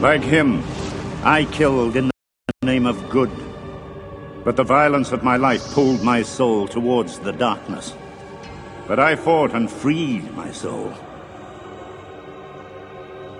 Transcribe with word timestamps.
Like 0.00 0.22
him, 0.22 0.62
I 1.24 1.46
killed 1.50 1.96
in 1.96 2.10
the 2.60 2.66
name 2.66 2.84
of 2.84 3.08
good. 3.08 3.30
But 4.44 4.56
the 4.56 4.62
violence 4.62 5.10
of 5.10 5.24
my 5.24 5.36
life 5.36 5.72
pulled 5.72 6.02
my 6.02 6.22
soul 6.22 6.68
towards 6.68 7.18
the 7.18 7.32
darkness. 7.32 7.94
But 8.86 9.00
I 9.00 9.16
fought 9.16 9.54
and 9.54 9.70
freed 9.70 10.30
my 10.34 10.52
soul. 10.52 10.92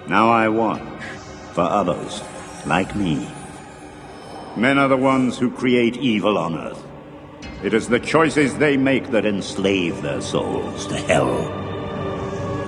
Now 0.08 0.30
I 0.30 0.48
watch 0.48 1.02
for 1.52 1.60
others 1.60 2.22
like 2.64 2.96
me. 2.96 3.28
Men 4.56 4.78
are 4.78 4.88
the 4.88 4.96
ones 4.96 5.36
who 5.36 5.50
create 5.50 5.98
evil 5.98 6.38
on 6.38 6.56
Earth. 6.56 6.82
It 7.62 7.74
is 7.74 7.86
the 7.86 8.00
choices 8.00 8.56
they 8.56 8.78
make 8.78 9.10
that 9.10 9.26
enslave 9.26 10.00
their 10.00 10.22
souls 10.22 10.86
to 10.86 10.96
hell. 10.96 11.36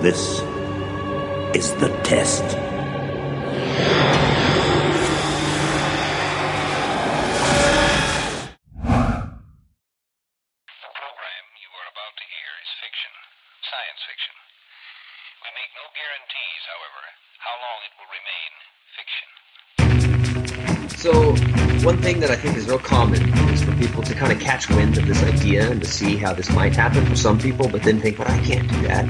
This 0.01 0.41
is 1.55 1.73
the 1.75 1.89
test. 2.03 2.68
Idea 25.49 25.71
and 25.71 25.81
to 25.81 25.87
see 25.87 26.15
how 26.15 26.33
this 26.33 26.49
might 26.51 26.75
happen 26.75 27.05
for 27.05 27.15
some 27.15 27.39
people, 27.39 27.67
but 27.67 27.83
then 27.83 27.99
think, 27.99 28.17
but 28.17 28.29
I 28.29 28.39
can't 28.39 28.69
do 28.69 28.81
that 28.83 29.05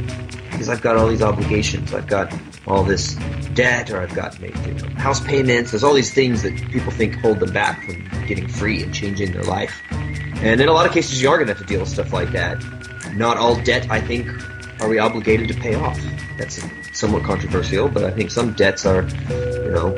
because 0.51 0.69
I've 0.69 0.81
got 0.81 0.95
all 0.95 1.07
these 1.07 1.21
obligations. 1.21 1.93
I've 1.93 2.07
got 2.07 2.33
all 2.67 2.83
this 2.83 3.15
debt, 3.53 3.91
or 3.91 4.01
I've 4.01 4.13
got 4.13 4.39
maybe, 4.39 4.59
you 4.61 4.73
know, 4.73 4.89
house 4.95 5.19
payments. 5.19 5.71
There's 5.71 5.83
all 5.83 5.93
these 5.93 6.13
things 6.13 6.43
that 6.43 6.55
people 6.71 6.91
think 6.91 7.15
hold 7.15 7.39
them 7.39 7.51
back 7.51 7.85
from 7.85 8.27
getting 8.27 8.47
free 8.47 8.83
and 8.83 8.93
changing 8.93 9.31
their 9.31 9.43
life. 9.43 9.81
And 9.91 10.61
in 10.61 10.67
a 10.67 10.73
lot 10.73 10.85
of 10.85 10.91
cases, 10.91 11.21
you 11.21 11.29
are 11.29 11.37
going 11.37 11.47
to 11.47 11.53
have 11.53 11.61
to 11.61 11.67
deal 11.67 11.79
with 11.81 11.89
stuff 11.89 12.13
like 12.13 12.31
that. 12.31 12.63
Not 13.15 13.37
all 13.37 13.55
debt, 13.61 13.89
I 13.89 14.01
think, 14.01 14.27
are 14.81 14.87
we 14.87 14.99
obligated 14.99 15.47
to 15.49 15.53
pay 15.55 15.75
off. 15.75 15.99
That's 16.37 16.61
somewhat 16.93 17.23
controversial, 17.23 17.89
but 17.89 18.03
I 18.03 18.11
think 18.11 18.31
some 18.31 18.53
debts 18.53 18.85
are, 18.85 19.03
you 19.29 19.71
know, 19.71 19.97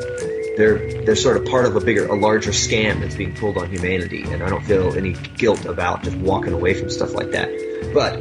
they're 0.61 1.03
they're 1.03 1.15
sort 1.15 1.37
of 1.37 1.45
part 1.45 1.65
of 1.65 1.75
a 1.75 1.81
bigger, 1.81 2.05
a 2.05 2.15
larger 2.15 2.51
scam 2.51 2.99
that's 3.01 3.15
being 3.15 3.33
pulled 3.33 3.57
on 3.57 3.69
humanity, 3.69 4.23
and 4.23 4.43
I 4.43 4.49
don't 4.49 4.63
feel 4.63 4.93
any 4.93 5.13
guilt 5.13 5.65
about 5.65 6.03
just 6.03 6.17
walking 6.17 6.53
away 6.53 6.73
from 6.73 6.89
stuff 6.89 7.13
like 7.13 7.31
that. 7.31 7.49
But 7.93 8.19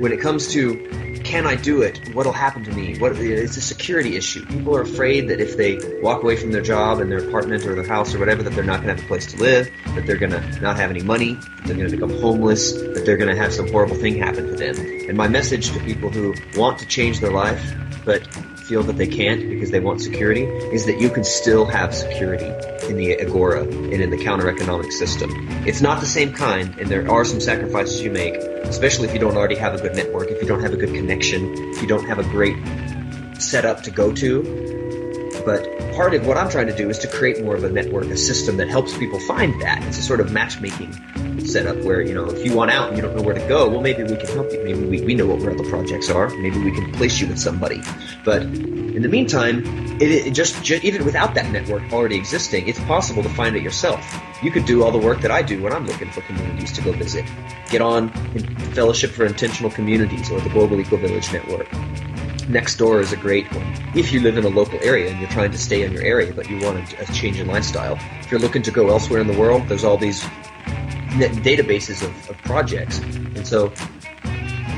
when 0.00 0.12
it 0.12 0.20
comes 0.20 0.52
to 0.54 0.88
can 1.22 1.46
I 1.46 1.54
do 1.54 1.82
it? 1.82 2.14
What'll 2.14 2.32
happen 2.32 2.64
to 2.64 2.72
me? 2.72 2.98
What 2.98 3.12
it's 3.12 3.56
a 3.56 3.60
security 3.60 4.16
issue. 4.16 4.44
People 4.44 4.76
are 4.76 4.82
afraid 4.82 5.28
that 5.28 5.40
if 5.40 5.56
they 5.56 5.78
walk 6.00 6.22
away 6.24 6.36
from 6.36 6.50
their 6.50 6.62
job 6.62 6.98
and 6.98 7.12
their 7.12 7.26
apartment 7.26 7.64
or 7.64 7.76
their 7.76 7.86
house 7.86 8.12
or 8.12 8.18
whatever, 8.18 8.42
that 8.42 8.54
they're 8.54 8.64
not 8.64 8.82
going 8.82 8.88
to 8.88 9.00
have 9.00 9.04
a 9.04 9.08
place 9.08 9.26
to 9.32 9.36
live, 9.40 9.70
that 9.94 10.04
they're 10.04 10.18
going 10.18 10.32
to 10.32 10.60
not 10.60 10.76
have 10.76 10.90
any 10.90 11.02
money, 11.02 11.34
that 11.34 11.66
they're 11.66 11.76
going 11.76 11.90
to 11.90 11.96
become 11.96 12.20
homeless, 12.20 12.72
that 12.72 13.04
they're 13.06 13.16
going 13.16 13.34
to 13.34 13.40
have 13.40 13.52
some 13.52 13.70
horrible 13.70 13.94
thing 13.94 14.16
happen 14.16 14.48
to 14.48 14.56
them. 14.56 14.76
And 15.08 15.16
my 15.16 15.28
message 15.28 15.70
to 15.70 15.80
people 15.80 16.10
who 16.10 16.34
want 16.56 16.80
to 16.80 16.86
change 16.86 17.20
their 17.20 17.32
life 17.32 17.62
but 18.04 18.26
feel 18.62 18.82
that 18.84 18.96
they 18.96 19.06
can't 19.06 19.48
because 19.48 19.70
they 19.70 19.80
want 19.80 20.00
security 20.00 20.44
is 20.72 20.86
that 20.86 21.00
you 21.00 21.10
can 21.10 21.24
still 21.24 21.64
have 21.66 21.94
security 21.94 22.46
in 22.88 22.96
the 22.96 23.14
agora 23.20 23.62
and 23.62 23.92
in 23.94 24.10
the 24.10 24.16
counter 24.22 24.48
economic 24.48 24.92
system. 24.92 25.30
It's 25.66 25.80
not 25.80 26.00
the 26.00 26.06
same 26.06 26.32
kind, 26.32 26.78
and 26.78 26.88
there 26.88 27.10
are 27.10 27.24
some 27.24 27.40
sacrifices 27.40 28.02
you 28.02 28.10
make, 28.10 28.34
especially 28.34 29.08
if 29.08 29.14
you 29.14 29.20
don't 29.20 29.36
already 29.36 29.56
have 29.56 29.74
a 29.74 29.78
good 29.78 29.94
network, 29.94 30.30
if 30.30 30.40
you 30.40 30.48
don't 30.48 30.62
have 30.62 30.72
a 30.72 30.76
good 30.76 30.94
connection, 30.94 31.52
if 31.70 31.82
you 31.82 31.88
don't 31.88 32.06
have 32.06 32.18
a 32.18 32.24
great 32.24 32.56
setup 33.38 33.82
to 33.82 33.90
go 33.90 34.12
to. 34.12 34.81
But 35.44 35.66
part 35.94 36.14
of 36.14 36.26
what 36.26 36.36
I'm 36.36 36.48
trying 36.48 36.68
to 36.68 36.76
do 36.76 36.88
is 36.88 36.98
to 37.00 37.08
create 37.08 37.42
more 37.42 37.56
of 37.56 37.64
a 37.64 37.70
network, 37.70 38.04
a 38.06 38.16
system 38.16 38.56
that 38.58 38.68
helps 38.68 38.96
people 38.96 39.18
find 39.20 39.60
that. 39.62 39.82
It's 39.84 39.98
a 39.98 40.02
sort 40.02 40.20
of 40.20 40.32
matchmaking 40.32 40.92
setup 41.44 41.76
where, 41.78 42.00
you 42.00 42.14
know, 42.14 42.26
if 42.26 42.44
you 42.44 42.54
want 42.54 42.70
out 42.70 42.88
and 42.88 42.96
you 42.96 43.02
don't 43.02 43.16
know 43.16 43.22
where 43.22 43.34
to 43.34 43.48
go, 43.48 43.68
well, 43.68 43.80
maybe 43.80 44.02
we 44.04 44.16
can 44.16 44.28
help 44.28 44.52
you. 44.52 44.62
Maybe 44.62 44.84
we, 44.84 45.00
we 45.00 45.14
know 45.14 45.26
what 45.26 45.40
where 45.40 45.52
projects 45.68 46.10
are. 46.10 46.28
Maybe 46.28 46.58
we 46.58 46.70
can 46.70 46.92
place 46.92 47.20
you 47.20 47.26
with 47.26 47.38
somebody. 47.38 47.80
But 48.24 48.42
in 48.42 49.02
the 49.02 49.08
meantime, 49.08 49.64
it, 50.00 50.26
it 50.26 50.30
just, 50.32 50.62
ju- 50.62 50.80
even 50.82 51.04
without 51.04 51.34
that 51.34 51.50
network 51.50 51.82
already 51.92 52.16
existing, 52.16 52.68
it's 52.68 52.80
possible 52.80 53.22
to 53.22 53.28
find 53.30 53.56
it 53.56 53.62
yourself. 53.62 54.04
You 54.42 54.50
could 54.50 54.64
do 54.64 54.82
all 54.84 54.92
the 54.92 54.98
work 54.98 55.20
that 55.22 55.30
I 55.30 55.42
do 55.42 55.62
when 55.62 55.72
I'm 55.72 55.86
looking 55.86 56.10
for 56.10 56.20
communities 56.22 56.72
to 56.72 56.82
go 56.82 56.92
visit. 56.92 57.24
Get 57.70 57.80
on 57.80 58.10
Fellowship 58.74 59.10
for 59.10 59.24
Intentional 59.24 59.70
Communities 59.70 60.30
or 60.30 60.40
the 60.40 60.50
Global 60.50 60.80
Eco 60.80 60.96
Village 60.96 61.32
Network. 61.32 61.68
Nextdoor 62.46 63.00
is 63.00 63.12
a 63.12 63.16
great 63.16 63.50
one. 63.54 63.66
If 63.94 64.12
you 64.12 64.20
live 64.20 64.36
in 64.36 64.44
a 64.44 64.48
local 64.48 64.78
area 64.82 65.10
and 65.10 65.20
you're 65.20 65.30
trying 65.30 65.52
to 65.52 65.58
stay 65.58 65.82
in 65.82 65.92
your 65.92 66.02
area, 66.02 66.32
but 66.32 66.50
you 66.50 66.58
want 66.60 66.92
a, 66.98 67.12
change 67.12 67.38
in 67.38 67.46
lifestyle, 67.46 67.98
if 68.20 68.30
you're 68.30 68.40
looking 68.40 68.62
to 68.62 68.70
go 68.70 68.88
elsewhere 68.88 69.20
in 69.20 69.26
the 69.26 69.38
world, 69.38 69.68
there's 69.68 69.84
all 69.84 69.96
these 69.96 70.22
databases 71.44 72.02
of, 72.02 72.30
of 72.30 72.36
projects. 72.38 72.98
And 72.98 73.46
so 73.46 73.72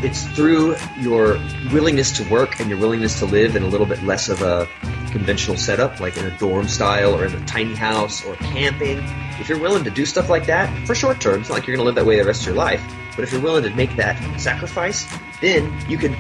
it's 0.05 0.27
through 0.29 0.77
your 0.99 1.39
willingness 1.73 2.13
to 2.19 2.31
work 2.31 2.61
and 2.61 2.69
your 2.69 2.79
willingness 2.79 3.19
to 3.21 3.25
live 3.25 3.57
in 3.57 3.63
a 3.63 3.67
little 3.67 3.87
bit 3.87 4.03
less 4.03 4.29
of 4.29 4.43
a 4.43 4.69
conventional 5.11 5.57
setup, 5.57 5.99
like 5.99 6.19
in 6.19 6.27
a 6.27 6.39
dorm 6.39 6.69
style 6.69 7.15
or 7.15 7.25
in 7.25 7.35
a 7.35 7.47
tiny 7.47 7.75
house 7.75 8.23
or 8.25 8.37
camping. 8.37 8.99
If 9.41 9.49
you're 9.49 9.59
willing 9.59 9.83
to 9.85 9.91
do 9.91 10.05
stuff 10.05 10.29
like 10.29 10.45
that 10.47 10.87
for 10.87 10.95
short 10.95 11.21
term, 11.21 11.41
it's 11.41 11.49
not 11.49 11.55
like 11.55 11.67
you're 11.67 11.77
going 11.77 11.85
to 11.85 11.87
live 11.87 11.95
that 11.95 12.05
way 12.05 12.19
the 12.19 12.25
rest 12.25 12.43
of 12.43 12.49
your 12.49 12.57
life. 12.57 12.85
But 13.17 13.25
if 13.25 13.33
you're 13.33 13.41
willing 13.41 13.63
to 13.65 13.71
make 13.71 13.97
that 13.97 14.19
sacrifice, 14.39 15.07
then 15.41 15.75
you 15.89 15.97
can 15.97 16.13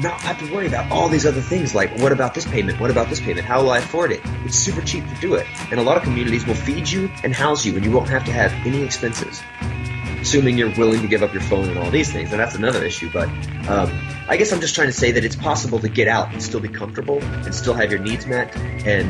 not 0.00 0.20
have 0.22 0.38
to 0.38 0.52
worry 0.52 0.66
about 0.66 0.90
all 0.90 1.08
these 1.08 1.26
other 1.26 1.40
things 1.40 1.74
like 1.74 1.94
what 1.98 2.12
about 2.12 2.34
this 2.34 2.46
payment? 2.46 2.80
What 2.80 2.90
about 2.90 3.10
this 3.10 3.20
payment? 3.20 3.46
How 3.46 3.62
will 3.62 3.70
I 3.70 3.78
afford 3.78 4.12
it? 4.12 4.20
It's 4.44 4.56
super 4.56 4.80
cheap 4.80 5.06
to 5.08 5.14
do 5.16 5.34
it. 5.34 5.46
And 5.70 5.78
a 5.78 5.82
lot 5.82 5.98
of 5.98 6.02
communities 6.02 6.46
will 6.46 6.54
feed 6.54 6.88
you 6.88 7.10
and 7.22 7.34
house 7.34 7.66
you 7.66 7.76
and 7.76 7.84
you 7.84 7.90
won't 7.90 8.08
have 8.08 8.24
to 8.24 8.32
have 8.32 8.52
any 8.66 8.82
expenses. 8.82 9.42
Assuming 10.26 10.58
you're 10.58 10.74
willing 10.76 11.02
to 11.02 11.06
give 11.06 11.22
up 11.22 11.32
your 11.32 11.42
phone 11.42 11.68
and 11.68 11.78
all 11.78 11.88
these 11.88 12.12
things, 12.12 12.32
and 12.32 12.40
that's 12.40 12.56
another 12.56 12.82
issue. 12.84 13.08
But 13.12 13.28
um, 13.68 13.96
I 14.28 14.36
guess 14.36 14.52
I'm 14.52 14.60
just 14.60 14.74
trying 14.74 14.88
to 14.88 14.92
say 14.92 15.12
that 15.12 15.24
it's 15.24 15.36
possible 15.36 15.78
to 15.78 15.88
get 15.88 16.08
out 16.08 16.32
and 16.32 16.42
still 16.42 16.58
be 16.58 16.68
comfortable 16.68 17.22
and 17.22 17.54
still 17.54 17.74
have 17.74 17.92
your 17.92 18.00
needs 18.00 18.26
met, 18.26 18.54
and 18.84 19.08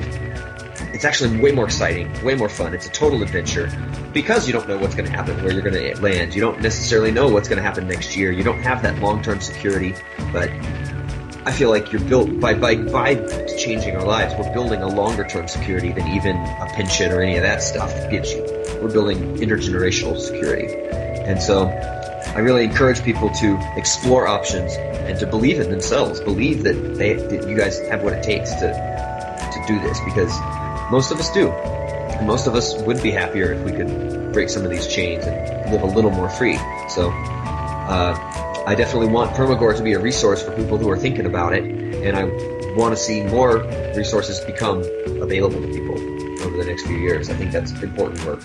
it's 0.94 1.06
actually 1.06 1.40
way 1.40 1.52
more 1.52 1.64
exciting, 1.64 2.12
way 2.22 2.34
more 2.34 2.50
fun. 2.50 2.74
It's 2.74 2.86
a 2.86 2.90
total 2.90 3.22
adventure 3.22 3.72
because 4.12 4.46
you 4.46 4.52
don't 4.52 4.68
know 4.68 4.76
what's 4.76 4.94
going 4.94 5.06
to 5.06 5.16
happen, 5.16 5.42
where 5.42 5.54
you're 5.54 5.62
going 5.62 5.94
to 5.94 5.98
land. 6.02 6.34
You 6.34 6.42
don't 6.42 6.60
necessarily 6.60 7.10
know 7.10 7.28
what's 7.28 7.48
going 7.48 7.56
to 7.56 7.62
happen 7.62 7.88
next 7.88 8.14
year. 8.14 8.30
You 8.30 8.44
don't 8.44 8.60
have 8.60 8.82
that 8.82 8.98
long-term 9.00 9.40
security, 9.40 9.94
but 10.34 10.50
I 11.46 11.52
feel 11.52 11.70
like 11.70 11.92
you're 11.92 12.02
built 12.02 12.40
by 12.40 12.52
by 12.52 12.76
by 12.76 13.14
changing 13.56 13.96
our 13.96 14.04
lives. 14.04 14.34
We're 14.38 14.52
building 14.52 14.82
a 14.82 14.88
longer-term 14.88 15.48
security 15.48 15.92
than 15.92 16.08
even 16.08 16.36
a 16.36 16.66
pension 16.74 17.10
or 17.10 17.22
any 17.22 17.36
of 17.36 17.42
that 17.42 17.62
stuff 17.62 18.10
gives 18.10 18.32
you. 18.32 18.42
We're 18.82 18.92
building 18.92 19.36
intergenerational 19.38 20.20
security, 20.20 20.74
and 21.26 21.42
so 21.42 21.66
I 22.34 22.40
really 22.40 22.64
encourage 22.64 23.02
people 23.02 23.30
to 23.30 23.58
explore 23.76 24.26
options 24.26 24.74
and 24.74 25.18
to 25.18 25.26
believe 25.26 25.60
in 25.60 25.70
themselves. 25.70 26.20
Believe 26.20 26.62
that 26.64 26.74
they 26.96 27.14
that 27.14 27.48
you 27.48 27.56
guys 27.56 27.78
have 27.88 28.02
what 28.02 28.12
it 28.12 28.22
takes 28.22 28.52
to 28.54 28.68
to 29.52 29.64
do 29.66 29.80
this 29.80 30.00
because 30.00 30.32
most 30.90 31.10
of 31.10 31.18
us 31.18 31.30
do. 31.32 31.48
And 31.48 32.26
most 32.26 32.46
of 32.46 32.54
us 32.54 32.76
would 32.82 33.02
be 33.02 33.10
happier 33.10 33.52
if 33.52 33.64
we 33.64 33.72
could 33.72 34.32
break 34.32 34.48
some 34.48 34.64
of 34.64 34.70
these 34.70 34.86
chains 34.86 35.24
and 35.26 35.72
live 35.72 35.82
a 35.82 35.86
little 35.86 36.10
more 36.10 36.28
free. 36.28 36.56
So, 36.88 37.10
uh, 37.10 38.64
I 38.66 38.74
definitely 38.74 39.08
want 39.08 39.34
Permagore 39.34 39.74
to 39.74 39.82
be 39.82 39.92
a 39.92 39.98
resource 39.98 40.42
for 40.42 40.50
people 40.52 40.78
who 40.78 40.88
are 40.90 40.96
thinking 40.96 41.26
about 41.26 41.52
it, 41.52 41.64
and 41.64 42.16
I 42.16 42.24
want 42.74 42.96
to 42.96 43.02
see 43.02 43.22
more 43.22 43.58
resources 43.94 44.40
become 44.40 44.80
available 45.20 45.60
to 45.60 45.68
people 45.68 45.94
over 46.42 46.56
the 46.56 46.64
next 46.64 46.86
few 46.86 46.96
years. 46.96 47.30
I 47.30 47.34
think 47.34 47.52
that's 47.52 47.70
important 47.72 48.24
work. 48.24 48.42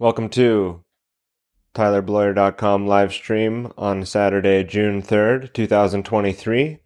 Welcome 0.00 0.30
to 0.30 0.82
TylerBloyer.com 1.74 2.86
live 2.86 3.12
stream 3.12 3.70
on 3.76 4.06
Saturday, 4.06 4.64
June 4.64 5.02
3rd, 5.02 5.52
2023. 5.52 6.78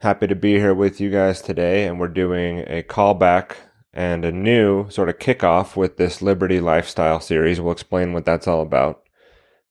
Happy 0.00 0.26
to 0.28 0.36
be 0.36 0.52
here 0.52 0.72
with 0.72 1.00
you 1.00 1.10
guys 1.10 1.42
today, 1.42 1.88
and 1.88 1.98
we're 1.98 2.06
doing 2.06 2.60
a 2.68 2.84
callback 2.84 3.56
and 3.92 4.24
a 4.24 4.30
new 4.30 4.88
sort 4.90 5.08
of 5.08 5.18
kickoff 5.18 5.74
with 5.74 5.96
this 5.96 6.22
Liberty 6.22 6.60
Lifestyle 6.60 7.18
series. 7.18 7.60
We'll 7.60 7.72
explain 7.72 8.12
what 8.12 8.24
that's 8.24 8.46
all 8.46 8.62
about. 8.62 9.02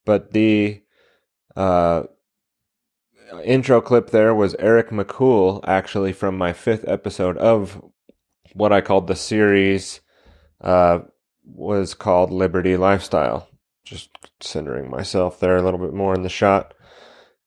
But 0.06 0.34
the 0.34 0.82
uh, 1.56 2.04
intro 3.42 3.80
clip 3.80 4.10
there 4.10 4.36
was 4.36 4.58
Eric 4.60 4.90
McCool, 4.90 5.64
actually, 5.66 6.12
from 6.12 6.38
my 6.38 6.52
fifth 6.52 6.84
episode 6.90 7.38
of 7.38 7.82
what 8.52 8.74
I 8.74 8.82
called 8.82 9.08
the 9.08 9.16
series. 9.16 10.02
Uh, 10.60 11.00
was 11.54 11.94
called 11.94 12.32
Liberty 12.32 12.78
Lifestyle. 12.78 13.48
Just 13.84 14.10
centering 14.40 14.90
myself 14.90 15.40
there 15.40 15.58
a 15.58 15.62
little 15.62 15.80
bit 15.80 15.94
more 15.94 16.14
in 16.14 16.24
the 16.24 16.30
shot. 16.30 16.74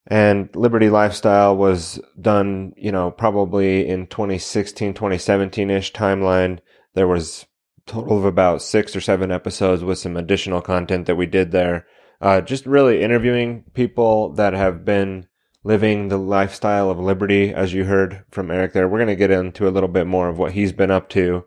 And 0.07 0.55
Liberty 0.57 0.91
Lifestyle 0.91 1.57
was 1.57 2.01
done, 2.21 2.73
you 2.77 2.91
know, 2.91 3.11
probably 3.11 3.89
in 3.89 4.09
2016, 4.09 4.95
2017 4.95 5.71
ish 5.71 5.93
timeline. 5.93 6.59
There 6.95 7.07
was 7.07 7.47
total 7.87 8.19
of 8.19 8.25
about 8.25 8.63
six 8.63 8.97
or 8.97 9.01
seven 9.01 9.31
episodes 9.31 9.85
with 9.85 9.99
some 9.99 10.17
additional 10.17 10.61
content 10.61 11.07
that 11.07 11.17
we 11.17 11.27
did 11.27 11.53
there. 11.53 11.87
Uh, 12.21 12.41
just 12.41 12.67
really 12.67 13.03
interviewing 13.03 13.65
people 13.75 14.33
that 14.35 14.53
have 14.53 14.85
been 14.85 15.27
living 15.65 16.09
the 16.09 16.19
lifestyle 16.19 16.91
of 16.91 16.99
liberty, 16.99 17.55
as 17.55 17.73
you 17.73 17.85
heard 17.85 18.25
from 18.31 18.51
Eric 18.51 18.73
there. 18.73 18.89
We're 18.89 18.99
going 18.99 19.09
to 19.09 19.17
get 19.17 19.31
into 19.31 19.69
a 19.69 19.71
little 19.71 19.89
bit 19.89 20.07
more 20.07 20.29
of 20.29 20.39
what 20.39 20.53
he's 20.53 20.73
been 20.73 20.91
up 20.91 21.09
to 21.11 21.45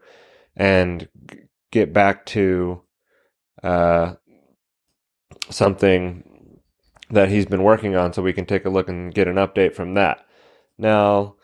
and 0.56 1.08
get 1.76 1.92
back 1.92 2.26
to 2.26 2.82
uh, 3.62 4.14
something 5.50 6.62
that 7.10 7.28
he's 7.28 7.46
been 7.46 7.64
working 7.64 7.98
on 7.98 8.14
so 8.14 8.24
we 8.24 8.32
can 8.32 8.46
take 8.46 8.64
a 8.64 8.70
look 8.70 8.88
and 8.88 9.14
get 9.14 9.28
an 9.28 9.36
update 9.36 9.76
from 9.76 9.94
that. 9.94 10.26
Now, 10.78 11.36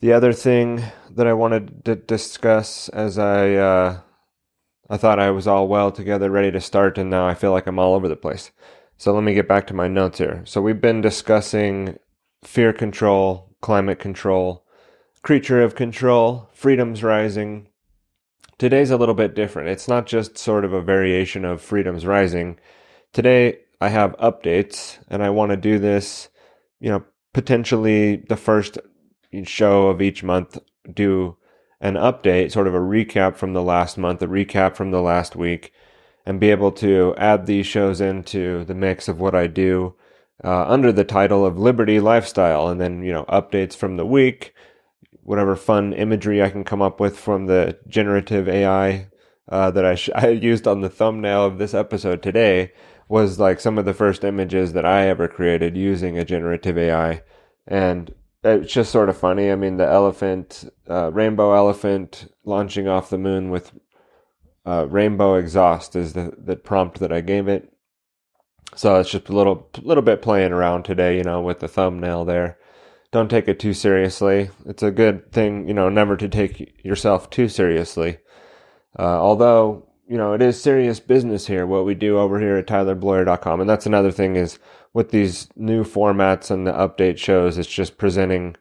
the 0.00 0.12
other 0.12 0.32
thing 0.32 0.80
that 1.10 1.26
I 1.26 1.32
wanted 1.32 1.84
to 1.86 1.96
discuss 1.96 2.88
as 2.90 3.18
I 3.18 3.54
uh, 3.54 4.00
I 4.88 4.96
thought 4.96 5.18
I 5.18 5.32
was 5.32 5.48
all 5.48 5.66
well 5.66 5.90
together, 5.90 6.30
ready 6.30 6.52
to 6.52 6.60
start, 6.60 6.96
and 6.96 7.10
now 7.10 7.26
I 7.26 7.34
feel 7.34 7.50
like 7.50 7.66
I'm 7.66 7.80
all 7.80 7.94
over 7.94 8.08
the 8.08 8.14
place. 8.14 8.52
So 8.96 9.12
let 9.12 9.24
me 9.24 9.34
get 9.34 9.48
back 9.48 9.66
to 9.66 9.74
my 9.74 9.88
notes 9.88 10.18
here. 10.18 10.42
So 10.44 10.62
we've 10.62 10.80
been 10.80 11.00
discussing 11.00 11.98
fear 12.44 12.72
control, 12.72 13.56
climate 13.60 13.98
control, 13.98 14.64
creature 15.22 15.60
of 15.60 15.74
control, 15.74 16.48
freedoms 16.52 17.02
rising, 17.02 17.68
Today's 18.58 18.90
a 18.90 18.96
little 18.96 19.14
bit 19.14 19.34
different. 19.34 19.68
It's 19.68 19.86
not 19.86 20.06
just 20.06 20.38
sort 20.38 20.64
of 20.64 20.72
a 20.72 20.80
variation 20.80 21.44
of 21.44 21.60
Freedom's 21.60 22.06
Rising. 22.06 22.58
Today 23.12 23.58
I 23.82 23.90
have 23.90 24.16
updates 24.16 24.98
and 25.08 25.22
I 25.22 25.28
want 25.28 25.50
to 25.50 25.58
do 25.58 25.78
this, 25.78 26.30
you 26.80 26.88
know, 26.88 27.04
potentially 27.34 28.16
the 28.16 28.36
first 28.36 28.78
show 29.44 29.88
of 29.88 30.00
each 30.00 30.22
month 30.22 30.58
do 30.90 31.36
an 31.82 31.96
update, 31.96 32.50
sort 32.50 32.66
of 32.66 32.74
a 32.74 32.78
recap 32.78 33.36
from 33.36 33.52
the 33.52 33.62
last 33.62 33.98
month, 33.98 34.22
a 34.22 34.26
recap 34.26 34.74
from 34.74 34.90
the 34.90 35.02
last 35.02 35.36
week, 35.36 35.70
and 36.24 36.40
be 36.40 36.50
able 36.50 36.72
to 36.72 37.14
add 37.18 37.44
these 37.44 37.66
shows 37.66 38.00
into 38.00 38.64
the 38.64 38.74
mix 38.74 39.06
of 39.06 39.20
what 39.20 39.34
I 39.34 39.48
do 39.48 39.94
uh, 40.42 40.64
under 40.66 40.92
the 40.92 41.04
title 41.04 41.44
of 41.44 41.58
Liberty 41.58 42.00
Lifestyle, 42.00 42.68
and 42.68 42.80
then 42.80 43.02
you 43.02 43.12
know 43.12 43.24
updates 43.24 43.76
from 43.76 43.98
the 43.98 44.06
week, 44.06 44.54
whatever 45.26 45.56
fun 45.56 45.92
imagery 45.92 46.40
I 46.40 46.50
can 46.50 46.62
come 46.62 46.80
up 46.80 47.00
with 47.00 47.18
from 47.18 47.46
the 47.46 47.76
generative 47.88 48.48
AI 48.48 49.08
uh, 49.48 49.72
that 49.72 49.84
I, 49.84 49.96
sh- 49.96 50.10
I 50.14 50.28
used 50.28 50.68
on 50.68 50.80
the 50.80 50.88
thumbnail 50.88 51.44
of 51.44 51.58
this 51.58 51.74
episode 51.74 52.22
today 52.22 52.72
was 53.08 53.38
like 53.38 53.60
some 53.60 53.76
of 53.76 53.84
the 53.84 53.94
first 53.94 54.24
images 54.24 54.72
that 54.72 54.86
I 54.86 55.08
ever 55.08 55.26
created 55.26 55.76
using 55.76 56.16
a 56.16 56.24
generative 56.24 56.78
AI. 56.78 57.22
And 57.66 58.14
it's 58.44 58.72
just 58.72 58.92
sort 58.92 59.08
of 59.08 59.16
funny. 59.16 59.50
I 59.50 59.56
mean, 59.56 59.76
the 59.76 59.86
elephant, 59.86 60.64
uh, 60.88 61.10
rainbow 61.12 61.54
elephant 61.54 62.32
launching 62.44 62.86
off 62.86 63.10
the 63.10 63.18
moon 63.18 63.50
with 63.50 63.72
uh, 64.64 64.86
rainbow 64.88 65.34
exhaust 65.34 65.96
is 65.96 66.12
the, 66.12 66.32
the 66.38 66.54
prompt 66.54 67.00
that 67.00 67.12
I 67.12 67.20
gave 67.20 67.48
it. 67.48 67.72
So 68.76 69.00
it's 69.00 69.10
just 69.10 69.28
a 69.28 69.32
little, 69.32 69.70
little 69.82 70.02
bit 70.02 70.22
playing 70.22 70.52
around 70.52 70.84
today, 70.84 71.16
you 71.16 71.24
know, 71.24 71.40
with 71.40 71.60
the 71.60 71.68
thumbnail 71.68 72.24
there 72.24 72.58
don't 73.16 73.30
take 73.30 73.48
it 73.48 73.58
too 73.58 73.72
seriously. 73.72 74.50
It's 74.66 74.82
a 74.82 74.90
good 74.90 75.32
thing, 75.32 75.66
you 75.66 75.72
know, 75.72 75.88
never 75.88 76.16
to 76.18 76.28
take 76.28 76.84
yourself 76.84 77.30
too 77.30 77.48
seriously. 77.48 78.18
Uh, 78.98 79.20
although, 79.20 79.88
you 80.06 80.18
know, 80.18 80.34
it 80.34 80.42
is 80.42 80.60
serious 80.60 81.00
business 81.00 81.46
here, 81.46 81.66
what 81.66 81.86
we 81.86 81.94
do 81.94 82.18
over 82.18 82.38
here 82.38 82.56
at 82.56 82.66
tylerbloyer.com. 82.66 83.60
And 83.60 83.68
that's 83.68 83.86
another 83.86 84.10
thing 84.10 84.36
is 84.36 84.58
with 84.92 85.12
these 85.12 85.48
new 85.56 85.82
formats 85.82 86.50
and 86.50 86.66
the 86.66 86.72
update 86.72 87.16
shows, 87.16 87.56
it's 87.56 87.68
just 87.68 87.96
presenting, 87.96 88.54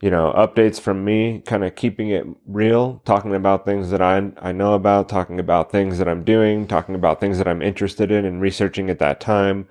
you 0.00 0.10
know, 0.10 0.32
updates 0.34 0.80
from 0.80 1.04
me, 1.04 1.42
kind 1.44 1.62
of 1.62 1.74
keeping 1.74 2.08
it 2.08 2.24
real, 2.46 3.02
talking 3.04 3.34
about 3.34 3.66
things 3.66 3.90
that 3.90 4.00
I, 4.00 4.32
I 4.38 4.52
know 4.52 4.72
about, 4.72 5.10
talking 5.10 5.38
about 5.38 5.70
things 5.70 5.98
that 5.98 6.08
I'm 6.08 6.24
doing, 6.24 6.66
talking 6.66 6.94
about 6.94 7.20
things 7.20 7.36
that 7.36 7.48
I'm 7.48 7.60
interested 7.60 8.10
in 8.10 8.24
and 8.24 8.40
researching 8.40 8.88
at 8.88 8.98
that 9.00 9.20
time, 9.20 9.68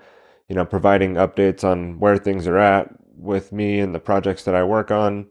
you 0.48 0.56
know, 0.56 0.66
providing 0.66 1.16
updates 1.16 1.63
on 1.63 2.00
where 2.00 2.18
things 2.18 2.48
are 2.48 2.60
at, 2.60 2.96
with 3.18 3.52
me 3.52 3.80
and 3.80 3.94
the 3.94 4.00
projects 4.00 4.44
that 4.44 4.56
I 4.56 4.64
work 4.64 4.92
on, 4.92 5.28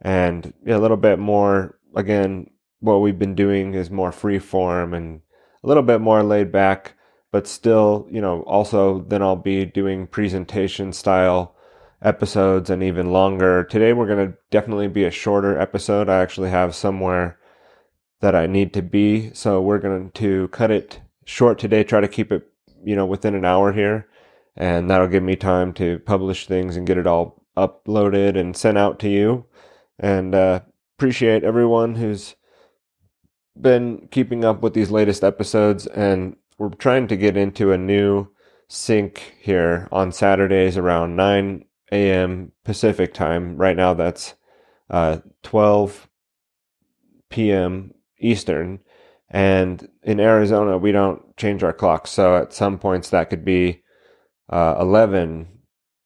and 0.00 0.52
a 0.66 0.78
little 0.78 0.96
bit 0.96 1.18
more. 1.18 1.78
Again, 1.94 2.50
what 2.80 3.00
we've 3.00 3.18
been 3.18 3.34
doing 3.34 3.74
is 3.74 3.90
more 3.90 4.12
free 4.12 4.38
form 4.38 4.94
and 4.94 5.20
a 5.64 5.66
little 5.66 5.82
bit 5.82 6.00
more 6.00 6.22
laid 6.22 6.52
back, 6.52 6.94
but 7.32 7.46
still, 7.46 8.06
you 8.10 8.20
know, 8.20 8.42
also 8.42 9.00
then 9.00 9.22
I'll 9.22 9.36
be 9.36 9.64
doing 9.64 10.06
presentation 10.06 10.92
style 10.92 11.56
episodes 12.00 12.70
and 12.70 12.82
even 12.82 13.12
longer. 13.12 13.64
Today 13.64 13.92
we're 13.92 14.06
going 14.06 14.28
to 14.28 14.38
definitely 14.50 14.88
be 14.88 15.04
a 15.04 15.10
shorter 15.10 15.58
episode. 15.58 16.08
I 16.08 16.20
actually 16.20 16.50
have 16.50 16.74
somewhere 16.74 17.38
that 18.20 18.34
I 18.34 18.46
need 18.46 18.72
to 18.74 18.82
be, 18.82 19.32
so 19.32 19.60
we're 19.60 19.78
going 19.78 20.10
to 20.12 20.48
cut 20.48 20.70
it 20.70 21.00
short 21.24 21.58
today, 21.58 21.82
try 21.82 22.00
to 22.00 22.08
keep 22.08 22.30
it, 22.30 22.46
you 22.84 22.94
know, 22.94 23.06
within 23.06 23.34
an 23.34 23.44
hour 23.44 23.72
here 23.72 24.06
and 24.58 24.90
that'll 24.90 25.06
give 25.06 25.22
me 25.22 25.36
time 25.36 25.72
to 25.72 26.00
publish 26.00 26.48
things 26.48 26.76
and 26.76 26.86
get 26.86 26.98
it 26.98 27.06
all 27.06 27.44
uploaded 27.56 28.36
and 28.36 28.56
sent 28.56 28.76
out 28.76 28.98
to 28.98 29.08
you. 29.08 29.46
And 30.00 30.34
uh, 30.34 30.60
appreciate 30.96 31.44
everyone 31.44 31.94
who's 31.94 32.34
been 33.58 34.08
keeping 34.10 34.44
up 34.44 34.60
with 34.60 34.74
these 34.74 34.90
latest 34.90 35.22
episodes. 35.22 35.86
And 35.86 36.36
we're 36.58 36.70
trying 36.70 37.06
to 37.06 37.16
get 37.16 37.36
into 37.36 37.70
a 37.70 37.78
new 37.78 38.28
sync 38.66 39.36
here 39.38 39.88
on 39.92 40.10
Saturdays 40.10 40.76
around 40.76 41.14
9 41.14 41.64
a.m. 41.92 42.50
Pacific 42.64 43.14
time. 43.14 43.56
Right 43.56 43.76
now, 43.76 43.94
that's 43.94 44.34
uh, 44.90 45.18
12 45.44 46.08
p.m. 47.30 47.94
Eastern. 48.18 48.80
And 49.30 49.88
in 50.02 50.18
Arizona, 50.18 50.78
we 50.78 50.90
don't 50.90 51.36
change 51.36 51.62
our 51.62 51.72
clocks. 51.72 52.10
So 52.10 52.36
at 52.36 52.52
some 52.52 52.76
points, 52.76 53.10
that 53.10 53.30
could 53.30 53.44
be 53.44 53.84
uh, 54.48 54.76
11 54.80 55.48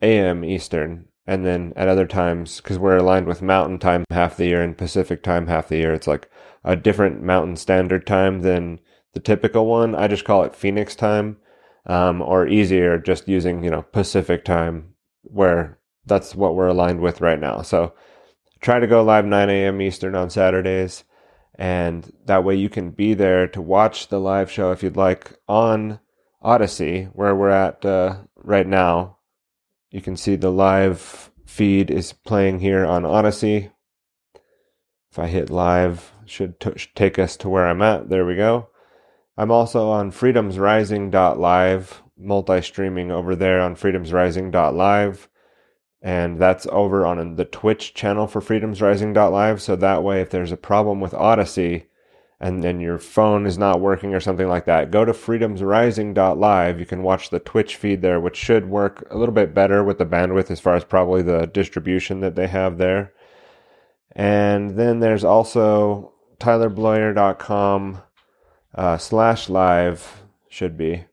a.m. 0.01 0.45
Eastern, 0.45 1.07
and 1.27 1.47
then 1.47 1.73
at 1.77 1.89
other 1.89 2.07
times, 2.07 2.61
because 2.61 2.79
we're 2.79 2.97
aligned 2.97 3.27
with 3.27 3.43
Mountain 3.43 3.79
Time 3.79 4.05
half 4.11 4.37
the 4.37 4.47
year 4.47 4.63
and 4.63 4.77
Pacific 4.77 5.23
Time 5.23 5.47
half 5.47 5.69
the 5.69 5.77
year, 5.77 5.95
it's 5.95 6.07
like 6.07 6.29
a 6.65 6.77
different 6.77 7.23
Mountain 7.23 7.57
Standard 7.57 8.07
Time 8.07 8.41
than 8.41 8.81
the 9.15 9.21
typical 9.21 9.67
one. 9.67 9.95
I 9.95 10.09
just 10.09 10.25
call 10.25 10.43
it 10.43 10.57
Phoenix 10.57 10.95
Time, 10.95 11.37
um, 11.87 12.21
or 12.21 12.49
easier, 12.49 12.99
just 12.99 13.29
using 13.29 13.63
you 13.63 13.71
know 13.71 13.83
Pacific 13.83 14.45
Time, 14.45 14.95
where 15.23 15.79
that's 16.07 16.35
what 16.35 16.57
we're 16.57 16.69
aligned 16.69 17.01
with 17.01 17.21
right 17.21 17.39
now. 17.39 17.63
So 17.63 17.95
try 18.61 18.81
to 18.81 18.87
go 18.87 19.03
live 19.03 19.25
9 19.25 19.51
a.m. 19.51 19.81
Eastern 19.81 20.15
on 20.15 20.31
Saturdays, 20.31 21.05
and 21.55 22.11
that 22.25 22.45
way 22.45 22.57
you 22.57 22.69
can 22.69 22.91
be 22.91 23.15
there 23.15 23.47
to 23.49 23.61
watch 23.61 24.09
the 24.09 24.19
live 24.19 24.51
show 24.51 24.73
if 24.73 24.83
you'd 24.83 24.97
like 24.97 25.37
on 25.49 26.01
Odysee, 26.43 27.05
where 27.13 27.35
we're 27.35 27.51
at 27.51 27.85
uh, 27.85 28.17
right 28.43 28.67
now. 28.67 29.19
You 29.91 30.01
can 30.01 30.17
see 30.17 30.37
the 30.37 30.51
live 30.51 31.31
feed 31.47 31.91
is 31.91 32.13
playing 32.13 32.61
here 32.61 32.85
on 32.85 33.05
Odysee. 33.05 33.71
If 35.11 35.19
I 35.19 35.27
hit 35.27 35.51
live, 35.51 36.13
should, 36.25 36.59
t- 36.59 36.73
should 36.77 36.95
take 36.95 37.19
us 37.19 37.37
to 37.39 37.49
where 37.49 37.67
I'm 37.67 37.83
at. 37.83 38.09
There 38.09 38.25
we 38.25 38.37
go. 38.37 38.69
I'm 39.37 39.51
also 39.51 39.91
on 39.91 40.13
freedomsrising.live, 40.13 42.03
multi-streaming 42.19 43.11
over 43.11 43.37
there 43.37 43.61
on 43.61 43.77
freedomsrising.live. 43.77 45.29
and 46.01 46.39
that's 46.39 46.67
over 46.73 47.07
on 47.07 47.37
the 47.37 47.45
Twitch 47.45 47.95
channel 47.95 48.27
for 48.27 48.41
freedomsrising.live. 48.41 49.63
So 49.63 49.77
that 49.77 50.03
way, 50.03 50.21
if 50.21 50.31
there's 50.31 50.53
a 50.53 50.57
problem 50.57 51.01
with 51.01 51.13
Odysee 51.13 51.87
and 52.43 52.65
then 52.65 52.81
your 52.81 52.99
phone 52.99 53.47
is 53.47 53.57
not 53.57 53.81
working 53.81 54.15
or 54.15 54.21
something 54.21 54.49
like 54.49 54.65
that, 54.65 54.91
go 54.91 55.05
to 55.05 55.13
freedomsrising.live. 55.13 56.81
You 56.81 56.87
can 56.87 57.05
watch 57.05 57.31
the 57.31 57.39
Twitch 57.39 57.77
feed 57.77 58.03
there, 58.03 58.19
which 58.19 58.37
should 58.37 58.69
work 58.69 59.07
a 59.11 59.17
little 59.17 59.35
bit 59.35 59.55
better 59.55 59.85
with 59.85 59.99
the 59.99 60.05
bandwidth 60.05 60.51
as 60.51 60.59
far 60.59 60.75
as 60.75 60.83
probably 60.83 61.23
the 61.23 61.47
distribution 61.47 62.19
that 62.21 62.35
they 62.35 62.49
have 62.49 62.79
there. 62.79 63.13
And 64.11 64.77
then 64.77 64.99
there's 64.99 65.23
also 65.23 66.15
tylerbloyer.com 66.41 68.03
uh, 68.75 68.99
slash 68.99 69.49
live 69.49 70.23
should 70.49 70.77
be 70.77 71.05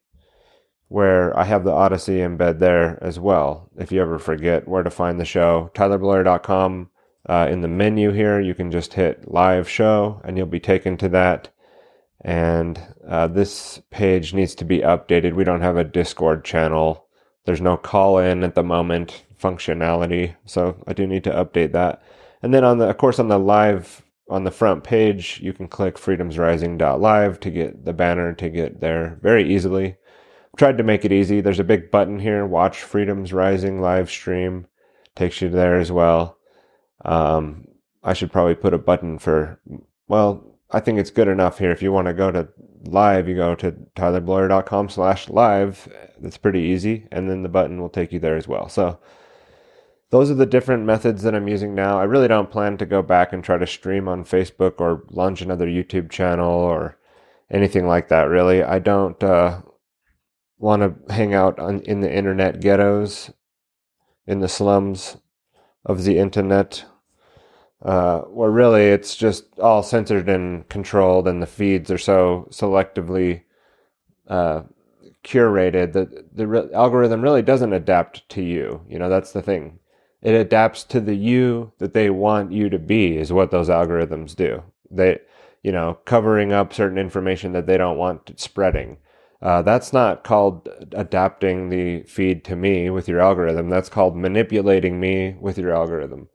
where 0.87 1.37
I 1.37 1.43
have 1.43 1.63
the 1.63 1.71
Odysee 1.71 2.17
embed 2.17 2.57
there 2.57 2.97
as 3.03 3.19
well. 3.19 3.69
If 3.77 3.91
you 3.91 4.01
ever 4.01 4.17
forget 4.17 4.67
where 4.67 4.81
to 4.81 4.89
find 4.89 5.19
the 5.19 5.25
show, 5.25 5.69
tylerbloyer.com. 5.75 6.89
Uh, 7.29 7.47
in 7.49 7.61
the 7.61 7.67
menu 7.67 8.11
here, 8.11 8.39
you 8.39 8.55
can 8.55 8.71
just 8.71 8.93
hit 8.93 9.29
live 9.31 9.69
show 9.69 10.19
and 10.23 10.35
you'll 10.35 10.47
be 10.47 10.59
taken 10.59 10.97
to 10.97 11.09
that. 11.09 11.49
And 12.21 12.81
uh, 13.07 13.27
this 13.27 13.81
page 13.91 14.33
needs 14.33 14.55
to 14.55 14.65
be 14.65 14.79
updated. 14.79 15.35
We 15.35 15.43
don't 15.43 15.61
have 15.61 15.77
a 15.77 15.83
Discord 15.83 16.43
channel. 16.43 17.05
There's 17.45 17.61
no 17.61 17.77
call 17.77 18.17
in 18.17 18.43
at 18.43 18.55
the 18.55 18.63
moment 18.63 19.23
functionality. 19.39 20.35
So 20.45 20.81
I 20.87 20.93
do 20.93 21.05
need 21.05 21.23
to 21.25 21.31
update 21.31 21.71
that. 21.73 22.01
And 22.41 22.53
then 22.53 22.63
on 22.63 22.79
the, 22.79 22.89
of 22.89 22.97
course, 22.97 23.19
on 23.19 23.27
the 23.27 23.39
live, 23.39 24.01
on 24.27 24.43
the 24.43 24.51
front 24.51 24.83
page, 24.83 25.39
you 25.41 25.53
can 25.53 25.67
click 25.67 25.95
freedomsrising.live 25.95 27.39
to 27.39 27.51
get 27.51 27.85
the 27.85 27.93
banner 27.93 28.33
to 28.33 28.49
get 28.49 28.81
there 28.81 29.19
very 29.21 29.53
easily 29.53 29.97
tried 30.57 30.77
to 30.77 30.83
make 30.83 31.05
it 31.05 31.11
easy. 31.11 31.41
There's 31.41 31.59
a 31.59 31.63
big 31.63 31.89
button 31.89 32.19
here, 32.19 32.45
watch 32.45 32.81
Freedom's 32.81 33.31
Rising 33.31 33.81
live 33.81 34.09
stream. 34.09 34.67
Takes 35.15 35.41
you 35.41 35.49
there 35.49 35.79
as 35.79 35.91
well. 35.91 36.38
Um, 37.05 37.67
I 38.03 38.13
should 38.13 38.31
probably 38.31 38.55
put 38.55 38.73
a 38.73 38.77
button 38.77 39.19
for, 39.19 39.59
well, 40.07 40.43
I 40.71 40.79
think 40.79 40.99
it's 40.99 41.11
good 41.11 41.27
enough 41.27 41.59
here. 41.59 41.71
If 41.71 41.81
you 41.81 41.91
want 41.91 42.07
to 42.07 42.13
go 42.13 42.31
to 42.31 42.47
live, 42.85 43.27
you 43.27 43.35
go 43.35 43.55
to 43.55 43.71
tylerbloyer.com 43.95 44.89
slash 44.89 45.29
live. 45.29 45.87
That's 46.19 46.37
pretty 46.37 46.61
easy. 46.61 47.07
And 47.11 47.29
then 47.29 47.43
the 47.43 47.49
button 47.49 47.81
will 47.81 47.89
take 47.89 48.11
you 48.11 48.19
there 48.19 48.37
as 48.37 48.47
well. 48.47 48.69
So 48.69 48.99
those 50.11 50.31
are 50.31 50.35
the 50.35 50.45
different 50.45 50.85
methods 50.85 51.23
that 51.23 51.35
I'm 51.35 51.47
using 51.47 51.75
now. 51.75 51.99
I 51.99 52.03
really 52.03 52.27
don't 52.27 52.51
plan 52.51 52.77
to 52.77 52.85
go 52.85 53.01
back 53.01 53.33
and 53.33 53.43
try 53.43 53.57
to 53.57 53.67
stream 53.67 54.07
on 54.07 54.23
Facebook 54.23 54.79
or 54.79 55.03
launch 55.09 55.41
another 55.41 55.67
YouTube 55.67 56.09
channel 56.09 56.49
or 56.49 56.97
anything 57.51 57.87
like 57.87 58.09
that, 58.09 58.23
really. 58.23 58.63
I 58.63 58.79
don't, 58.79 59.21
uh, 59.23 59.61
want 60.57 60.81
to 60.81 61.13
hang 61.13 61.33
out 61.33 61.57
on, 61.57 61.79
in 61.81 62.01
the 62.01 62.13
internet 62.13 62.59
ghettos, 62.59 63.31
in 64.27 64.39
the 64.39 64.49
slums 64.49 65.17
of 65.85 66.03
the 66.03 66.17
internet, 66.17 66.85
uh, 67.81 68.19
where 68.21 68.51
really 68.51 68.87
it's 68.87 69.15
just 69.15 69.45
all 69.59 69.83
censored 69.83 70.29
and 70.29 70.67
controlled, 70.69 71.27
and 71.27 71.41
the 71.41 71.47
feeds 71.47 71.89
are 71.89 71.97
so 71.97 72.47
selectively 72.51 73.43
uh, 74.27 74.61
curated 75.23 75.93
that 75.93 76.35
the 76.35 76.47
re- 76.47 76.73
algorithm 76.73 77.21
really 77.21 77.41
doesn't 77.41 77.73
adapt 77.73 78.27
to 78.29 78.41
you. 78.41 78.81
You 78.87 78.99
know, 78.99 79.09
that's 79.09 79.31
the 79.31 79.41
thing. 79.41 79.79
It 80.21 80.33
adapts 80.33 80.83
to 80.85 80.99
the 80.99 81.15
you 81.15 81.71
that 81.77 81.93
they 81.93 82.09
want 82.09 82.51
you 82.51 82.69
to 82.69 82.79
be, 82.79 83.17
is 83.17 83.31
what 83.31 83.51
those 83.51 83.69
algorithms 83.69 84.35
do. 84.35 84.63
They, 84.91 85.19
you 85.63 85.71
know, 85.71 85.99
covering 86.05 86.51
up 86.51 86.73
certain 86.73 86.97
information 86.97 87.53
that 87.53 87.67
they 87.67 87.77
don't 87.77 87.97
want 87.97 88.37
spreading 88.39 88.97
uh, 89.41 89.61
that's 89.61 89.93
not 89.93 90.23
called 90.23 90.67
adapting 90.91 91.69
the 91.69 92.03
feed 92.03 92.43
to 92.45 92.55
me 92.55 92.89
with 92.89 93.07
your 93.07 93.21
algorithm. 93.21 93.69
That's 93.69 93.89
called 93.89 94.17
manipulating 94.17 94.99
me 94.99 95.35
with 95.39 95.57
your 95.57 95.73
algorithm. 95.73 96.27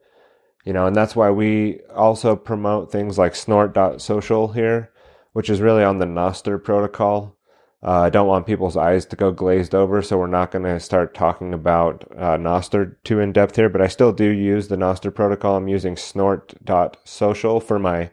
You 0.65 0.73
know, 0.73 0.87
and 0.87 0.97
that's 0.97 1.15
why 1.15 1.31
we 1.31 1.81
also 1.95 2.35
promote 2.35 2.91
things 2.91 3.19
like 3.19 3.35
snort.social 3.35 4.53
here, 4.53 4.91
which 5.33 5.51
is 5.51 5.61
really 5.61 5.85
on 5.85 5.99
the 5.99 6.07
Nostr 6.07 6.63
protocol. 6.63 7.37
Uh, 7.83 8.01
I 8.01 8.09
don't 8.09 8.27
want 8.27 8.47
people's 8.47 8.79
eyes 8.79 9.05
to 9.07 9.17
go 9.17 9.31
glazed 9.31 9.75
over, 9.75 10.01
so 10.01 10.17
we're 10.17 10.27
not 10.27 10.51
going 10.51 10.65
to 10.65 10.81
start 10.81 11.13
talking 11.13 11.53
about 11.53 12.11
uh, 12.17 12.39
Nostr 12.39 12.97
too 13.05 13.21
in 13.21 13.33
depth 13.33 13.57
here, 13.57 13.69
but 13.69 13.83
I 13.83 13.89
still 13.89 14.13
do 14.13 14.25
use 14.25 14.69
the 14.69 14.77
Nostr 14.77 15.15
protocol. 15.15 15.57
I'm 15.57 15.69
using 15.69 15.99
snort.social 15.99 17.61
for 17.61 17.79
my 17.79 18.11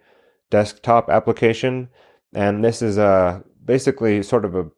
desktop 0.50 1.10
application. 1.10 1.88
And 2.33 2.65
this 2.65 2.81
is 2.81 2.98
a 2.98 3.45
basically 3.63 4.21
sort 4.24 4.43
of 4.43 4.55
a 4.55 4.69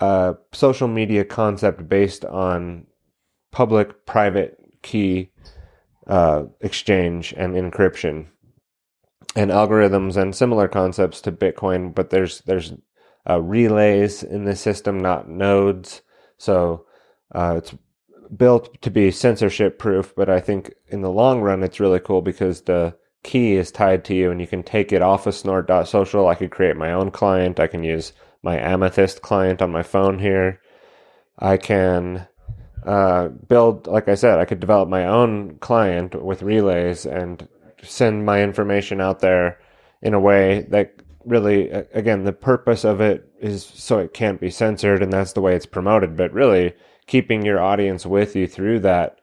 a 0.00 0.36
social 0.52 0.88
media 0.88 1.24
concept 1.24 1.88
based 1.88 2.24
on 2.24 2.86
public 3.52 4.06
private 4.06 4.58
key 4.82 5.30
uh, 6.06 6.44
exchange 6.60 7.34
and 7.36 7.54
encryption 7.54 8.26
and 9.36 9.50
algorithms 9.50 10.16
and 10.16 10.34
similar 10.34 10.68
concepts 10.68 11.20
to 11.20 11.32
Bitcoin, 11.32 11.94
but 11.94 12.10
there's 12.10 12.40
there's 12.42 12.72
uh, 13.28 13.40
relays 13.40 14.22
in 14.22 14.44
the 14.44 14.56
system, 14.56 14.98
not 14.98 15.28
nodes. 15.28 16.02
So 16.38 16.86
uh, 17.34 17.56
it's 17.58 17.74
built 18.36 18.80
to 18.82 18.90
be 18.90 19.10
censorship 19.10 19.78
proof, 19.78 20.14
but 20.16 20.30
I 20.30 20.40
think 20.40 20.72
in 20.88 21.02
the 21.02 21.10
long 21.10 21.40
run 21.40 21.62
it's 21.62 21.80
really 21.80 22.00
cool 22.00 22.22
because 22.22 22.62
the 22.62 22.96
key 23.22 23.54
is 23.54 23.70
tied 23.70 24.04
to 24.06 24.14
you 24.14 24.30
and 24.30 24.40
you 24.40 24.46
can 24.46 24.62
take 24.62 24.92
it 24.92 25.02
off 25.02 25.26
of 25.26 25.34
snort.social. 25.34 26.26
I 26.26 26.34
could 26.34 26.50
create 26.50 26.76
my 26.76 26.92
own 26.92 27.10
client. 27.10 27.60
I 27.60 27.66
can 27.66 27.84
use 27.84 28.12
my 28.42 28.58
Amethyst 28.58 29.22
client 29.22 29.62
on 29.62 29.70
my 29.70 29.82
phone 29.82 30.18
here. 30.18 30.60
I 31.38 31.56
can 31.56 32.26
uh, 32.84 33.28
build, 33.28 33.86
like 33.86 34.08
I 34.08 34.14
said, 34.14 34.38
I 34.38 34.44
could 34.44 34.60
develop 34.60 34.88
my 34.88 35.06
own 35.06 35.58
client 35.58 36.22
with 36.22 36.42
relays 36.42 37.06
and 37.06 37.46
send 37.82 38.24
my 38.24 38.42
information 38.42 39.00
out 39.00 39.20
there 39.20 39.58
in 40.02 40.14
a 40.14 40.20
way 40.20 40.66
that 40.70 40.94
really, 41.24 41.70
again, 41.70 42.24
the 42.24 42.32
purpose 42.32 42.84
of 42.84 43.00
it 43.00 43.30
is 43.40 43.64
so 43.64 43.98
it 43.98 44.14
can't 44.14 44.40
be 44.40 44.50
censored, 44.50 45.02
and 45.02 45.12
that's 45.12 45.32
the 45.32 45.40
way 45.40 45.54
it's 45.54 45.66
promoted. 45.66 46.16
But 46.16 46.32
really, 46.32 46.74
keeping 47.06 47.44
your 47.44 47.60
audience 47.60 48.06
with 48.06 48.34
you 48.34 48.46
through 48.46 48.80
that 48.80 49.18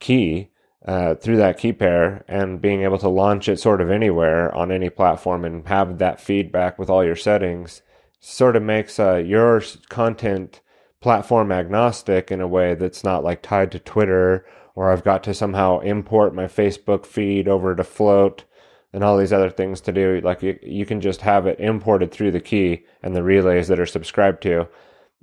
key, 0.00 0.50
uh, 0.86 1.14
through 1.14 1.36
that 1.36 1.58
key 1.58 1.72
pair, 1.72 2.24
and 2.26 2.60
being 2.60 2.82
able 2.82 2.98
to 2.98 3.08
launch 3.08 3.48
it 3.48 3.60
sort 3.60 3.80
of 3.80 3.90
anywhere 3.90 4.52
on 4.54 4.72
any 4.72 4.90
platform 4.90 5.44
and 5.44 5.66
have 5.68 5.98
that 5.98 6.20
feedback 6.20 6.78
with 6.78 6.90
all 6.90 7.04
your 7.04 7.16
settings 7.16 7.82
sort 8.20 8.54
of 8.56 8.62
makes 8.62 9.00
uh, 9.00 9.16
your 9.16 9.62
content 9.88 10.60
platform 11.00 11.50
agnostic 11.50 12.30
in 12.30 12.40
a 12.40 12.48
way 12.48 12.74
that's 12.74 13.02
not 13.02 13.24
like 13.24 13.42
tied 13.42 13.72
to 13.72 13.78
Twitter 13.78 14.44
or 14.74 14.92
I've 14.92 15.04
got 15.04 15.24
to 15.24 15.34
somehow 15.34 15.80
import 15.80 16.34
my 16.34 16.44
Facebook 16.44 17.04
feed 17.06 17.48
over 17.48 17.74
to 17.74 17.82
Float 17.84 18.44
and 18.92 19.02
all 19.02 19.16
these 19.16 19.32
other 19.32 19.50
things 19.50 19.80
to 19.82 19.92
do. 19.92 20.20
Like 20.22 20.42
you, 20.42 20.58
you 20.62 20.84
can 20.84 21.00
just 21.00 21.22
have 21.22 21.46
it 21.46 21.58
imported 21.60 22.12
through 22.12 22.32
the 22.32 22.40
key 22.40 22.84
and 23.02 23.16
the 23.16 23.22
relays 23.22 23.68
that 23.68 23.80
are 23.80 23.86
subscribed 23.86 24.42
to. 24.42 24.68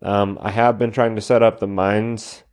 Um, 0.01 0.38
I 0.42 0.51
have 0.51 0.77
been 0.77 0.92
trying 0.92 1.16
to 1.16 1.22
set 1.22 1.44
up 1.44 1.60
the 1.60 1.68
minds.com 1.68 2.44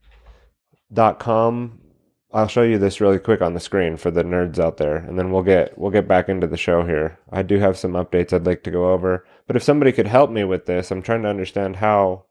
I'll 2.35 2.49
show 2.49 2.63
you 2.63 2.79
this 2.79 3.01
really 3.01 3.21
quick 3.21 3.41
on 3.41 3.55
the 3.55 3.61
screen 3.61 3.97
for 3.97 4.11
the 4.11 4.25
nerds 4.25 4.59
out 4.59 4.77
there, 4.77 4.97
and 4.97 5.17
then 5.17 5.31
we'll 5.31 5.45
get 5.45 5.79
we'll 5.79 5.93
get 5.93 6.09
back 6.09 6.29
into 6.29 6.49
the 6.49 6.57
show 6.57 6.85
here. 6.85 7.17
I 7.31 7.43
do 7.43 7.61
have 7.61 7.79
some 7.79 7.93
updates 7.93 8.33
I'd 8.33 8.45
like 8.45 8.65
to 8.65 8.73
go 8.73 8.93
over, 8.93 9.25
but 9.47 9.55
if 9.55 9.63
somebody 9.63 9.93
could 9.93 10.09
help 10.09 10.33
me 10.33 10.43
with 10.43 10.67
this, 10.67 10.91
I'm 10.91 11.01
trying 11.01 11.23
to 11.23 11.29
understand 11.29 11.77
how 11.77 12.25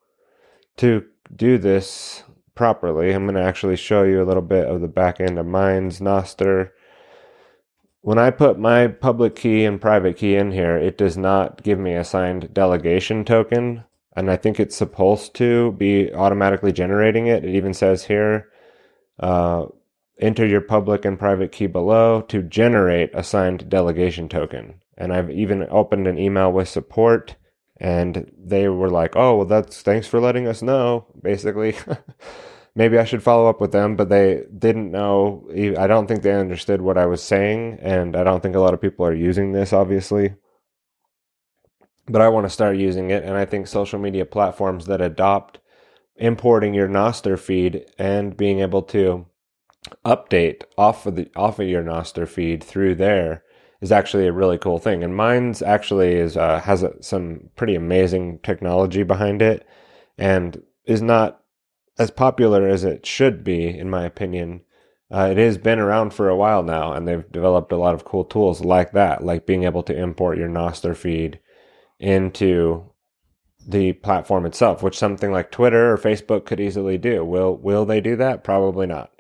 to 0.78 1.06
do 1.34 1.58
this 1.58 2.24
properly. 2.54 3.14
I'm 3.14 3.24
going 3.24 3.36
to 3.36 3.42
actually 3.42 3.78
show 3.78 4.04
you 4.04 4.22
a 4.22 4.26
little 4.26 4.44
bit 4.44 4.68
of 4.68 4.82
the 4.82 4.90
back 4.90 5.22
end 5.22 5.40
of 5.40 5.46
Minds 5.46 6.02
Nostr. 6.02 6.72
When 8.02 8.20
I 8.20 8.30
put 8.30 8.60
my 8.60 8.88
public 8.88 9.38
key 9.38 9.64
and 9.64 9.80
private 9.80 10.18
key 10.18 10.36
in 10.36 10.52
here, 10.52 10.76
it 10.76 10.98
does 10.98 11.16
not 11.16 11.64
give 11.64 11.80
me 11.80 11.96
a 11.96 12.04
signed 12.04 12.54
delegation 12.54 13.24
token, 13.24 13.86
and 14.18 14.30
I 14.30 14.36
think 14.36 14.60
it's 14.60 14.76
supposed 14.76 15.34
to 15.36 15.72
be 15.72 16.14
automatically 16.14 16.74
generating 16.74 17.28
it. 17.28 17.46
It 17.46 17.56
even 17.56 17.74
says 17.74 18.04
here. 18.04 18.50
Uh, 19.18 19.68
enter 20.20 20.46
your 20.46 20.62
public 20.62 21.06
and 21.06 21.20
private 21.20 21.52
key 21.52 21.68
below 21.68 22.22
to 22.22 22.44
generate 22.44 23.10
a 23.14 23.24
signed 23.24 23.70
delegation 23.70 24.30
token. 24.30 24.82
And 24.98 25.12
I've 25.12 25.32
even 25.32 25.68
opened 25.70 26.08
an 26.08 26.20
email 26.20 26.52
with 26.52 26.70
support 26.70 27.36
and 27.78 28.32
they 28.38 28.68
were 28.70 28.90
like, 28.90 29.16
"Oh, 29.16 29.38
well 29.38 29.46
that's 29.46 29.82
thanks 29.82 30.08
for 30.08 30.20
letting 30.20 30.48
us 30.48 30.62
know." 30.62 31.08
Basically, 31.22 31.76
maybe 32.76 32.98
I 32.98 33.06
should 33.06 33.24
follow 33.24 33.50
up 33.50 33.60
with 33.60 33.72
them, 33.72 33.96
but 33.96 34.10
they 34.10 34.44
didn't 34.58 34.92
know. 34.92 35.50
I 35.52 35.88
don't 35.88 36.08
think 36.08 36.24
they 36.24 36.34
understood 36.34 36.82
what 36.82 36.98
I 36.98 37.08
was 37.08 37.22
saying, 37.24 37.80
and 37.82 38.16
I 38.16 38.24
don't 38.24 38.42
think 38.42 38.56
a 38.56 38.60
lot 38.60 38.74
of 38.74 38.82
people 38.82 39.06
are 39.06 39.14
using 39.14 39.52
this 39.52 39.74
obviously. 39.74 40.36
But 42.06 42.22
I 42.22 42.30
want 42.30 42.46
to 42.46 42.50
start 42.50 42.78
using 42.78 43.12
it, 43.12 43.24
and 43.24 43.36
I 43.36 43.46
think 43.46 43.68
social 43.68 44.00
media 44.00 44.26
platforms 44.26 44.86
that 44.88 45.02
adopt 45.02 45.60
importing 46.16 46.74
your 46.74 46.88
Nostr 46.88 47.40
feed 47.40 47.86
and 47.98 48.38
being 48.38 48.60
able 48.60 48.84
to 48.84 49.26
update 50.06 50.64
off 50.78 51.06
of 51.06 51.16
the 51.16 51.30
off 51.36 51.60
of 51.60 51.68
your 51.68 51.84
Nostr 51.84 52.28
feed 52.28 52.64
through 52.64 52.96
there 52.96 53.44
is 53.82 53.92
actually 53.92 54.28
a 54.28 54.34
really 54.34 54.58
cool 54.58 54.80
thing. 54.80 55.04
And 55.04 55.16
Minds 55.16 55.62
actually 55.62 56.14
is 56.14 56.38
uh, 56.38 56.60
has 56.62 56.84
a, 56.84 57.02
some 57.04 57.50
pretty 57.56 57.76
amazing 57.76 58.40
technology 58.44 59.04
behind 59.04 59.42
it, 59.42 59.68
and 60.18 60.62
is 60.86 61.02
not 61.02 61.42
as 61.98 62.12
popular 62.12 62.68
as 62.68 62.84
it 62.84 63.06
should 63.06 63.44
be, 63.44 63.68
in 63.68 63.90
my 63.90 64.06
opinion, 64.06 64.62
uh, 65.12 65.30
it 65.32 65.38
has 65.38 65.58
been 65.60 65.80
around 65.80 66.12
for 66.12 66.28
a 66.28 66.36
while 66.36 66.64
now, 66.64 66.92
and 66.92 67.08
they've 67.08 67.32
developed 67.32 67.72
a 67.72 67.78
lot 67.78 67.94
of 67.94 68.06
cool 68.06 68.24
tools 68.24 68.62
like 68.62 68.94
that, 68.94 69.24
like 69.24 69.46
being 69.46 69.64
able 69.64 69.84
to 69.84 69.96
import 69.96 70.38
your 70.38 70.50
Nostr 70.50 70.96
feed 70.96 71.40
into 72.00 72.90
the 73.68 73.94
platform 73.94 74.46
itself, 74.46 74.82
which 74.82 74.98
something 74.98 75.32
like 75.32 75.52
Twitter 75.52 75.94
or 75.94 75.98
Facebook 75.98 76.46
could 76.46 76.60
easily 76.60 76.98
do. 76.98 77.24
Will 77.24 77.56
will 77.56 77.86
they 77.86 78.02
do 78.02 78.16
that? 78.16 78.44
Probably 78.44 78.88
not. 78.88 79.13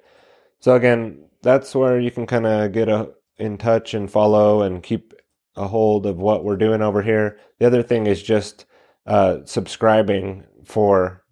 So 0.63 0.75
again, 0.75 1.25
that's 1.41 1.75
where 1.75 2.00
you 2.00 2.10
can 2.10 2.25
kind 2.25 2.48
of 2.48 2.72
get 2.72 2.88
a, 2.88 3.10
in 3.38 3.58
touch 3.58 3.93
and 3.93 4.10
follow 4.10 4.62
and 4.62 4.82
keep 4.82 5.13
a 5.58 5.67
hold 5.67 6.05
of 6.05 6.20
what 6.20 6.46
we're 6.46 6.55
doing 6.55 6.82
over 6.82 7.01
here. 7.01 7.38
The 7.60 7.65
other 7.65 7.84
thing 7.84 8.08
is 8.08 8.24
just 8.24 8.65
uh, 9.05 9.39
subscribing 9.43 10.46
for 10.63 11.25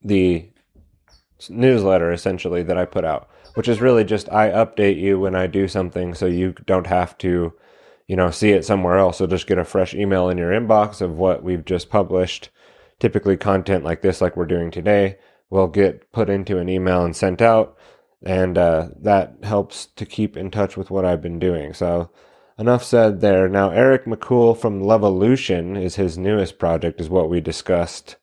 the 0.00 0.48
newsletter 1.50 2.12
essentially 2.12 2.62
that 2.62 2.78
I 2.78 2.86
put 2.86 3.04
out, 3.04 3.28
which 3.56 3.68
is 3.68 3.82
really 3.82 4.04
just 4.04 4.32
I 4.32 4.48
update 4.48 4.98
you 4.98 5.20
when 5.20 5.34
I 5.34 5.46
do 5.46 5.68
something 5.68 6.14
so 6.14 6.24
you 6.24 6.54
don't 6.64 6.86
have 6.86 7.18
to, 7.18 7.52
you 8.08 8.16
know, 8.16 8.30
see 8.30 8.52
it 8.52 8.64
somewhere 8.64 8.96
else. 8.96 9.18
So 9.18 9.26
just 9.26 9.46
get 9.46 9.58
a 9.58 9.66
fresh 9.66 9.92
email 9.92 10.30
in 10.30 10.38
your 10.38 10.52
inbox 10.52 11.02
of 11.02 11.18
what 11.18 11.42
we've 11.42 11.66
just 11.66 11.90
published. 11.90 12.48
Typically, 12.98 13.36
content 13.36 13.84
like 13.84 14.00
this, 14.00 14.22
like 14.22 14.34
we're 14.34 14.46
doing 14.46 14.70
today, 14.70 15.18
will 15.50 15.66
get 15.66 16.10
put 16.10 16.30
into 16.30 16.56
an 16.56 16.70
email 16.70 17.04
and 17.04 17.14
sent 17.14 17.42
out. 17.42 17.76
And 18.24 18.56
uh, 18.56 18.88
that 19.00 19.36
helps 19.42 19.86
to 19.86 20.06
keep 20.06 20.36
in 20.36 20.50
touch 20.50 20.76
with 20.76 20.90
what 20.90 21.04
I've 21.04 21.20
been 21.20 21.38
doing. 21.38 21.74
So, 21.74 22.10
enough 22.58 22.82
said 22.82 23.20
there. 23.20 23.48
Now, 23.48 23.70
Eric 23.70 24.06
McCool 24.06 24.56
from 24.56 24.80
Levolution 24.80 25.80
is 25.80 25.96
his 25.96 26.16
newest 26.16 26.58
project, 26.58 27.00
is 27.00 27.10
what 27.10 27.28
we 27.28 27.40
discussed 27.40 28.16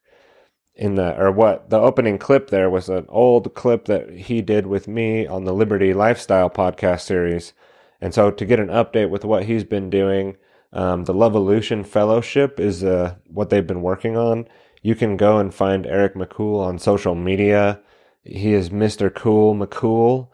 in 0.75 0.95
the 0.95 1.15
or 1.21 1.31
what 1.31 1.69
the 1.69 1.77
opening 1.77 2.17
clip 2.17 2.49
there 2.49 2.69
was 2.69 2.89
an 2.89 3.05
old 3.09 3.53
clip 3.53 3.85
that 3.85 4.09
he 4.09 4.41
did 4.41 4.65
with 4.65 4.87
me 4.87 5.27
on 5.27 5.43
the 5.43 5.53
Liberty 5.53 5.93
Lifestyle 5.93 6.49
podcast 6.49 7.01
series. 7.01 7.53
And 7.99 8.13
so 8.13 8.31
to 8.31 8.45
get 8.45 8.59
an 8.59 8.69
update 8.69 9.09
with 9.09 9.23
what 9.23 9.45
he's 9.45 9.63
been 9.63 9.89
doing, 9.91 10.37
um, 10.73 11.03
the 11.03 11.13
Levolution 11.13 11.85
Fellowship 11.85 12.59
is 12.59 12.83
uh, 12.83 13.15
what 13.27 13.49
they've 13.49 13.67
been 13.67 13.83
working 13.83 14.17
on. 14.17 14.47
You 14.81 14.95
can 14.95 15.17
go 15.17 15.37
and 15.37 15.53
find 15.53 15.85
Eric 15.85 16.15
McCool 16.15 16.59
on 16.59 16.79
social 16.79 17.13
media. 17.13 17.79
He 18.23 18.53
is 18.53 18.69
Mr. 18.69 19.13
Cool 19.13 19.55
McCool. 19.55 20.29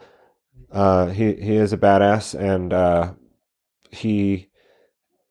Uh, 0.71 1.07
he 1.07 1.33
he 1.35 1.55
is 1.55 1.71
a 1.71 1.77
badass, 1.77 2.37
and 2.37 2.73
uh, 2.73 3.13
he 3.91 4.49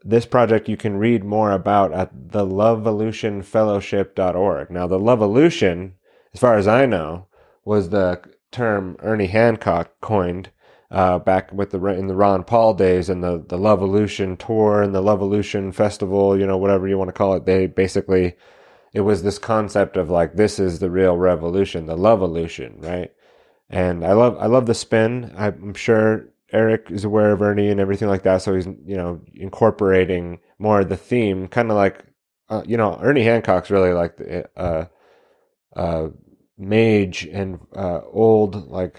this 0.03 0.25
project 0.25 0.69
you 0.69 0.77
can 0.77 0.97
read 0.97 1.25
more 1.25 1.51
about 1.51 1.93
at 1.93 2.31
the 2.31 2.47
lovevolutionfellowship.org. 2.47 4.71
Now, 4.71 4.87
the 4.87 5.01
Lovevolution, 5.01 5.95
as 6.33 6.39
far 6.41 6.57
as 6.57 6.69
I 6.69 6.87
know, 6.87 7.27
was 7.65 7.91
the 7.91 8.23
term 8.53 8.97
Ernie 9.01 9.27
Hancock 9.27 10.01
coined 10.01 10.51
uh, 10.91 11.19
back 11.19 11.53
with 11.53 11.73
the 11.73 11.85
in 11.87 12.07
the 12.07 12.15
Ron 12.15 12.45
Paul 12.45 12.75
days 12.75 13.11
and 13.11 13.25
the 13.25 13.45
the 13.47 13.59
Lovevolution 13.59 14.39
tour 14.39 14.83
and 14.83 14.95
the 14.95 15.03
Lovevolution 15.03 15.75
festival, 15.75 16.39
you 16.39 16.47
know, 16.47 16.57
whatever 16.57 16.87
you 16.87 16.97
want 16.97 17.09
to 17.09 17.13
call 17.13 17.35
it. 17.35 17.45
They 17.45 17.67
basically 17.67 18.37
it 18.97 19.03
was 19.03 19.23
this 19.23 19.39
concept 19.39 19.99
of 19.99 20.09
like 20.09 20.37
this 20.37 20.59
is 20.59 20.79
the 20.79 20.91
real 20.91 21.19
revolution, 21.19 21.85
the 21.85 21.99
Lovevolution, 21.99 22.83
right? 22.83 23.13
And 23.69 24.03
I 24.07 24.15
love 24.15 24.39
I 24.41 24.47
love 24.47 24.65
the 24.65 24.75
spin. 24.75 25.35
I'm 25.37 25.75
sure 25.75 26.31
Eric 26.51 26.87
is 26.91 27.05
aware 27.05 27.33
of 27.33 27.43
Ernie 27.43 27.69
and 27.69 27.79
everything 27.79 28.09
like 28.09 28.23
that, 28.23 28.41
so 28.41 28.55
he's 28.55 28.65
you 28.65 28.97
know 28.97 29.21
incorporating 29.35 30.39
more 30.59 30.81
of 30.81 30.89
the 30.89 30.97
theme, 30.97 31.47
kind 31.47 31.71
of 31.71 31.77
like 31.77 32.07
uh, 32.49 32.63
you 32.67 32.79
know 32.79 32.99
Ernie 33.03 33.25
Hancock's 33.25 33.71
really 33.71 33.93
like 33.93 34.17
the 34.17 34.49
uh, 34.59 34.87
uh, 35.77 36.09
mage 36.57 37.29
and 37.31 37.59
uh, 37.77 38.01
old. 38.11 38.71
Like 38.71 38.99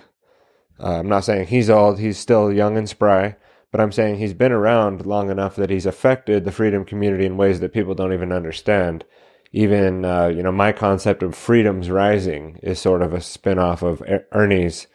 uh, 0.79 0.99
I'm 0.99 1.10
not 1.10 1.23
saying 1.25 1.47
he's 1.47 1.71
old; 1.71 1.97
he's 1.97 2.19
still 2.19 2.53
young 2.53 2.77
and 2.77 2.88
spry, 2.88 3.36
but 3.71 3.81
I'm 3.81 3.91
saying 3.91 4.17
he's 4.19 4.36
been 4.36 4.51
around 4.51 5.07
long 5.07 5.31
enough 5.31 5.55
that 5.55 5.71
he's 5.71 5.88
affected 5.88 6.45
the 6.45 6.51
freedom 6.51 6.86
community 6.86 7.25
in 7.25 7.36
ways 7.36 7.62
that 7.62 7.73
people 7.73 7.95
don't 7.95 8.13
even 8.13 8.31
understand. 8.31 9.03
Even 9.51 10.05
uh, 10.05 10.27
you 10.27 10.43
know 10.43 10.51
my 10.51 10.71
concept 10.71 11.23
of 11.23 11.36
freedom's 11.36 11.89
rising 11.89 12.60
is 12.63 12.79
sort 12.79 13.01
of 13.01 13.13
a 13.13 13.21
spin-off 13.21 13.81
of 13.81 14.03
Ernie's 14.31 14.88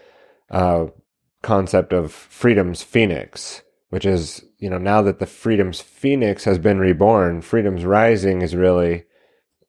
concept 1.42 1.92
of 1.92 2.12
freedom's 2.12 2.82
phoenix, 2.82 3.62
which 3.88 4.06
is, 4.06 4.44
you 4.58 4.70
know, 4.70 4.78
now 4.78 5.02
that 5.02 5.18
the 5.18 5.26
freedom's 5.26 5.80
phoenix 5.80 6.44
has 6.44 6.58
been 6.58 6.78
reborn, 6.78 7.42
freedom's 7.42 7.84
rising 7.84 8.42
is 8.42 8.54
really 8.54 9.04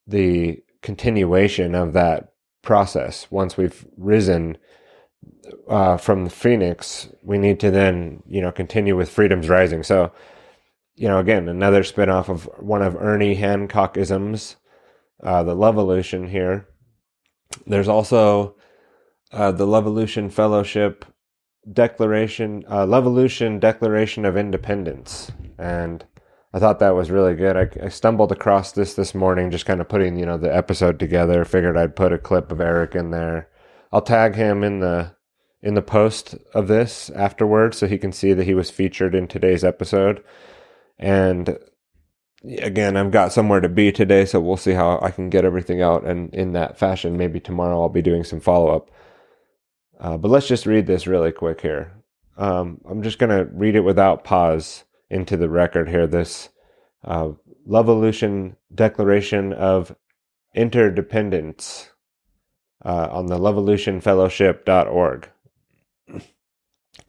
the 0.06 0.62
continuation 0.82 1.74
of 1.74 1.94
that 1.94 2.34
process. 2.62 3.28
Once 3.32 3.58
we've 3.58 3.88
risen 3.98 4.58
uh, 5.68 5.98
from 5.98 6.26
the 6.26 6.30
phoenix, 6.30 7.10
we 7.24 7.38
need 7.38 7.60
to 7.60 7.72
then, 7.72 8.22
you 8.28 8.42
know, 8.42 8.52
continue 8.52 8.96
with 8.96 9.10
freedom's 9.10 9.50
rising. 9.50 9.84
So, 9.84 10.12
you 10.96 11.08
know, 11.08 11.18
again, 11.18 11.50
another 11.50 11.84
spinoff 11.84 12.30
of 12.30 12.44
one 12.60 12.82
of 12.82 12.96
Ernie 12.96 13.36
Hancockisms, 13.36 14.58
uh, 15.24 15.44
the 15.44 15.56
Levolution 15.56 16.30
here. 16.30 16.68
There's 17.66 17.88
also 17.88 18.56
uh, 19.32 19.52
the 19.52 19.66
Levolution 19.66 20.32
Fellowship 20.32 21.06
Declaration, 21.72 22.64
uh, 22.68 22.86
Levolution 22.86 23.60
Declaration 23.60 24.26
of 24.26 24.36
Independence, 24.36 25.32
and 25.58 26.06
I 26.54 26.60
thought 26.60 26.80
that 26.80 26.96
was 26.96 27.10
really 27.10 27.36
good. 27.36 27.56
I, 27.56 27.86
I, 27.86 27.90
stumbled 27.90 28.32
across 28.32 28.74
this 28.74 28.94
this 28.94 29.16
morning, 29.16 29.50
just 29.50 29.66
kind 29.66 29.82
of 29.82 29.90
putting 29.90 30.18
you 30.18 30.26
know 30.26 30.38
the 30.38 30.54
episode 30.54 31.00
together. 31.00 31.46
Figured 31.46 31.78
I'd 31.78 31.96
put 31.96 32.12
a 32.12 32.18
clip 32.18 32.52
of 32.52 32.60
Eric 32.60 32.96
in 32.96 33.12
there. 33.12 33.50
I'll 33.92 34.02
tag 34.02 34.36
him 34.36 34.64
in 34.64 34.80
the 34.80 35.16
in 35.62 35.74
the 35.74 35.82
post 35.82 36.36
of 36.54 36.68
this 36.68 37.10
afterwards, 37.12 37.78
so 37.78 37.88
he 37.88 37.98
can 37.98 38.12
see 38.12 38.34
that 38.34 38.44
he 38.44 38.54
was 38.54 38.70
featured 38.70 39.16
in 39.16 39.28
today's 39.28 39.64
episode. 39.64 40.22
And 41.00 41.58
again, 42.44 42.98
I've 42.98 43.12
got 43.12 43.32
somewhere 43.32 43.62
to 43.62 43.70
be 43.70 43.92
today, 43.92 44.26
so 44.26 44.40
we'll 44.40 44.58
see 44.58 44.74
how 44.74 45.00
I 45.02 45.12
can 45.12 45.30
get 45.30 45.46
everything 45.46 45.82
out. 45.82 46.06
And 46.06 46.34
in 46.34 46.54
that 46.54 46.78
fashion, 46.78 47.18
maybe 47.18 47.40
tomorrow 47.40 47.82
I'll 47.82 47.90
be 47.90 48.02
doing 48.02 48.24
some 48.24 48.40
follow 48.40 48.76
up. 48.76 48.92
Uh, 50.00 50.18
but 50.18 50.30
let's 50.30 50.48
just 50.48 50.66
read 50.66 50.88
this 50.88 51.08
really 51.08 51.32
quick 51.32 51.62
here. 51.62 51.94
Um, 52.38 52.82
I'm 52.90 53.04
just 53.04 53.20
going 53.20 53.30
to 53.30 53.46
read 53.54 53.76
it 53.76 53.82
without 53.82 54.24
pause 54.24 54.84
into 55.10 55.38
the 55.38 55.50
record 55.50 55.88
here. 55.90 56.08
This 56.08 56.50
uh, 57.04 57.32
Levolution 57.68 58.56
Declaration 58.74 59.54
of 59.54 59.96
Interdependence 60.56 61.92
uh, 62.84 63.08
on 63.12 63.28
the 63.28 63.38
levolutionfellowship.org. 63.38 65.30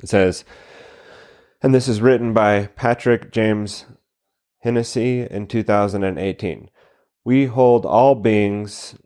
It 0.03 0.09
says, 0.09 0.45
and 1.63 1.75
this 1.75 1.89
is 1.89 2.01
written 2.01 2.33
by 2.33 2.67
Patrick 2.67 3.33
James 3.33 3.87
Hennessy 4.65 5.21
in 5.31 5.47
2018. 5.47 6.71
We 7.23 7.45
hold 7.45 7.85
all 7.85 8.15
beings 8.15 8.97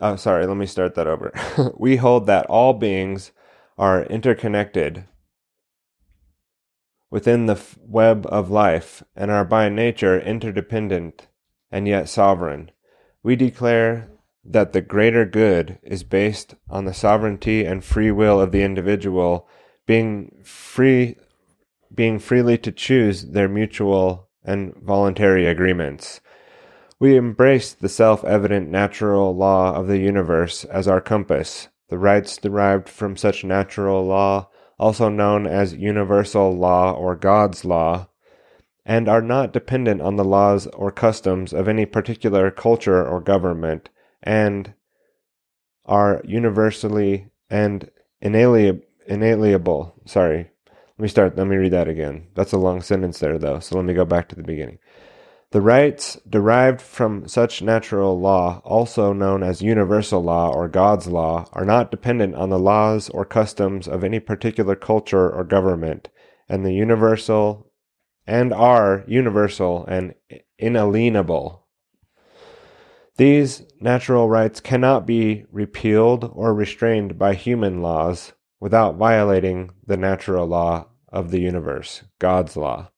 Oh, 0.00 0.16
sorry, 0.16 0.44
let 0.46 0.56
me 0.56 0.66
start 0.66 0.96
that 0.96 1.06
over. 1.06 1.32
we 1.78 1.96
hold 1.96 2.26
that 2.26 2.46
all 2.46 2.72
beings 2.72 3.30
are 3.78 4.02
interconnected 4.02 5.04
within 7.10 7.46
the 7.46 7.60
web 7.80 8.26
of 8.28 8.50
life 8.50 9.04
and 9.14 9.30
are 9.30 9.44
by 9.44 9.68
nature 9.68 10.18
interdependent 10.18 11.28
and 11.70 11.86
yet 11.86 12.08
sovereign. 12.08 12.72
We 13.22 13.36
declare 13.36 14.10
that 14.44 14.72
the 14.72 14.80
greater 14.80 15.24
good 15.24 15.78
is 15.84 16.02
based 16.02 16.56
on 16.68 16.84
the 16.84 16.92
sovereignty 16.92 17.64
and 17.64 17.84
free 17.84 18.10
will 18.10 18.40
of 18.40 18.50
the 18.50 18.62
individual 18.62 19.48
being 19.86 20.42
free 20.42 21.16
being 21.94 22.18
freely 22.18 22.58
to 22.58 22.72
choose 22.72 23.30
their 23.30 23.48
mutual 23.48 24.28
and 24.44 24.74
voluntary 24.76 25.46
agreements. 25.46 26.20
We 27.00 27.16
embrace 27.16 27.72
the 27.72 27.88
self 27.88 28.24
evident 28.24 28.70
natural 28.70 29.34
law 29.34 29.74
of 29.74 29.88
the 29.88 29.98
universe 29.98 30.64
as 30.64 30.86
our 30.86 31.00
compass, 31.00 31.68
the 31.88 31.98
rights 31.98 32.36
derived 32.36 32.88
from 32.88 33.16
such 33.16 33.44
natural 33.44 34.04
law, 34.06 34.48
also 34.78 35.08
known 35.08 35.46
as 35.46 35.74
universal 35.74 36.56
law 36.56 36.92
or 36.92 37.16
God's 37.16 37.64
law, 37.64 38.08
and 38.86 39.08
are 39.08 39.22
not 39.22 39.52
dependent 39.52 40.00
on 40.00 40.16
the 40.16 40.24
laws 40.24 40.66
or 40.68 40.90
customs 40.90 41.52
of 41.52 41.68
any 41.68 41.86
particular 41.86 42.50
culture 42.50 43.06
or 43.06 43.20
government, 43.20 43.88
and 44.22 44.74
are 45.84 46.22
universally 46.24 47.28
and 47.50 47.90
inalienable. 48.20 49.94
Sorry, 50.06 50.50
let 50.96 51.02
me 51.02 51.08
start. 51.08 51.36
Let 51.36 51.48
me 51.48 51.56
read 51.56 51.72
that 51.72 51.88
again. 51.88 52.28
That's 52.34 52.52
a 52.52 52.58
long 52.58 52.80
sentence 52.80 53.18
there, 53.18 53.36
though, 53.36 53.58
so 53.58 53.76
let 53.76 53.84
me 53.84 53.94
go 53.94 54.04
back 54.04 54.28
to 54.28 54.36
the 54.36 54.44
beginning. 54.44 54.78
The 55.50 55.60
rights 55.60 56.18
derived 56.28 56.80
from 56.80 57.26
such 57.26 57.62
natural 57.62 58.18
law, 58.18 58.60
also 58.64 59.12
known 59.12 59.42
as 59.42 59.62
universal 59.62 60.22
law 60.22 60.52
or 60.52 60.68
God's 60.68 61.06
law, 61.08 61.48
are 61.52 61.64
not 61.64 61.90
dependent 61.90 62.34
on 62.36 62.50
the 62.50 62.58
laws 62.58 63.08
or 63.08 63.24
customs 63.24 63.88
of 63.88 64.04
any 64.04 64.20
particular 64.20 64.76
culture 64.76 65.30
or 65.30 65.44
government, 65.44 66.08
and 66.48 66.64
the 66.64 66.74
universal 66.74 67.70
and 68.26 68.52
are 68.52 69.04
universal 69.06 69.84
and 69.86 70.14
inalienable. 70.58 71.66
These 73.16 73.62
natural 73.80 74.28
rights 74.28 74.60
cannot 74.60 75.06
be 75.06 75.44
repealed 75.50 76.30
or 76.34 76.54
restrained 76.54 77.18
by 77.18 77.34
human 77.34 77.82
laws 77.82 78.32
without 78.64 78.96
violating 78.96 79.70
the 79.86 79.96
natural 79.98 80.46
law 80.46 80.86
of 81.12 81.30
the 81.30 81.38
universe, 81.38 82.02
God's 82.18 82.56
law. 82.56 82.88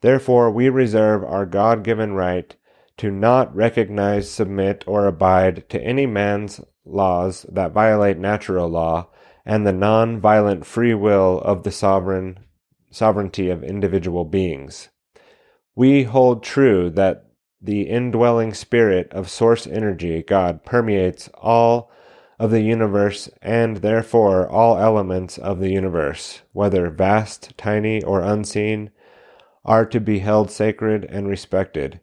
Therefore, 0.00 0.50
we 0.50 0.68
reserve 0.68 1.22
our 1.22 1.46
God 1.46 1.84
given 1.84 2.14
right 2.14 2.56
to 2.96 3.08
not 3.08 3.54
recognize, 3.54 4.28
submit, 4.28 4.82
or 4.88 5.06
abide 5.06 5.68
to 5.68 5.80
any 5.80 6.04
man's 6.04 6.60
laws 6.84 7.46
that 7.48 7.70
violate 7.70 8.18
natural 8.18 8.68
law 8.68 9.08
and 9.46 9.64
the 9.64 9.72
non-violent 9.72 10.66
free 10.66 10.94
will 10.94 11.38
of 11.44 11.62
the 11.62 11.70
sovereign 11.70 12.40
sovereignty 12.90 13.50
of 13.50 13.62
individual 13.62 14.24
beings. 14.24 14.88
We 15.76 16.02
hold 16.02 16.42
true 16.42 16.90
that 16.90 17.24
the 17.62 17.82
indwelling 17.82 18.52
spirit 18.52 19.12
of 19.12 19.30
source 19.30 19.64
energy, 19.64 20.24
God, 20.24 20.64
permeates 20.64 21.30
all 21.34 21.92
of 22.38 22.50
the 22.50 22.62
universe 22.62 23.28
and 23.42 23.78
therefore 23.78 24.48
all 24.48 24.78
elements 24.78 25.38
of 25.38 25.58
the 25.58 25.70
universe, 25.70 26.42
whether 26.52 26.88
vast, 26.90 27.56
tiny, 27.56 28.02
or 28.02 28.20
unseen, 28.20 28.90
are 29.64 29.84
to 29.84 30.00
be 30.00 30.20
held 30.20 30.50
sacred 30.50 31.04
and 31.04 31.28
respected. 31.28 32.00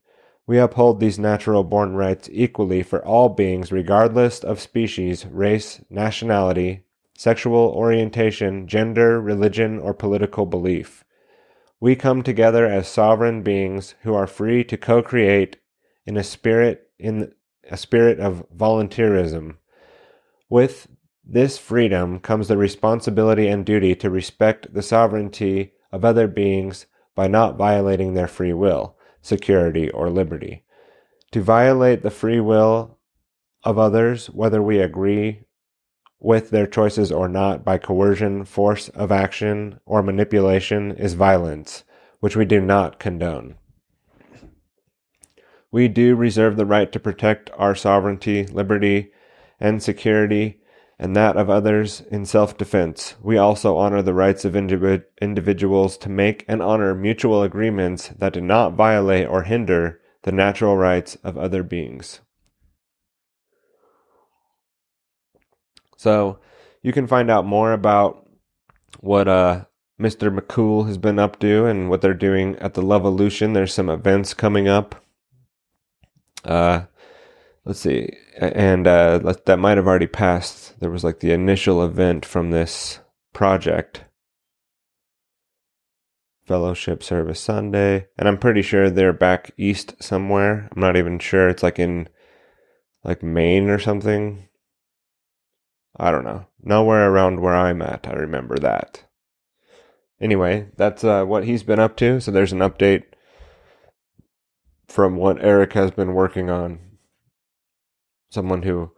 We 0.48 0.60
uphold 0.60 1.00
these 1.00 1.18
natural 1.18 1.64
born 1.64 1.96
rights 1.96 2.30
equally 2.32 2.84
for 2.84 3.04
all 3.04 3.30
beings, 3.30 3.72
regardless 3.72 4.40
of 4.40 4.60
species, 4.60 5.26
race, 5.26 5.82
nationality, 5.90 6.84
sexual 7.18 7.70
orientation, 7.70 8.68
gender, 8.68 9.20
religion, 9.20 9.80
or 9.80 9.94
political 9.94 10.46
belief. 10.46 11.04
We 11.80 11.96
come 11.96 12.22
together 12.22 12.66
as 12.66 12.88
sovereign 12.88 13.42
beings 13.42 13.96
who 14.04 14.14
are 14.14 14.28
free 14.28 14.64
to 14.66 14.78
co-create 14.78 15.58
in 16.06 16.18
a 16.18 16.24
spirit 16.24 16.90
in 17.00 17.34
a 17.70 17.78
spirit 17.78 18.20
of 18.20 18.46
volunteerism. 18.56 19.58
With 20.50 20.88
this 21.24 21.58
freedom 21.58 22.20
comes 22.20 22.48
the 22.48 22.58
responsibility 22.58 23.48
and 23.48 23.66
duty 23.66 23.96
to 23.96 24.10
respect 24.10 24.74
the 24.74 24.84
sovereignty 24.84 25.74
of 25.92 26.06
other 26.06 26.28
beings 26.28 26.86
by 27.16 27.28
not 27.28 27.58
violating 27.58 28.14
their 28.14 28.28
free 28.28 28.54
will, 28.54 28.96
security, 29.22 29.90
or 29.90 30.10
liberty. 30.10 30.64
To 31.32 31.42
violate 31.42 32.04
the 32.04 32.12
free 32.12 32.40
will 32.40 33.00
of 33.64 33.80
others, 33.80 34.28
whether 34.28 34.62
we 34.62 34.80
agree 34.80 35.42
with 36.20 36.52
their 36.52 36.68
choices 36.68 37.12
or 37.12 37.28
not 37.28 37.66
by 37.66 37.78
coercion, 37.78 38.46
force 38.46 38.90
of 38.90 39.12
action, 39.12 39.80
or 39.86 40.04
manipulation 40.04 40.92
is 40.92 41.14
violence, 41.14 41.84
which 42.20 42.36
we 42.36 42.46
do 42.46 42.62
not 42.62 43.00
condone. 43.00 43.56
We 45.72 45.88
do 45.88 46.16
reserve 46.16 46.56
the 46.56 46.66
right 46.66 46.92
to 46.92 47.00
protect 47.00 47.50
our 47.58 47.76
sovereignty, 47.76 48.46
liberty, 48.46 49.12
and 49.60 49.82
security, 49.82 50.60
and 50.98 51.16
that 51.16 51.38
of 51.38 51.50
others 51.50 52.02
in 52.12 52.26
self 52.26 52.58
defense. 52.58 53.16
We 53.22 53.38
also 53.38 53.78
honor 53.78 54.02
the 54.02 54.14
rights 54.14 54.46
of 54.46 54.56
individuals 54.56 55.98
to 55.98 56.10
make 56.10 56.46
and 56.48 56.62
honor 56.62 56.96
mutual 56.96 57.44
agreements 57.44 58.10
that 58.18 58.34
do 58.34 58.42
not 58.42 58.74
violate 58.74 59.28
or 59.28 59.44
hinder 59.44 60.00
the 60.24 60.32
natural 60.32 60.78
rights 60.78 61.18
of 61.24 61.38
other 61.38 61.64
beings. 61.64 62.22
So 65.98 66.40
you 66.82 66.94
can 66.94 67.08
find 67.08 67.30
out 67.32 67.46
more 67.46 67.74
about 67.74 68.28
what 69.00 69.28
uh, 69.28 69.66
Mr. 70.00 70.36
McCool 70.36 70.88
has 70.88 70.98
been 70.98 71.20
up 71.20 71.40
to 71.40 71.66
and 71.66 71.90
what 71.90 72.02
they're 72.02 72.14
doing 72.14 72.56
at 72.58 72.74
the 72.74 72.82
Levolution. 72.82 73.54
There's 73.54 73.74
some 73.74 73.90
events 73.90 74.34
coming 74.34 74.68
up. 74.68 75.04
Uh, 76.44 76.84
let's 77.64 77.80
see, 77.80 78.16
and 78.38 78.88
uh, 78.88 79.34
that 79.46 79.60
might 79.60 79.78
have 79.78 79.88
already 79.88 80.08
passed. 80.08 80.80
There 80.80 80.92
was 80.92 81.04
like 81.04 81.20
the 81.20 81.32
initial 81.32 81.84
event 81.84 82.26
from 82.26 82.52
this 82.52 83.00
project. 83.34 84.04
Fellowship 86.46 87.02
Service 87.02 87.40
Sunday, 87.40 88.08
and 88.20 88.28
I'm 88.28 88.38
pretty 88.38 88.62
sure 88.62 88.90
they're 88.90 89.14
back 89.14 89.50
east 89.58 89.96
somewhere. 90.00 90.70
I'm 90.72 90.80
not 90.80 90.96
even 90.96 91.18
sure. 91.18 91.50
It's 91.50 91.64
like 91.64 91.80
in 91.80 92.08
like 93.04 93.24
Maine 93.24 93.70
or 93.70 93.80
something. 93.80 94.48
I 95.98 96.12
don't 96.12 96.24
know. 96.24 96.46
Nowhere 96.62 97.10
around 97.10 97.40
where 97.40 97.56
I'm 97.56 97.82
at. 97.82 98.08
I 98.08 98.14
remember 98.14 98.58
that. 98.60 99.06
Anyway, 100.22 100.70
that's 100.78 101.04
uh, 101.04 101.24
what 101.24 101.46
he's 101.46 101.64
been 101.64 101.80
up 101.80 101.98
to. 101.98 102.20
So 102.22 102.32
there's 102.32 102.54
an 102.54 102.60
update 102.60 103.04
from 104.88 105.16
what 105.16 105.44
Eric 105.44 105.74
has 105.74 105.92
been 105.92 106.14
working 106.14 106.50
on. 106.50 106.80
Someone 108.36 108.64
who 108.64 108.92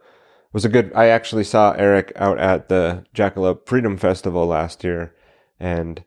was 0.52 0.64
a 0.64 0.68
good. 0.68 0.90
I 0.96 1.06
actually 1.06 1.44
saw 1.44 1.72
Eric 1.72 2.12
out 2.16 2.38
at 2.40 2.68
the 2.68 3.04
Jackalope 3.14 3.68
Freedom 3.68 3.96
Festival 3.96 4.46
last 4.46 4.82
year, 4.82 5.14
and 5.60 6.02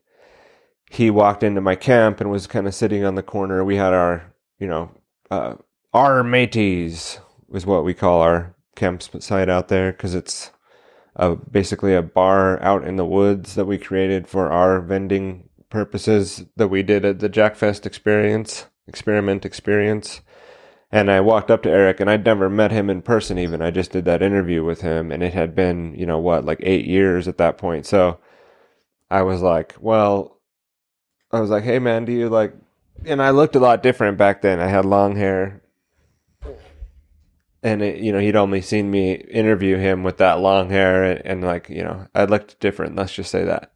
he 0.90 1.10
walked 1.10 1.42
into 1.42 1.62
my 1.62 1.76
camp 1.76 2.20
and 2.20 2.30
was 2.30 2.46
kind 2.46 2.68
of 2.68 2.76
sitting 2.76 3.06
on 3.06 3.16
the 3.16 3.24
corner. 3.24 3.64
We 3.64 3.78
had 3.78 3.94
our, 3.94 4.34
you 4.60 4.68
know, 4.68 4.92
uh, 5.32 5.56
our 5.94 6.22
mateys 6.22 7.20
is 7.54 7.66
what 7.66 7.86
we 7.86 7.94
call 7.94 8.20
our 8.20 8.54
campsite 8.76 9.48
out 9.48 9.70
there 9.70 9.94
because 9.94 10.14
it's 10.14 10.52
a, 11.16 11.38
basically 11.38 11.96
a 11.96 12.02
bar 12.02 12.62
out 12.62 12.86
in 12.86 12.98
the 12.98 13.06
woods 13.06 13.56
that 13.56 13.66
we 13.66 13.78
created 13.78 14.28
for 14.28 14.52
our 14.52 14.82
vending 14.82 15.48
purposes 15.70 16.44
that 16.58 16.68
we 16.68 16.84
did 16.84 17.06
at 17.06 17.20
the 17.20 17.30
Jackfest 17.30 17.86
experience, 17.86 18.66
experiment 18.86 19.46
experience. 19.46 20.20
And 20.92 21.10
I 21.10 21.22
walked 21.22 21.50
up 21.50 21.64
to 21.64 21.70
Eric 21.70 22.00
and 22.00 22.10
I'd 22.10 22.26
never 22.26 22.50
met 22.50 22.72
him 22.72 22.90
in 22.90 23.02
person 23.02 23.38
even. 23.38 23.62
I 23.62 23.72
just 23.72 23.92
did 23.92 24.06
that 24.06 24.22
interview 24.22 24.64
with 24.64 24.82
him 24.82 25.12
and 25.12 25.24
it 25.24 25.34
had 25.34 25.56
been, 25.56 25.96
you 25.96 26.06
know, 26.06 26.20
what, 26.20 26.44
like 26.44 26.60
eight 26.62 26.86
years 26.86 27.28
at 27.28 27.38
that 27.38 27.58
point. 27.58 27.86
So 27.86 28.20
I 29.10 29.22
was 29.22 29.42
like, 29.42 29.76
well, 29.80 30.40
I 31.32 31.40
was 31.40 31.50
like, 31.50 31.64
hey 31.64 31.80
man, 31.80 32.04
do 32.04 32.12
you 32.12 32.28
like, 32.28 32.54
and 33.06 33.22
I 33.22 33.30
looked 33.30 33.56
a 33.56 33.60
lot 33.60 33.82
different 33.82 34.18
back 34.18 34.42
then. 34.42 34.60
I 34.60 34.68
had 34.68 34.84
long 34.84 35.16
hair 35.16 35.62
and 37.64 37.82
it, 37.82 38.00
you 38.00 38.12
know 38.12 38.20
he'd 38.20 38.36
only 38.36 38.62
seen 38.62 38.90
me 38.90 39.14
interview 39.14 39.78
him 39.78 40.04
with 40.04 40.18
that 40.18 40.40
long 40.40 40.70
hair 40.70 41.04
and, 41.04 41.26
and, 41.26 41.44
like 41.44 41.70
you 41.70 41.84
know 41.84 42.08
i 42.16 42.24
looked 42.26 42.60
different 42.60 42.96
let's 42.96 43.14
just 43.14 43.32
say 43.32 43.44
that 43.44 43.72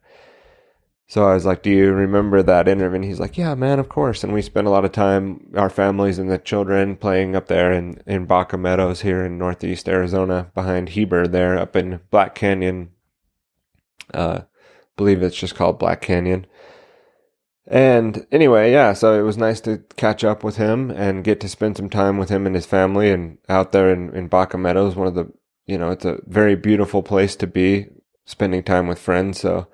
so 1.06 1.26
i 1.28 1.34
was 1.34 1.44
like 1.44 1.62
do 1.62 1.70
you 1.70 1.92
remember 1.92 2.42
that 2.42 2.68
interview? 2.68 2.96
And 2.96 3.04
he's 3.04 3.20
like 3.20 3.36
yeah 3.38 3.54
man 3.54 3.78
of 3.78 3.88
course. 3.88 4.24
And 4.24 4.32
we 4.32 4.42
spent 4.42 4.66
a 4.66 4.70
lot 4.70 4.84
of 4.84 4.92
time 4.92 5.52
our 5.56 5.70
families 5.70 6.18
and 6.18 6.30
the 6.30 6.38
children 6.38 6.96
playing 6.96 7.36
up 7.36 7.46
there 7.46 7.72
in, 7.72 8.02
in 8.06 8.26
baca 8.26 8.56
meadows 8.56 9.02
here 9.02 9.24
in 9.24 9.38
northeast 9.38 9.88
arizona 9.88 10.50
behind 10.54 10.90
heber 10.90 11.26
there 11.26 11.58
up 11.58 11.76
in 11.76 12.00
black 12.10 12.34
canyon. 12.34 12.90
Uh 14.12 14.42
believe 14.96 15.22
it's 15.22 15.36
just 15.36 15.54
called 15.54 15.78
black 15.78 16.00
canyon. 16.00 16.46
And 17.66 18.26
anyway, 18.30 18.72
yeah, 18.72 18.92
so 18.92 19.18
it 19.18 19.22
was 19.22 19.36
nice 19.36 19.60
to 19.62 19.78
catch 19.96 20.22
up 20.22 20.44
with 20.44 20.56
him 20.56 20.90
and 20.90 21.24
get 21.24 21.40
to 21.40 21.48
spend 21.48 21.76
some 21.76 21.90
time 21.90 22.16
with 22.16 22.28
him 22.28 22.46
and 22.46 22.54
his 22.54 22.66
family 22.66 23.10
and 23.10 23.38
out 23.48 23.72
there 23.72 23.92
in, 23.92 24.14
in 24.14 24.28
Baca 24.28 24.56
Meadows, 24.56 24.94
one 24.94 25.08
of 25.08 25.14
the, 25.14 25.32
you 25.66 25.76
know, 25.76 25.90
it's 25.90 26.04
a 26.04 26.20
very 26.26 26.54
beautiful 26.54 27.02
place 27.02 27.34
to 27.36 27.46
be 27.46 27.86
spending 28.24 28.62
time 28.62 28.86
with 28.86 29.00
friends. 29.00 29.40
So 29.40 29.66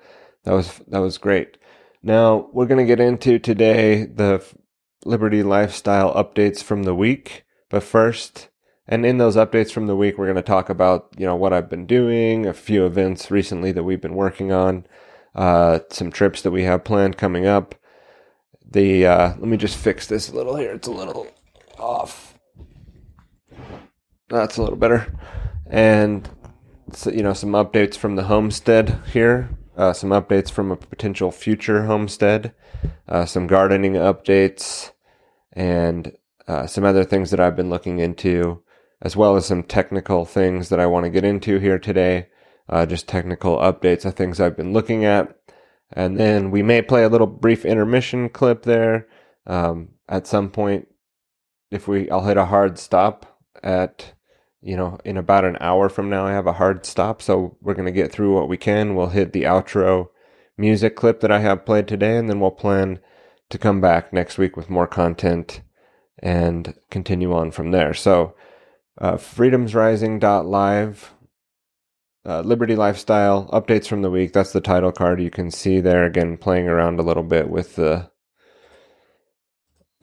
that 0.43 0.53
was, 0.53 0.79
that 0.87 0.99
was 0.99 1.17
great. 1.17 1.57
Now 2.01 2.49
we're 2.51 2.65
going 2.65 2.85
to 2.85 2.95
get 2.95 2.99
into 2.99 3.39
today 3.39 4.05
the 4.05 4.43
Liberty 5.05 5.43
lifestyle 5.43 6.13
updates 6.13 6.63
from 6.63 6.83
the 6.83 6.95
week. 6.95 7.43
But 7.69 7.83
first, 7.83 8.49
and 8.87 9.05
in 9.05 9.17
those 9.17 9.35
updates 9.35 9.71
from 9.71 9.87
the 9.87 9.95
week, 9.95 10.17
we're 10.17 10.25
going 10.25 10.35
to 10.35 10.41
talk 10.41 10.69
about, 10.69 11.13
you 11.17 11.25
know, 11.25 11.35
what 11.35 11.53
I've 11.53 11.69
been 11.69 11.85
doing, 11.85 12.45
a 12.45 12.53
few 12.53 12.85
events 12.85 13.31
recently 13.31 13.71
that 13.71 13.83
we've 13.83 14.01
been 14.01 14.15
working 14.15 14.51
on, 14.51 14.85
uh, 15.35 15.79
some 15.89 16.11
trips 16.11 16.41
that 16.41 16.51
we 16.51 16.63
have 16.63 16.83
planned 16.83 17.17
coming 17.17 17.45
up 17.45 17.75
the 18.73 19.05
uh, 19.05 19.29
let 19.29 19.47
me 19.47 19.57
just 19.57 19.77
fix 19.77 20.07
this 20.07 20.29
a 20.29 20.35
little 20.35 20.55
here. 20.55 20.73
It's 20.73 20.87
a 20.87 20.91
little 20.91 21.27
off. 21.79 22.37
That's 24.29 24.57
a 24.57 24.63
little 24.63 24.77
better. 24.77 25.13
And 25.67 26.27
so, 26.91 27.11
you 27.11 27.23
know 27.23 27.33
some 27.33 27.51
updates 27.51 27.95
from 27.95 28.15
the 28.15 28.23
homestead 28.23 28.99
here. 29.11 29.49
Uh, 29.75 29.93
some 29.93 30.09
updates 30.11 30.51
from 30.51 30.71
a 30.71 30.75
potential 30.75 31.31
future 31.31 31.85
homestead. 31.85 32.53
Uh, 33.07 33.25
some 33.25 33.47
gardening 33.47 33.93
updates 33.93 34.91
and 35.53 36.15
uh, 36.47 36.67
some 36.67 36.83
other 36.83 37.03
things 37.03 37.31
that 37.31 37.39
I've 37.39 37.55
been 37.55 37.69
looking 37.69 37.99
into, 37.99 38.61
as 39.01 39.15
well 39.15 39.35
as 39.35 39.45
some 39.45 39.63
technical 39.63 40.25
things 40.25 40.69
that 40.69 40.79
I 40.79 40.85
want 40.85 41.05
to 41.05 41.09
get 41.09 41.23
into 41.23 41.59
here 41.59 41.79
today. 41.79 42.27
Uh, 42.69 42.85
just 42.85 43.07
technical 43.07 43.57
updates 43.57 44.05
of 44.05 44.15
things 44.15 44.39
I've 44.39 44.55
been 44.55 44.73
looking 44.73 45.03
at 45.05 45.35
and 45.95 46.17
then 46.17 46.51
we 46.51 46.63
may 46.63 46.81
play 46.81 47.03
a 47.03 47.09
little 47.09 47.27
brief 47.27 47.65
intermission 47.65 48.27
clip 48.29 48.63
there 48.63 49.07
um, 49.45 49.89
at 50.09 50.27
some 50.27 50.49
point. 50.49 50.87
If 51.69 51.87
we, 51.87 52.09
I'll 52.09 52.25
hit 52.25 52.37
a 52.37 52.45
hard 52.45 52.79
stop 52.79 53.39
at, 53.63 54.13
you 54.63 54.77
know, 54.77 54.97
in 55.05 55.17
about 55.17 55.45
an 55.45 55.57
hour 55.59 55.89
from 55.89 56.09
now. 56.09 56.25
I 56.25 56.31
have 56.31 56.47
a 56.47 56.53
hard 56.53 56.85
stop, 56.85 57.21
so 57.21 57.57
we're 57.61 57.73
gonna 57.73 57.91
get 57.91 58.11
through 58.11 58.33
what 58.33 58.49
we 58.49 58.57
can. 58.57 58.95
We'll 58.95 59.07
hit 59.09 59.33
the 59.33 59.43
outro 59.43 60.09
music 60.57 60.95
clip 60.95 61.19
that 61.21 61.31
I 61.31 61.39
have 61.39 61.65
played 61.65 61.87
today, 61.87 62.17
and 62.17 62.29
then 62.29 62.39
we'll 62.39 62.51
plan 62.51 62.99
to 63.49 63.57
come 63.57 63.81
back 63.81 64.13
next 64.13 64.37
week 64.37 64.55
with 64.57 64.69
more 64.69 64.87
content 64.87 65.61
and 66.19 66.75
continue 66.89 67.33
on 67.33 67.51
from 67.51 67.71
there. 67.71 67.93
So 67.93 68.35
uh, 68.99 69.13
freedomsrising.live, 69.15 71.13
uh, 72.25 72.41
Liberty 72.41 72.75
Lifestyle 72.75 73.49
updates 73.51 73.87
from 73.87 74.01
the 74.01 74.11
week. 74.11 74.33
That's 74.33 74.53
the 74.53 74.61
title 74.61 74.91
card 74.91 75.21
you 75.21 75.29
can 75.29 75.51
see 75.51 75.81
there. 75.81 76.05
Again, 76.05 76.37
playing 76.37 76.67
around 76.67 76.99
a 76.99 77.03
little 77.03 77.23
bit 77.23 77.49
with 77.49 77.75
the 77.75 78.09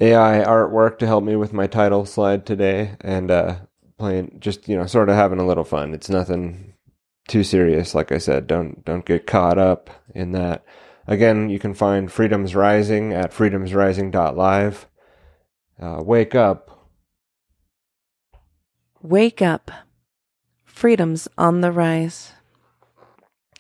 AI 0.01 0.45
artwork 0.45 0.99
to 0.99 1.07
help 1.07 1.25
me 1.25 1.37
with 1.37 1.53
my 1.53 1.67
title 1.67 2.05
slide 2.05 2.45
today, 2.47 2.97
and 3.01 3.31
uh, 3.31 3.57
playing 4.01 4.39
just 4.41 4.67
you 4.67 4.77
know 4.77 4.87
sort 4.87 5.11
of 5.11 5.15
having 5.15 5.39
a 5.39 5.47
little 5.47 5.63
fun. 5.63 5.95
It's 5.95 6.11
nothing 6.11 6.75
too 7.29 7.45
serious. 7.45 7.95
Like 7.95 8.11
I 8.11 8.19
said, 8.19 8.47
don't 8.49 8.85
don't 8.85 9.05
get 9.05 9.27
caught 9.27 9.59
up 9.59 9.91
in 10.15 10.33
that. 10.33 10.65
Again, 11.07 11.51
you 11.51 11.59
can 11.59 11.75
find 11.75 12.11
Freedom's 12.11 12.55
Rising 12.55 13.13
at 13.13 13.33
freedomsrising.live. 13.33 14.87
Uh, 15.81 16.03
wake 16.05 16.35
up. 16.35 16.89
Wake 19.03 19.43
up. 19.43 19.71
Freedom's 20.65 21.29
on 21.37 21.61
the 21.61 21.73
rise. 21.73 22.33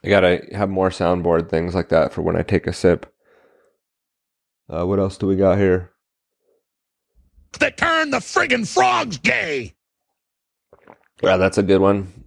I 0.02 0.08
gotta 0.08 0.42
have 0.52 0.70
more 0.70 0.90
soundboard 0.90 1.50
things 1.50 1.74
like 1.74 1.90
that 1.90 2.12
for 2.12 2.22
when 2.22 2.36
I 2.36 2.42
take 2.42 2.66
a 2.66 2.72
sip. 2.72 3.12
Uh, 4.68 4.86
what 4.86 4.98
else 4.98 5.18
do 5.18 5.26
we 5.26 5.36
got 5.36 5.58
here? 5.58 5.90
They 7.58 7.72
turn 7.72 8.10
the 8.10 8.18
friggin' 8.18 8.66
frogs 8.66 9.18
gay. 9.18 9.74
Yeah, 11.22 11.36
that's 11.36 11.58
a 11.58 11.62
good 11.62 11.80
one. 11.80 12.24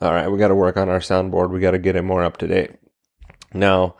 All 0.00 0.12
right, 0.12 0.28
we 0.28 0.38
got 0.38 0.48
to 0.48 0.54
work 0.54 0.76
on 0.76 0.88
our 0.88 1.00
soundboard. 1.00 1.50
We 1.50 1.60
got 1.60 1.72
to 1.72 1.78
get 1.78 1.96
it 1.96 2.02
more 2.02 2.22
up 2.22 2.36
to 2.38 2.46
date. 2.46 2.72
Now, 3.52 3.96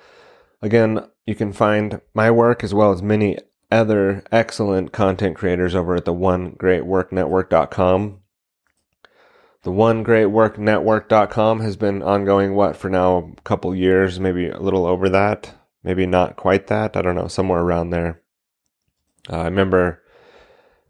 again, 0.62 1.00
you 1.26 1.34
can 1.34 1.52
find 1.52 2.00
my 2.14 2.30
work 2.30 2.62
as 2.62 2.72
well 2.72 2.92
as 2.92 3.02
many 3.02 3.38
other 3.70 4.22
excellent 4.32 4.92
content 4.92 5.36
creators 5.36 5.74
over 5.74 5.96
at 5.96 6.04
the 6.04 6.12
One 6.12 6.52
Great 6.52 6.86
Work 6.86 7.12
Network.com. 7.12 8.20
The 9.62 9.72
One 9.72 10.02
Great 10.02 10.26
Work 10.26 10.58
Network.com 10.58 11.60
has 11.60 11.76
been 11.76 12.02
ongoing, 12.02 12.54
what, 12.54 12.76
for 12.76 12.88
now 12.88 13.32
a 13.36 13.40
couple 13.42 13.74
years, 13.74 14.20
maybe 14.20 14.48
a 14.48 14.60
little 14.60 14.86
over 14.86 15.08
that, 15.08 15.54
maybe 15.82 16.06
not 16.06 16.36
quite 16.36 16.68
that. 16.68 16.96
I 16.96 17.02
don't 17.02 17.16
know, 17.16 17.28
somewhere 17.28 17.60
around 17.60 17.90
there. 17.90 18.22
Uh, 19.28 19.40
I 19.40 19.44
remember 19.44 20.02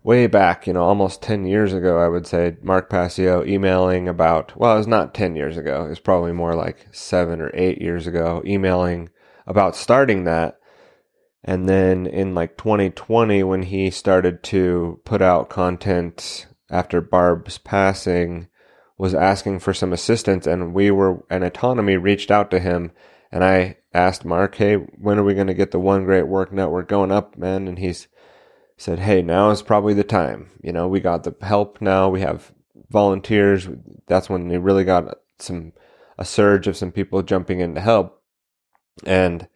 way 0.08 0.26
back, 0.26 0.66
you 0.66 0.72
know, 0.72 0.84
almost 0.84 1.20
10 1.20 1.44
years 1.44 1.74
ago, 1.74 1.98
I 1.98 2.08
would 2.08 2.26
say, 2.26 2.56
Mark 2.62 2.88
Passio 2.88 3.44
emailing 3.44 4.08
about, 4.08 4.56
well, 4.56 4.74
it 4.74 4.78
was 4.78 4.86
not 4.86 5.12
10 5.12 5.36
years 5.36 5.58
ago. 5.58 5.84
It 5.84 5.90
was 5.90 6.00
probably 6.00 6.32
more 6.32 6.54
like 6.54 6.88
seven 6.92 7.42
or 7.42 7.50
eight 7.52 7.82
years 7.82 8.06
ago, 8.06 8.42
emailing 8.46 9.10
about 9.46 9.76
starting 9.76 10.24
that. 10.24 10.58
And 11.44 11.68
then 11.68 12.06
in 12.06 12.34
like 12.34 12.56
2020, 12.56 13.42
when 13.42 13.64
he 13.64 13.90
started 13.90 14.42
to 14.44 14.98
put 15.04 15.20
out 15.20 15.50
content 15.50 16.46
after 16.70 17.02
Barb's 17.02 17.58
passing, 17.58 18.48
was 18.96 19.12
asking 19.12 19.58
for 19.58 19.74
some 19.74 19.92
assistance. 19.92 20.46
And 20.46 20.72
we 20.72 20.90
were, 20.90 21.22
and 21.28 21.44
Autonomy 21.44 21.98
reached 21.98 22.30
out 22.30 22.50
to 22.52 22.60
him. 22.60 22.92
And 23.30 23.44
I 23.44 23.76
asked 23.92 24.24
Mark, 24.24 24.54
hey, 24.54 24.76
when 24.76 25.18
are 25.18 25.22
we 25.24 25.34
going 25.34 25.48
to 25.48 25.54
get 25.54 25.70
the 25.70 25.78
One 25.78 26.04
Great 26.04 26.28
Work 26.28 26.50
Network 26.50 26.88
going 26.88 27.12
up, 27.12 27.36
man? 27.36 27.68
And 27.68 27.78
he's, 27.78 28.08
said, 28.78 29.00
Hey, 29.00 29.20
now 29.20 29.50
is 29.50 29.60
probably 29.60 29.92
the 29.92 30.04
time. 30.04 30.50
You 30.62 30.72
know, 30.72 30.88
we 30.88 31.00
got 31.00 31.24
the 31.24 31.34
help 31.44 31.82
now. 31.82 32.08
We 32.08 32.20
have 32.22 32.52
volunteers. 32.88 33.68
That's 34.06 34.30
when 34.30 34.48
they 34.48 34.56
really 34.56 34.84
got 34.84 35.18
some, 35.38 35.72
a 36.16 36.24
surge 36.24 36.66
of 36.66 36.76
some 36.76 36.92
people 36.92 37.22
jumping 37.22 37.60
in 37.60 37.74
to 37.74 37.80
help. 37.80 38.22
And, 39.04 39.48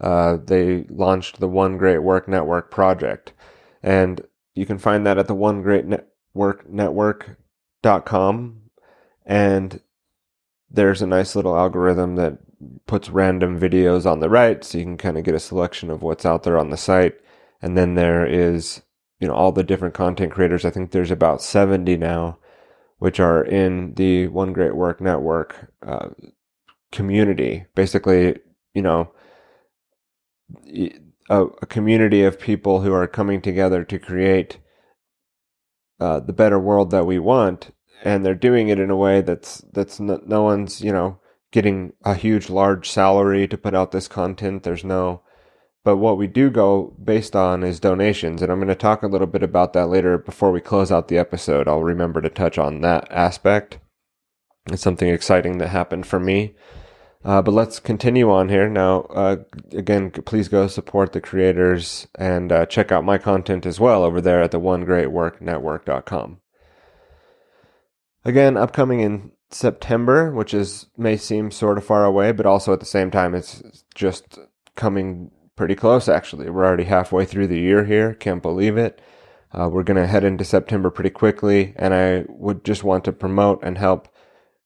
uh, 0.00 0.38
they 0.42 0.84
launched 0.88 1.40
the 1.40 1.48
One 1.48 1.76
Great 1.76 1.98
Work 1.98 2.26
Network 2.26 2.70
project. 2.70 3.34
And 3.82 4.22
you 4.54 4.64
can 4.64 4.78
find 4.78 5.04
that 5.04 5.18
at 5.18 5.26
the 5.26 5.34
One 5.34 5.62
Great 5.62 5.84
Network 5.84 6.68
Network.com. 6.68 8.62
And 9.26 9.80
there's 10.70 11.02
a 11.02 11.06
nice 11.06 11.34
little 11.34 11.56
algorithm 11.56 12.16
that 12.16 12.38
puts 12.86 13.10
random 13.10 13.58
videos 13.58 14.10
on 14.10 14.20
the 14.20 14.30
right 14.30 14.62
so 14.62 14.78
you 14.78 14.84
can 14.84 14.96
kind 14.98 15.18
of 15.18 15.24
get 15.24 15.34
a 15.34 15.40
selection 15.40 15.90
of 15.90 16.02
what's 16.02 16.24
out 16.24 16.44
there 16.44 16.58
on 16.58 16.70
the 16.70 16.76
site 16.76 17.20
and 17.62 17.76
then 17.76 17.94
there 17.94 18.26
is, 18.26 18.82
you 19.18 19.28
know, 19.28 19.34
all 19.34 19.52
the 19.52 19.62
different 19.62 19.94
content 19.94 20.32
creators. 20.32 20.64
I 20.64 20.70
think 20.70 20.90
there's 20.90 21.10
about 21.10 21.42
70 21.42 21.96
now, 21.96 22.38
which 22.98 23.20
are 23.20 23.42
in 23.44 23.94
the 23.94 24.28
One 24.28 24.52
Great 24.52 24.74
Work 24.74 25.00
Network 25.00 25.72
uh, 25.86 26.08
community. 26.90 27.66
Basically, 27.74 28.38
you 28.74 28.82
know, 28.82 29.12
a, 31.30 31.44
a, 31.62 31.66
community 31.66 32.24
of 32.24 32.40
people 32.40 32.80
who 32.80 32.92
are 32.92 33.06
coming 33.06 33.40
together 33.40 33.84
to 33.84 33.98
create 33.98 34.58
uh, 36.00 36.20
the 36.20 36.32
better 36.32 36.58
world 36.58 36.90
that 36.90 37.06
we 37.06 37.18
want. 37.18 37.74
And 38.02 38.24
they're 38.24 38.34
doing 38.34 38.68
it 38.68 38.80
in 38.80 38.90
a 38.90 38.96
way 38.96 39.20
that's, 39.20 39.58
that's 39.72 40.00
no, 40.00 40.20
no 40.24 40.42
one's, 40.42 40.80
you 40.80 40.90
know, 40.90 41.20
getting 41.52 41.92
a 42.04 42.14
huge, 42.14 42.48
large 42.48 42.88
salary 42.88 43.46
to 43.46 43.58
put 43.58 43.74
out 43.74 43.92
this 43.92 44.08
content. 44.08 44.62
There's 44.62 44.84
no, 44.84 45.22
but 45.82 45.96
what 45.96 46.18
we 46.18 46.26
do 46.26 46.50
go 46.50 46.94
based 47.02 47.34
on 47.34 47.62
is 47.62 47.80
donations. 47.80 48.42
And 48.42 48.52
I'm 48.52 48.58
going 48.58 48.68
to 48.68 48.74
talk 48.74 49.02
a 49.02 49.08
little 49.08 49.26
bit 49.26 49.42
about 49.42 49.72
that 49.72 49.88
later 49.88 50.18
before 50.18 50.52
we 50.52 50.60
close 50.60 50.92
out 50.92 51.08
the 51.08 51.18
episode. 51.18 51.68
I'll 51.68 51.82
remember 51.82 52.20
to 52.20 52.28
touch 52.28 52.58
on 52.58 52.82
that 52.82 53.10
aspect. 53.10 53.78
It's 54.70 54.82
something 54.82 55.08
exciting 55.08 55.58
that 55.58 55.68
happened 55.68 56.06
for 56.06 56.20
me. 56.20 56.54
Uh, 57.22 57.42
but 57.42 57.52
let's 57.52 57.80
continue 57.80 58.30
on 58.30 58.48
here. 58.48 58.68
Now, 58.68 59.02
uh, 59.02 59.36
again, 59.72 60.10
please 60.10 60.48
go 60.48 60.66
support 60.66 61.12
the 61.12 61.20
creators 61.20 62.06
and 62.18 62.50
uh, 62.50 62.66
check 62.66 62.90
out 62.90 63.04
my 63.04 63.18
content 63.18 63.66
as 63.66 63.78
well 63.78 64.04
over 64.04 64.20
there 64.20 64.42
at 64.42 64.52
the 64.52 64.58
One 64.58 64.84
Great 64.84 65.10
Work 65.10 65.40
Network.com. 65.40 66.40
Again, 68.24 68.56
upcoming 68.56 69.00
in 69.00 69.32
September, 69.50 70.30
which 70.32 70.54
is 70.54 70.86
may 70.96 71.16
seem 71.16 71.50
sort 71.50 71.78
of 71.78 71.84
far 71.84 72.04
away, 72.04 72.32
but 72.32 72.46
also 72.46 72.72
at 72.72 72.80
the 72.80 72.86
same 72.86 73.10
time, 73.10 73.34
it's 73.34 73.84
just 73.94 74.38
coming 74.76 75.30
pretty 75.60 75.74
close 75.74 76.08
actually. 76.08 76.48
We're 76.48 76.64
already 76.64 76.84
halfway 76.84 77.26
through 77.26 77.48
the 77.48 77.60
year 77.60 77.84
here. 77.84 78.14
Can't 78.14 78.40
believe 78.40 78.78
it. 78.78 78.98
Uh, 79.52 79.68
we're 79.70 79.82
going 79.82 79.98
to 79.98 80.06
head 80.06 80.24
into 80.24 80.42
September 80.42 80.88
pretty 80.88 81.10
quickly, 81.10 81.74
and 81.76 81.92
I 81.92 82.24
would 82.28 82.64
just 82.64 82.82
want 82.82 83.04
to 83.04 83.12
promote 83.12 83.62
and 83.62 83.76
help 83.76 84.08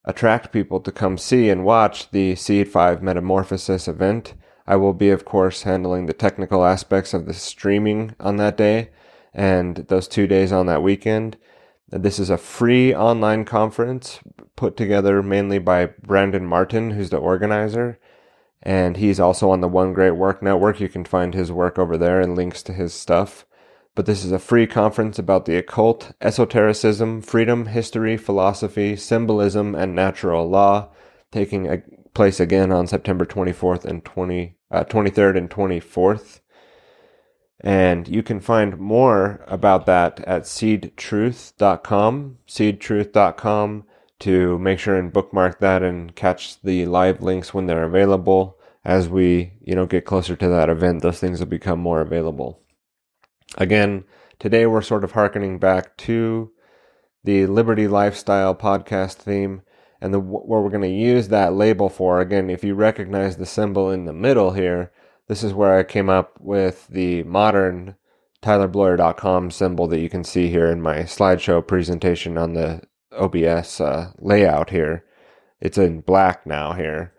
attract 0.05 0.53
people 0.53 0.79
to 0.79 0.93
come 0.93 1.17
see 1.17 1.49
and 1.49 1.65
watch 1.65 2.11
the 2.11 2.33
Seed 2.37 2.69
5 2.69 3.03
Metamorphosis 3.03 3.89
event. 3.89 4.35
I 4.65 4.77
will 4.77 4.93
be, 4.93 5.09
of 5.09 5.25
course, 5.25 5.63
handling 5.63 6.05
the 6.05 6.13
technical 6.13 6.63
aspects 6.63 7.13
of 7.13 7.25
the 7.25 7.33
streaming 7.33 8.15
on 8.17 8.37
that 8.37 8.55
day 8.55 8.91
and 9.33 9.75
those 9.89 10.07
two 10.07 10.27
days 10.27 10.53
on 10.53 10.65
that 10.67 10.81
weekend. 10.81 11.35
This 11.89 12.19
is 12.19 12.29
a 12.29 12.37
free 12.37 12.95
online 12.95 13.43
conference 13.43 14.21
put 14.55 14.77
together 14.77 15.21
mainly 15.21 15.59
by 15.59 15.87
Brandon 15.87 16.45
Martin, 16.45 16.91
who's 16.91 17.09
the 17.09 17.17
organizer 17.17 17.99
and 18.65 18.97
he's 18.97 19.19
also 19.19 19.51
on 19.51 19.61
the 19.61 19.67
One 19.67 19.93
Great 19.93 20.15
Work 20.15 20.41
Network. 20.41 20.79
You 20.79 20.89
can 20.89 21.05
find 21.05 21.35
his 21.35 21.51
work 21.51 21.77
over 21.77 21.97
there 21.97 22.19
and 22.19 22.35
links 22.35 22.63
to 22.63 22.73
his 22.73 22.93
stuff. 22.93 23.45
But 23.93 24.07
this 24.07 24.25
is 24.25 24.31
a 24.31 24.39
free 24.39 24.65
conference 24.65 25.19
about 25.19 25.45
the 25.45 25.55
occult, 25.55 26.11
esotericism, 26.19 27.21
freedom, 27.21 27.67
history, 27.67 28.17
philosophy, 28.17 28.95
symbolism, 28.95 29.75
and 29.75 29.95
natural 29.95 30.49
law, 30.49 30.89
taking 31.31 31.83
place 32.13 32.39
again 32.39 32.71
on 32.71 32.87
September 32.87 33.23
24th 33.23 33.85
and 33.85 34.03
20, 34.03 34.57
uh, 34.71 34.83
23rd 34.83 35.37
and 35.37 35.49
24th. 35.49 36.39
And 37.61 38.07
you 38.07 38.21
can 38.21 38.41
find 38.41 38.77
more 38.77 39.45
about 39.47 39.85
that 39.85 40.19
at 40.21 40.43
seedtruth.com, 40.43 42.37
seedtruth.com 42.47 43.85
to 44.19 44.57
make 44.59 44.79
sure 44.79 44.95
and 44.95 45.11
bookmark 45.11 45.59
that 45.59 45.83
and 45.83 46.15
catch 46.15 46.61
the 46.61 46.85
live 46.85 47.21
links 47.21 47.53
when 47.53 47.67
they're 47.67 47.83
available. 47.83 48.57
As 48.83 49.09
we, 49.09 49.53
you 49.61 49.75
know, 49.75 49.85
get 49.85 50.05
closer 50.05 50.35
to 50.35 50.47
that 50.47 50.69
event, 50.69 51.01
those 51.01 51.19
things 51.19 51.39
will 51.39 51.47
become 51.47 51.79
more 51.79 52.01
available. 52.01 52.61
Again, 53.57 54.03
today 54.39 54.65
we're 54.65 54.81
sort 54.81 55.03
of 55.03 55.13
harkening 55.13 55.57
back 55.57 55.97
to 55.97 56.51
the 57.23 57.47
Liberty 57.47 57.87
Lifestyle 57.87 58.53
podcast 58.53 59.15
theme 59.15 59.63
and 59.99 60.13
the, 60.13 60.19
what 60.19 60.47
we're 60.47 60.69
going 60.69 60.81
to 60.81 60.87
use 60.87 61.29
that 61.29 61.53
label 61.53 61.89
for. 61.89 62.19
Again, 62.21 62.49
if 62.49 62.63
you 62.63 62.75
recognize 62.75 63.37
the 63.37 63.45
symbol 63.45 63.89
in 63.89 64.05
the 64.05 64.13
middle 64.13 64.51
here, 64.51 64.91
this 65.27 65.43
is 65.43 65.53
where 65.53 65.77
I 65.77 65.83
came 65.83 66.09
up 66.09 66.39
with 66.39 66.87
the 66.87 67.23
modern 67.23 67.95
tylerbloyer.com 68.43 69.49
symbol 69.49 69.87
that 69.87 69.99
you 69.99 70.09
can 70.09 70.23
see 70.23 70.49
here 70.49 70.67
in 70.67 70.81
my 70.81 70.97
slideshow 70.99 71.65
presentation 71.65 72.37
on 72.37 72.53
the 72.53 72.83
OBS 73.15 73.81
uh, 73.81 74.11
layout 74.19 74.69
here. 74.69 75.03
It's 75.59 75.77
in 75.77 76.01
black 76.01 76.45
now 76.45 76.73
here, 76.73 77.13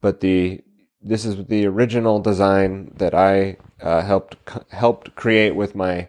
but 0.00 0.20
the 0.20 0.62
this 1.02 1.24
is 1.24 1.46
the 1.46 1.66
original 1.66 2.20
design 2.20 2.92
that 2.96 3.14
I 3.14 3.56
uh, 3.80 4.02
helped 4.02 4.36
helped 4.70 5.14
create 5.14 5.54
with 5.56 5.74
my, 5.74 6.08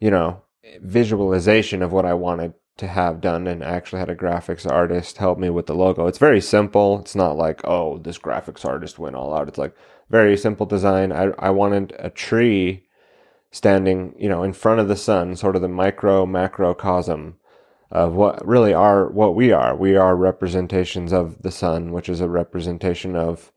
you 0.00 0.10
know, 0.10 0.42
visualization 0.80 1.82
of 1.82 1.92
what 1.92 2.04
I 2.04 2.14
wanted 2.14 2.54
to 2.76 2.86
have 2.86 3.20
done, 3.20 3.46
and 3.46 3.64
I 3.64 3.70
actually 3.70 3.98
had 3.98 4.10
a 4.10 4.16
graphics 4.16 4.70
artist 4.70 5.18
help 5.18 5.38
me 5.38 5.50
with 5.50 5.66
the 5.66 5.74
logo. 5.74 6.06
It's 6.06 6.18
very 6.18 6.40
simple. 6.40 7.00
It's 7.00 7.16
not 7.16 7.36
like 7.36 7.60
oh 7.64 7.98
this 7.98 8.18
graphics 8.18 8.64
artist 8.64 8.98
went 8.98 9.16
all 9.16 9.34
out. 9.34 9.48
It's 9.48 9.58
like 9.58 9.74
very 10.10 10.36
simple 10.36 10.66
design. 10.66 11.12
I 11.12 11.30
I 11.38 11.50
wanted 11.50 11.94
a 11.98 12.10
tree 12.10 12.86
standing, 13.50 14.14
you 14.18 14.28
know, 14.28 14.42
in 14.42 14.52
front 14.52 14.80
of 14.80 14.88
the 14.88 14.96
sun, 14.96 15.34
sort 15.36 15.56
of 15.56 15.62
the 15.62 15.68
micro 15.68 16.26
macrocosm 16.26 17.37
of 17.90 18.14
what 18.14 18.46
really 18.46 18.74
are 18.74 19.08
what 19.08 19.34
we 19.34 19.52
are. 19.52 19.74
We 19.74 19.96
are 19.96 20.14
representations 20.16 21.12
of 21.12 21.42
the 21.42 21.50
sun, 21.50 21.92
which 21.92 22.08
is 22.08 22.20
a 22.20 22.28
representation 22.28 23.16
of 23.16 23.52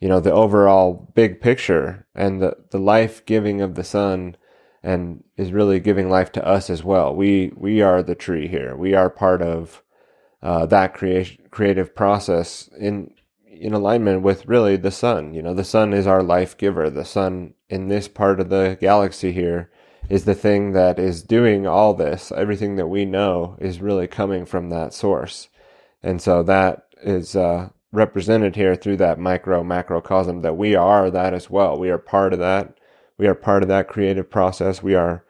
you 0.00 0.08
know 0.08 0.20
the 0.20 0.32
overall 0.32 1.10
big 1.14 1.40
picture 1.40 2.06
and 2.14 2.40
the 2.42 2.56
the 2.70 2.78
life 2.78 3.24
giving 3.24 3.60
of 3.60 3.74
the 3.74 3.84
sun 3.84 4.36
and 4.82 5.22
is 5.36 5.52
really 5.52 5.78
giving 5.80 6.10
life 6.10 6.32
to 6.32 6.46
us 6.46 6.68
as 6.68 6.84
well. 6.84 7.14
We 7.14 7.52
we 7.56 7.80
are 7.80 8.02
the 8.02 8.14
tree 8.14 8.48
here. 8.48 8.76
We 8.76 8.94
are 8.94 9.08
part 9.08 9.40
of 9.40 9.82
uh, 10.42 10.66
that 10.66 10.94
creation 10.94 11.44
creative 11.50 11.94
process 11.94 12.68
in 12.78 13.14
in 13.46 13.72
alignment 13.72 14.22
with 14.22 14.46
really 14.46 14.76
the 14.76 14.90
sun. 14.90 15.34
You 15.34 15.42
know, 15.42 15.54
the 15.54 15.64
sun 15.64 15.92
is 15.92 16.06
our 16.06 16.22
life 16.22 16.58
giver. 16.58 16.90
The 16.90 17.04
sun 17.04 17.54
in 17.70 17.88
this 17.88 18.08
part 18.08 18.40
of 18.40 18.48
the 18.48 18.76
galaxy 18.80 19.32
here 19.32 19.70
is 20.12 20.26
the 20.26 20.34
thing 20.34 20.72
that 20.72 20.98
is 20.98 21.22
doing 21.22 21.66
all 21.66 21.94
this. 21.94 22.30
Everything 22.36 22.76
that 22.76 22.88
we 22.88 23.06
know 23.06 23.56
is 23.58 23.80
really 23.80 24.06
coming 24.06 24.44
from 24.44 24.68
that 24.68 24.92
source. 24.92 25.48
And 26.02 26.20
so 26.20 26.42
that 26.42 26.84
is 27.02 27.34
uh, 27.34 27.70
represented 27.92 28.54
here 28.54 28.76
through 28.76 28.98
that 28.98 29.18
micro 29.18 29.64
macrocosm 29.64 30.42
that 30.42 30.58
we 30.58 30.74
are 30.74 31.10
that 31.10 31.32
as 31.32 31.48
well. 31.48 31.78
We 31.78 31.88
are 31.88 31.96
part 31.96 32.34
of 32.34 32.40
that. 32.40 32.76
We 33.16 33.26
are 33.26 33.34
part 33.34 33.62
of 33.62 33.70
that 33.70 33.88
creative 33.88 34.30
process. 34.30 34.82
We 34.82 34.94
are, 34.94 35.24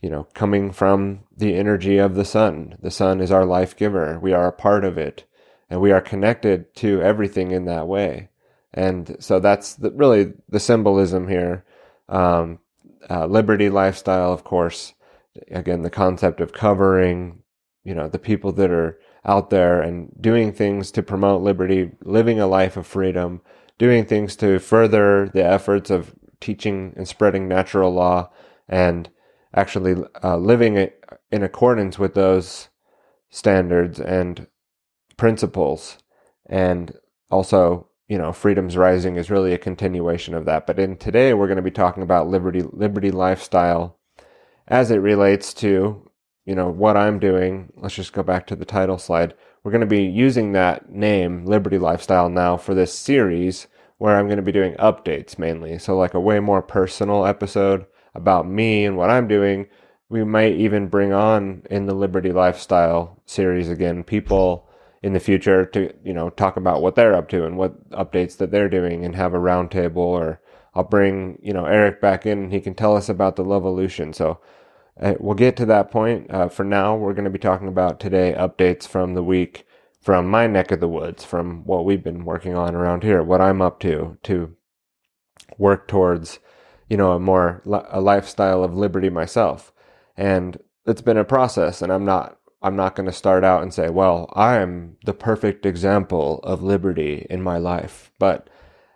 you 0.00 0.10
know, 0.10 0.28
coming 0.32 0.70
from 0.70 1.24
the 1.36 1.56
energy 1.56 1.98
of 1.98 2.14
the 2.14 2.24
sun. 2.24 2.76
The 2.80 2.92
sun 2.92 3.20
is 3.20 3.32
our 3.32 3.44
life 3.44 3.76
giver. 3.76 4.20
We 4.20 4.32
are 4.32 4.46
a 4.46 4.52
part 4.52 4.84
of 4.84 4.96
it 4.96 5.24
and 5.68 5.80
we 5.80 5.90
are 5.90 6.00
connected 6.00 6.72
to 6.76 7.02
everything 7.02 7.50
in 7.50 7.64
that 7.64 7.88
way. 7.88 8.28
And 8.72 9.16
so 9.18 9.40
that's 9.40 9.74
the, 9.74 9.90
really 9.90 10.34
the 10.48 10.60
symbolism 10.60 11.26
here. 11.26 11.64
Um, 12.08 12.60
uh, 13.10 13.26
liberty 13.26 13.68
lifestyle, 13.68 14.32
of 14.32 14.44
course. 14.44 14.94
Again, 15.50 15.82
the 15.82 15.90
concept 15.90 16.40
of 16.40 16.52
covering, 16.52 17.42
you 17.82 17.94
know, 17.94 18.08
the 18.08 18.18
people 18.18 18.52
that 18.52 18.70
are 18.70 18.98
out 19.24 19.50
there 19.50 19.80
and 19.80 20.10
doing 20.20 20.52
things 20.52 20.90
to 20.92 21.02
promote 21.02 21.42
liberty, 21.42 21.90
living 22.02 22.38
a 22.38 22.46
life 22.46 22.76
of 22.76 22.86
freedom, 22.86 23.40
doing 23.78 24.04
things 24.04 24.36
to 24.36 24.58
further 24.58 25.28
the 25.32 25.44
efforts 25.44 25.90
of 25.90 26.14
teaching 26.40 26.92
and 26.96 27.08
spreading 27.08 27.48
natural 27.48 27.92
law, 27.92 28.30
and 28.68 29.10
actually 29.54 29.94
uh, 30.22 30.36
living 30.36 30.90
in 31.30 31.42
accordance 31.42 31.98
with 31.98 32.14
those 32.14 32.68
standards 33.30 33.98
and 33.98 34.46
principles. 35.16 35.98
And 36.46 36.92
also, 37.30 37.88
you 38.08 38.18
know, 38.18 38.32
freedom's 38.32 38.76
rising 38.76 39.16
is 39.16 39.30
really 39.30 39.52
a 39.52 39.58
continuation 39.58 40.34
of 40.34 40.44
that. 40.44 40.66
But 40.66 40.78
in 40.78 40.96
today, 40.96 41.34
we're 41.34 41.46
going 41.46 41.56
to 41.56 41.62
be 41.62 41.70
talking 41.70 42.02
about 42.02 42.28
liberty, 42.28 42.62
liberty 42.62 43.10
lifestyle 43.10 43.98
as 44.68 44.90
it 44.90 44.96
relates 44.96 45.52
to 45.54 46.10
you 46.44 46.54
know, 46.54 46.68
what 46.68 46.96
I'm 46.96 47.18
doing, 47.18 47.72
let's 47.76 47.94
just 47.94 48.12
go 48.12 48.22
back 48.22 48.46
to 48.48 48.56
the 48.56 48.66
title 48.66 48.98
slide. 48.98 49.34
We're 49.62 49.70
going 49.70 49.80
to 49.80 49.86
be 49.86 50.04
using 50.04 50.52
that 50.52 50.90
name, 50.90 51.46
Liberty 51.46 51.78
Lifestyle, 51.78 52.28
now 52.28 52.56
for 52.56 52.74
this 52.74 52.92
series 52.92 53.66
where 53.96 54.16
I'm 54.16 54.26
going 54.26 54.36
to 54.36 54.42
be 54.42 54.52
doing 54.52 54.74
updates 54.74 55.38
mainly. 55.38 55.78
So, 55.78 55.96
like 55.96 56.12
a 56.12 56.20
way 56.20 56.40
more 56.40 56.60
personal 56.60 57.24
episode 57.24 57.86
about 58.14 58.46
me 58.46 58.84
and 58.84 58.96
what 58.96 59.10
I'm 59.10 59.26
doing. 59.26 59.66
We 60.10 60.22
might 60.22 60.52
even 60.52 60.88
bring 60.88 61.12
on 61.12 61.62
in 61.70 61.86
the 61.86 61.94
Liberty 61.94 62.30
Lifestyle 62.30 63.22
series 63.24 63.70
again 63.70 64.04
people 64.04 64.68
in 65.04 65.12
the 65.12 65.20
future 65.20 65.66
to, 65.66 65.92
you 66.02 66.14
know, 66.14 66.30
talk 66.30 66.56
about 66.56 66.80
what 66.80 66.94
they're 66.94 67.14
up 67.14 67.28
to 67.28 67.44
and 67.44 67.58
what 67.58 67.90
updates 67.90 68.38
that 68.38 68.50
they're 68.50 68.70
doing 68.70 69.04
and 69.04 69.14
have 69.14 69.34
a 69.34 69.38
roundtable 69.38 69.98
or 69.98 70.40
I'll 70.74 70.84
bring, 70.84 71.38
you 71.42 71.52
know, 71.52 71.66
Eric 71.66 72.00
back 72.00 72.24
in 72.24 72.44
and 72.44 72.52
he 72.52 72.60
can 72.60 72.74
tell 72.74 72.96
us 72.96 73.10
about 73.10 73.36
the 73.36 73.44
Levolution. 73.44 74.14
So, 74.14 74.40
uh, 74.98 75.14
we'll 75.20 75.34
get 75.34 75.56
to 75.56 75.66
that 75.66 75.90
point. 75.90 76.30
Uh, 76.30 76.48
for 76.48 76.64
now, 76.64 76.96
we're 76.96 77.12
going 77.12 77.26
to 77.26 77.30
be 77.30 77.38
talking 77.38 77.68
about 77.68 78.00
today 78.00 78.34
updates 78.38 78.88
from 78.88 79.14
the 79.14 79.22
week 79.22 79.66
from 80.00 80.26
my 80.26 80.46
neck 80.46 80.70
of 80.70 80.80
the 80.80 80.88
woods, 80.88 81.24
from 81.24 81.64
what 81.64 81.84
we've 81.84 82.04
been 82.04 82.24
working 82.24 82.54
on 82.54 82.74
around 82.74 83.02
here, 83.02 83.22
what 83.22 83.40
I'm 83.40 83.62
up 83.62 83.80
to 83.80 84.18
to 84.24 84.56
work 85.58 85.88
towards, 85.88 86.38
you 86.88 86.96
know, 86.96 87.12
a 87.12 87.20
more 87.20 87.62
a 87.90 88.00
lifestyle 88.00 88.64
of 88.64 88.74
liberty 88.74 89.10
myself. 89.10 89.72
And 90.16 90.58
it's 90.86 91.02
been 91.02 91.18
a 91.18 91.24
process, 91.24 91.82
and 91.82 91.92
I'm 91.92 92.04
not 92.04 92.38
I'm 92.64 92.76
not 92.76 92.96
going 92.96 93.06
to 93.06 93.12
start 93.12 93.44
out 93.44 93.62
and 93.62 93.72
say, 93.72 93.90
well, 93.90 94.32
I'm 94.34 94.96
the 95.04 95.14
perfect 95.14 95.66
example 95.66 96.40
of 96.42 96.62
liberty 96.62 97.26
in 97.30 97.42
my 97.42 97.58
life, 97.58 98.10
but 98.18 98.48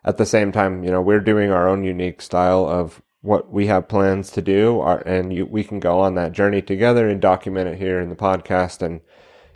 at 0.05 0.17
the 0.17 0.27
same 0.27 0.53
time, 0.53 0.83
you 0.83 0.91
know, 0.91 1.03
we're 1.03 1.21
doing 1.21 1.51
our 1.51 1.69
own 1.69 1.85
unique 1.85 2.23
style 2.23 2.67
of 2.67 3.03
what 3.21 3.53
we 3.53 3.67
have 3.67 3.89
plans 3.89 4.31
to 4.33 4.43
do. 4.43 4.81
And 4.83 5.33
you, 5.33 5.47
we 5.47 5.65
can 5.65 5.81
go 5.81 6.01
on 6.01 6.15
that 6.15 6.33
journey 6.33 6.63
together 6.63 7.09
and 7.09 7.21
document 7.21 7.69
it 7.69 7.79
here 7.79 8.01
in 8.01 8.09
the 8.09 8.17
podcast 8.17 8.81
and 8.81 9.01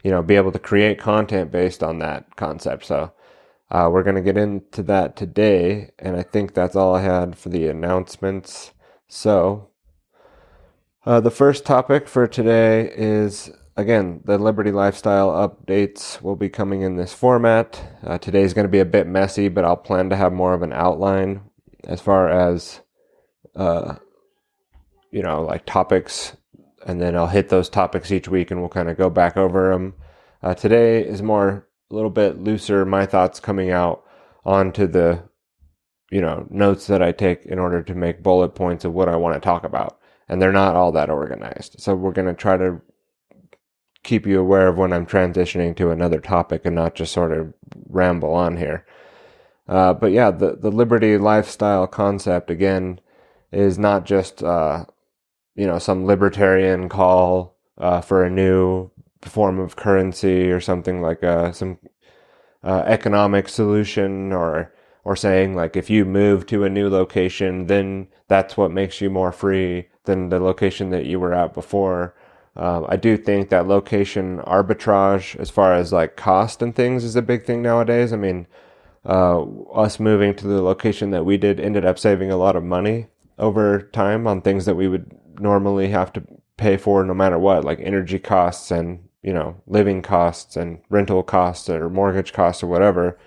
you 0.02 0.10
know 0.10 0.22
be 0.22 0.36
able 0.36 0.52
to 0.52 0.58
create 0.58 0.98
content 0.98 1.50
based 1.50 1.82
on 1.82 1.98
that 2.00 2.36
concept. 2.36 2.84
So 2.84 3.12
uh, 3.70 3.88
we're 3.90 4.02
going 4.02 4.16
to 4.16 4.22
get 4.22 4.36
into 4.36 4.82
that 4.82 5.16
today. 5.16 5.90
And 5.98 6.16
i 6.16 6.22
think 6.22 6.52
that's 6.52 6.76
all 6.76 6.94
i 6.94 7.02
had 7.02 7.36
for 7.36 7.48
the 7.48 7.68
announcements. 7.68 8.72
So 9.08 9.70
uh, 11.04 11.20
the 11.20 11.30
first 11.30 11.64
topic 11.64 12.08
for 12.08 12.26
today 12.26 12.92
is 12.94 13.50
again 13.76 14.20
the 14.24 14.38
liberty 14.38 14.70
lifestyle 14.70 15.30
updates 15.30 16.20
will 16.22 16.36
be 16.36 16.48
coming 16.48 16.82
in 16.82 16.96
this 16.96 17.12
format 17.12 17.80
uh, 18.04 18.18
today 18.18 18.42
is 18.42 18.54
going 18.54 18.66
to 18.66 18.70
be 18.70 18.80
a 18.80 18.84
bit 18.84 19.06
messy 19.06 19.48
but 19.48 19.64
i'll 19.64 19.76
plan 19.76 20.10
to 20.10 20.16
have 20.16 20.32
more 20.32 20.54
of 20.54 20.62
an 20.62 20.72
outline 20.72 21.40
as 21.84 22.00
far 22.00 22.28
as 22.28 22.80
uh, 23.54 23.96
you 25.10 25.22
know, 25.22 25.42
like 25.42 25.66
topics, 25.66 26.36
and 26.86 27.00
then 27.00 27.16
I'll 27.16 27.28
hit 27.28 27.50
those 27.50 27.68
topics 27.68 28.10
each 28.10 28.28
week, 28.28 28.50
and 28.50 28.60
we'll 28.60 28.70
kind 28.70 28.88
of 28.88 28.96
go 28.96 29.10
back 29.10 29.36
over 29.36 29.70
them. 29.70 29.94
Uh, 30.42 30.54
today 30.54 31.02
is 31.02 31.22
more 31.22 31.68
a 31.90 31.94
little 31.94 32.10
bit 32.10 32.40
looser. 32.40 32.84
My 32.84 33.06
thoughts 33.06 33.38
coming 33.38 33.70
out 33.70 34.04
onto 34.44 34.86
the 34.86 35.22
you 36.10 36.20
know 36.20 36.46
notes 36.50 36.86
that 36.88 37.02
I 37.02 37.12
take 37.12 37.44
in 37.46 37.58
order 37.58 37.82
to 37.82 37.94
make 37.94 38.22
bullet 38.22 38.54
points 38.54 38.84
of 38.84 38.92
what 38.92 39.08
I 39.08 39.16
want 39.16 39.34
to 39.34 39.40
talk 39.40 39.64
about, 39.64 40.00
and 40.28 40.40
they're 40.40 40.50
not 40.52 40.74
all 40.74 40.92
that 40.92 41.10
organized. 41.10 41.76
So 41.78 41.94
we're 41.94 42.12
going 42.12 42.28
to 42.28 42.34
try 42.34 42.56
to 42.56 42.80
keep 44.02 44.26
you 44.26 44.40
aware 44.40 44.68
of 44.68 44.78
when 44.78 44.92
I'm 44.92 45.06
transitioning 45.06 45.76
to 45.76 45.90
another 45.90 46.20
topic 46.20 46.62
and 46.64 46.74
not 46.74 46.94
just 46.94 47.12
sort 47.12 47.32
of 47.32 47.52
ramble 47.88 48.34
on 48.34 48.56
here. 48.56 48.84
Uh, 49.68 49.94
but 49.94 50.12
yeah, 50.12 50.30
the 50.30 50.56
the 50.56 50.70
liberty 50.70 51.16
lifestyle 51.18 51.86
concept 51.86 52.50
again 52.50 53.00
is 53.52 53.78
not 53.78 54.04
just 54.04 54.42
uh, 54.42 54.84
you 55.54 55.66
know 55.66 55.78
some 55.78 56.06
libertarian 56.06 56.88
call 56.88 57.56
uh, 57.78 58.00
for 58.00 58.24
a 58.24 58.30
new 58.30 58.90
form 59.22 59.58
of 59.58 59.76
currency 59.76 60.50
or 60.50 60.60
something 60.60 61.00
like 61.00 61.22
uh, 61.22 61.52
some 61.52 61.78
uh, 62.64 62.82
economic 62.86 63.48
solution 63.48 64.32
or 64.32 64.72
or 65.04 65.16
saying 65.16 65.54
like 65.54 65.76
if 65.76 65.90
you 65.90 66.04
move 66.04 66.46
to 66.46 66.64
a 66.64 66.70
new 66.70 66.88
location 66.88 67.66
then 67.66 68.06
that's 68.28 68.56
what 68.56 68.70
makes 68.70 69.00
you 69.00 69.10
more 69.10 69.32
free 69.32 69.88
than 70.04 70.28
the 70.28 70.38
location 70.38 70.90
that 70.90 71.06
you 71.06 71.18
were 71.18 71.34
at 71.34 71.54
before 71.54 72.14
um, 72.56 72.86
I 72.88 72.96
do 72.96 73.16
think 73.16 73.48
that 73.48 73.66
location 73.66 74.38
arbitrage 74.40 75.36
as 75.36 75.50
far 75.50 75.74
as 75.74 75.92
like 75.92 76.16
cost 76.16 76.62
and 76.62 76.74
things 76.74 77.04
is 77.04 77.16
a 77.16 77.22
big 77.22 77.44
thing 77.44 77.62
nowadays 77.62 78.12
I 78.12 78.16
mean 78.16 78.46
uh, 79.04 79.42
us 79.72 79.98
moving 79.98 80.34
to 80.36 80.46
the 80.46 80.62
location 80.62 81.10
that 81.10 81.24
we 81.24 81.36
did 81.36 81.58
ended 81.58 81.84
up 81.84 81.98
saving 81.98 82.30
a 82.30 82.36
lot 82.36 82.56
of 82.56 82.62
money 82.62 83.08
over 83.38 83.82
time 83.92 84.26
on 84.26 84.40
things 84.40 84.64
that 84.66 84.76
we 84.76 84.88
would 84.88 85.18
normally 85.40 85.88
have 85.88 86.12
to 86.12 86.22
pay 86.56 86.76
for 86.76 87.04
no 87.04 87.14
matter 87.14 87.38
what, 87.38 87.64
like 87.64 87.80
energy 87.80 88.18
costs 88.18 88.70
and, 88.70 89.08
you 89.22 89.32
know, 89.32 89.60
living 89.66 90.02
costs 90.02 90.56
and 90.56 90.80
rental 90.88 91.22
costs 91.22 91.68
or 91.68 91.90
mortgage 91.90 92.32
costs 92.32 92.62
or 92.62 92.68
whatever. 92.68 93.18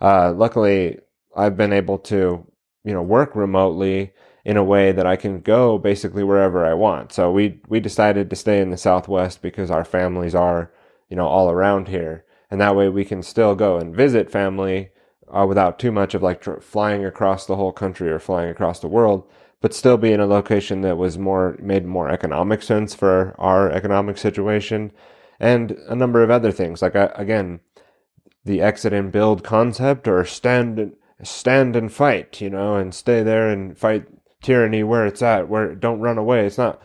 Uh, 0.00 0.32
luckily, 0.32 0.98
I've 1.34 1.56
been 1.56 1.72
able 1.72 1.98
to, 2.00 2.46
you 2.84 2.92
know, 2.92 3.02
work 3.02 3.34
remotely 3.34 4.12
in 4.46 4.56
a 4.56 4.62
way 4.62 4.92
that 4.92 5.08
I 5.08 5.16
can 5.16 5.40
go 5.40 5.76
basically 5.76 6.22
wherever 6.22 6.64
I 6.64 6.72
want. 6.72 7.12
So 7.12 7.32
we, 7.32 7.58
we 7.66 7.80
decided 7.80 8.30
to 8.30 8.36
stay 8.36 8.60
in 8.60 8.70
the 8.70 8.76
Southwest 8.76 9.42
because 9.42 9.72
our 9.72 9.84
families 9.84 10.36
are, 10.36 10.70
you 11.08 11.16
know, 11.16 11.26
all 11.26 11.50
around 11.50 11.88
here. 11.88 12.24
And 12.48 12.60
that 12.60 12.76
way 12.76 12.88
we 12.88 13.04
can 13.04 13.24
still 13.24 13.56
go 13.56 13.76
and 13.76 13.92
visit 13.92 14.30
family 14.30 14.90
uh, 15.36 15.46
without 15.48 15.80
too 15.80 15.90
much 15.90 16.14
of 16.14 16.22
like 16.22 16.40
tr- 16.40 16.60
flying 16.60 17.04
across 17.04 17.44
the 17.44 17.56
whole 17.56 17.72
country 17.72 18.08
or 18.08 18.20
flying 18.20 18.48
across 18.48 18.78
the 18.78 18.86
world, 18.86 19.28
but 19.60 19.74
still 19.74 19.96
be 19.96 20.12
in 20.12 20.20
a 20.20 20.26
location 20.26 20.82
that 20.82 20.96
was 20.96 21.18
more 21.18 21.56
made 21.60 21.84
more 21.84 22.08
economic 22.08 22.62
sense 22.62 22.94
for 22.94 23.34
our 23.38 23.68
economic 23.68 24.16
situation, 24.16 24.92
and 25.40 25.72
a 25.88 25.96
number 25.96 26.22
of 26.22 26.30
other 26.30 26.52
things. 26.52 26.82
Like 26.82 26.94
uh, 26.94 27.08
again, 27.16 27.58
the 28.44 28.60
exit 28.60 28.92
and 28.92 29.10
build 29.10 29.42
concept, 29.42 30.06
or 30.06 30.24
stand 30.24 30.94
stand 31.24 31.74
and 31.74 31.92
fight, 31.92 32.40
you 32.40 32.50
know, 32.50 32.76
and 32.76 32.94
stay 32.94 33.24
there 33.24 33.50
and 33.50 33.76
fight 33.76 34.06
tyranny 34.46 34.82
where 34.82 35.06
it's 35.06 35.22
at. 35.22 35.48
Where 35.48 35.74
don't 35.74 36.00
run 36.00 36.18
away. 36.18 36.46
It's 36.46 36.58
not 36.58 36.80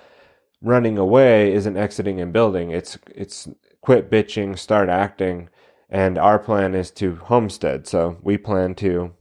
running 0.61 0.97
away. 0.97 1.53
Isn't 1.53 1.77
exiting 1.77 2.19
and 2.19 2.33
building. 2.33 2.71
It's 2.71 2.97
it's 3.15 3.47
quit 3.81 4.11
bitching, 4.11 4.57
start 4.57 4.89
acting 4.89 5.49
and 5.91 6.17
our 6.17 6.39
plan 6.39 6.73
is 6.73 6.89
to 6.89 7.17
homestead. 7.17 7.85
So 7.85 8.17
we 8.23 8.37
plan 8.37 8.73
to, 8.75 9.13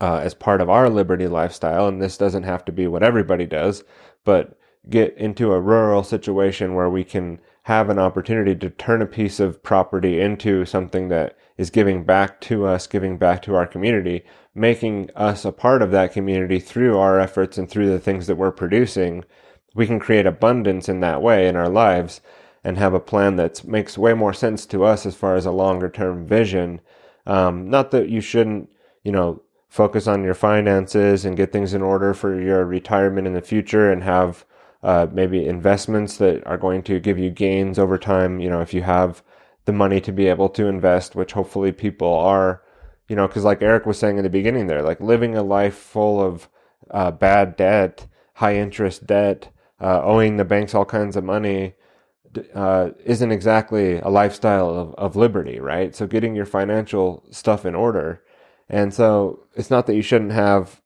uh, 0.00 0.20
as 0.24 0.32
part 0.32 0.62
of 0.62 0.70
our 0.70 0.88
liberty 0.88 1.28
lifestyle, 1.28 1.86
and 1.86 2.00
this 2.00 2.16
doesn't 2.16 2.44
have 2.44 2.64
to 2.64 2.72
be 2.72 2.86
what 2.86 3.02
everybody 3.02 3.44
does, 3.44 3.84
but 4.24 4.58
get 4.88 5.14
into 5.18 5.52
a 5.52 5.60
rural 5.60 6.02
situation 6.02 6.74
where 6.74 6.88
we 6.88 7.04
can 7.04 7.38
have 7.64 7.90
an 7.90 7.98
opportunity 7.98 8.54
to 8.54 8.70
turn 8.70 9.02
a 9.02 9.06
piece 9.06 9.38
of 9.38 9.62
property 9.62 10.18
into 10.18 10.64
something 10.64 11.08
that 11.08 11.36
is 11.58 11.68
giving 11.68 12.02
back 12.02 12.40
to 12.40 12.64
us, 12.64 12.86
giving 12.86 13.18
back 13.18 13.42
to 13.42 13.54
our 13.54 13.66
community, 13.66 14.24
making 14.58 15.10
us 15.14 15.44
a 15.44 15.52
part 15.52 15.82
of 15.82 15.90
that 15.92 16.12
community 16.12 16.58
through 16.58 16.98
our 16.98 17.18
efforts 17.20 17.56
and 17.56 17.70
through 17.70 17.88
the 17.88 17.98
things 17.98 18.26
that 18.26 18.36
we're 18.36 18.50
producing, 18.50 19.24
we 19.74 19.86
can 19.86 19.98
create 19.98 20.26
abundance 20.26 20.88
in 20.88 21.00
that 21.00 21.22
way 21.22 21.46
in 21.46 21.56
our 21.56 21.68
lives 21.68 22.20
and 22.64 22.76
have 22.76 22.94
a 22.94 23.00
plan 23.00 23.36
that 23.36 23.64
makes 23.64 23.96
way 23.96 24.14
more 24.14 24.32
sense 24.32 24.66
to 24.66 24.84
us 24.84 25.06
as 25.06 25.14
far 25.14 25.36
as 25.36 25.46
a 25.46 25.52
longer 25.52 25.88
term 25.88 26.26
vision. 26.26 26.80
Um, 27.26 27.70
not 27.70 27.92
that 27.92 28.08
you 28.08 28.20
shouldn't, 28.20 28.70
you 29.04 29.12
know, 29.12 29.42
focus 29.68 30.06
on 30.06 30.24
your 30.24 30.34
finances 30.34 31.24
and 31.24 31.36
get 31.36 31.52
things 31.52 31.74
in 31.74 31.82
order 31.82 32.14
for 32.14 32.40
your 32.40 32.64
retirement 32.64 33.26
in 33.26 33.34
the 33.34 33.42
future 33.42 33.92
and 33.92 34.02
have 34.02 34.44
uh, 34.82 35.06
maybe 35.12 35.46
investments 35.46 36.16
that 36.16 36.44
are 36.46 36.56
going 36.56 36.82
to 36.82 37.00
give 37.00 37.18
you 37.18 37.30
gains 37.30 37.78
over 37.78 37.98
time. 37.98 38.40
You 38.40 38.48
know, 38.50 38.60
if 38.60 38.72
you 38.72 38.82
have 38.82 39.22
the 39.66 39.72
money 39.72 40.00
to 40.00 40.12
be 40.12 40.26
able 40.26 40.48
to 40.50 40.66
invest, 40.66 41.14
which 41.14 41.32
hopefully 41.32 41.72
people 41.72 42.12
are, 42.12 42.62
you 43.08 43.16
know, 43.16 43.26
because 43.26 43.44
like 43.44 43.62
Eric 43.62 43.86
was 43.86 43.98
saying 43.98 44.18
in 44.18 44.24
the 44.24 44.30
beginning 44.30 44.66
there, 44.66 44.82
like 44.82 45.00
living 45.00 45.34
a 45.34 45.42
life 45.42 45.74
full 45.74 46.20
of 46.22 46.48
uh, 46.90 47.10
bad 47.10 47.56
debt, 47.56 48.06
high 48.34 48.56
interest 48.56 49.06
debt, 49.06 49.48
uh, 49.80 50.02
owing 50.02 50.36
the 50.36 50.44
banks 50.44 50.74
all 50.74 50.84
kinds 50.84 51.16
of 51.16 51.24
money. 51.24 51.74
Uh, 52.54 52.90
isn't 53.06 53.32
exactly 53.32 53.98
a 54.00 54.08
lifestyle 54.08 54.68
of, 54.68 54.94
of 54.96 55.16
liberty, 55.16 55.58
right? 55.58 55.96
So 55.96 56.06
getting 56.06 56.36
your 56.36 56.44
financial 56.44 57.24
stuff 57.30 57.64
in 57.64 57.74
order. 57.74 58.22
And 58.68 58.92
so 58.92 59.46
it's 59.56 59.70
not 59.70 59.86
that 59.86 59.96
you 59.96 60.02
shouldn't 60.02 60.32
have 60.32 60.82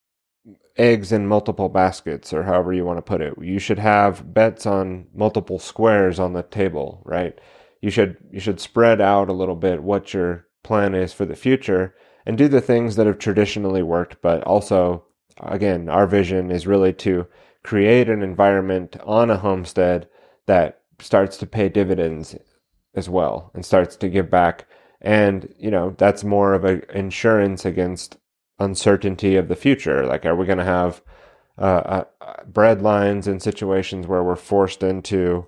eggs 0.77 1.11
in 1.11 1.27
multiple 1.27 1.69
baskets 1.69 2.33
or 2.33 2.45
however 2.45 2.73
you 2.73 2.85
want 2.85 2.99
to 2.99 3.03
put 3.03 3.21
it. 3.21 3.35
You 3.41 3.59
should 3.59 3.81
have 3.81 4.33
bets 4.33 4.67
on 4.67 5.09
multiple 5.13 5.59
squares 5.59 6.21
on 6.21 6.33
the 6.33 6.45
table, 6.45 7.03
right? 7.05 7.39
You 7.81 7.91
should 7.91 8.17
you 8.31 8.39
should 8.39 8.61
spread 8.61 9.01
out 9.01 9.29
a 9.29 9.35
little 9.35 9.57
bit 9.57 9.83
what 9.83 10.15
your 10.15 10.47
plan 10.63 10.95
is 10.95 11.13
for 11.13 11.25
the 11.25 11.35
future 11.35 11.95
and 12.27 12.39
do 12.39 12.49
the 12.49 12.61
things 12.61 12.97
that 12.97 13.07
have 13.07 13.19
traditionally 13.19 13.83
worked, 13.83 14.21
but 14.23 14.43
also 14.45 15.05
again, 15.41 15.89
our 15.89 16.07
vision 16.07 16.51
is 16.51 16.67
really 16.67 16.93
to 16.93 17.27
create 17.63 18.09
an 18.09 18.23
environment 18.23 18.97
on 19.05 19.31
a 19.31 19.39
homestead 19.39 20.09
that 20.47 20.81
starts 20.99 21.37
to 21.37 21.47
pay 21.47 21.69
dividends 21.69 22.37
as 22.95 23.09
well 23.09 23.51
and 23.55 23.65
starts 23.65 23.97
to 23.97 24.09
give 24.09 24.31
back 24.31 24.67
and 25.01 25.53
you 25.59 25.71
know 25.71 25.95
that's 25.99 26.23
more 26.23 26.55
of 26.55 26.65
an 26.65 26.83
insurance 26.95 27.65
against 27.65 28.17
uncertainty 28.63 29.37
of 29.37 29.49
the 29.49 29.57
future. 29.57 30.07
Like, 30.07 30.25
are 30.25 30.37
we 30.37 30.47
going 30.47 30.59
to 30.59 30.65
have 30.65 31.03
uh, 31.59 32.05
uh, 32.21 32.45
bread 32.47 32.81
lines 32.81 33.29
in 33.29 33.41
situations 33.41 34.07
where 34.07 34.23
we're 34.23 34.37
forced 34.37 34.83
into, 34.83 35.47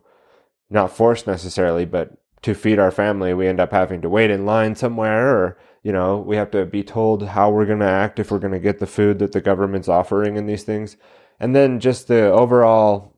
not 0.68 0.94
forced 0.94 1.26
necessarily, 1.26 1.84
but 1.84 2.18
to 2.42 2.54
feed 2.54 2.78
our 2.78 2.90
family, 2.90 3.32
we 3.32 3.46
end 3.46 3.60
up 3.60 3.70
having 3.70 4.02
to 4.02 4.08
wait 4.08 4.30
in 4.30 4.44
line 4.44 4.74
somewhere, 4.74 5.34
or 5.34 5.58
you 5.84 5.92
know, 5.92 6.18
we 6.18 6.34
have 6.34 6.50
to 6.50 6.66
be 6.66 6.82
told 6.82 7.22
how 7.28 7.50
we're 7.50 7.66
going 7.66 7.78
to 7.78 7.84
act 7.84 8.18
if 8.18 8.32
we're 8.32 8.40
going 8.40 8.52
to 8.52 8.58
get 8.58 8.80
the 8.80 8.86
food 8.86 9.20
that 9.20 9.30
the 9.30 9.40
government's 9.40 9.88
offering 9.88 10.36
in 10.36 10.46
these 10.46 10.64
things, 10.64 10.96
and 11.38 11.54
then 11.54 11.78
just 11.78 12.08
the 12.08 12.24
overall 12.24 13.14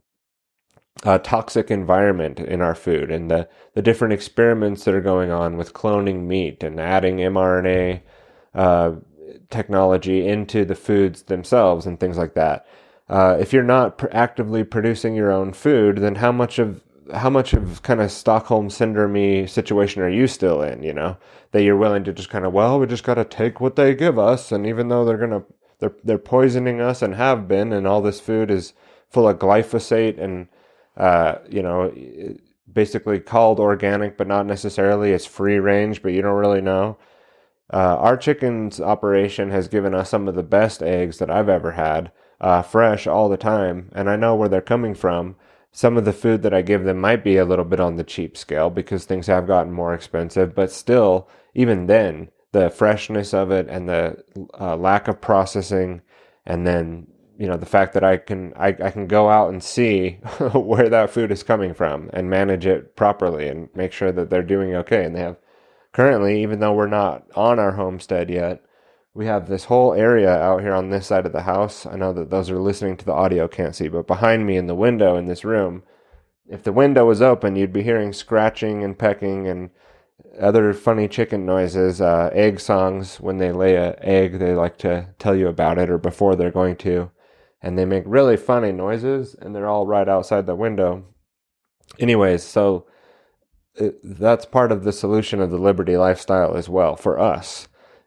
uh, 1.05 1.19
toxic 1.19 1.71
environment 1.71 2.39
in 2.41 2.61
our 2.61 2.75
food 2.75 3.11
and 3.11 3.31
the 3.31 3.49
the 3.75 3.83
different 3.83 4.13
experiments 4.13 4.85
that 4.85 4.95
are 4.95 5.01
going 5.01 5.31
on 5.31 5.57
with 5.57 5.73
cloning 5.73 6.27
meat 6.27 6.63
and 6.63 6.79
adding 6.79 7.17
mRNA. 7.17 8.03
Uh, 8.55 8.97
technology 9.51 10.27
into 10.27 10.65
the 10.65 10.75
foods 10.75 11.23
themselves 11.23 11.87
and 11.87 11.99
things 12.01 12.19
like 12.19 12.35
that. 12.35 12.67
Uh, 13.09 13.37
if 13.39 13.53
you're 13.53 13.63
not 13.63 13.99
pr- 13.99 14.07
actively 14.11 14.65
producing 14.65 15.15
your 15.15 15.31
own 15.31 15.53
food, 15.53 15.99
then 15.99 16.17
how 16.17 16.33
much 16.33 16.59
of 16.59 16.83
how 17.15 17.31
much 17.31 17.53
of 17.53 17.83
kind 17.83 18.01
of 18.01 18.11
Stockholm 18.11 18.71
syndrome 18.71 19.47
situation 19.47 20.03
are 20.03 20.09
you 20.09 20.27
still 20.27 20.63
in? 20.63 20.83
You 20.83 20.93
know 20.93 21.17
that 21.53 21.63
you're 21.63 21.77
willing 21.77 22.05
to 22.05 22.13
just 22.13 22.31
kind 22.31 22.45
of 22.45 22.53
well, 22.53 22.79
we 22.79 22.87
just 22.87 23.05
got 23.05 23.15
to 23.15 23.25
take 23.25 23.61
what 23.61 23.77
they 23.77 23.95
give 23.95 24.19
us, 24.19 24.53
and 24.53 24.67
even 24.67 24.89
though 24.89 25.05
they're 25.05 25.19
gonna 25.19 25.45
they're 25.79 25.95
they're 26.05 26.19
poisoning 26.19 26.81
us 26.81 27.03
and 27.03 27.15
have 27.15 27.49
been, 27.49 27.73
and 27.73 27.87
all 27.87 28.01
this 28.01 28.21
food 28.21 28.51
is 28.51 28.73
full 29.09 29.29
of 29.29 29.39
glyphosate 29.39 30.19
and 30.19 30.49
uh, 30.97 31.37
you 31.49 31.63
know 31.63 31.93
basically 32.73 33.21
called 33.21 33.59
organic, 33.59 34.17
but 34.17 34.27
not 34.27 34.47
necessarily. 34.47 35.13
It's 35.13 35.27
free 35.27 35.59
range, 35.59 36.03
but 36.03 36.13
you 36.13 36.23
don't 36.23 36.35
really 36.35 36.61
know. 36.61 36.99
Uh, 37.73 37.97
our 37.97 38.17
chicken's 38.17 38.81
operation 38.81 39.51
has 39.51 39.67
given 39.67 39.95
us 39.95 40.11
some 40.11 40.29
of 40.29 40.35
the 40.35 40.43
best 40.43 40.83
eggs 40.83 41.19
that 41.19 41.31
I've 41.31 41.49
ever 41.49 41.73
had, 41.73 42.13
uh, 42.41 42.63
fresh 42.63 43.07
all 43.07 43.29
the 43.29 43.37
time, 43.37 43.91
and 43.95 44.09
I 44.09 44.17
know 44.17 44.37
where 44.37 44.49
they're 44.49 44.61
coming 44.61 44.95
from. 44.95 45.37
Some 45.77 45.99
of 45.99 46.07
the 46.07 46.15
food 46.15 46.41
that 46.41 46.55
I 46.55 46.63
give 46.63 46.85
them 46.85 46.99
might 46.99 47.23
be 47.23 47.37
a 47.37 47.45
little 47.45 47.67
bit 47.67 47.81
on 47.81 47.97
the 47.97 48.03
cheap 48.03 48.39
scale 48.39 48.71
because 48.71 49.05
things 49.05 49.27
have 49.27 49.47
gotten 49.47 49.75
more 49.75 49.93
expensive, 49.93 50.55
but 50.55 50.73
still, 50.73 51.29
even 51.55 51.87
then, 51.87 52.31
the 52.53 52.71
freshness 52.71 53.35
of 53.35 53.51
it 53.51 53.69
and 53.69 53.87
the 53.87 54.25
uh, 54.59 54.75
lack 54.75 55.07
of 55.07 55.21
processing, 55.21 56.01
and 56.47 56.67
then 56.67 57.09
you 57.39 57.47
know 57.47 57.59
the 57.59 57.67
fact 57.67 57.93
that 57.93 58.03
I 58.03 58.17
can 58.17 58.55
I, 58.57 58.69
I 58.69 58.91
can 58.91 59.07
go 59.07 59.29
out 59.29 59.51
and 59.51 59.63
see 59.63 60.13
where 60.55 60.89
that 60.89 61.11
food 61.11 61.31
is 61.31 61.43
coming 61.43 61.75
from 61.75 62.09
and 62.15 62.31
manage 62.31 62.65
it 62.65 62.97
properly 62.97 63.47
and 63.47 63.69
make 63.75 63.93
sure 63.93 64.13
that 64.13 64.31
they're 64.31 64.43
doing 64.43 64.75
okay 64.77 65.05
and 65.05 65.15
they 65.15 65.21
have 65.21 65.37
currently, 65.93 66.43
even 66.43 66.61
though 66.61 66.73
we're 66.73 66.87
not 66.87 67.27
on 67.35 67.59
our 67.59 67.73
homestead 67.73 68.31
yet, 68.31 68.65
we 69.17 69.25
have 69.25 69.49
this 69.49 69.65
whole 69.65 69.95
area 69.95 70.31
out 70.31 70.61
here 70.61 70.75
on 70.75 70.91
this 70.91 71.07
side 71.07 71.25
of 71.25 71.33
the 71.33 71.43
house. 71.43 71.87
I 71.87 71.97
know 71.97 72.13
that 72.13 72.29
those 72.29 72.51
are 72.51 72.61
listening 72.61 72.99
to 72.99 73.05
the 73.05 73.15
audio 73.15 73.49
can't 73.49 73.75
see, 73.75 73.89
but 73.89 74.07
behind 74.07 74.47
me 74.47 74.59
in 74.59 74.67
the 74.67 74.75
window 74.75 75.17
in 75.17 75.25
this 75.25 75.43
room, 75.43 75.85
if 76.47 76.63
the 76.63 76.73
window 76.73 77.07
was 77.07 77.23
open, 77.23 77.57
you'd 77.57 77.73
be 77.73 77.83
hearing 77.83 78.13
scratching 78.13 78.85
and 78.85 78.99
pecking 78.99 79.49
and 79.49 79.71
other 80.39 80.75
funny 80.75 81.09
chicken 81.09 81.47
noises, 81.47 82.03
uh, 82.03 82.29
egg 82.35 82.61
songs. 82.61 83.19
When 83.19 83.39
they 83.39 83.53
lay 83.53 83.77
an 83.77 83.95
egg, 84.03 84.39
they 84.39 84.53
like 84.53 84.77
to 84.79 85.09
tell 85.19 85.35
you 85.35 85.49
about 85.49 85.79
it 85.79 85.89
or 85.89 85.97
before 85.97 86.37
they're 86.37 86.51
going 86.51 86.77
to. 86.77 87.11
And 87.63 87.79
they 87.79 87.87
make 87.87 88.05
really 88.07 88.37
funny 88.37 88.71
noises, 88.71 89.35
and 89.41 89.55
they're 89.55 89.67
all 89.67 89.87
right 89.87 90.09
outside 90.09 90.45
the 90.45 90.55
window. 90.55 91.07
Anyways, 91.99 92.45
so 92.45 92.87
that's 94.05 94.45
part 94.45 94.73
of 94.73 94.85
the 94.85 94.93
solution 94.93 95.41
of 95.41 95.51
the 95.51 95.59
liberty 95.59 95.97
lifestyle 95.97 96.55
as 96.55 96.69
well 96.69 96.97
for 96.97 97.19
us 97.19 97.67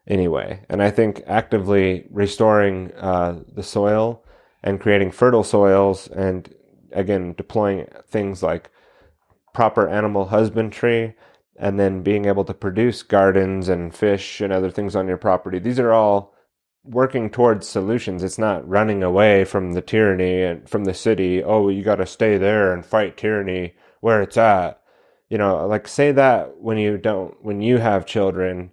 anyway. 0.09 0.61
And 0.69 0.81
i 0.81 0.89
think 0.89 1.23
actively 1.27 2.07
restoring 2.09 2.91
uh, 2.97 3.39
the 3.53 3.63
soil 3.63 4.23
and 4.63 4.81
creating 4.81 5.11
fertile 5.11 5.43
soils 5.43 6.07
and 6.07 6.53
again 6.91 7.33
deploying 7.37 7.87
things 8.07 8.43
like 8.43 8.69
proper 9.53 9.87
animal 9.87 10.27
husbandry 10.27 11.15
and 11.57 11.79
then 11.79 12.03
being 12.03 12.25
able 12.25 12.45
to 12.45 12.53
produce 12.53 13.03
gardens 13.03 13.69
and 13.69 13.93
fish 13.93 14.41
and 14.41 14.51
other 14.51 14.71
things 14.71 14.95
on 14.95 15.07
your 15.07 15.17
property 15.17 15.59
these 15.59 15.79
are 15.79 15.93
all 15.93 16.33
working 16.83 17.29
towards 17.29 17.67
solutions. 17.67 18.23
It's 18.23 18.37
not 18.39 18.67
running 18.67 19.03
away 19.03 19.43
from 19.43 19.73
the 19.73 19.81
tyranny 19.81 20.43
and 20.43 20.67
from 20.67 20.85
the 20.85 20.93
city 20.93 21.43
oh 21.43 21.69
you 21.69 21.83
got 21.83 21.97
to 21.97 22.05
stay 22.05 22.37
there 22.37 22.73
and 22.73 22.85
fight 22.85 23.17
tyranny 23.17 23.75
where 24.01 24.21
it's 24.21 24.37
at. 24.37 24.81
You 25.29 25.37
know 25.37 25.67
like 25.67 25.87
say 25.87 26.11
that 26.11 26.57
when 26.59 26.77
you 26.77 26.97
don't 26.97 27.35
when 27.43 27.61
you 27.61 27.77
have 27.77 28.05
children 28.05 28.71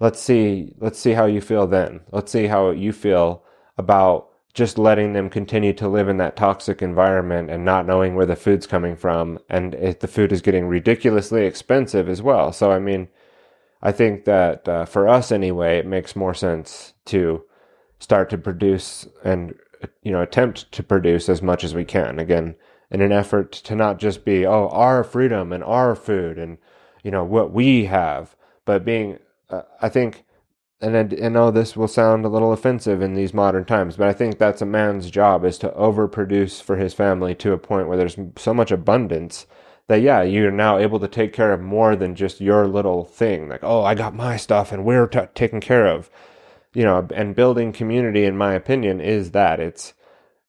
let's 0.00 0.20
see 0.20 0.74
let's 0.78 0.98
see 0.98 1.12
how 1.12 1.26
you 1.26 1.40
feel 1.40 1.66
then. 1.66 2.00
Let's 2.10 2.32
see 2.32 2.46
how 2.46 2.70
you 2.70 2.92
feel 2.92 3.42
about 3.76 4.28
just 4.54 4.78
letting 4.78 5.12
them 5.12 5.30
continue 5.30 5.72
to 5.74 5.88
live 5.88 6.08
in 6.08 6.16
that 6.16 6.36
toxic 6.36 6.82
environment 6.82 7.50
and 7.50 7.64
not 7.64 7.86
knowing 7.86 8.14
where 8.14 8.26
the 8.26 8.34
food's 8.36 8.66
coming 8.66 8.96
from 8.96 9.38
and 9.48 9.74
if 9.74 10.00
the 10.00 10.08
food 10.08 10.32
is 10.32 10.42
getting 10.42 10.66
ridiculously 10.66 11.44
expensive 11.46 12.08
as 12.08 12.22
well. 12.22 12.52
So 12.52 12.70
i 12.70 12.78
mean 12.78 13.08
i 13.82 13.92
think 13.92 14.24
that 14.24 14.68
uh, 14.68 14.84
for 14.84 15.08
us 15.08 15.30
anyway 15.30 15.78
it 15.78 15.86
makes 15.86 16.16
more 16.16 16.34
sense 16.34 16.94
to 17.06 17.44
start 18.00 18.30
to 18.30 18.38
produce 18.38 19.06
and 19.24 19.54
you 20.02 20.10
know 20.10 20.22
attempt 20.22 20.70
to 20.72 20.82
produce 20.82 21.28
as 21.28 21.42
much 21.42 21.64
as 21.64 21.74
we 21.74 21.84
can. 21.84 22.18
Again 22.18 22.56
in 22.90 23.00
an 23.02 23.12
effort 23.12 23.52
to 23.52 23.74
not 23.74 23.98
just 23.98 24.24
be 24.24 24.46
oh 24.46 24.68
our 24.68 25.04
freedom 25.04 25.52
and 25.52 25.62
our 25.64 25.94
food 25.94 26.38
and 26.38 26.58
you 27.02 27.10
know 27.10 27.24
what 27.24 27.52
we 27.52 27.84
have 27.84 28.34
but 28.64 28.84
being 28.84 29.18
uh, 29.50 29.62
i 29.80 29.88
think 29.88 30.24
and 30.80 30.96
I, 30.96 31.26
I 31.26 31.28
know 31.28 31.50
this 31.50 31.76
will 31.76 31.88
sound 31.88 32.24
a 32.24 32.28
little 32.28 32.52
offensive 32.52 33.02
in 33.02 33.14
these 33.14 33.34
modern 33.34 33.64
times 33.64 33.96
but 33.96 34.08
i 34.08 34.12
think 34.12 34.38
that's 34.38 34.62
a 34.62 34.66
man's 34.66 35.10
job 35.10 35.44
is 35.44 35.58
to 35.58 35.70
overproduce 35.70 36.62
for 36.62 36.76
his 36.76 36.94
family 36.94 37.34
to 37.36 37.52
a 37.52 37.58
point 37.58 37.88
where 37.88 37.96
there's 37.96 38.16
so 38.36 38.54
much 38.54 38.70
abundance 38.70 39.46
that 39.88 40.02
yeah 40.02 40.22
you're 40.22 40.50
now 40.50 40.78
able 40.78 41.00
to 41.00 41.08
take 41.08 41.32
care 41.32 41.52
of 41.52 41.60
more 41.60 41.96
than 41.96 42.14
just 42.14 42.40
your 42.40 42.66
little 42.68 43.04
thing 43.04 43.48
like 43.48 43.64
oh 43.64 43.82
i 43.82 43.94
got 43.94 44.14
my 44.14 44.36
stuff 44.36 44.72
and 44.72 44.84
we're 44.84 45.06
t- 45.06 45.20
taken 45.34 45.60
care 45.60 45.86
of. 45.86 46.10
You 46.74 46.84
know 46.84 47.08
and 47.14 47.34
building 47.34 47.72
community 47.72 48.24
in 48.24 48.36
my 48.36 48.52
opinion 48.52 49.00
is 49.00 49.30
that. 49.32 49.58
It's 49.58 49.94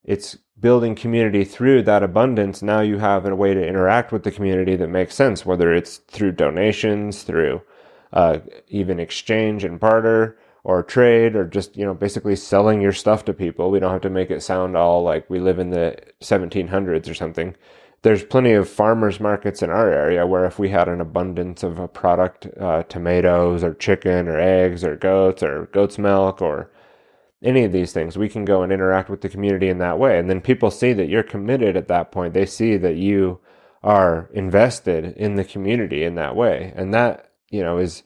it's 0.04 0.38
building 0.60 0.96
community 0.96 1.44
through 1.44 1.84
that 1.84 2.04
abundance, 2.04 2.62
now 2.62 2.82
you 2.82 2.98
have 2.98 3.26
a 3.26 3.36
way 3.36 3.54
to 3.54 3.68
interact 3.68 4.12
with 4.12 4.24
the 4.24 4.32
community 4.32 4.76
that 4.76 4.90
makes 4.90 5.16
sense, 5.16 5.46
whether 5.46 5.74
it's 5.74 5.98
through 5.98 6.34
donations, 6.34 7.24
through 7.24 7.62
uh, 8.14 8.40
even 8.68 9.00
exchange 9.00 9.64
and 9.64 9.80
barter 9.80 10.38
or 10.64 10.84
trade 10.84 11.36
or 11.36 11.46
just, 11.46 11.76
you 11.78 11.86
know, 11.86 11.94
basically 11.94 12.36
selling 12.36 12.82
your 12.82 12.92
stuff 12.94 13.26
to 13.26 13.34
people. 13.34 13.72
We 13.72 13.80
don't 13.80 13.92
have 13.92 14.02
to 14.02 14.10
make 14.10 14.30
it 14.32 14.44
sound 14.44 14.76
all 14.76 15.04
like 15.04 15.30
we 15.30 15.40
live 15.40 15.60
in 15.60 15.70
the 15.70 15.98
1700s 16.22 17.10
or 17.10 17.14
something. 17.14 17.56
there's 18.02 18.24
plenty 18.24 18.54
of 18.54 18.70
farmers 18.70 19.20
markets 19.20 19.62
in 19.62 19.70
our 19.70 19.92
area 19.92 20.26
where 20.26 20.46
if 20.46 20.58
we 20.58 20.70
had 20.70 20.88
an 20.88 21.02
abundance 21.02 21.64
of 21.64 21.80
a 21.80 21.88
product, 21.88 22.48
uh, 22.60 22.84
tomatoes 22.84 23.64
or 23.64 23.74
chicken 23.74 24.28
or 24.28 24.40
eggs 24.40 24.84
or 24.84 24.96
goats 24.96 25.44
or 25.44 25.66
goat's 25.74 25.98
milk 25.98 26.42
or 26.42 26.72
any 27.42 27.64
of 27.64 27.72
these 27.72 27.92
things, 27.94 28.18
we 28.18 28.30
can 28.30 28.46
go 28.46 28.64
and 28.64 28.72
interact 28.72 29.10
with 29.10 29.22
the 29.22 29.30
community 29.30 29.70
in 29.70 29.78
that 29.80 30.00
way. 30.00 30.18
And 30.18 30.30
then 30.30 30.42
people 30.42 30.72
see 30.72 30.94
that 30.94 31.08
you're 31.10 31.24
committed 31.24 31.76
at 31.78 31.88
that 31.90 32.12
point. 32.12 32.34
They 32.34 32.46
see 32.46 32.78
that 32.78 32.96
you 32.96 33.40
are 33.84 34.30
invested 34.34 35.14
in 35.18 35.36
the 35.36 35.46
community 35.46 36.04
in 36.04 36.16
that 36.16 36.36
way. 36.36 36.74
And 36.76 36.94
that, 36.94 37.29
you 37.52 37.64
know, 37.64 37.78
is 37.78 38.04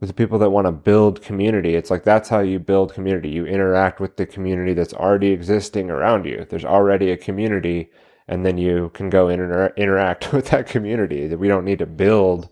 with 0.00 0.08
the 0.08 0.14
people 0.14 0.38
that 0.38 0.50
want 0.50 0.66
to 0.66 0.72
build 0.72 1.22
community. 1.22 1.74
It's 1.74 1.90
like 1.90 2.04
that's 2.04 2.28
how 2.28 2.40
you 2.40 2.58
build 2.58 2.92
community. 2.92 3.30
You 3.30 3.46
interact 3.46 4.00
with 4.00 4.16
the 4.16 4.26
community 4.26 4.74
that's 4.74 4.94
already 4.94 5.28
existing 5.28 5.90
around 5.90 6.26
you. 6.26 6.46
There's 6.48 6.64
already 6.64 7.10
a 7.10 7.16
community, 7.16 7.90
and 8.28 8.44
then 8.44 8.58
you 8.58 8.90
can 8.94 9.08
go 9.10 9.28
inter- 9.28 9.72
interact 9.76 10.32
with 10.32 10.48
that 10.48 10.66
community. 10.66 11.26
That 11.26 11.38
we 11.38 11.48
don't 11.48 11.64
need 11.64 11.78
to 11.78 11.86
build 11.86 12.48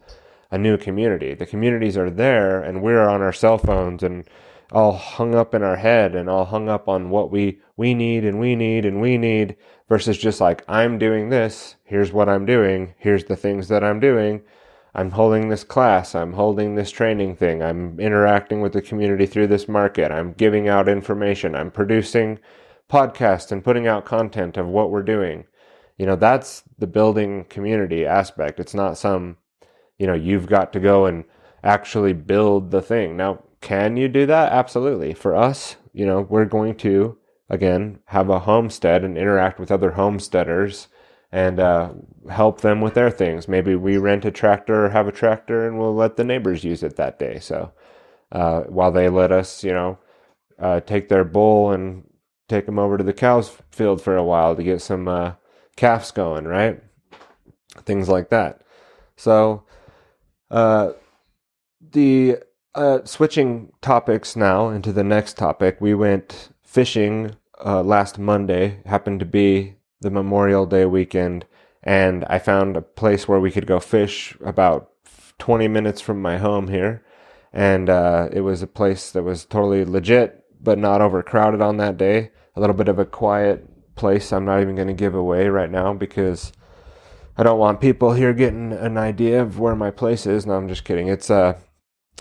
a 0.51 0.59
new 0.59 0.77
community. 0.77 1.35
The 1.35 1.47
communities 1.47 1.97
are 1.97 2.11
there, 2.11 2.63
and 2.63 2.83
we're 2.83 3.09
on 3.09 3.23
our 3.23 3.33
cell 3.33 3.59
phones 3.59 4.03
and 4.03 4.25
all 4.73 4.97
hung 4.97 5.35
up 5.35 5.55
in 5.55 5.63
our 5.63 5.77
head 5.77 6.15
and 6.15 6.31
all 6.31 6.47
hung 6.47 6.69
up 6.69 6.89
on 6.89 7.11
what 7.11 7.31
we 7.31 7.61
we 7.77 7.95
need 7.95 8.25
and 8.25 8.39
we 8.41 8.57
need 8.57 8.87
and 8.87 9.01
we 9.01 9.19
need 9.19 9.57
versus 9.89 10.17
just 10.17 10.41
like 10.41 10.65
I'm 10.69 10.99
doing 10.99 11.29
this, 11.29 11.77
here's 11.85 12.13
what 12.13 12.29
I'm 12.29 12.47
doing, 12.47 12.95
here's 12.97 13.25
the 13.25 13.37
things 13.37 13.69
that 13.69 13.85
I'm 13.85 14.01
doing. 14.01 14.43
I'm 14.95 15.11
holding 15.11 15.49
this 15.49 15.65
class, 15.65 16.15
I'm 16.15 16.35
holding 16.35 16.75
this 16.75 16.91
training 16.91 17.37
thing, 17.37 17.63
I'm 17.63 17.99
interacting 17.99 18.61
with 18.61 18.75
the 18.75 18.83
community 18.83 19.25
through 19.25 19.47
this 19.47 19.67
market, 19.67 20.13
I'm 20.13 20.33
giving 20.35 20.69
out 20.69 20.89
information, 20.89 21.55
I'm 21.55 21.71
producing 21.71 22.39
podcasts 22.91 23.51
and 23.51 23.65
putting 23.65 23.87
out 23.87 24.05
content 24.05 24.59
of 24.59 24.67
what 24.67 24.91
we're 24.91 25.03
doing. 25.03 25.45
You 25.97 26.05
know, 26.07 26.17
that's 26.17 26.63
the 26.79 26.87
building 26.87 27.45
community 27.45 28.05
aspect. 28.05 28.61
It's 28.61 28.75
not 28.75 28.99
some, 28.99 29.39
you 29.99 30.07
know, 30.07 30.15
you've 30.15 30.47
got 30.47 30.73
to 30.75 30.81
go 30.81 31.07
and 31.07 31.25
actually 31.65 32.13
build 32.13 32.71
the 32.71 32.83
thing. 32.83 33.17
Now, 33.17 33.45
can 33.63 33.97
you 33.97 34.09
do 34.09 34.27
that? 34.27 34.53
Absolutely. 34.53 35.15
For 35.15 35.35
us, 35.35 35.77
you 35.93 36.05
know, 36.05 36.21
we're 36.21 36.45
going 36.45 36.75
to, 36.79 37.17
again, 37.49 38.01
have 38.07 38.29
a 38.29 38.41
homestead 38.41 39.05
and 39.05 39.17
interact 39.17 39.59
with 39.59 39.71
other 39.71 39.93
homesteaders 39.93 40.89
and 41.33 41.59
uh, 41.59 41.93
help 42.31 42.61
them 42.61 42.83
with 42.83 42.93
their 42.93 43.11
things. 43.11 43.49
Maybe 43.49 43.75
we 43.75 43.97
rent 43.97 44.27
a 44.27 44.31
tractor 44.31 44.85
or 44.85 44.91
have 44.91 45.09
a 45.09 45.13
tractor 45.13 45.67
and 45.67 45.79
we'll 45.79 45.95
let 45.95 46.17
the 46.17 46.25
neighbors 46.25 46.63
use 46.63 46.83
it 46.83 46.97
that 46.97 47.19
day. 47.19 47.39
So 47.39 47.73
uh, 48.31 48.63
while 48.65 48.93
they 48.93 49.09
let 49.09 49.33
us, 49.33 49.65
you 49.65 49.73
know, 49.73 49.99
uh, 50.59 50.81
take 50.81 51.09
their 51.09 51.25
bull 51.25 51.73
and 51.73 52.05
take 52.49 52.67
them 52.67 52.79
over 52.79 52.99
to 52.99 53.05
the 53.05 53.15
cows 53.15 53.51
field 53.71 54.03
for 54.03 54.15
a 54.15 54.23
while 54.23 54.55
to 54.55 54.63
get 54.63 54.83
some 54.83 55.09
uh, 55.09 55.33
calves 55.75 56.11
going, 56.11 56.45
right? 56.45 56.83
Things 57.87 58.11
like 58.11 58.29
that. 58.29 58.61
So 59.17 59.65
uh, 60.51 60.93
the 61.81 62.39
uh, 62.75 63.01
switching 63.05 63.73
topics 63.81 64.37
now 64.37 64.69
into 64.69 64.93
the 64.93 65.05
next 65.05 65.39
topic, 65.39 65.81
we 65.81 65.95
went 65.95 66.51
fishing 66.63 67.37
last 67.65 68.19
Monday. 68.19 68.83
Happened 68.85 69.21
to 69.21 69.27
be 69.27 69.77
the 70.03 70.11
Memorial 70.11 70.67
Day 70.67 70.85
weekend, 70.85 71.47
and 71.83 72.25
I 72.27 72.39
found 72.39 72.77
a 72.77 72.83
place 72.83 73.27
where 73.27 73.41
we 73.41 73.51
could 73.51 73.67
go 73.67 73.81
fish 73.81 74.37
about 74.45 74.91
20 75.39 75.67
minutes 75.69 76.01
from 76.01 76.23
my 76.23 76.39
home 76.39 76.69
here. 76.69 77.05
And 77.53 77.91
uh, 77.91 78.29
it 78.33 78.41
was 78.43 78.63
a 78.63 78.67
place 78.67 79.11
that 79.11 79.25
was 79.25 79.45
totally 79.45 79.85
legit, 79.85 80.45
but 80.61 80.79
not 80.79 81.01
overcrowded 81.01 81.61
on 81.61 81.79
that 81.79 81.97
day. 81.97 82.31
A 82.55 82.61
little 82.61 82.77
bit 82.77 82.89
of 82.89 82.99
a 82.99 83.05
quiet 83.05 83.69
place. 83.97 84.33
I'm 84.33 84.45
not 84.45 84.61
even 84.61 84.77
going 84.77 84.89
to 84.89 84.95
give 84.95 85.15
away 85.15 85.49
right 85.49 85.71
now 85.71 85.93
because 85.93 86.53
I 87.37 87.43
don't 87.43 87.59
want 87.59 87.81
people 87.81 88.13
here 88.13 88.33
getting 88.33 88.73
an 88.73 88.97
idea 88.99 89.43
of 89.43 89.59
where 89.59 89.75
my 89.75 89.91
place 89.91 90.27
is. 90.27 90.47
No, 90.47 90.55
I'm 90.55 90.69
just 90.69 90.85
kidding. 90.85 91.09
It's 91.09 91.31
uh 91.31 91.59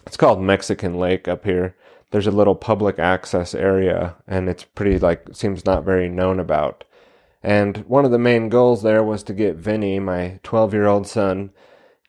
it's 0.08 0.18
called 0.18 0.42
Mexican 0.42 0.98
Lake 0.98 1.28
up 1.28 1.46
here. 1.46 1.76
There's 2.12 2.28
a 2.28 2.32
little 2.32 2.56
public 2.56 2.98
access 2.98 3.54
area 3.54 4.16
and 4.28 4.50
it's 4.50 4.64
pretty 4.64 5.00
like 5.00 5.28
seems 5.34 5.66
not 5.66 5.84
very 5.84 6.10
known 6.10 6.40
about. 6.40 6.86
And 7.44 7.78
one 7.88 8.06
of 8.06 8.12
the 8.12 8.20
main 8.20 8.50
goals 8.50 8.84
there 8.84 9.04
was 9.04 9.24
to 9.24 9.34
get 9.34 9.56
Vinny, 9.56 10.00
my 10.00 10.40
12 10.44 10.74
year 10.74 10.88
old 10.88 11.08
son, 11.08 11.52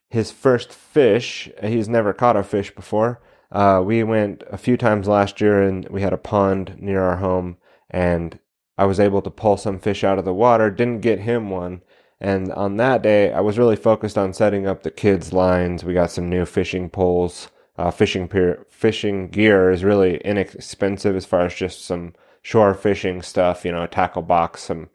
his 0.09 0.31
first 0.31 0.73
fish. 0.73 1.51
He's 1.63 1.89
never 1.89 2.13
caught 2.13 2.37
a 2.37 2.43
fish 2.43 2.75
before. 2.75 3.21
Uh, 3.51 3.83
we 3.85 4.03
went 4.03 4.43
a 4.51 4.59
few 4.59 4.77
times 4.77 5.09
last 5.09 5.41
year 5.41 5.63
and 5.63 5.89
we 5.89 6.03
had 6.03 6.13
a 6.13 6.19
pond 6.19 6.77
near 6.79 7.03
our 7.03 7.17
home 7.17 7.57
and 7.91 8.39
I 8.79 8.87
was 8.87 9.01
able 9.01 9.23
to 9.23 9.31
pull 9.31 9.57
some 9.57 9.79
fish 9.79 10.03
out 10.03 10.19
of 10.19 10.25
the 10.25 10.33
water. 10.33 10.71
Didn't 10.71 11.01
get 11.01 11.21
him 11.21 11.51
one. 11.51 11.83
And 12.21 12.53
on 12.53 12.77
that 12.77 13.03
day, 13.03 13.33
I 13.33 13.41
was 13.41 13.59
really 13.59 13.77
focused 13.77 14.17
on 14.17 14.33
setting 14.33 14.67
up 14.67 14.83
the 14.83 14.91
kids' 14.91 15.33
lines. 15.33 15.85
We 15.85 15.93
got 15.93 16.11
some 16.11 16.31
new 16.31 16.47
fishing 16.47 16.89
poles 16.89 17.49
uh, 17.77 17.91
fishing 17.91 18.29
pier, 18.29 18.67
fishing 18.71 19.29
gear 19.29 19.71
is 19.71 19.85
really 19.85 20.19
inexpensive 20.19 21.17
as 21.17 21.25
far 21.25 21.47
as 21.47 21.55
just 21.55 21.85
some 21.85 22.15
shore 22.43 22.75
fishing 22.75 23.23
stuff, 23.23 23.65
you 23.65 23.73
know, 23.73 23.83
a 23.83 23.89
tackle 23.89 24.23
box. 24.23 24.63
Some 24.63 24.91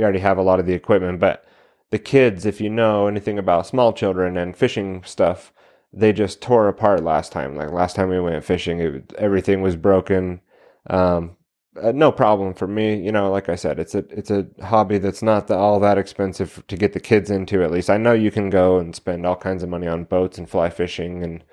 we 0.00 0.04
already 0.04 0.20
have 0.20 0.38
a 0.38 0.42
lot 0.42 0.58
of 0.58 0.64
the 0.64 0.72
equipment, 0.72 1.20
but 1.20 1.44
the 1.90 1.98
kids, 1.98 2.46
if 2.46 2.58
you 2.58 2.70
know 2.70 3.06
anything 3.06 3.38
about 3.38 3.66
small 3.66 3.92
children 3.92 4.38
and 4.38 4.56
fishing 4.56 5.02
stuff, 5.04 5.52
they 5.92 6.10
just 6.10 6.40
tore 6.40 6.68
apart 6.68 7.04
last 7.04 7.32
time. 7.32 7.54
Like 7.54 7.70
last 7.70 7.96
time 7.96 8.08
we 8.08 8.18
went 8.18 8.42
fishing, 8.42 8.80
it, 8.80 9.12
everything 9.18 9.60
was 9.60 9.76
broken. 9.76 10.40
Um, 10.88 11.36
uh, 11.80 11.92
no 11.92 12.10
problem 12.10 12.54
for 12.54 12.66
me. 12.66 12.96
You 12.96 13.12
know, 13.12 13.30
like 13.30 13.50
I 13.50 13.56
said, 13.56 13.78
it's 13.78 13.94
a 13.94 13.98
it's 14.08 14.30
a 14.30 14.46
hobby 14.62 14.96
that's 14.96 15.22
not 15.22 15.48
the, 15.48 15.56
all 15.56 15.78
that 15.80 15.98
expensive 15.98 16.64
to 16.68 16.76
get 16.78 16.94
the 16.94 17.00
kids 17.00 17.30
into. 17.30 17.62
At 17.62 17.70
least 17.70 17.90
I 17.90 17.98
know 17.98 18.14
you 18.14 18.30
can 18.30 18.48
go 18.48 18.78
and 18.78 18.96
spend 18.96 19.26
all 19.26 19.36
kinds 19.36 19.62
of 19.62 19.68
money 19.68 19.86
on 19.86 20.04
boats 20.04 20.38
and 20.38 20.48
fly 20.48 20.70
fishing 20.70 21.22
and 21.22 21.44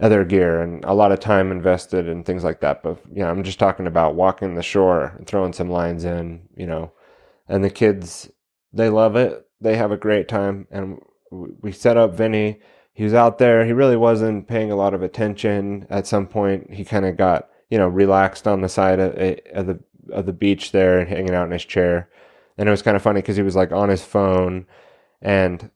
other 0.00 0.24
gear 0.24 0.62
and 0.62 0.84
a 0.84 0.94
lot 0.94 1.10
of 1.10 1.18
time 1.18 1.50
invested 1.50 2.08
and 2.08 2.24
things 2.24 2.44
like 2.44 2.60
that. 2.60 2.84
But 2.84 2.98
you 3.12 3.24
know, 3.24 3.30
I'm 3.30 3.42
just 3.42 3.58
talking 3.58 3.88
about 3.88 4.14
walking 4.14 4.54
the 4.54 4.62
shore 4.62 5.14
and 5.18 5.26
throwing 5.26 5.52
some 5.52 5.70
lines 5.70 6.04
in, 6.04 6.42
you 6.54 6.66
know, 6.66 6.92
and 7.48 7.64
the 7.64 7.70
kids 7.70 8.30
they 8.72 8.90
love 8.90 9.16
it. 9.16 9.46
They 9.60 9.76
have 9.76 9.90
a 9.90 9.96
great 9.96 10.28
time, 10.28 10.66
and 10.70 11.00
we 11.30 11.72
set 11.72 11.96
up 11.96 12.14
Vinny. 12.14 12.60
He 12.92 13.04
was 13.04 13.14
out 13.14 13.38
there. 13.38 13.64
He 13.64 13.72
really 13.72 13.96
wasn't 13.96 14.48
paying 14.48 14.70
a 14.70 14.76
lot 14.76 14.94
of 14.94 15.02
attention. 15.02 15.86
At 15.90 16.06
some 16.06 16.26
point, 16.26 16.72
he 16.72 16.84
kind 16.84 17.06
of 17.06 17.16
got 17.16 17.48
you 17.70 17.78
know 17.78 17.88
relaxed 17.88 18.46
on 18.46 18.60
the 18.60 18.68
side 18.68 19.00
of, 19.00 19.16
eh, 19.18 19.36
of 19.52 19.66
the 19.66 19.80
of 20.12 20.26
the 20.26 20.32
beach 20.32 20.72
there 20.72 20.98
and 20.98 21.08
hanging 21.08 21.34
out 21.34 21.46
in 21.46 21.52
his 21.52 21.64
chair. 21.64 22.08
And 22.56 22.68
it 22.68 22.72
was 22.72 22.82
kind 22.82 22.96
of 22.96 23.02
funny 23.02 23.20
because 23.20 23.36
he 23.36 23.42
was 23.42 23.56
like 23.56 23.72
on 23.72 23.88
his 23.88 24.04
phone, 24.04 24.66
and 25.22 25.70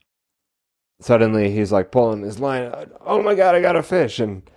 suddenly 1.01 1.51
he's 1.51 1.73
like 1.73 1.91
pulling 1.91 2.23
his 2.23 2.41
line. 2.41 2.73
Oh 3.05 3.23
my 3.23 3.35
god, 3.35 3.55
I 3.55 3.61
got 3.61 3.77
a 3.77 3.83
fish! 3.83 4.21
And 4.21 4.49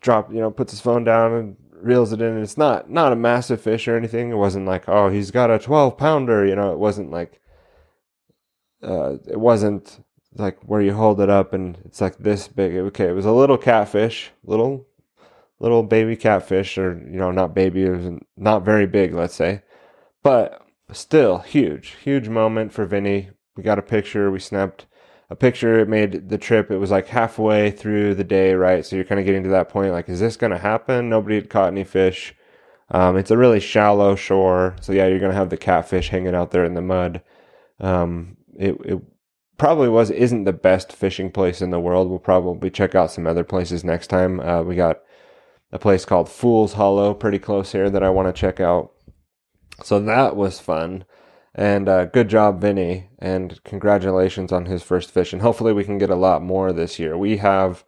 drop, 0.00 0.32
you 0.32 0.40
know, 0.40 0.50
puts 0.50 0.72
his 0.72 0.80
phone 0.80 1.04
down 1.04 1.32
and 1.32 1.56
reels 1.86 2.12
it 2.12 2.20
in. 2.20 2.34
And 2.34 2.42
it's 2.42 2.58
not 2.58 2.90
not 2.90 3.12
a 3.12 3.16
massive 3.16 3.60
fish 3.60 3.88
or 3.88 3.96
anything. 3.96 4.30
It 4.30 4.36
wasn't 4.36 4.66
like 4.66 4.88
oh 4.88 5.08
he's 5.08 5.30
got 5.30 5.50
a 5.50 5.58
twelve 5.58 5.96
pounder. 5.96 6.44
You 6.46 6.56
know, 6.56 6.72
it 6.72 6.78
wasn't 6.78 7.10
like 7.10 7.40
uh, 8.82 9.16
it 9.26 9.40
wasn't 9.40 10.00
like 10.34 10.58
where 10.62 10.82
you 10.82 10.92
hold 10.92 11.20
it 11.20 11.30
up 11.30 11.52
and 11.52 11.78
it's 11.84 12.00
like 12.00 12.18
this 12.18 12.48
big. 12.48 12.74
Okay, 12.74 13.08
it 13.08 13.14
was 13.14 13.26
a 13.26 13.32
little 13.32 13.58
catfish, 13.58 14.30
little 14.44 14.86
little 15.58 15.82
baby 15.82 16.16
catfish, 16.16 16.78
or 16.78 16.98
you 17.10 17.18
know, 17.18 17.30
not 17.30 17.54
baby. 17.54 17.84
It 17.84 17.90
was 17.90 18.20
not 18.36 18.64
very 18.64 18.86
big, 18.86 19.14
let's 19.14 19.34
say, 19.34 19.62
but 20.22 20.62
still 20.92 21.38
huge, 21.38 21.96
huge 22.02 22.28
moment 22.28 22.72
for 22.72 22.84
Vinny. 22.86 23.30
We 23.56 23.62
got 23.62 23.78
a 23.78 23.82
picture. 23.82 24.30
We 24.30 24.38
snapped 24.38 24.86
a 25.30 25.36
picture. 25.36 25.78
It 25.78 25.88
made 25.88 26.28
the 26.28 26.38
trip. 26.38 26.70
It 26.70 26.78
was 26.78 26.90
like 26.90 27.08
halfway 27.08 27.70
through 27.70 28.14
the 28.14 28.24
day, 28.24 28.54
right? 28.54 28.84
So 28.84 28.96
you're 28.96 29.04
kind 29.04 29.20
of 29.20 29.26
getting 29.26 29.42
to 29.44 29.50
that 29.50 29.68
point. 29.68 29.92
Like, 29.92 30.08
is 30.08 30.20
this 30.20 30.36
going 30.36 30.52
to 30.52 30.58
happen? 30.58 31.08
Nobody 31.08 31.36
had 31.36 31.50
caught 31.50 31.72
any 31.72 31.84
fish. 31.84 32.34
Um, 32.90 33.16
it's 33.16 33.32
a 33.32 33.36
really 33.36 33.58
shallow 33.58 34.14
shore, 34.14 34.76
so 34.80 34.92
yeah, 34.92 35.06
you're 35.06 35.18
going 35.18 35.32
to 35.32 35.36
have 35.36 35.50
the 35.50 35.56
catfish 35.56 36.10
hanging 36.10 36.36
out 36.36 36.52
there 36.52 36.64
in 36.64 36.74
the 36.74 36.80
mud. 36.80 37.20
Um, 37.80 38.36
it, 38.56 38.76
it 38.84 39.02
probably 39.58 39.88
was 39.88 40.10
isn't 40.10 40.44
the 40.44 40.52
best 40.52 40.92
fishing 40.92 41.32
place 41.32 41.60
in 41.60 41.70
the 41.70 41.80
world. 41.80 42.08
We'll 42.08 42.20
probably 42.20 42.70
check 42.70 42.94
out 42.94 43.10
some 43.10 43.26
other 43.26 43.42
places 43.42 43.82
next 43.82 44.06
time. 44.06 44.38
Uh, 44.38 44.62
we 44.62 44.76
got 44.76 45.00
a 45.72 45.80
place 45.80 46.04
called 46.04 46.28
Fool's 46.28 46.74
Hollow 46.74 47.12
pretty 47.12 47.40
close 47.40 47.72
here 47.72 47.90
that 47.90 48.04
I 48.04 48.10
want 48.10 48.28
to 48.28 48.40
check 48.40 48.60
out. 48.60 48.92
So 49.82 49.98
that 50.00 50.36
was 50.36 50.60
fun. 50.60 51.04
And 51.58 51.88
uh, 51.88 52.04
good 52.04 52.28
job, 52.28 52.60
Vinny, 52.60 53.08
and 53.18 53.58
congratulations 53.64 54.52
on 54.52 54.66
his 54.66 54.82
first 54.82 55.10
fish. 55.10 55.32
And 55.32 55.40
hopefully, 55.40 55.72
we 55.72 55.84
can 55.84 55.96
get 55.96 56.10
a 56.10 56.14
lot 56.14 56.42
more 56.42 56.70
this 56.70 56.98
year. 56.98 57.16
We 57.16 57.38
have 57.38 57.82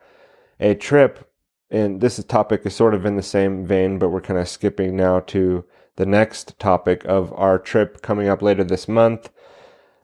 a 0.59 0.75
trip, 0.75 1.31
and 1.71 2.01
this 2.01 2.23
topic 2.25 2.63
is 2.65 2.75
sort 2.75 2.95
of 2.95 3.05
in 3.05 3.17
the 3.17 3.23
same 3.23 3.67
vein, 3.67 3.99
but 3.99 4.09
we're 4.09 4.23
kind 4.23 4.41
of 4.41 4.49
skipping 4.49 4.97
now 4.97 5.21
to 5.21 5.67
the 5.97 6.07
next 6.07 6.59
topic 6.59 7.05
of 7.05 7.31
our 7.35 7.59
trip 7.59 8.01
coming 8.01 8.27
up 8.27 8.41
later 8.41 8.65
this 8.65 8.89
month. 8.89 9.29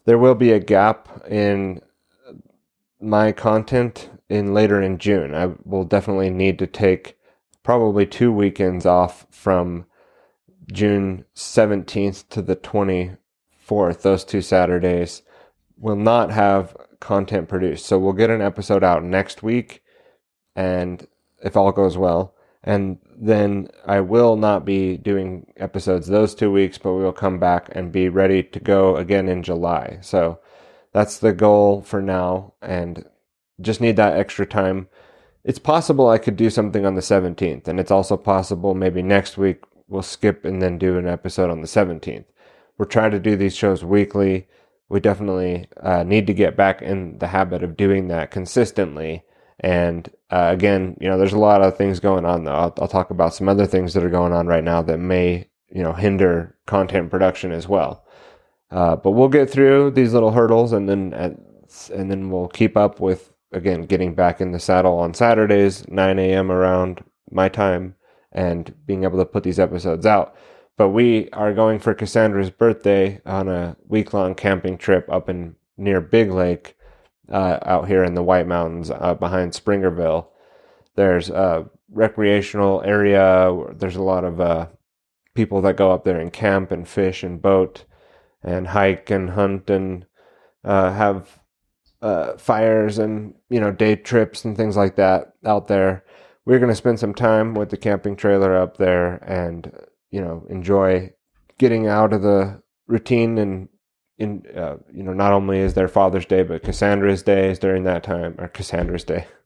There 0.04 0.18
will 0.18 0.34
be 0.34 0.52
a 0.52 0.60
gap 0.60 1.24
in 1.26 1.80
my 3.00 3.32
content 3.32 4.10
in 4.28 4.52
later 4.52 4.82
in 4.82 4.98
June. 4.98 5.34
I 5.34 5.54
will 5.64 5.84
definitely 5.84 6.28
need 6.28 6.58
to 6.58 6.66
take 6.66 7.16
probably 7.62 8.04
two 8.04 8.30
weekends 8.30 8.84
off 8.84 9.26
from 9.30 9.86
June 10.70 11.24
17th 11.34 12.28
to 12.28 12.42
the 12.42 12.56
20 12.56 13.16
4th, 13.66 14.02
those 14.02 14.24
two 14.24 14.42
Saturdays, 14.42 15.22
will 15.76 15.96
not 15.96 16.30
have 16.30 16.76
content 17.00 17.48
produced. 17.48 17.86
So 17.86 17.98
we'll 17.98 18.12
get 18.12 18.30
an 18.30 18.42
episode 18.42 18.84
out 18.84 19.04
next 19.04 19.42
week, 19.42 19.82
and 20.56 21.06
if 21.42 21.56
all 21.56 21.72
goes 21.72 21.96
well, 21.98 22.34
and 22.62 22.98
then 23.16 23.68
I 23.84 24.00
will 24.00 24.36
not 24.36 24.64
be 24.64 24.96
doing 24.96 25.52
episodes 25.56 26.06
those 26.06 26.34
two 26.34 26.50
weeks, 26.50 26.78
but 26.78 26.94
we 26.94 27.02
will 27.02 27.12
come 27.12 27.38
back 27.38 27.68
and 27.72 27.92
be 27.92 28.08
ready 28.08 28.42
to 28.42 28.60
go 28.60 28.96
again 28.96 29.28
in 29.28 29.42
July. 29.42 29.98
So 30.00 30.40
that's 30.92 31.18
the 31.18 31.32
goal 31.32 31.82
for 31.82 32.00
now, 32.00 32.54
and 32.62 33.04
just 33.60 33.80
need 33.80 33.96
that 33.96 34.16
extra 34.16 34.46
time. 34.46 34.88
It's 35.44 35.58
possible 35.58 36.08
I 36.08 36.18
could 36.18 36.36
do 36.36 36.48
something 36.48 36.86
on 36.86 36.94
the 36.94 37.02
17th, 37.02 37.68
and 37.68 37.78
it's 37.78 37.90
also 37.90 38.16
possible 38.16 38.74
maybe 38.74 39.02
next 39.02 39.36
week 39.36 39.62
we'll 39.86 40.02
skip 40.02 40.44
and 40.44 40.62
then 40.62 40.78
do 40.78 40.96
an 40.96 41.06
episode 41.06 41.50
on 41.50 41.60
the 41.60 41.66
17th. 41.66 42.24
We're 42.78 42.86
trying 42.86 43.12
to 43.12 43.20
do 43.20 43.36
these 43.36 43.56
shows 43.56 43.84
weekly. 43.84 44.48
We 44.88 45.00
definitely 45.00 45.68
uh, 45.80 46.02
need 46.04 46.26
to 46.26 46.34
get 46.34 46.56
back 46.56 46.82
in 46.82 47.18
the 47.18 47.28
habit 47.28 47.62
of 47.62 47.76
doing 47.76 48.08
that 48.08 48.30
consistently. 48.30 49.24
And 49.60 50.08
uh, 50.30 50.50
again, 50.52 50.96
you 51.00 51.08
know, 51.08 51.16
there's 51.16 51.32
a 51.32 51.38
lot 51.38 51.62
of 51.62 51.76
things 51.76 52.00
going 52.00 52.24
on. 52.24 52.44
Though 52.44 52.52
I'll, 52.52 52.74
I'll 52.78 52.88
talk 52.88 53.10
about 53.10 53.34
some 53.34 53.48
other 53.48 53.66
things 53.66 53.94
that 53.94 54.04
are 54.04 54.10
going 54.10 54.32
on 54.32 54.46
right 54.46 54.64
now 54.64 54.82
that 54.82 54.98
may, 54.98 55.48
you 55.70 55.82
know, 55.82 55.92
hinder 55.92 56.56
content 56.66 57.10
production 57.10 57.52
as 57.52 57.68
well. 57.68 58.04
Uh, 58.70 58.96
but 58.96 59.12
we'll 59.12 59.28
get 59.28 59.48
through 59.48 59.92
these 59.92 60.12
little 60.12 60.32
hurdles, 60.32 60.72
and 60.72 60.88
then 60.88 61.12
and 61.92 62.10
then 62.10 62.30
we'll 62.30 62.48
keep 62.48 62.76
up 62.76 62.98
with 62.98 63.32
again 63.52 63.82
getting 63.82 64.14
back 64.14 64.40
in 64.40 64.50
the 64.50 64.58
saddle 64.58 64.98
on 64.98 65.14
Saturdays, 65.14 65.86
9 65.88 66.18
a.m. 66.18 66.50
around 66.50 67.04
my 67.30 67.48
time, 67.48 67.94
and 68.32 68.74
being 68.86 69.04
able 69.04 69.18
to 69.18 69.24
put 69.24 69.44
these 69.44 69.60
episodes 69.60 70.04
out. 70.06 70.34
But 70.76 70.88
we 70.90 71.30
are 71.30 71.52
going 71.52 71.78
for 71.78 71.94
Cassandra's 71.94 72.50
birthday 72.50 73.20
on 73.24 73.48
a 73.48 73.76
week 73.86 74.12
long 74.12 74.34
camping 74.34 74.76
trip 74.76 75.08
up 75.08 75.28
in 75.28 75.54
near 75.76 76.00
Big 76.00 76.30
Lake, 76.30 76.76
uh, 77.28 77.58
out 77.62 77.88
here 77.88 78.04
in 78.04 78.14
the 78.14 78.22
White 78.22 78.46
Mountains 78.46 78.90
uh, 78.90 79.14
behind 79.14 79.52
Springerville. 79.52 80.26
There's 80.96 81.30
a 81.30 81.68
recreational 81.90 82.82
area. 82.82 83.54
There's 83.72 83.96
a 83.96 84.02
lot 84.02 84.24
of 84.24 84.40
uh, 84.40 84.66
people 85.34 85.60
that 85.62 85.76
go 85.76 85.90
up 85.90 86.04
there 86.04 86.20
and 86.20 86.32
camp 86.32 86.70
and 86.70 86.86
fish 86.86 87.22
and 87.22 87.40
boat 87.40 87.84
and 88.42 88.68
hike 88.68 89.10
and 89.10 89.30
hunt 89.30 89.70
and 89.70 90.06
uh, 90.64 90.92
have 90.92 91.40
uh, 92.02 92.36
fires 92.36 92.98
and 92.98 93.34
you 93.48 93.58
know 93.58 93.70
day 93.70 93.96
trips 93.96 94.44
and 94.44 94.56
things 94.56 94.76
like 94.76 94.96
that 94.96 95.32
out 95.44 95.68
there. 95.68 96.04
We're 96.44 96.58
going 96.58 96.70
to 96.70 96.76
spend 96.76 97.00
some 97.00 97.14
time 97.14 97.54
with 97.54 97.70
the 97.70 97.78
camping 97.78 98.16
trailer 98.16 98.54
up 98.54 98.76
there 98.76 99.14
and 99.24 99.72
you 100.14 100.20
know 100.20 100.46
enjoy 100.48 101.12
getting 101.58 101.88
out 101.88 102.12
of 102.12 102.22
the 102.22 102.62
routine 102.86 103.36
and 103.36 103.68
in 104.16 104.44
uh, 104.56 104.76
you 104.92 105.02
know 105.02 105.12
not 105.12 105.32
only 105.32 105.58
is 105.58 105.74
there 105.74 105.88
Father's 105.88 106.24
Day 106.24 106.44
but 106.44 106.62
Cassandra's 106.62 107.24
Day 107.24 107.50
is 107.50 107.58
during 107.58 107.82
that 107.82 108.04
time 108.04 108.36
or 108.38 108.48
Cassandra's 108.48 109.04
Day. 109.04 109.26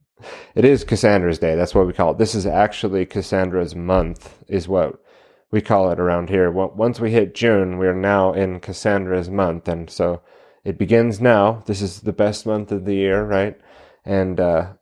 It 0.56 0.64
is 0.64 0.82
Cassandra's 0.82 1.38
Day. 1.38 1.54
That's 1.54 1.76
what 1.76 1.86
we 1.86 1.92
call 1.92 2.10
it. 2.10 2.18
This 2.18 2.34
is 2.34 2.44
actually 2.44 3.06
Cassandra's 3.06 3.76
month, 3.76 4.42
is 4.48 4.66
what 4.66 5.00
we 5.52 5.60
call 5.60 5.92
it 5.92 6.00
around 6.00 6.28
here. 6.28 6.50
Once 6.50 6.98
we 6.98 7.12
hit 7.12 7.36
June, 7.36 7.78
we 7.78 7.86
are 7.86 7.94
now 7.94 8.32
in 8.32 8.58
Cassandra's 8.58 9.30
month, 9.30 9.68
and 9.68 9.88
so 9.88 10.20
it 10.64 10.76
begins 10.76 11.20
now. 11.20 11.62
This 11.66 11.80
is 11.80 12.00
the 12.00 12.12
best 12.12 12.46
month 12.46 12.72
of 12.72 12.84
the 12.84 12.96
year, 12.96 13.24
right? 13.24 13.56
And 14.04 14.40
uh, 14.40 14.72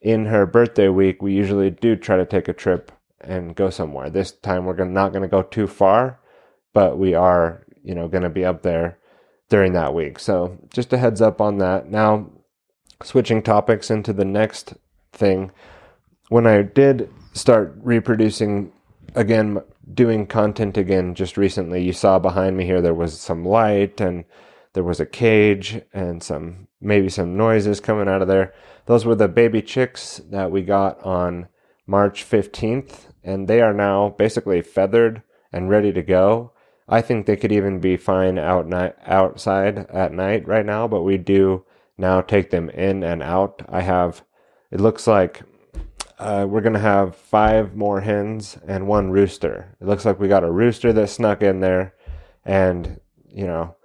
in 0.00 0.26
her 0.26 0.46
birthday 0.46 0.86
week, 0.86 1.20
we 1.20 1.32
usually 1.32 1.70
do 1.70 1.96
try 1.96 2.16
to 2.16 2.24
take 2.24 2.46
a 2.46 2.52
trip 2.52 2.92
and 3.20 3.54
go 3.54 3.70
somewhere. 3.70 4.10
This 4.10 4.32
time, 4.32 4.64
we're 4.64 4.74
gonna, 4.74 4.90
not 4.90 5.12
going 5.12 5.22
to 5.22 5.28
go 5.28 5.42
too 5.42 5.66
far, 5.66 6.20
but 6.72 6.98
we 6.98 7.14
are, 7.14 7.66
you 7.82 7.94
know, 7.94 8.08
going 8.08 8.22
to 8.22 8.30
be 8.30 8.44
up 8.44 8.62
there 8.62 8.98
during 9.48 9.72
that 9.74 9.94
week. 9.94 10.18
So 10.18 10.58
just 10.72 10.92
a 10.92 10.98
heads 10.98 11.20
up 11.20 11.40
on 11.40 11.58
that. 11.58 11.90
Now, 11.90 12.30
switching 13.02 13.42
topics 13.42 13.90
into 13.90 14.12
the 14.12 14.24
next 14.24 14.74
thing. 15.12 15.50
When 16.28 16.46
I 16.46 16.62
did 16.62 17.10
start 17.32 17.74
reproducing 17.82 18.72
again, 19.14 19.58
doing 19.92 20.26
content 20.26 20.76
again 20.76 21.14
just 21.14 21.36
recently, 21.36 21.82
you 21.82 21.92
saw 21.92 22.18
behind 22.18 22.56
me 22.56 22.64
here 22.64 22.80
there 22.80 22.94
was 22.94 23.18
some 23.18 23.44
light 23.44 24.00
and 24.00 24.24
there 24.72 24.84
was 24.84 25.00
a 25.00 25.06
cage 25.06 25.82
and 25.92 26.22
some 26.22 26.68
maybe 26.80 27.08
some 27.08 27.36
noises 27.36 27.80
coming 27.80 28.08
out 28.08 28.22
of 28.22 28.28
there. 28.28 28.54
Those 28.86 29.04
were 29.04 29.14
the 29.14 29.28
baby 29.28 29.62
chicks 29.62 30.20
that 30.30 30.50
we 30.50 30.62
got 30.62 31.02
on 31.04 31.48
March 31.86 32.24
15th, 32.28 33.09
and 33.22 33.48
they 33.48 33.60
are 33.60 33.74
now 33.74 34.10
basically 34.10 34.62
feathered 34.62 35.22
and 35.52 35.70
ready 35.70 35.92
to 35.92 36.02
go. 36.02 36.52
I 36.88 37.02
think 37.02 37.26
they 37.26 37.36
could 37.36 37.52
even 37.52 37.80
be 37.80 37.96
fine 37.96 38.38
out 38.38 38.66
night, 38.66 38.96
outside 39.06 39.78
at 39.90 40.12
night 40.12 40.46
right 40.46 40.66
now, 40.66 40.88
but 40.88 41.02
we 41.02 41.18
do 41.18 41.64
now 41.96 42.20
take 42.20 42.50
them 42.50 42.68
in 42.70 43.04
and 43.04 43.22
out. 43.22 43.62
I 43.68 43.82
have, 43.82 44.22
it 44.70 44.80
looks 44.80 45.06
like 45.06 45.42
uh, 46.20 46.46
we're 46.48 46.60
going 46.60 46.74
to 46.74 46.78
have 46.78 47.16
five 47.16 47.74
more 47.74 48.00
hens 48.00 48.58
and 48.66 48.86
one 48.86 49.10
rooster. 49.10 49.76
It 49.80 49.86
looks 49.86 50.04
like 50.04 50.20
we 50.20 50.28
got 50.28 50.44
a 50.44 50.50
rooster 50.50 50.92
that 50.92 51.08
snuck 51.08 51.42
in 51.42 51.60
there, 51.60 51.94
and 52.44 53.00
you 53.28 53.46
know, 53.46 53.76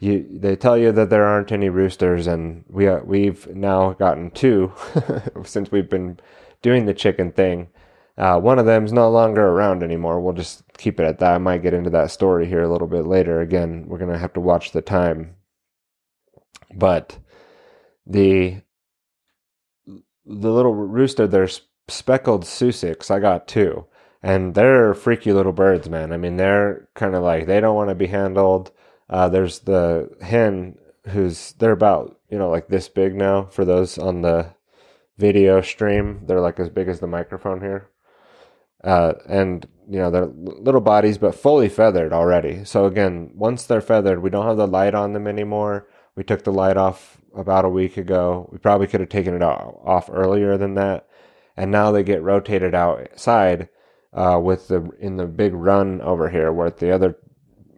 you 0.00 0.26
they 0.30 0.56
tell 0.56 0.78
you 0.78 0.90
that 0.92 1.10
there 1.10 1.26
aren't 1.26 1.52
any 1.52 1.68
roosters, 1.68 2.26
and 2.26 2.64
we 2.68 2.88
uh, 2.88 3.00
we've 3.04 3.46
now 3.54 3.92
gotten 3.92 4.30
two 4.30 4.72
since 5.44 5.70
we've 5.70 5.90
been 5.90 6.18
doing 6.62 6.86
the 6.86 6.94
chicken 6.94 7.30
thing. 7.30 7.68
Uh, 8.16 8.38
one 8.38 8.58
of 8.58 8.66
them's 8.66 8.92
no 8.92 9.10
longer 9.10 9.46
around 9.46 9.82
anymore. 9.82 10.20
We'll 10.20 10.34
just 10.34 10.62
keep 10.76 11.00
it 11.00 11.06
at 11.06 11.18
that. 11.20 11.34
I 11.34 11.38
might 11.38 11.62
get 11.62 11.74
into 11.74 11.90
that 11.90 12.10
story 12.10 12.46
here 12.46 12.62
a 12.62 12.70
little 12.70 12.86
bit 12.86 13.06
later. 13.06 13.40
Again, 13.40 13.84
we're 13.86 13.98
gonna 13.98 14.18
have 14.18 14.34
to 14.34 14.40
watch 14.40 14.72
the 14.72 14.82
time. 14.82 15.36
But 16.74 17.18
the 18.06 18.62
the 20.26 20.52
little 20.52 20.74
rooster, 20.74 21.26
there's 21.26 21.62
speckled 21.88 22.44
Sussex. 22.46 23.10
I 23.10 23.18
got 23.18 23.48
two, 23.48 23.86
and 24.22 24.54
they're 24.54 24.94
freaky 24.94 25.32
little 25.32 25.52
birds, 25.52 25.88
man. 25.88 26.12
I 26.12 26.16
mean, 26.16 26.36
they're 26.36 26.88
kind 26.94 27.14
of 27.14 27.22
like 27.22 27.46
they 27.46 27.60
don't 27.60 27.76
want 27.76 27.88
to 27.90 27.94
be 27.94 28.06
handled. 28.06 28.72
Uh, 29.08 29.28
there's 29.28 29.60
the 29.60 30.10
hen 30.20 30.76
who's 31.08 31.52
they're 31.54 31.72
about 31.72 32.20
you 32.30 32.38
know 32.38 32.48
like 32.50 32.68
this 32.68 32.88
big 32.88 33.14
now 33.14 33.44
for 33.46 33.64
those 33.64 33.98
on 33.98 34.22
the 34.22 34.54
video 35.18 35.60
stream. 35.60 36.22
They're 36.26 36.40
like 36.40 36.60
as 36.60 36.68
big 36.68 36.88
as 36.88 37.00
the 37.00 37.06
microphone 37.06 37.60
here. 37.60 37.88
Uh, 38.84 39.14
and 39.28 39.66
you 39.88 39.98
know 39.98 40.10
they're 40.10 40.26
little 40.26 40.80
bodies 40.80 41.18
but 41.18 41.34
fully 41.34 41.68
feathered 41.68 42.12
already. 42.12 42.64
So 42.64 42.86
again 42.86 43.30
once 43.34 43.66
they're 43.66 43.80
feathered 43.80 44.22
we 44.22 44.30
don't 44.30 44.46
have 44.46 44.56
the 44.56 44.66
light 44.66 44.94
on 44.94 45.12
them 45.12 45.26
anymore. 45.26 45.88
We 46.16 46.24
took 46.24 46.44
the 46.44 46.52
light 46.52 46.76
off 46.76 47.18
about 47.34 47.64
a 47.64 47.70
week 47.70 47.96
ago. 47.96 48.48
We 48.52 48.58
probably 48.58 48.86
could 48.86 49.00
have 49.00 49.08
taken 49.08 49.34
it 49.34 49.42
off 49.42 50.10
earlier 50.12 50.56
than 50.56 50.74
that. 50.74 51.08
And 51.56 51.70
now 51.70 51.90
they 51.90 52.02
get 52.02 52.22
rotated 52.22 52.74
outside 52.74 53.68
uh, 54.12 54.40
with 54.42 54.68
the 54.68 54.90
in 54.98 55.16
the 55.16 55.26
big 55.26 55.54
run 55.54 56.00
over 56.00 56.28
here 56.30 56.52
with 56.52 56.78
the 56.78 56.90
other 56.90 57.16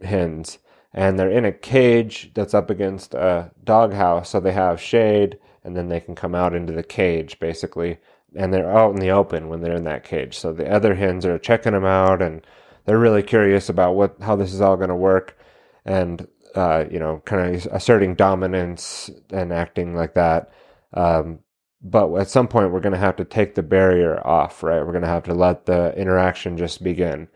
hens. 0.02 0.58
And 0.92 1.18
they're 1.18 1.30
in 1.30 1.44
a 1.44 1.52
cage 1.52 2.30
that's 2.34 2.54
up 2.54 2.70
against 2.70 3.14
a 3.14 3.50
doghouse 3.64 4.30
so 4.30 4.40
they 4.40 4.52
have 4.52 4.80
shade 4.80 5.38
and 5.64 5.76
then 5.76 5.88
they 5.88 5.98
can 5.98 6.14
come 6.14 6.34
out 6.34 6.54
into 6.54 6.72
the 6.72 6.82
cage 6.82 7.38
basically 7.40 7.98
and 8.36 8.52
they're 8.52 8.70
out 8.70 8.92
in 8.92 9.00
the 9.00 9.10
open 9.10 9.48
when 9.48 9.60
they're 9.60 9.76
in 9.76 9.84
that 9.84 10.04
cage. 10.04 10.36
So 10.38 10.52
the 10.52 10.70
other 10.70 10.94
hens 10.94 11.24
are 11.26 11.38
checking 11.38 11.72
them 11.72 11.84
out, 11.84 12.22
and 12.22 12.46
they're 12.84 12.98
really 12.98 13.22
curious 13.22 13.68
about 13.68 13.94
what 13.94 14.16
how 14.20 14.36
this 14.36 14.52
is 14.52 14.60
all 14.60 14.76
going 14.76 14.88
to 14.88 14.94
work, 14.94 15.36
and 15.84 16.26
uh, 16.54 16.84
you 16.90 16.98
know, 16.98 17.22
kind 17.24 17.54
of 17.54 17.66
asserting 17.72 18.14
dominance 18.14 19.10
and 19.30 19.52
acting 19.52 19.94
like 19.94 20.14
that. 20.14 20.52
Um, 20.92 21.40
but 21.82 22.14
at 22.16 22.28
some 22.30 22.48
point, 22.48 22.72
we're 22.72 22.80
going 22.80 22.92
to 22.94 22.98
have 22.98 23.16
to 23.16 23.24
take 23.24 23.54
the 23.54 23.62
barrier 23.62 24.24
off, 24.26 24.62
right? 24.62 24.80
We're 24.80 24.92
going 24.92 25.02
to 25.02 25.08
have 25.08 25.24
to 25.24 25.34
let 25.34 25.66
the 25.66 25.94
interaction 25.96 26.56
just 26.56 26.82
begin, 26.82 27.28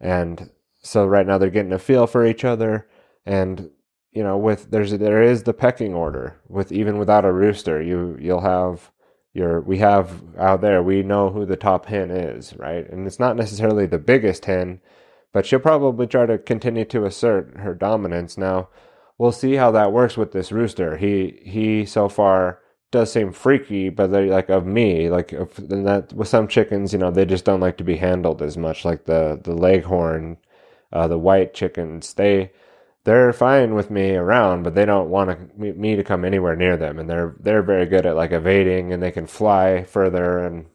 and 0.00 0.50
so 0.82 1.06
right 1.06 1.26
now 1.26 1.38
they're 1.38 1.50
getting 1.50 1.72
a 1.72 1.78
feel 1.78 2.06
for 2.06 2.26
each 2.26 2.44
other, 2.44 2.88
and 3.24 3.70
you 4.12 4.22
know, 4.22 4.38
with 4.38 4.70
there's 4.70 4.92
there 4.92 5.22
is 5.22 5.42
the 5.42 5.52
pecking 5.52 5.92
order 5.92 6.40
with 6.48 6.70
even 6.70 6.98
without 6.98 7.24
a 7.24 7.32
rooster, 7.32 7.82
you 7.82 8.16
you'll 8.20 8.40
have 8.40 8.90
we 9.34 9.78
have 9.78 10.22
out 10.38 10.60
there 10.60 10.82
we 10.82 11.02
know 11.02 11.30
who 11.30 11.44
the 11.44 11.56
top 11.56 11.86
hen 11.86 12.10
is 12.10 12.54
right? 12.56 12.88
And 12.90 13.06
it's 13.06 13.20
not 13.20 13.36
necessarily 13.36 13.86
the 13.86 13.98
biggest 13.98 14.44
hen 14.46 14.80
but 15.32 15.46
she'll 15.46 15.58
probably 15.58 16.06
try 16.06 16.26
to 16.26 16.38
continue 16.38 16.84
to 16.84 17.04
assert 17.04 17.56
her 17.56 17.74
dominance. 17.74 18.38
Now 18.38 18.68
we'll 19.18 19.32
see 19.32 19.54
how 19.54 19.70
that 19.72 19.92
works 19.92 20.16
with 20.16 20.32
this 20.32 20.52
rooster. 20.52 20.96
He 20.96 21.40
he 21.44 21.84
so 21.84 22.08
far 22.08 22.60
does 22.90 23.12
seem 23.12 23.32
freaky 23.32 23.88
but 23.88 24.12
they 24.12 24.28
like 24.28 24.48
of 24.48 24.66
me 24.66 25.10
like 25.10 25.32
if, 25.32 25.56
that 25.56 26.12
with 26.14 26.28
some 26.28 26.46
chickens 26.46 26.92
you 26.92 26.98
know 26.98 27.10
they 27.10 27.24
just 27.24 27.44
don't 27.44 27.58
like 27.60 27.76
to 27.76 27.84
be 27.84 27.96
handled 27.96 28.40
as 28.40 28.56
much 28.56 28.84
like 28.84 29.04
the 29.06 29.40
the 29.42 29.52
leghorn 29.52 30.36
uh, 30.94 31.08
the 31.08 31.18
white 31.18 31.52
chickens. 31.52 32.14
They 32.14 32.52
they're 33.04 33.32
fine 33.32 33.74
with 33.74 33.90
me 33.90 34.14
around, 34.14 34.62
but 34.62 34.74
they 34.74 34.84
don't 34.84 35.10
want 35.10 35.30
to, 35.30 35.72
me 35.74 35.94
to 35.94 36.02
come 36.02 36.24
anywhere 36.24 36.56
near 36.56 36.76
them. 36.76 36.98
And 36.98 37.08
they're 37.08 37.36
they're 37.38 37.62
very 37.62 37.86
good 37.86 38.06
at 38.06 38.16
like 38.16 38.32
evading, 38.32 38.92
and 38.92 39.02
they 39.02 39.10
can 39.10 39.26
fly 39.26 39.84
further, 39.84 40.38
and 40.38 40.66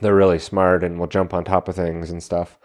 they're 0.00 0.14
really 0.14 0.38
smart 0.38 0.82
and 0.82 0.98
will 0.98 1.06
jump 1.06 1.34
on 1.34 1.44
top 1.44 1.68
of 1.68 1.76
things 1.76 2.10
and 2.10 2.22
stuff. 2.22 2.58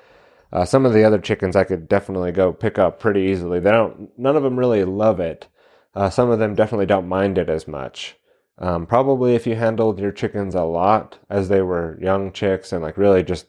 Uh, 0.52 0.66
some 0.66 0.86
of 0.86 0.94
the 0.94 1.04
other 1.04 1.20
chickens 1.20 1.56
I 1.56 1.64
could 1.64 1.90
definitely 1.90 2.32
go 2.32 2.54
pick 2.54 2.78
up 2.78 3.00
pretty 3.00 3.22
easily. 3.22 3.60
They 3.60 3.72
don't. 3.72 4.18
None 4.18 4.36
of 4.36 4.44
them 4.44 4.58
really 4.58 4.84
love 4.86 5.20
it. 5.20 5.48
Uh, 5.96 6.10
some 6.10 6.30
of 6.30 6.40
them 6.40 6.56
definitely 6.56 6.86
don't 6.86 7.08
mind 7.08 7.38
it 7.38 7.50
as 7.50 7.68
much. 7.68 8.16
Um, 8.60 8.86
probably 8.86 9.36
if 9.36 9.48
you 9.48 9.56
handled 9.56 10.00
your 10.00 10.12
chickens 10.12 10.56
a 10.56 10.64
lot 10.64 11.20
as 11.30 11.50
they 11.50 11.62
were 11.62 11.98
young 12.02 12.32
chicks 12.32 12.72
and 12.72 12.84
like 12.84 12.98
really 12.98 13.24
just 13.24 13.48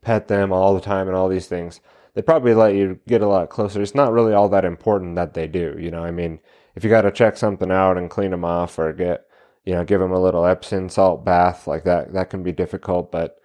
pet 0.00 0.28
them 0.28 0.52
all 0.52 0.74
the 0.74 0.80
time 0.80 1.08
and 1.08 1.16
all 1.16 1.28
these 1.28 1.46
things, 1.46 1.80
they 2.14 2.22
probably 2.22 2.54
let 2.54 2.74
you 2.74 2.98
get 3.06 3.22
a 3.22 3.28
lot 3.28 3.50
closer. 3.50 3.82
It's 3.82 3.94
not 3.94 4.12
really 4.12 4.32
all 4.32 4.48
that 4.48 4.64
important 4.64 5.16
that 5.16 5.34
they 5.34 5.46
do. 5.46 5.76
You 5.78 5.90
know, 5.90 6.04
I 6.04 6.10
mean, 6.10 6.40
if 6.74 6.84
you 6.84 6.90
got 6.90 7.02
to 7.02 7.10
check 7.10 7.36
something 7.36 7.70
out 7.70 7.98
and 7.98 8.10
clean 8.10 8.30
them 8.30 8.44
off 8.44 8.78
or 8.78 8.92
get, 8.92 9.26
you 9.64 9.74
know, 9.74 9.84
give 9.84 10.00
them 10.00 10.12
a 10.12 10.20
little 10.20 10.46
Epsom 10.46 10.88
salt 10.88 11.24
bath 11.24 11.66
like 11.66 11.84
that, 11.84 12.12
that 12.12 12.30
can 12.30 12.42
be 12.42 12.52
difficult. 12.52 13.10
But, 13.10 13.38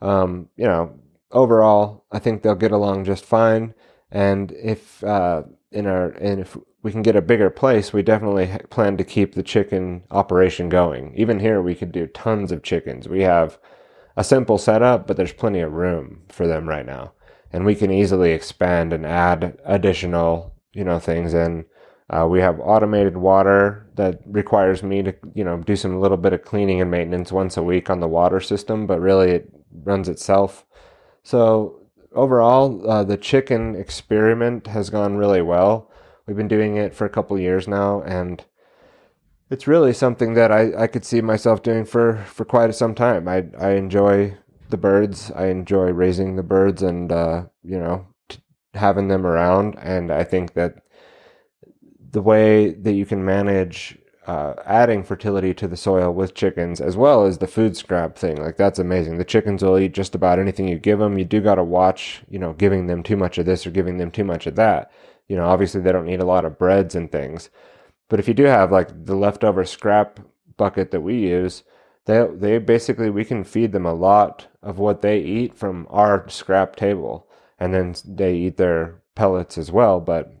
um, 0.00 0.48
you 0.56 0.64
know, 0.64 0.98
overall, 1.30 2.04
I 2.10 2.18
think 2.18 2.42
they'll 2.42 2.54
get 2.54 2.72
along 2.72 3.04
just 3.04 3.24
fine. 3.24 3.74
And 4.10 4.52
if, 4.52 5.02
uh, 5.04 5.42
in 5.70 5.86
our, 5.86 6.10
and 6.10 6.40
if 6.40 6.56
we 6.82 6.90
can 6.90 7.02
get 7.02 7.16
a 7.16 7.22
bigger 7.22 7.50
place, 7.50 7.92
we 7.92 8.02
definitely 8.02 8.50
plan 8.70 8.96
to 8.96 9.04
keep 9.04 9.34
the 9.34 9.42
chicken 9.42 10.04
operation 10.10 10.68
going. 10.68 11.12
Even 11.14 11.40
here, 11.40 11.60
we 11.60 11.74
could 11.74 11.92
do 11.92 12.06
tons 12.06 12.50
of 12.50 12.62
chickens. 12.62 13.08
We 13.08 13.22
have 13.22 13.58
a 14.16 14.24
simple 14.24 14.58
setup, 14.58 15.06
but 15.06 15.16
there's 15.16 15.32
plenty 15.32 15.60
of 15.60 15.72
room 15.72 16.22
for 16.28 16.46
them 16.46 16.68
right 16.68 16.86
now. 16.86 17.12
And 17.52 17.64
we 17.64 17.74
can 17.74 17.90
easily 17.90 18.32
expand 18.32 18.92
and 18.92 19.06
add 19.06 19.58
additional, 19.64 20.54
you 20.72 20.84
know, 20.84 20.98
things 20.98 21.34
in. 21.34 21.64
Uh, 22.10 22.26
we 22.26 22.40
have 22.40 22.60
automated 22.60 23.16
water 23.16 23.86
that 23.96 24.20
requires 24.26 24.82
me 24.82 25.02
to, 25.02 25.14
you 25.34 25.44
know, 25.44 25.58
do 25.58 25.76
some 25.76 26.00
little 26.00 26.16
bit 26.16 26.32
of 26.32 26.42
cleaning 26.42 26.80
and 26.80 26.90
maintenance 26.90 27.30
once 27.30 27.56
a 27.56 27.62
week 27.62 27.90
on 27.90 28.00
the 28.00 28.08
water 28.08 28.40
system, 28.40 28.86
but 28.86 29.00
really 29.00 29.30
it 29.30 29.50
runs 29.84 30.08
itself. 30.08 30.64
So 31.22 31.82
overall, 32.14 32.90
uh, 32.90 33.04
the 33.04 33.16
chicken 33.16 33.76
experiment 33.76 34.66
has 34.66 34.90
gone 34.90 35.16
really 35.16 35.42
well. 35.42 35.90
We've 36.26 36.36
been 36.36 36.48
doing 36.48 36.76
it 36.76 36.94
for 36.94 37.04
a 37.04 37.10
couple 37.10 37.38
years 37.38 37.68
now, 37.68 38.02
and 38.02 38.44
it's 39.50 39.66
really 39.66 39.92
something 39.92 40.34
that 40.34 40.52
I, 40.52 40.84
I 40.84 40.86
could 40.86 41.04
see 41.04 41.20
myself 41.20 41.62
doing 41.62 41.84
for, 41.84 42.24
for 42.26 42.44
quite 42.44 42.74
some 42.74 42.94
time. 42.94 43.28
I 43.28 43.46
I 43.58 43.72
enjoy 43.72 44.36
the 44.70 44.76
birds. 44.76 45.30
I 45.34 45.46
enjoy 45.46 45.90
raising 45.90 46.36
the 46.36 46.42
birds, 46.42 46.82
and 46.82 47.10
uh, 47.10 47.44
you 47.62 47.78
know, 47.78 48.06
t- 48.28 48.40
having 48.74 49.08
them 49.08 49.26
around. 49.26 49.78
And 49.80 50.10
I 50.10 50.24
think 50.24 50.54
that 50.54 50.82
the 52.10 52.22
way 52.22 52.70
that 52.72 52.92
you 52.92 53.06
can 53.06 53.24
manage 53.24 53.98
uh, 54.26 54.54
adding 54.66 55.02
fertility 55.02 55.54
to 55.54 55.66
the 55.66 55.76
soil 55.76 56.12
with 56.12 56.34
chickens, 56.34 56.80
as 56.80 56.96
well 56.96 57.24
as 57.24 57.38
the 57.38 57.46
food 57.46 57.76
scrap 57.76 58.16
thing, 58.16 58.36
like 58.36 58.56
that's 58.56 58.78
amazing. 58.78 59.18
The 59.18 59.24
chickens 59.24 59.62
will 59.62 59.78
eat 59.78 59.94
just 59.94 60.14
about 60.14 60.38
anything 60.38 60.68
you 60.68 60.78
give 60.78 60.98
them. 60.98 61.18
You 61.18 61.24
do 61.24 61.40
got 61.40 61.56
to 61.56 61.64
watch, 61.64 62.22
you 62.28 62.38
know, 62.38 62.52
giving 62.52 62.86
them 62.86 63.02
too 63.02 63.16
much 63.16 63.38
of 63.38 63.46
this 63.46 63.66
or 63.66 63.70
giving 63.70 63.96
them 63.96 64.10
too 64.10 64.24
much 64.24 64.46
of 64.46 64.56
that. 64.56 64.90
You 65.28 65.36
know, 65.36 65.46
obviously 65.46 65.80
they 65.80 65.92
don't 65.92 66.08
eat 66.08 66.20
a 66.20 66.26
lot 66.26 66.44
of 66.44 66.58
breads 66.58 66.94
and 66.94 67.10
things, 67.10 67.50
but 68.08 68.20
if 68.20 68.28
you 68.28 68.34
do 68.34 68.44
have 68.44 68.70
like 68.70 69.06
the 69.06 69.16
leftover 69.16 69.64
scrap 69.64 70.20
bucket 70.56 70.90
that 70.90 71.00
we 71.00 71.18
use, 71.18 71.62
they 72.08 72.26
they 72.34 72.58
basically 72.58 73.10
we 73.10 73.24
can 73.24 73.44
feed 73.44 73.72
them 73.72 73.84
a 73.84 73.92
lot 73.92 74.46
of 74.62 74.78
what 74.78 75.02
they 75.02 75.20
eat 75.20 75.54
from 75.54 75.86
our 75.90 76.26
scrap 76.28 76.74
table, 76.74 77.28
and 77.58 77.74
then 77.74 77.94
they 78.04 78.34
eat 78.34 78.56
their 78.56 79.02
pellets 79.14 79.58
as 79.58 79.70
well. 79.70 80.00
But 80.00 80.32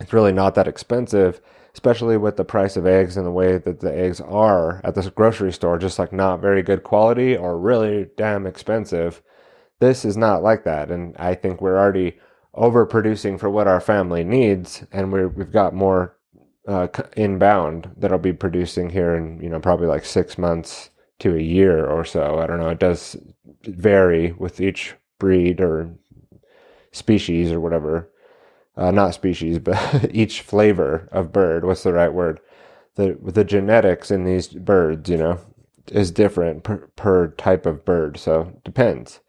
it's 0.00 0.12
really 0.12 0.32
not 0.32 0.56
that 0.56 0.66
expensive, 0.66 1.40
especially 1.74 2.16
with 2.16 2.36
the 2.36 2.44
price 2.44 2.76
of 2.76 2.86
eggs 2.86 3.16
and 3.16 3.24
the 3.24 3.30
way 3.30 3.56
that 3.56 3.78
the 3.78 3.96
eggs 3.96 4.20
are 4.20 4.80
at 4.82 4.96
this 4.96 5.08
grocery 5.10 5.52
store, 5.52 5.78
just 5.78 5.98
like 5.98 6.12
not 6.12 6.40
very 6.40 6.62
good 6.62 6.82
quality 6.82 7.36
or 7.36 7.56
really 7.56 8.08
damn 8.16 8.44
expensive. 8.44 9.22
This 9.78 10.04
is 10.04 10.16
not 10.16 10.42
like 10.42 10.64
that, 10.64 10.90
and 10.90 11.16
I 11.16 11.34
think 11.34 11.60
we're 11.60 11.78
already 11.78 12.18
overproducing 12.56 13.38
for 13.38 13.48
what 13.48 13.68
our 13.68 13.80
family 13.80 14.24
needs, 14.24 14.84
and 14.90 15.12
we're, 15.12 15.28
we've 15.28 15.52
got 15.52 15.72
more 15.72 16.16
uh, 16.70 16.88
inbound 17.16 17.90
that 17.96 18.12
I'll 18.12 18.18
be 18.18 18.32
producing 18.32 18.90
here 18.90 19.16
in 19.16 19.40
you 19.42 19.50
know 19.50 19.60
probably 19.60 19.88
like 19.88 20.04
six 20.04 20.38
months 20.38 20.90
to 21.20 21.36
a 21.36 21.40
year 21.40 21.86
or 21.86 22.04
so. 22.04 22.38
I 22.38 22.46
don't 22.46 22.60
know. 22.60 22.70
It 22.70 22.78
does 22.78 23.16
vary 23.64 24.32
with 24.32 24.60
each 24.60 24.94
breed 25.18 25.60
or 25.60 25.90
species 26.92 27.52
or 27.52 27.60
whatever. 27.60 28.10
Uh, 28.76 28.90
not 28.92 29.14
species, 29.14 29.58
but 29.58 30.10
each 30.14 30.42
flavor 30.42 31.08
of 31.12 31.32
bird. 31.32 31.64
What's 31.64 31.82
the 31.82 31.92
right 31.92 32.12
word? 32.12 32.40
The 32.94 33.18
the 33.22 33.44
genetics 33.44 34.10
in 34.10 34.24
these 34.24 34.48
birds, 34.48 35.10
you 35.10 35.16
know, 35.18 35.40
is 35.90 36.10
different 36.12 36.62
per, 36.64 36.78
per 36.96 37.28
type 37.28 37.66
of 37.66 37.84
bird. 37.84 38.18
So 38.18 38.60
depends. 38.64 39.20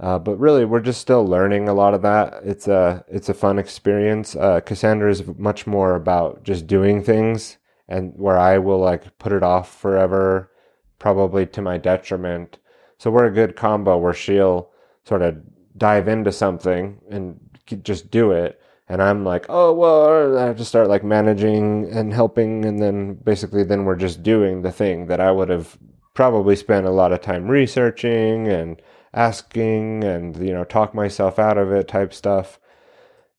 Uh, 0.00 0.18
but 0.18 0.38
really, 0.38 0.64
we're 0.64 0.80
just 0.80 1.00
still 1.00 1.26
learning 1.26 1.68
a 1.68 1.74
lot 1.74 1.92
of 1.92 2.02
that. 2.02 2.40
It's 2.44 2.68
a 2.68 3.04
it's 3.08 3.28
a 3.28 3.34
fun 3.34 3.58
experience. 3.58 4.36
Uh, 4.36 4.60
Cassandra 4.60 5.10
is 5.10 5.26
much 5.36 5.66
more 5.66 5.96
about 5.96 6.44
just 6.44 6.68
doing 6.68 7.02
things, 7.02 7.58
and 7.88 8.12
where 8.16 8.38
I 8.38 8.58
will 8.58 8.78
like 8.78 9.18
put 9.18 9.32
it 9.32 9.42
off 9.42 9.74
forever, 9.76 10.52
probably 11.00 11.46
to 11.46 11.62
my 11.62 11.78
detriment. 11.78 12.58
So 12.98 13.10
we're 13.10 13.26
a 13.26 13.32
good 13.32 13.56
combo 13.56 13.98
where 13.98 14.14
she'll 14.14 14.70
sort 15.04 15.22
of 15.22 15.38
dive 15.76 16.06
into 16.06 16.30
something 16.30 17.00
and 17.10 17.40
just 17.82 18.10
do 18.10 18.30
it, 18.30 18.60
and 18.88 19.02
I'm 19.02 19.24
like, 19.24 19.46
oh 19.48 19.72
well, 19.72 20.38
I 20.38 20.46
have 20.46 20.58
to 20.58 20.64
start 20.64 20.88
like 20.88 21.02
managing 21.02 21.90
and 21.90 22.14
helping, 22.14 22.64
and 22.64 22.80
then 22.80 23.14
basically 23.14 23.64
then 23.64 23.84
we're 23.84 23.96
just 23.96 24.22
doing 24.22 24.62
the 24.62 24.72
thing 24.72 25.06
that 25.06 25.20
I 25.20 25.32
would 25.32 25.48
have 25.48 25.76
probably 26.14 26.54
spent 26.54 26.86
a 26.86 26.90
lot 26.90 27.12
of 27.12 27.20
time 27.20 27.48
researching 27.48 28.46
and 28.46 28.80
asking 29.14 30.04
and 30.04 30.36
you 30.36 30.52
know 30.52 30.64
talk 30.64 30.94
myself 30.94 31.38
out 31.38 31.58
of 31.58 31.72
it 31.72 31.88
type 31.88 32.12
stuff. 32.12 32.58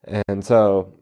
And 0.06 0.44
so 0.46 0.94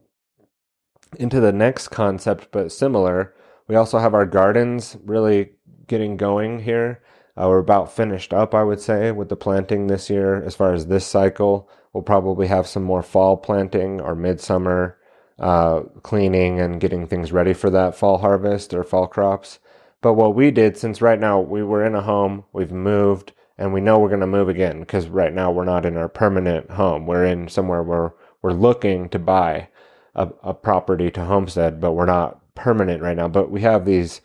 into 1.17 1.39
the 1.39 1.53
next 1.53 1.87
concept 1.89 2.49
but 2.51 2.71
similar 2.71 3.33
we 3.67 3.75
also 3.75 3.99
have 3.99 4.13
our 4.13 4.25
gardens 4.25 4.97
really 5.05 5.51
getting 5.87 6.17
going 6.17 6.59
here. 6.59 7.01
Uh, 7.39 7.47
we're 7.47 7.59
about 7.59 7.91
finished 7.95 8.33
up 8.33 8.55
i 8.55 8.63
would 8.63 8.81
say 8.81 9.11
with 9.11 9.29
the 9.29 9.35
planting 9.35 9.87
this 9.87 10.09
year. 10.09 10.43
As 10.43 10.55
far 10.55 10.73
as 10.73 10.87
this 10.87 11.05
cycle 11.05 11.69
we'll 11.93 12.03
probably 12.03 12.47
have 12.47 12.67
some 12.67 12.83
more 12.83 13.03
fall 13.03 13.37
planting 13.37 14.01
or 14.01 14.15
midsummer 14.15 14.97
uh, 15.39 15.81
cleaning 16.01 16.59
and 16.59 16.79
getting 16.79 17.07
things 17.07 17.31
ready 17.31 17.53
for 17.53 17.69
that 17.69 17.95
fall 17.95 18.17
harvest 18.19 18.73
or 18.73 18.83
fall 18.83 19.07
crops. 19.07 19.59
But 20.01 20.13
what 20.13 20.35
we 20.35 20.51
did 20.51 20.77
since 20.77 21.01
right 21.01 21.19
now 21.19 21.39
we 21.39 21.63
were 21.63 21.85
in 21.85 21.95
a 21.95 22.01
home 22.01 22.43
we've 22.53 22.71
moved 22.71 23.33
and 23.57 23.73
we 23.73 23.81
know 23.81 23.99
we're 23.99 24.09
going 24.09 24.21
to 24.21 24.27
move 24.27 24.49
again 24.49 24.79
because 24.81 25.07
right 25.07 25.33
now 25.33 25.51
we're 25.51 25.65
not 25.65 25.85
in 25.85 25.97
our 25.97 26.09
permanent 26.09 26.71
home. 26.71 27.07
We're 27.07 27.25
in 27.25 27.47
somewhere 27.47 27.83
where 27.83 28.13
we're 28.41 28.53
looking 28.53 29.09
to 29.09 29.19
buy 29.19 29.69
a, 30.15 30.29
a 30.43 30.53
property 30.53 31.09
to 31.11 31.25
homestead, 31.25 31.81
but 31.81 31.93
we're 31.93 32.05
not 32.05 32.39
permanent 32.55 33.01
right 33.01 33.17
now. 33.17 33.27
But 33.27 33.49
we 33.49 33.61
have 33.61 33.85
these 33.85 34.21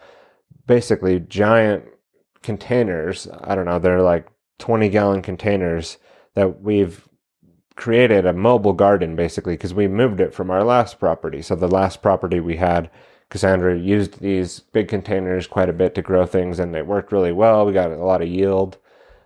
basically 0.66 1.20
giant 1.20 1.85
containers. 2.43 3.28
I 3.43 3.55
don't 3.55 3.66
know, 3.66 3.78
they're 3.78 4.03
like 4.03 4.26
20 4.59 4.89
gallon 4.91 5.22
containers 5.22 5.99
that 6.35 6.61
we've 6.61 7.09
created 7.74 8.26
a 8.26 8.33
mobile 8.33 8.74
garden 8.74 9.16
basically 9.16 9.55
because 9.55 9.74
we 9.74 9.89
moved 9.89 10.20
it 10.20 10.35
from 10.35 10.51
our 10.51 10.62
last 10.62 10.99
property. 10.99 11.41
So 11.41 11.57
the 11.57 11.68
last 11.68 12.03
property 12.03 12.39
we 12.39 12.57
had, 12.57 12.91
Cassandra 13.30 13.78
used 13.78 14.20
these 14.20 14.61
big 14.61 14.89
containers 14.89 15.47
quite 15.47 15.70
a 15.70 15.72
bit 15.72 15.95
to 15.95 16.03
grow 16.03 16.26
things 16.26 16.59
and 16.59 16.76
it 16.76 16.87
worked 16.87 17.12
really 17.12 17.33
well. 17.33 17.64
We 17.64 17.72
got 17.72 17.91
a 17.91 17.97
lot 17.97 18.20
of 18.20 18.28
yield. 18.28 18.76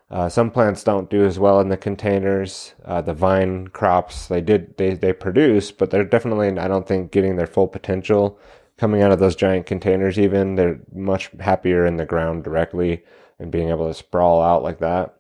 Uh, 0.08 0.28
some 0.28 0.50
plants 0.50 0.84
don't 0.84 1.10
do 1.10 1.24
as 1.24 1.38
well 1.38 1.60
in 1.60 1.68
the 1.68 1.76
containers. 1.76 2.74
Uh, 2.84 3.00
the 3.02 3.14
vine 3.14 3.66
crops 3.68 4.28
they 4.28 4.40
did 4.40 4.76
they 4.76 4.94
they 4.94 5.12
produce, 5.12 5.72
but 5.72 5.90
they're 5.90 6.04
definitely 6.04 6.48
I 6.58 6.68
don't 6.68 6.86
think 6.86 7.10
getting 7.10 7.36
their 7.36 7.46
full 7.46 7.66
potential 7.66 8.38
coming 8.78 9.02
out 9.02 9.10
of 9.10 9.18
those 9.18 9.34
giant 9.34 9.66
containers. 9.66 10.18
Even 10.18 10.54
they're 10.54 10.78
much 10.94 11.30
happier 11.40 11.84
in 11.84 11.96
the 11.96 12.06
ground 12.06 12.44
directly 12.44 13.02
and 13.38 13.50
being 13.50 13.68
able 13.70 13.88
to 13.88 13.94
sprawl 13.94 14.40
out 14.40 14.62
like 14.62 14.78
that. 14.78 15.16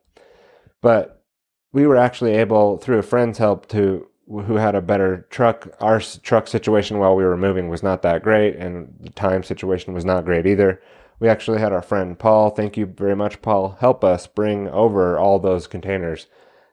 But 0.80 1.24
we 1.72 1.86
were 1.86 1.96
actually 1.96 2.32
able 2.32 2.78
through 2.78 2.98
a 2.98 3.02
friend's 3.02 3.38
help 3.38 3.68
to 3.70 4.06
who 4.28 4.54
had 4.54 4.76
a 4.76 4.80
better 4.80 5.26
truck. 5.30 5.68
Our 5.80 6.00
truck 6.00 6.46
situation 6.46 6.98
while 6.98 7.16
we 7.16 7.24
were 7.24 7.36
moving 7.36 7.68
was 7.68 7.82
not 7.82 8.02
that 8.02 8.22
great, 8.22 8.54
and 8.54 8.94
the 9.00 9.10
time 9.10 9.42
situation 9.42 9.94
was 9.94 10.04
not 10.04 10.24
great 10.24 10.46
either 10.46 10.80
we 11.18 11.28
actually 11.28 11.60
had 11.60 11.72
our 11.72 11.82
friend 11.82 12.18
Paul. 12.18 12.50
Thank 12.50 12.76
you 12.76 12.86
very 12.86 13.16
much, 13.16 13.42
Paul. 13.42 13.76
Help 13.80 14.04
us 14.04 14.26
bring 14.26 14.68
over 14.68 15.18
all 15.18 15.38
those 15.38 15.66
containers, 15.66 16.26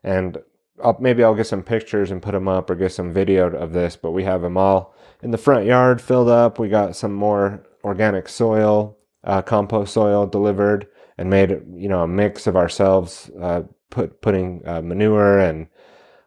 and 0.04 0.38
I'll, 0.84 0.98
maybe 1.00 1.24
I'll 1.24 1.36
get 1.36 1.48
some 1.48 1.64
pictures 1.64 2.12
and 2.12 2.22
put 2.22 2.32
them 2.32 2.48
up, 2.48 2.70
or 2.70 2.76
get 2.76 2.92
some 2.92 3.14
video 3.14 3.48
of 3.48 3.74
this. 3.74 3.96
But 3.96 4.12
we 4.12 4.24
have 4.24 4.42
them 4.42 4.58
all 4.58 4.96
in 5.22 5.32
the 5.32 5.38
front 5.38 5.66
yard 5.66 6.02
filled 6.02 6.30
up. 6.30 6.60
We 6.60 6.70
got 6.70 6.96
some 6.96 7.14
more 7.14 7.64
organic 7.84 8.28
soil, 8.28 8.98
uh, 9.24 9.42
compost 9.42 9.94
soil 9.94 10.26
delivered, 10.28 10.88
and 11.18 11.30
made 11.30 11.50
you 11.76 11.90
know 11.90 12.04
a 12.04 12.08
mix 12.08 12.48
of 12.48 12.56
ourselves, 12.56 13.32
uh, 13.40 13.64
put 13.90 14.22
putting 14.22 14.62
uh, 14.68 14.82
manure 14.82 15.40
and 15.40 15.68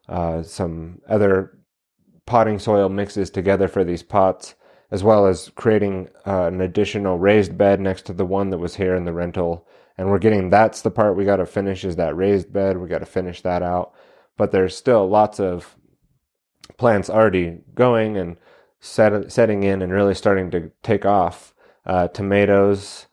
uh, 0.09 0.43
some 0.43 1.01
other 1.09 1.59
potting 2.27 2.59
soil 2.59 2.89
mixes 2.89 3.31
together 3.31 3.69
for 3.69 3.85
these 3.85 4.03
pots 4.03 4.55
as 4.91 5.03
well 5.03 5.27
as 5.27 5.51
creating 5.57 6.09
uh, 6.27 6.47
an 6.47 6.61
additional 6.61 7.19
raised 7.19 7.57
bed 7.59 7.81
next 7.81 8.03
to 8.07 8.13
the 8.13 8.27
one 8.27 8.51
that 8.51 8.59
was 8.59 8.77
here 8.77 8.95
in 8.95 9.05
the 9.05 9.13
rental. 9.13 9.67
And 9.99 10.11
we're 10.11 10.19
getting 10.19 10.51
that's 10.51 10.83
the 10.83 10.91
part 10.91 11.17
we 11.17 11.25
got 11.25 11.37
to 11.37 11.47
finish 11.47 11.85
is 11.85 11.97
that 11.97 12.17
raised 12.17 12.53
bed. 12.53 12.79
We 12.79 12.89
got 12.89 12.99
to 12.99 13.07
finish 13.07 13.41
that 13.43 13.63
out. 13.63 13.93
But 14.37 14.53
there's 14.53 14.77
still 14.77 15.09
lots 15.09 15.41
of 15.41 15.77
plants 16.77 17.09
already 17.09 17.61
going 17.75 18.17
and 18.17 18.37
set, 18.81 19.33
setting 19.33 19.63
in 19.63 19.83
and 19.83 19.93
really 19.93 20.15
starting 20.15 20.51
to 20.51 20.71
take 20.83 21.05
off. 21.05 21.55
Uh, 21.85 22.09
tomatoes. 22.09 23.07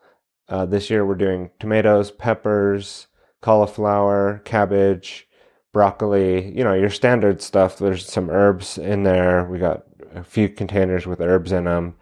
Uh, 0.48 0.66
this 0.66 0.90
year 0.90 1.06
we're 1.06 1.14
doing 1.14 1.50
tomatoes, 1.60 2.10
peppers, 2.10 3.06
cauliflower, 3.40 4.42
cabbage, 4.44 5.28
broccoli. 5.72 6.50
You 6.56 6.64
know 6.64 6.74
your 6.74 6.90
standard 6.90 7.40
stuff. 7.40 7.78
There's 7.78 8.10
some 8.10 8.30
herbs 8.30 8.76
in 8.76 9.04
there. 9.04 9.44
We 9.44 9.58
got 9.58 9.84
a 10.14 10.24
few 10.24 10.48
containers 10.48 11.06
with 11.06 11.20
herbs 11.20 11.52
in 11.52 11.64
them, 11.64 11.96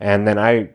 and 0.00 0.26
then 0.26 0.38
I 0.38 0.70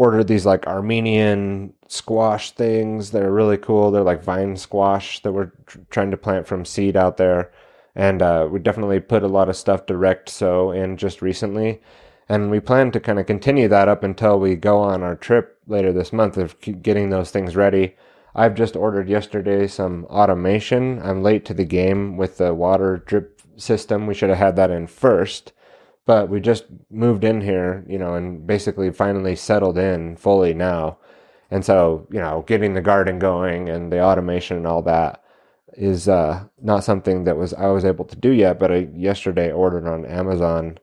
ordered 0.00 0.28
these 0.28 0.46
like 0.46 0.66
Armenian 0.66 1.74
squash 1.86 2.52
things 2.52 3.10
that 3.10 3.22
are 3.22 3.32
really 3.32 3.58
cool. 3.58 3.90
They're 3.90 4.02
like 4.02 4.22
vine 4.22 4.56
squash 4.56 5.20
that 5.20 5.32
we're 5.32 5.52
tr- 5.66 5.78
trying 5.90 6.10
to 6.10 6.16
plant 6.16 6.46
from 6.46 6.64
seed 6.64 6.96
out 6.96 7.18
there. 7.18 7.52
And 7.94 8.22
uh, 8.22 8.48
we 8.50 8.60
definitely 8.60 9.00
put 9.00 9.22
a 9.22 9.28
lot 9.28 9.48
of 9.50 9.56
stuff 9.56 9.84
direct 9.84 10.30
sow 10.30 10.70
in 10.70 10.96
just 10.96 11.20
recently. 11.20 11.82
And 12.30 12.50
we 12.50 12.60
plan 12.60 12.92
to 12.92 13.00
kind 13.00 13.18
of 13.18 13.26
continue 13.26 13.68
that 13.68 13.88
up 13.88 14.02
until 14.02 14.40
we 14.40 14.54
go 14.54 14.78
on 14.78 15.02
our 15.02 15.16
trip 15.16 15.58
later 15.66 15.92
this 15.92 16.12
month 16.12 16.36
of 16.38 16.58
getting 16.60 17.10
those 17.10 17.30
things 17.30 17.54
ready. 17.54 17.96
I've 18.34 18.54
just 18.54 18.76
ordered 18.76 19.08
yesterday 19.08 19.66
some 19.66 20.06
automation. 20.06 21.02
I'm 21.02 21.22
late 21.22 21.44
to 21.44 21.54
the 21.54 21.64
game 21.64 22.16
with 22.16 22.38
the 22.38 22.54
water 22.54 23.02
drip 23.04 23.42
system. 23.56 24.06
We 24.06 24.14
should 24.14 24.30
have 24.30 24.38
had 24.38 24.56
that 24.56 24.70
in 24.70 24.86
first 24.86 25.52
but 26.10 26.28
we 26.28 26.40
just 26.40 26.64
moved 26.90 27.22
in 27.22 27.40
here, 27.40 27.84
you 27.88 27.96
know, 27.96 28.14
and 28.14 28.44
basically 28.44 28.90
finally 28.90 29.36
settled 29.36 29.78
in 29.78 30.16
fully 30.16 30.52
now. 30.52 30.98
And 31.52 31.64
so, 31.64 32.08
you 32.10 32.18
know, 32.18 32.42
getting 32.48 32.74
the 32.74 32.80
garden 32.80 33.20
going 33.20 33.68
and 33.68 33.92
the 33.92 34.02
automation 34.02 34.56
and 34.56 34.66
all 34.66 34.82
that 34.82 35.22
is 35.74 36.08
uh, 36.08 36.46
not 36.60 36.82
something 36.82 37.22
that 37.26 37.36
was 37.36 37.54
I 37.54 37.68
was 37.68 37.84
able 37.84 38.04
to 38.06 38.16
do 38.16 38.30
yet. 38.30 38.58
But 38.58 38.72
I 38.72 38.88
yesterday 38.92 39.52
ordered 39.52 39.86
on 39.86 40.04
Amazon 40.04 40.78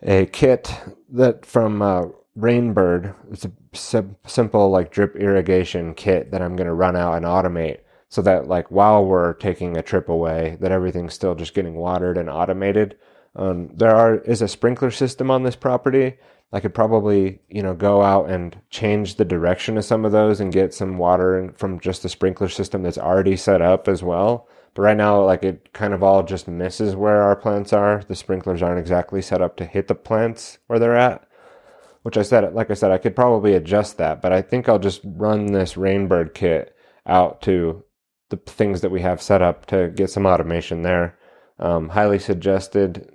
a 0.00 0.26
kit 0.26 0.72
that 1.08 1.44
from 1.44 1.82
uh, 1.82 2.04
Rainbird. 2.38 3.16
It's 3.32 3.46
a 3.46 3.50
sim- 3.72 4.14
simple 4.28 4.70
like 4.70 4.92
drip 4.92 5.16
irrigation 5.16 5.92
kit 5.92 6.30
that 6.30 6.40
I'm 6.40 6.54
going 6.54 6.68
to 6.68 6.72
run 6.72 6.94
out 6.94 7.14
and 7.16 7.26
automate 7.26 7.80
so 8.08 8.22
that 8.22 8.46
like 8.46 8.70
while 8.70 9.04
we're 9.04 9.32
taking 9.32 9.76
a 9.76 9.82
trip 9.82 10.08
away, 10.08 10.56
that 10.60 10.70
everything's 10.70 11.14
still 11.14 11.34
just 11.34 11.52
getting 11.52 11.74
watered 11.74 12.16
and 12.16 12.30
automated 12.30 12.96
um, 13.36 13.70
there 13.74 13.94
are 13.94 14.16
is 14.16 14.42
a 14.42 14.48
sprinkler 14.48 14.90
system 14.90 15.30
on 15.30 15.42
this 15.42 15.56
property. 15.56 16.16
I 16.52 16.60
could 16.60 16.74
probably 16.74 17.40
you 17.48 17.62
know 17.62 17.74
go 17.74 18.02
out 18.02 18.30
and 18.30 18.56
change 18.70 19.16
the 19.16 19.24
direction 19.24 19.76
of 19.76 19.84
some 19.84 20.04
of 20.04 20.12
those 20.12 20.40
and 20.40 20.52
get 20.52 20.74
some 20.74 20.98
water 20.98 21.52
from 21.56 21.80
just 21.80 22.02
the 22.02 22.08
sprinkler 22.08 22.48
system 22.48 22.82
that's 22.82 22.98
already 22.98 23.36
set 23.36 23.60
up 23.60 23.88
as 23.88 24.02
well. 24.02 24.48
But 24.74 24.82
right 24.82 24.96
now, 24.96 25.24
like 25.24 25.44
it 25.44 25.72
kind 25.72 25.94
of 25.94 26.02
all 26.02 26.22
just 26.22 26.48
misses 26.48 26.96
where 26.96 27.22
our 27.22 27.36
plants 27.36 27.72
are. 27.72 28.02
The 28.06 28.16
sprinklers 28.16 28.62
aren't 28.62 28.80
exactly 28.80 29.22
set 29.22 29.40
up 29.40 29.56
to 29.56 29.64
hit 29.64 29.88
the 29.88 29.94
plants 29.94 30.58
where 30.66 30.78
they're 30.78 30.96
at. 30.96 31.26
Which 32.02 32.18
I 32.18 32.22
said, 32.22 32.52
like 32.52 32.70
I 32.70 32.74
said, 32.74 32.90
I 32.90 32.98
could 32.98 33.16
probably 33.16 33.54
adjust 33.54 33.96
that, 33.96 34.20
but 34.20 34.30
I 34.30 34.42
think 34.42 34.68
I'll 34.68 34.78
just 34.78 35.00
run 35.04 35.46
this 35.46 35.72
Rainbird 35.74 36.34
kit 36.34 36.76
out 37.06 37.40
to 37.42 37.82
the 38.28 38.36
things 38.36 38.82
that 38.82 38.90
we 38.90 39.00
have 39.00 39.22
set 39.22 39.40
up 39.40 39.64
to 39.66 39.88
get 39.88 40.10
some 40.10 40.26
automation 40.26 40.82
there. 40.82 41.18
Um, 41.58 41.88
highly 41.88 42.18
suggested 42.18 43.13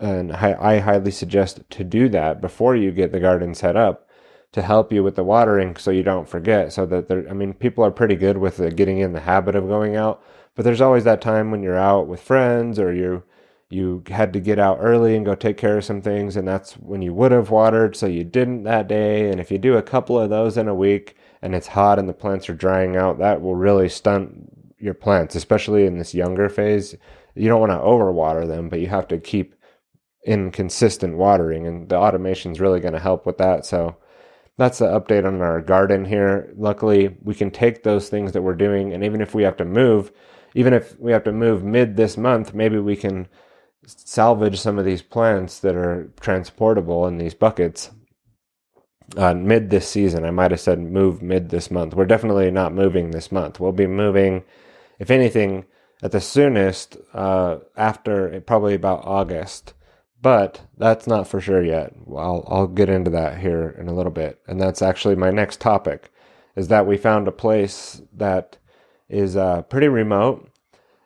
and 0.00 0.32
I 0.32 0.78
highly 0.78 1.10
suggest 1.10 1.60
to 1.70 1.84
do 1.84 2.08
that 2.10 2.40
before 2.40 2.76
you 2.76 2.90
get 2.90 3.12
the 3.12 3.20
garden 3.20 3.54
set 3.54 3.76
up 3.76 4.08
to 4.52 4.62
help 4.62 4.92
you 4.92 5.02
with 5.02 5.16
the 5.16 5.24
watering 5.24 5.76
so 5.76 5.90
you 5.90 6.02
don't 6.02 6.28
forget. 6.28 6.72
So 6.72 6.86
that 6.86 7.08
there 7.08 7.28
I 7.28 7.32
mean 7.32 7.52
people 7.54 7.84
are 7.84 7.90
pretty 7.90 8.16
good 8.16 8.38
with 8.38 8.76
getting 8.76 8.98
in 8.98 9.12
the 9.12 9.20
habit 9.20 9.54
of 9.54 9.68
going 9.68 9.96
out 9.96 10.22
but 10.56 10.64
there's 10.64 10.80
always 10.80 11.04
that 11.04 11.20
time 11.20 11.52
when 11.52 11.62
you're 11.62 11.76
out 11.76 12.08
with 12.08 12.20
friends 12.20 12.80
or 12.80 12.92
you 12.92 13.22
you 13.68 14.02
had 14.08 14.32
to 14.32 14.40
get 14.40 14.58
out 14.58 14.78
early 14.80 15.16
and 15.16 15.26
go 15.26 15.34
take 15.34 15.56
care 15.56 15.78
of 15.78 15.84
some 15.84 16.00
things 16.00 16.36
and 16.36 16.46
that's 16.46 16.74
when 16.74 17.02
you 17.02 17.12
would 17.12 17.32
have 17.32 17.50
watered 17.50 17.96
so 17.96 18.06
you 18.06 18.24
didn't 18.24 18.62
that 18.62 18.88
day. 18.88 19.30
And 19.30 19.40
if 19.40 19.50
you 19.50 19.58
do 19.58 19.76
a 19.76 19.82
couple 19.82 20.18
of 20.18 20.30
those 20.30 20.56
in 20.56 20.68
a 20.68 20.74
week 20.74 21.16
and 21.42 21.54
it's 21.54 21.66
hot 21.66 21.98
and 21.98 22.08
the 22.08 22.14
plants 22.14 22.48
are 22.48 22.54
drying 22.54 22.96
out 22.96 23.18
that 23.18 23.42
will 23.42 23.56
really 23.56 23.88
stunt 23.88 24.52
your 24.78 24.94
plants 24.94 25.34
especially 25.34 25.84
in 25.84 25.98
this 25.98 26.14
younger 26.14 26.48
phase. 26.48 26.96
You 27.34 27.48
don't 27.48 27.60
want 27.60 27.72
to 27.72 27.78
overwater 27.78 28.46
them 28.46 28.68
but 28.68 28.80
you 28.80 28.86
have 28.86 29.08
to 29.08 29.18
keep 29.18 29.55
inconsistent 30.26 31.16
watering, 31.16 31.66
and 31.66 31.88
the 31.88 31.96
automation 31.96 32.52
is 32.52 32.60
really 32.60 32.80
going 32.80 32.94
to 32.94 33.00
help 33.00 33.24
with 33.24 33.38
that. 33.38 33.64
So 33.64 33.96
that's 34.58 34.78
the 34.78 34.86
update 34.86 35.26
on 35.26 35.40
our 35.40 35.60
garden 35.60 36.04
here. 36.04 36.52
Luckily, 36.56 37.16
we 37.22 37.34
can 37.34 37.50
take 37.50 37.82
those 37.82 38.08
things 38.08 38.32
that 38.32 38.42
we're 38.42 38.54
doing, 38.54 38.92
and 38.92 39.04
even 39.04 39.20
if 39.20 39.34
we 39.34 39.44
have 39.44 39.56
to 39.58 39.64
move, 39.64 40.12
even 40.54 40.72
if 40.72 40.98
we 40.98 41.12
have 41.12 41.24
to 41.24 41.32
move 41.32 41.62
mid 41.62 41.96
this 41.96 42.16
month, 42.16 42.54
maybe 42.54 42.78
we 42.78 42.96
can 42.96 43.28
salvage 43.86 44.58
some 44.58 44.78
of 44.78 44.84
these 44.84 45.02
plants 45.02 45.60
that 45.60 45.76
are 45.76 46.10
transportable 46.20 47.06
in 47.06 47.18
these 47.18 47.34
buckets 47.34 47.90
uh, 49.16 49.34
mid 49.34 49.70
this 49.70 49.88
season. 49.88 50.24
I 50.24 50.30
might 50.32 50.50
have 50.50 50.60
said 50.60 50.80
move 50.80 51.22
mid 51.22 51.50
this 51.50 51.70
month. 51.70 51.94
We're 51.94 52.06
definitely 52.06 52.50
not 52.50 52.74
moving 52.74 53.10
this 53.10 53.30
month. 53.30 53.60
We'll 53.60 53.72
be 53.72 53.86
moving, 53.86 54.42
if 54.98 55.10
anything, 55.10 55.66
at 56.02 56.12
the 56.12 56.20
soonest 56.20 56.96
uh, 57.14 57.58
after 57.76 58.40
probably 58.40 58.74
about 58.74 59.04
August 59.04 59.74
but 60.26 60.62
that's 60.76 61.06
not 61.06 61.28
for 61.28 61.40
sure 61.40 61.62
yet. 61.62 61.94
I'll 62.08 62.44
I'll 62.48 62.66
get 62.66 62.88
into 62.88 63.12
that 63.12 63.38
here 63.38 63.76
in 63.78 63.86
a 63.86 63.94
little 63.94 64.10
bit, 64.10 64.40
and 64.48 64.60
that's 64.60 64.82
actually 64.82 65.14
my 65.14 65.30
next 65.30 65.60
topic, 65.60 66.10
is 66.56 66.66
that 66.66 66.84
we 66.84 66.96
found 66.96 67.28
a 67.28 67.30
place 67.30 68.02
that 68.12 68.58
is 69.08 69.36
uh, 69.36 69.62
pretty 69.62 69.86
remote. 69.86 70.50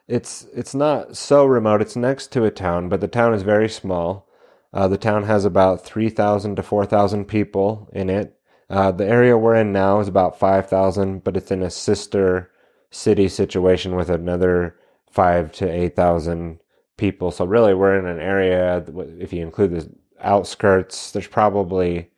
It's 0.07 0.47
it's 0.55 0.73
not 0.73 1.15
so 1.15 1.45
remote. 1.45 1.83
It's 1.83 1.95
next 1.95 2.31
to 2.31 2.45
a 2.45 2.49
town, 2.49 2.89
but 2.89 2.99
the 2.99 3.07
town 3.07 3.35
is 3.35 3.43
very 3.43 3.69
small. 3.69 4.27
Uh, 4.73 4.87
the 4.87 4.97
town 4.97 5.25
has 5.25 5.45
about 5.45 5.85
three 5.85 6.09
thousand 6.09 6.55
to 6.55 6.63
four 6.63 6.87
thousand 6.87 7.25
people 7.25 7.91
in 7.93 8.09
it. 8.09 8.39
Uh, 8.71 8.91
the 8.91 9.05
area 9.05 9.37
we're 9.37 9.53
in 9.53 9.71
now 9.71 9.99
is 9.99 10.07
about 10.07 10.39
five 10.39 10.67
thousand, 10.67 11.23
but 11.23 11.37
it's 11.37 11.51
in 11.51 11.61
a 11.61 11.69
sister 11.69 12.49
city 12.89 13.29
situation 13.29 13.95
with 13.95 14.09
another 14.09 14.79
five 15.11 15.51
to 15.51 15.69
eight 15.69 15.95
thousand 15.95 16.60
people. 17.01 17.31
So 17.31 17.45
really, 17.45 17.73
we're 17.73 17.97
in 17.97 18.05
an 18.05 18.19
area. 18.19 18.85
If 19.19 19.33
you 19.33 19.41
include 19.41 19.71
the 19.71 19.89
outskirts, 20.21 21.11
there's 21.11 21.27
probably 21.27 22.11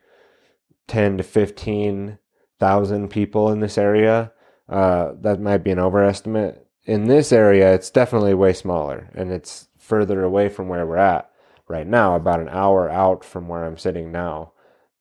ten 0.87 1.17
to 1.17 1.23
fifteen 1.23 2.19
thousand 2.59 3.09
people 3.09 3.49
in 3.49 3.61
this 3.61 3.77
area. 3.77 4.33
Uh, 4.67 5.13
that 5.21 5.39
might 5.39 5.63
be 5.63 5.71
an 5.71 5.79
overestimate. 5.79 6.67
In 6.83 7.05
this 7.05 7.31
area, 7.31 7.73
it's 7.73 7.89
definitely 7.89 8.33
way 8.33 8.51
smaller, 8.51 9.09
and 9.15 9.31
it's 9.31 9.69
further 9.77 10.21
away 10.21 10.49
from 10.49 10.67
where 10.67 10.85
we're 10.85 10.97
at 10.97 11.31
right 11.69 11.87
now, 11.87 12.15
about 12.15 12.41
an 12.41 12.49
hour 12.49 12.89
out 12.89 13.23
from 13.23 13.47
where 13.47 13.63
I'm 13.63 13.77
sitting 13.77 14.11
now. 14.11 14.51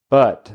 But 0.08 0.52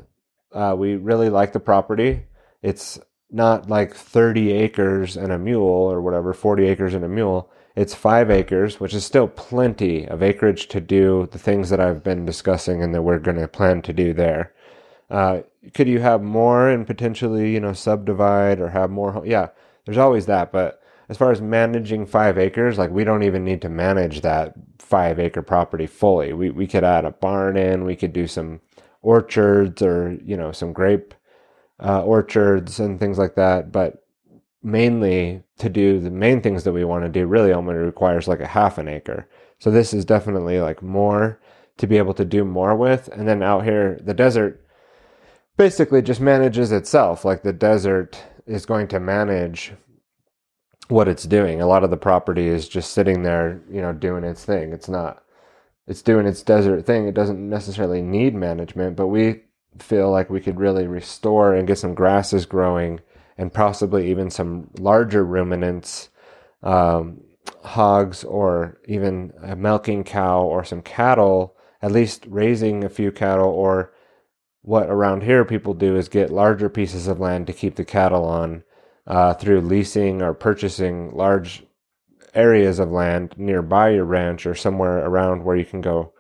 uh, 0.54 0.74
we 0.78 0.96
really 0.96 1.30
like 1.30 1.52
the 1.52 1.60
property. 1.60 2.28
It's 2.62 2.98
not 3.30 3.70
like 3.70 3.94
30 3.94 4.54
acres 4.54 5.18
and 5.18 5.34
a 5.34 5.38
mule 5.38 5.66
or 5.66 6.02
whatever, 6.02 6.34
40 6.34 6.66
acres 6.66 6.94
and 6.94 7.04
a 7.04 7.10
mule. 7.10 7.52
It's 7.78 7.94
five 7.94 8.32
acres, 8.32 8.80
which 8.80 8.96
is 8.96 9.06
still 9.06 9.28
plenty 9.28 10.08
of 10.08 10.24
acreage 10.24 10.68
to 10.70 10.82
do 10.82 11.30
the 11.32 11.38
things 11.38 11.70
that 11.70 11.80
I've 11.80 12.04
been 12.04 12.26
discussing 12.26 12.82
and 12.82 12.92
that 12.96 13.04
we're 13.04 13.20
going 13.20 13.38
to 13.38 13.48
plan 13.48 13.84
to 13.84 13.94
do 13.94 14.14
there. 14.14 14.52
Uh, 15.12 15.42
could 15.76 15.88
you 15.88 16.00
have 16.00 16.24
more 16.24 16.70
and 16.70 16.88
potentially, 16.88 17.54
you 17.54 17.60
know, 17.60 17.74
subdivide 17.74 18.60
or 18.60 18.70
have 18.70 18.90
more? 18.90 19.22
Yeah, 19.24 19.50
there's 19.86 20.00
always 20.00 20.26
that. 20.26 20.52
But 20.52 20.82
as 21.08 21.18
far 21.18 21.32
as 21.32 21.40
managing 21.40 22.08
five 22.08 22.40
acres, 22.40 22.80
like 22.80 22.90
we 22.90 23.04
don't 23.04 23.22
even 23.22 23.46
need 23.46 23.62
to 23.62 23.70
manage 23.70 24.22
that 24.22 24.56
five 24.80 25.20
acre 25.20 25.44
property 25.44 25.86
fully. 25.86 26.34
We 26.34 26.50
we 26.50 26.66
could 26.66 26.84
add 26.84 27.06
a 27.06 27.12
barn 27.12 27.58
in. 27.58 27.86
We 27.86 27.96
could 27.96 28.12
do 28.12 28.26
some 28.26 28.60
orchards 29.04 29.84
or 29.84 30.18
you 30.26 30.36
know 30.36 30.52
some 30.52 30.74
grape 30.74 31.14
uh, 31.80 32.02
orchards 32.04 32.80
and 32.80 33.00
things 33.00 33.20
like 33.20 33.36
that. 33.36 33.72
But 33.72 34.04
mainly 34.68 35.42
to 35.58 35.70
do 35.70 36.00
the 36.00 36.12
main 36.12 36.42
things 36.42 36.66
that 36.66 36.74
we 36.74 36.84
want 36.84 37.06
to 37.06 37.10
do 37.10 37.26
really 37.26 37.54
only 37.54 37.74
requires 37.74 38.28
like 38.28 38.42
a 38.42 38.48
half 38.48 38.78
an 38.78 38.90
acre. 38.90 39.28
So 39.60 39.72
this 39.72 39.94
is 39.94 40.04
definitely 40.04 40.60
like 40.60 40.84
more 40.84 41.40
to 41.78 41.88
be 41.88 41.98
able 41.98 42.14
to 42.16 42.26
do 42.26 42.44
more 42.44 42.76
with. 42.76 43.08
And 43.08 43.28
then 43.28 43.42
out 43.42 43.64
here, 43.64 43.98
the 44.04 44.14
desert 44.14 44.62
basically 45.56 46.02
just 46.02 46.20
manages 46.20 46.74
itself. 46.74 47.24
Like 47.24 47.44
the 47.44 47.54
desert 47.54 48.22
is 48.46 48.66
going 48.66 48.90
to 48.90 49.00
manage 49.00 49.74
what 50.90 51.08
it's 51.08 51.24
doing. 51.24 51.62
A 51.62 51.68
lot 51.68 51.86
of 51.86 51.90
the 51.90 51.98
property 51.98 52.48
is 52.48 52.68
just 52.68 52.92
sitting 52.92 53.24
there, 53.24 53.62
you 53.72 53.82
know, 53.82 53.94
doing 53.94 54.26
its 54.26 54.44
thing. 54.44 54.74
It's 54.74 54.90
not, 54.90 55.24
it's 55.88 56.02
doing 56.02 56.26
its 56.26 56.44
desert 56.44 56.86
thing. 56.86 57.08
It 57.08 57.16
doesn't 57.16 57.50
necessarily 57.50 58.02
need 58.02 58.36
management, 58.36 58.98
but 58.98 59.08
we 59.08 59.44
feel 59.80 60.12
like 60.12 60.30
we 60.30 60.42
could 60.42 60.60
really 60.60 60.88
restore 60.88 61.54
and 61.56 61.68
get 61.68 61.78
some 61.78 61.94
grasses 61.94 62.46
growing 62.46 63.00
and 63.38 63.54
possibly 63.54 64.10
even 64.10 64.30
some 64.30 64.70
larger 64.80 65.24
ruminants, 65.24 66.10
um, 66.64 67.22
hogs, 67.64 68.24
or 68.24 68.80
even 68.88 69.32
a 69.44 69.56
milking 69.56 70.04
cow 70.04 70.42
or 70.42 70.64
some 70.64 70.82
cattle, 70.82 71.56
at 71.82 71.92
least 71.92 72.26
raising 72.28 72.84
a 72.84 72.90
few 72.90 73.12
cattle, 73.12 73.50
or 73.50 73.94
what 74.62 74.90
around 74.90 75.24
here 75.24 75.46
people 75.46 75.74
do 75.74 75.96
is 75.96 76.10
get 76.10 76.32
larger 76.32 76.70
pieces 76.70 77.08
of 77.08 77.20
land 77.20 77.48
to 77.48 77.54
keep 77.54 77.76
the 77.76 77.86
cattle 77.86 78.26
on 78.26 78.64
uh, 79.06 79.34
through 79.34 79.62
leasing 79.62 80.22
or 80.22 80.34
purchasing 80.34 81.12
large 81.16 81.64
areas 82.34 82.80
of 82.80 82.92
land 82.92 83.34
nearby 83.38 83.90
your 83.90 84.04
ranch 84.04 84.46
or 84.46 84.54
somewhere 84.54 85.06
around 85.06 85.44
where 85.44 85.56
you 85.56 85.66
can 85.66 85.82
go 85.82 86.14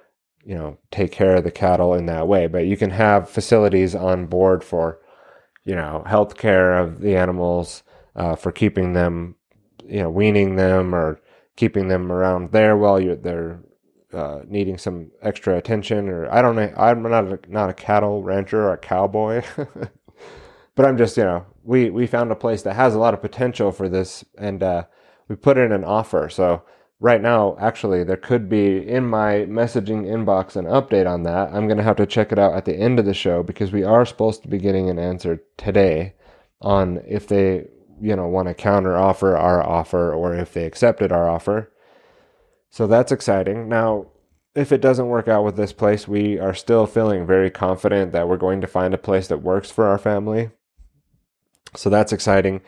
you 0.47 0.55
know 0.55 0.77
take 0.91 1.11
care 1.11 1.35
of 1.35 1.43
the 1.43 1.51
cattle 1.51 1.93
in 1.93 2.05
that 2.05 2.27
way. 2.27 2.47
But 2.47 2.65
you 2.65 2.77
can 2.77 2.91
have 2.91 3.29
facilities 3.29 3.93
on 3.93 4.27
board 4.27 4.63
for 4.63 4.99
you 5.67 5.75
know 5.75 6.03
health 6.07 6.37
care 6.37 6.77
of 6.77 7.01
the 7.01 7.15
animals 7.15 7.83
uh, 8.15 8.35
for 8.35 8.51
keeping 8.51 8.93
them 8.93 9.35
you 9.85 10.01
know 10.01 10.09
weaning 10.09 10.55
them 10.55 10.95
or 10.95 11.21
keeping 11.55 11.87
them 11.87 12.11
around 12.11 12.51
there 12.51 12.77
while 12.77 12.99
you're 12.99 13.15
they're 13.15 13.59
uh, 14.13 14.41
needing 14.47 14.77
some 14.77 15.11
extra 15.21 15.57
attention 15.57 16.07
or 16.09 16.31
I 16.33 16.41
don't 16.41 16.55
know 16.55 16.73
I'm 16.77 17.03
not 17.03 17.25
a, 17.25 17.39
not 17.47 17.69
a 17.69 17.73
cattle 17.73 18.23
rancher 18.23 18.63
or 18.63 18.73
a 18.73 18.77
cowboy 18.77 19.43
but 20.75 20.85
I'm 20.85 20.97
just 20.97 21.17
you 21.17 21.23
know 21.23 21.45
we 21.63 21.89
we 21.89 22.07
found 22.07 22.31
a 22.31 22.35
place 22.35 22.61
that 22.63 22.75
has 22.75 22.95
a 22.95 22.99
lot 22.99 23.13
of 23.13 23.21
potential 23.21 23.71
for 23.73 23.89
this 23.89 24.23
and 24.37 24.63
uh, 24.63 24.83
we 25.27 25.35
put 25.35 25.57
in 25.57 25.71
an 25.71 25.83
offer. 25.83 26.29
So 26.29 26.63
right 26.99 27.21
now 27.21 27.55
actually 27.59 28.03
there 28.03 28.17
could 28.17 28.49
be 28.49 28.87
in 28.87 29.05
my 29.05 29.45
messaging 29.45 30.05
inbox 30.05 30.55
an 30.55 30.65
update 30.65 31.07
on 31.07 31.23
that 31.23 31.53
I'm 31.53 31.67
gonna 31.67 31.83
have 31.83 31.97
to 31.97 32.05
check 32.05 32.31
it 32.31 32.39
out 32.39 32.53
at 32.53 32.65
the 32.65 32.75
end 32.75 32.99
of 32.99 33.05
the 33.05 33.13
show 33.13 33.43
because 33.43 33.71
we 33.71 33.83
are 33.83 34.05
supposed 34.05 34.41
to 34.43 34.47
be 34.47 34.57
getting 34.57 34.89
an 34.89 34.99
answer 34.99 35.41
today 35.57 36.15
on 36.61 37.01
if 37.07 37.27
they 37.27 37.67
you 38.01 38.15
know 38.15 38.27
want 38.27 38.47
to 38.47 38.53
counter 38.53 38.97
offer 38.97 39.35
our 39.37 39.61
offer 39.61 40.13
or 40.13 40.33
if 40.35 40.53
they 40.53 40.65
accepted 40.65 41.11
our 41.11 41.29
offer 41.29 41.71
so 42.69 42.87
that's 42.87 43.11
exciting. 43.11 43.69
Now, 43.69 44.07
if 44.55 44.71
it 44.71 44.81
doesn't 44.81 45.07
work 45.07 45.27
out 45.27 45.43
with 45.43 45.55
this 45.55 45.73
place, 45.73 46.07
we 46.07 46.39
are 46.39 46.53
still 46.53 46.85
feeling 46.85 47.25
very 47.25 47.49
confident 47.49 48.11
that 48.11 48.27
we're 48.27 48.37
going 48.37 48.61
to 48.61 48.67
find 48.67 48.93
a 48.93 48.97
place 48.97 49.27
that 49.27 49.41
works 49.41 49.71
for 49.71 49.85
our 49.85 49.97
family. 49.97 50.49
So 51.75 51.89
that's 51.89 52.13
exciting. 52.13 52.61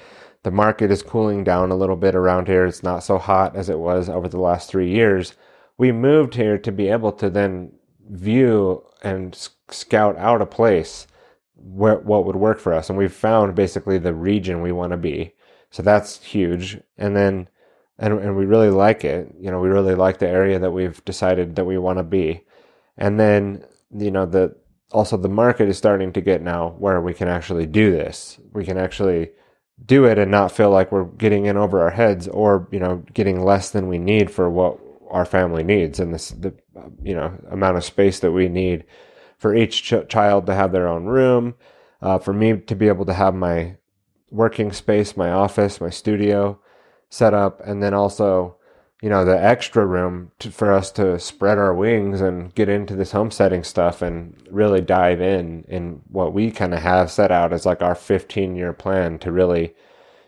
The 0.44 0.52
market 0.52 0.92
is 0.92 1.04
cooling 1.04 1.44
down 1.44 1.72
a 1.72 1.76
little 1.76 1.96
bit 1.96 2.16
around 2.16 2.48
here. 2.48 2.66
It's 2.66 2.84
not 2.84 3.04
so 3.04 3.18
hot 3.18 3.56
as 3.56 3.70
it 3.70 3.80
was 3.80 4.10
over 4.10 4.28
the 4.28 4.40
last 4.40 4.70
three 4.70 4.90
years. 4.90 5.36
We 5.78 5.92
moved 5.92 6.36
here 6.36 6.58
to 6.58 6.72
be 6.72 6.88
able 6.88 7.12
to 7.14 7.30
then 7.30 7.74
view 8.10 8.84
and 9.04 9.38
scout 9.70 10.18
out 10.18 10.42
a 10.42 10.46
place 10.46 11.08
where 11.56 11.98
what 11.98 12.26
would 12.26 12.36
work 12.36 12.60
for 12.60 12.74
us. 12.74 12.90
And 12.90 12.98
we've 12.98 13.14
found 13.14 13.56
basically 13.56 13.98
the 13.98 14.14
region 14.14 14.62
we 14.62 14.72
want 14.72 14.92
to 14.92 14.98
be. 14.98 15.34
So 15.72 15.84
that's 15.84 16.24
huge. 16.24 16.80
And 16.98 17.16
then 17.16 17.50
and 17.98 18.18
and 18.20 18.36
we 18.38 18.46
really 18.46 18.70
like 18.70 19.04
it. 19.04 19.36
You 19.40 19.52
know, 19.52 19.60
we 19.60 19.68
really 19.68 19.96
like 19.96 20.20
the 20.20 20.28
area 20.28 20.58
that 20.58 20.72
we've 20.72 21.04
decided 21.06 21.56
that 21.56 21.66
we 21.66 21.78
want 21.78 22.00
to 22.00 22.04
be. 22.04 22.46
And 22.98 23.20
then, 23.20 23.66
you 23.94 24.10
know, 24.10 24.26
the 24.26 24.56
also 24.92 25.18
the 25.18 25.30
market 25.30 25.70
is 25.70 25.78
starting 25.78 26.14
to 26.14 26.22
get 26.22 26.42
now 26.42 26.76
where 26.80 27.02
we 27.02 27.14
can 27.14 27.28
actually 27.28 27.66
do 27.66 27.92
this. 27.92 28.40
We 28.54 28.66
can 28.66 28.78
actually 28.78 29.32
do 29.86 30.06
it 30.06 30.18
and 30.18 30.32
not 30.32 30.52
feel 30.52 30.70
like 30.70 30.92
we're 30.92 31.06
getting 31.06 31.46
in 31.46 31.58
over 31.58 31.82
our 31.82 31.92
heads 31.92 32.28
or, 32.28 32.68
you 32.72 32.80
know, 32.80 33.04
getting 33.14 33.44
less 33.44 33.72
than 33.72 33.88
we 33.88 33.98
need 33.98 34.30
for 34.30 34.50
what 34.50 34.80
our 35.10 35.26
family 35.26 35.64
needs 35.64 36.00
and 36.00 36.14
this 36.14 36.30
the 36.30 36.54
you 37.02 37.16
know, 37.16 37.34
amount 37.50 37.78
of 37.78 37.84
space 37.84 38.20
that 38.20 38.32
we 38.32 38.48
need 38.48 38.86
for 39.38 39.56
each 39.56 39.84
ch- 39.84 40.08
child 40.08 40.46
to 40.46 40.54
have 40.54 40.72
their 40.72 40.88
own 40.88 41.06
room, 41.06 41.56
uh, 42.02 42.20
for 42.20 42.34
me 42.34 42.58
to 42.58 42.76
be 42.76 42.88
able 42.88 43.06
to 43.06 43.14
have 43.14 43.34
my 43.34 43.76
working 44.30 44.72
space, 44.72 45.18
my 45.18 45.32
office, 45.32 45.82
my 45.82 45.90
studio, 45.90 46.60
set 47.10 47.34
up, 47.34 47.62
and 47.66 47.82
then 47.82 47.94
also, 47.94 48.58
you 49.02 49.10
know, 49.10 49.24
the 49.24 49.42
extra 49.42 49.86
room 49.86 50.32
to, 50.40 50.52
for 50.52 50.74
us 50.74 50.92
to 50.92 51.18
spread 51.20 51.58
our 51.58 51.74
wings 51.74 52.20
and 52.20 52.54
get 52.54 52.68
into 52.68 52.96
this 52.96 53.14
homesteading 53.14 53.64
stuff 53.64 54.02
and 54.02 54.36
really 54.52 54.82
dive 54.82 55.22
in 55.22 55.64
in 55.70 56.02
what 56.10 56.34
we 56.34 56.52
kind 56.52 56.74
of 56.74 56.82
have 56.82 57.10
set 57.10 57.32
out 57.32 57.54
as 57.54 57.66
like 57.66 57.82
our 57.82 57.96
15 57.96 58.56
year 58.56 58.74
plan 58.74 59.18
to 59.20 59.32
really 59.32 59.74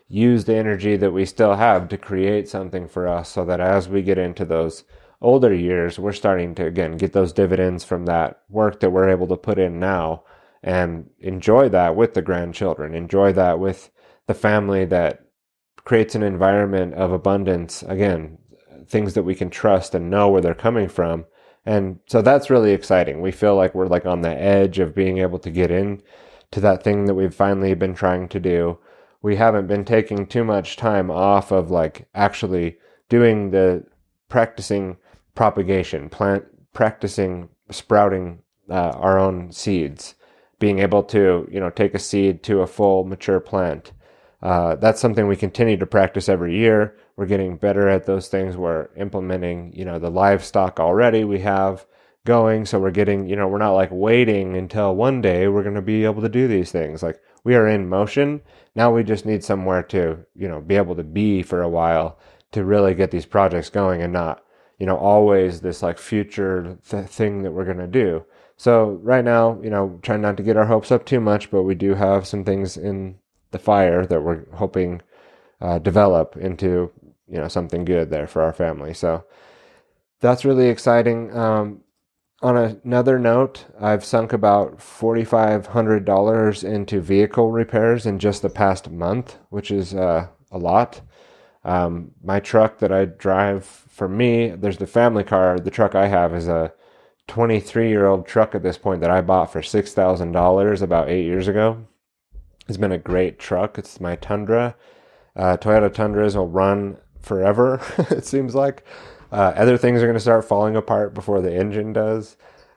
use 0.08 0.44
the 0.44 0.56
energy 0.56 0.96
that 0.96 1.12
we 1.12 1.24
still 1.24 1.54
have 1.54 1.88
to 1.88 1.98
create 1.98 2.48
something 2.48 2.88
for 2.88 3.06
us 3.06 3.28
so 3.28 3.44
that 3.44 3.60
as 3.60 3.88
we 3.88 4.02
get 4.02 4.18
into 4.18 4.44
those 4.44 4.84
older 5.20 5.54
years, 5.54 5.98
we're 5.98 6.12
starting 6.12 6.54
to 6.54 6.66
again 6.66 6.96
get 6.96 7.12
those 7.12 7.32
dividends 7.32 7.84
from 7.84 8.06
that 8.06 8.40
work 8.48 8.80
that 8.80 8.90
we're 8.90 9.08
able 9.08 9.26
to 9.26 9.36
put 9.36 9.58
in 9.58 9.78
now 9.78 10.22
and 10.62 11.10
enjoy 11.20 11.68
that 11.68 11.96
with 11.96 12.14
the 12.14 12.22
grandchildren, 12.22 12.94
enjoy 12.94 13.32
that 13.32 13.58
with 13.58 13.90
the 14.26 14.34
family 14.34 14.84
that 14.84 15.26
creates 15.84 16.14
an 16.14 16.22
environment 16.22 16.94
of 16.94 17.12
abundance. 17.12 17.82
Again, 17.82 18.38
things 18.88 19.14
that 19.14 19.22
we 19.22 19.34
can 19.34 19.50
trust 19.50 19.94
and 19.94 20.10
know 20.10 20.28
where 20.28 20.40
they're 20.40 20.54
coming 20.54 20.88
from. 20.88 21.24
And 21.64 22.00
so 22.06 22.22
that's 22.22 22.50
really 22.50 22.72
exciting. 22.72 23.20
We 23.20 23.30
feel 23.30 23.54
like 23.54 23.74
we're 23.74 23.86
like 23.86 24.06
on 24.06 24.22
the 24.22 24.30
edge 24.30 24.78
of 24.78 24.94
being 24.94 25.18
able 25.18 25.38
to 25.40 25.50
get 25.50 25.70
in 25.70 26.02
to 26.50 26.60
that 26.60 26.82
thing 26.82 27.06
that 27.06 27.14
we've 27.14 27.34
finally 27.34 27.74
been 27.74 27.94
trying 27.94 28.28
to 28.28 28.40
do. 28.40 28.78
We 29.22 29.36
haven't 29.36 29.68
been 29.68 29.84
taking 29.84 30.26
too 30.26 30.44
much 30.44 30.76
time 30.76 31.10
off 31.10 31.52
of 31.52 31.70
like 31.70 32.08
actually 32.14 32.78
doing 33.08 33.50
the 33.50 33.84
practicing 34.28 34.96
propagation, 35.34 36.08
plant 36.08 36.44
practicing 36.72 37.48
sprouting 37.70 38.42
uh, 38.68 38.92
our 38.96 39.18
own 39.18 39.52
seeds, 39.52 40.14
being 40.58 40.80
able 40.80 41.02
to, 41.04 41.48
you 41.50 41.60
know, 41.60 41.70
take 41.70 41.94
a 41.94 41.98
seed 41.98 42.42
to 42.42 42.60
a 42.60 42.66
full 42.66 43.04
mature 43.04 43.40
plant 43.40 43.92
uh, 44.42 44.74
that's 44.76 45.00
something 45.00 45.26
we 45.26 45.36
continue 45.36 45.76
to 45.76 45.86
practice 45.86 46.28
every 46.28 46.56
year. 46.56 46.96
We're 47.16 47.26
getting 47.26 47.56
better 47.56 47.88
at 47.88 48.06
those 48.06 48.28
things. 48.28 48.56
We're 48.56 48.88
implementing, 48.96 49.72
you 49.74 49.84
know, 49.84 49.98
the 49.98 50.10
livestock 50.10 50.80
already 50.80 51.24
we 51.24 51.40
have 51.40 51.86
going. 52.24 52.64
So 52.66 52.78
we're 52.78 52.90
getting, 52.90 53.28
you 53.28 53.36
know, 53.36 53.48
we're 53.48 53.58
not 53.58 53.72
like 53.72 53.90
waiting 53.92 54.56
until 54.56 54.94
one 54.94 55.20
day 55.20 55.48
we're 55.48 55.62
going 55.62 55.74
to 55.74 55.82
be 55.82 56.04
able 56.04 56.22
to 56.22 56.28
do 56.28 56.48
these 56.48 56.72
things. 56.72 57.02
Like 57.02 57.20
we 57.44 57.54
are 57.54 57.68
in 57.68 57.88
motion. 57.88 58.40
Now 58.74 58.94
we 58.94 59.02
just 59.02 59.26
need 59.26 59.44
somewhere 59.44 59.82
to, 59.84 60.24
you 60.34 60.48
know, 60.48 60.60
be 60.60 60.76
able 60.76 60.94
to 60.96 61.04
be 61.04 61.42
for 61.42 61.62
a 61.62 61.68
while 61.68 62.18
to 62.52 62.64
really 62.64 62.94
get 62.94 63.10
these 63.10 63.26
projects 63.26 63.70
going 63.70 64.02
and 64.02 64.12
not, 64.12 64.44
you 64.78 64.86
know, 64.86 64.96
always 64.96 65.60
this 65.60 65.82
like 65.82 65.98
future 65.98 66.78
th- 66.88 67.06
thing 67.06 67.42
that 67.42 67.52
we're 67.52 67.64
going 67.64 67.78
to 67.78 67.86
do. 67.86 68.24
So 68.56 69.00
right 69.02 69.24
now, 69.24 69.60
you 69.62 69.70
know, 69.70 69.98
trying 70.02 70.20
not 70.20 70.36
to 70.36 70.42
get 70.42 70.56
our 70.56 70.66
hopes 70.66 70.92
up 70.92 71.04
too 71.04 71.20
much, 71.20 71.50
but 71.50 71.64
we 71.64 71.74
do 71.74 71.94
have 71.94 72.26
some 72.26 72.44
things 72.44 72.76
in 72.76 73.16
the 73.50 73.58
fire 73.58 74.06
that 74.06 74.22
we're 74.22 74.46
hoping 74.54 75.02
uh, 75.60 75.78
develop 75.78 76.36
into 76.36 76.90
you 77.32 77.38
know 77.38 77.48
something 77.48 77.84
good 77.84 78.10
there 78.10 78.28
for 78.28 78.42
our 78.42 78.52
family. 78.52 78.94
So 78.94 79.24
that's 80.20 80.44
really 80.44 80.68
exciting. 80.68 81.36
Um, 81.36 81.80
on 82.42 82.56
another 82.56 83.18
note, 83.18 83.66
I've 83.80 84.04
sunk 84.04 84.32
about 84.32 84.80
forty 84.80 85.24
five 85.24 85.66
hundred 85.68 86.04
dollars 86.04 86.62
into 86.62 87.00
vehicle 87.00 87.50
repairs 87.50 88.06
in 88.06 88.18
just 88.18 88.42
the 88.42 88.50
past 88.50 88.90
month, 88.90 89.38
which 89.50 89.70
is 89.70 89.94
uh, 89.94 90.28
a 90.52 90.58
lot. 90.58 91.00
Um, 91.64 92.12
my 92.22 92.40
truck 92.40 92.78
that 92.78 92.92
I 92.92 93.06
drive 93.06 93.64
for 93.64 94.08
me, 94.08 94.50
there's 94.50 94.78
the 94.78 94.86
family 94.86 95.24
car. 95.24 95.58
The 95.58 95.70
truck 95.70 95.94
I 95.94 96.08
have 96.08 96.34
is 96.34 96.48
a 96.48 96.72
23 97.28 97.88
year 97.88 98.06
old 98.06 98.26
truck 98.26 98.54
at 98.54 98.62
this 98.62 98.78
point 98.78 99.00
that 99.00 99.10
I 99.10 99.20
bought 99.20 99.52
for 99.52 99.60
$6,000 99.60 100.82
about 100.82 101.08
eight 101.08 101.24
years 101.24 101.48
ago 101.48 101.86
It's 102.68 102.76
been 102.76 102.92
a 102.92 102.98
great 102.98 103.38
truck. 103.38 103.78
It's 103.78 104.00
my 104.00 104.16
Tundra. 104.16 104.74
Uh, 105.36 105.56
Toyota 105.56 105.92
Tundras 105.92 106.36
will 106.36 106.48
run 106.48 106.98
forever, 107.22 107.80
it 108.10 108.24
seems 108.24 108.54
like. 108.54 108.84
Uh, 109.30 109.52
other 109.56 109.78
things 109.78 110.02
are 110.02 110.06
going 110.06 110.14
to 110.14 110.20
start 110.20 110.44
falling 110.44 110.76
apart 110.76 111.14
before 111.14 111.40
the 111.40 111.54
engine 111.54 111.92
does. 111.92 112.36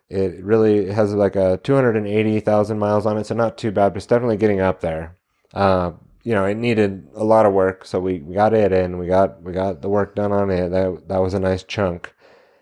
It 0.10 0.42
really 0.44 0.92
has 0.92 1.14
like 1.14 1.36
a 1.36 1.58
280,000 1.64 2.80
miles 2.80 3.06
on 3.06 3.18
it, 3.18 3.26
so 3.26 3.36
not 3.36 3.58
too 3.58 3.72
bad, 3.72 3.90
but 3.90 3.98
it's 3.98 4.06
definitely 4.06 4.38
getting 4.38 4.62
up 4.62 4.80
there. 4.80 5.18
Uh, 5.54 5.92
you 6.24 6.34
know, 6.34 6.46
it 6.46 6.56
needed 6.56 7.08
a 7.16 7.24
lot 7.24 7.46
of 7.46 7.54
work, 7.54 7.86
so 7.86 8.00
we, 8.00 8.20
we 8.20 8.36
got 8.36 8.54
it 8.54 8.72
in. 8.72 8.98
We 8.98 9.08
got 9.08 9.42
we 9.42 9.52
got 9.52 9.82
the 9.82 9.90
work 9.90 10.16
done 10.16 10.32
on 10.32 10.50
it. 10.50 10.70
That 10.70 11.08
that 11.08 11.22
was 11.22 11.34
a 11.34 11.40
nice 11.40 11.64
chunk. 11.64 12.14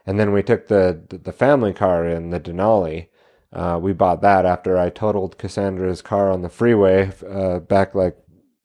And 0.06 0.20
then 0.20 0.34
we 0.34 0.44
took 0.44 0.68
the 0.68 1.00
the 1.10 1.32
family 1.32 1.74
car 1.74 2.06
in, 2.06 2.32
the 2.32 2.40
Denali, 2.40 3.08
uh, 3.54 3.78
we 3.82 3.94
bought 3.94 4.22
that 4.22 4.46
after 4.46 4.78
I 4.78 4.90
totaled 4.90 5.38
Cassandra's 5.38 6.02
car 6.02 6.32
on 6.32 6.42
the 6.42 6.50
freeway 6.50 7.12
uh, 7.30 7.60
back 7.60 7.94
like 7.94 8.18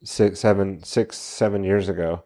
six, 0.02 0.40
seven, 0.40 0.82
six, 0.82 1.18
seven 1.18 1.62
years 1.62 1.88
ago. 1.88 2.24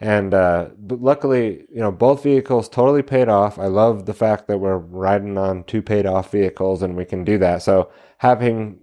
And 0.00 0.32
uh, 0.32 0.68
but 0.78 1.00
luckily, 1.00 1.64
you 1.72 1.80
know, 1.80 1.90
both 1.90 2.22
vehicles 2.22 2.68
totally 2.68 3.02
paid 3.02 3.28
off. 3.28 3.58
I 3.58 3.66
love 3.66 4.06
the 4.06 4.14
fact 4.14 4.46
that 4.46 4.58
we're 4.58 4.78
riding 4.78 5.36
on 5.36 5.64
two 5.64 5.82
paid 5.82 6.06
off 6.06 6.30
vehicles 6.30 6.82
and 6.82 6.96
we 6.96 7.04
can 7.04 7.24
do 7.24 7.36
that. 7.38 7.62
So 7.62 7.90
having 8.18 8.78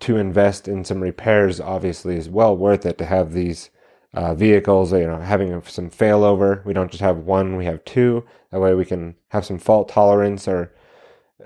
to 0.00 0.16
invest 0.18 0.68
in 0.68 0.84
some 0.84 1.00
repairs 1.00 1.58
obviously 1.58 2.16
is 2.16 2.28
well 2.28 2.54
worth 2.54 2.84
it 2.84 2.98
to 2.98 3.06
have 3.06 3.32
these 3.32 3.70
uh, 4.12 4.34
vehicles, 4.34 4.92
you 4.92 5.06
know, 5.06 5.20
having 5.20 5.62
some 5.64 5.90
failover. 5.90 6.64
We 6.66 6.74
don't 6.74 6.90
just 6.90 7.02
have 7.02 7.18
one, 7.18 7.56
we 7.56 7.64
have 7.64 7.84
two. 7.84 8.24
That 8.50 8.60
way 8.60 8.74
we 8.74 8.84
can 8.84 9.14
have 9.28 9.46
some 9.46 9.58
fault 9.58 9.88
tolerance 9.88 10.46
or 10.46 10.74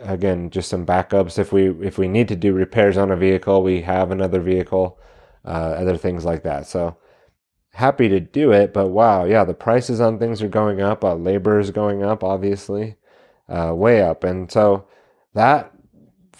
again 0.02 0.50
just 0.50 0.68
some 0.68 0.86
backups 0.86 1.38
if 1.38 1.52
we 1.52 1.68
if 1.84 1.98
we 1.98 2.08
need 2.08 2.28
to 2.28 2.36
do 2.36 2.52
repairs 2.52 2.96
on 2.96 3.10
a 3.10 3.16
vehicle 3.16 3.62
we 3.62 3.82
have 3.82 4.10
another 4.10 4.40
vehicle 4.40 4.98
uh, 5.44 5.74
other 5.76 5.96
things 5.96 6.24
like 6.24 6.42
that 6.42 6.66
so 6.66 6.96
happy 7.74 8.08
to 8.08 8.20
do 8.20 8.52
it 8.52 8.72
but 8.72 8.88
wow 8.88 9.24
yeah 9.24 9.44
the 9.44 9.54
prices 9.54 10.00
on 10.00 10.18
things 10.18 10.42
are 10.42 10.48
going 10.48 10.80
up 10.80 11.04
uh, 11.04 11.14
labor 11.14 11.58
is 11.58 11.70
going 11.70 12.02
up 12.02 12.24
obviously 12.24 12.96
uh, 13.48 13.72
way 13.74 14.02
up 14.02 14.24
and 14.24 14.50
so 14.50 14.86
that 15.34 15.72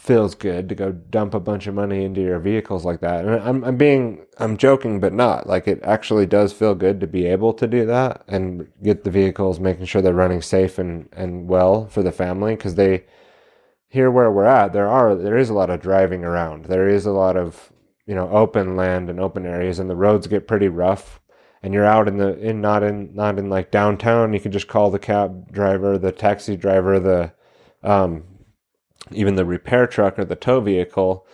feels 0.01 0.35
good 0.35 0.67
to 0.67 0.75
go 0.75 0.93
dump 0.93 1.35
a 1.35 1.41
bunch 1.41 1.67
of 1.67 1.75
money 1.75 2.05
into 2.05 2.23
your 2.23 2.39
vehicles 2.39 2.87
like 2.87 3.01
that. 3.01 3.25
And 3.27 3.35
I'm 3.43 3.63
I'm 3.63 3.77
being 3.77 4.25
I'm 4.39 4.57
joking 4.57 4.99
but 4.99 5.13
not. 5.13 5.47
Like 5.47 5.69
it 5.69 5.79
actually 5.83 6.25
does 6.25 6.55
feel 6.55 6.75
good 6.75 7.01
to 7.01 7.07
be 7.07 7.27
able 7.27 7.53
to 7.55 7.67
do 7.67 7.85
that 7.85 8.25
and 8.27 8.67
get 8.83 9.05
the 9.05 9.11
vehicles 9.11 9.61
making 9.61 9.85
sure 9.85 10.01
they're 10.01 10.15
running 10.15 10.41
safe 10.41 10.79
and 10.79 11.09
and 11.13 11.49
well 11.49 11.87
for 11.89 12.03
the 12.03 12.13
family 12.13 12.57
because 12.57 12.77
they 12.77 13.05
here 13.89 14.11
where 14.11 14.31
we're 14.31 14.45
at 14.45 14.73
there 14.73 14.89
are 14.89 15.15
there 15.15 15.37
is 15.37 15.51
a 15.51 15.55
lot 15.55 15.69
of 15.69 15.83
driving 15.83 16.25
around. 16.25 16.65
There 16.65 16.89
is 16.89 17.05
a 17.05 17.13
lot 17.13 17.37
of 17.37 17.71
you 18.07 18.15
know 18.15 18.31
open 18.31 18.77
land 18.77 19.11
and 19.11 19.21
open 19.21 19.45
areas 19.45 19.79
and 19.79 19.91
the 19.91 19.97
roads 19.97 20.27
get 20.27 20.49
pretty 20.49 20.69
rough 20.69 21.20
and 21.63 21.75
you're 21.75 21.87
out 21.87 22.09
in 22.09 22.17
the 22.17 22.39
in 22.39 22.61
not 22.61 22.83
in 22.83 23.15
not 23.15 23.39
in 23.39 23.51
like 23.51 23.71
downtown 23.71 24.33
you 24.33 24.41
can 24.41 24.53
just 24.53 24.69
call 24.69 24.91
the 24.91 24.99
cab 24.99 25.53
driver 25.53 25.99
the 25.99 26.13
taxi 26.13 26.57
driver 26.57 26.99
the 26.99 27.33
um, 27.83 28.25
even 29.13 29.35
the 29.35 29.45
repair 29.45 29.87
truck 29.87 30.19
or 30.19 30.25
the 30.25 30.37
tow 30.37 30.61
vehicle. 30.61 31.27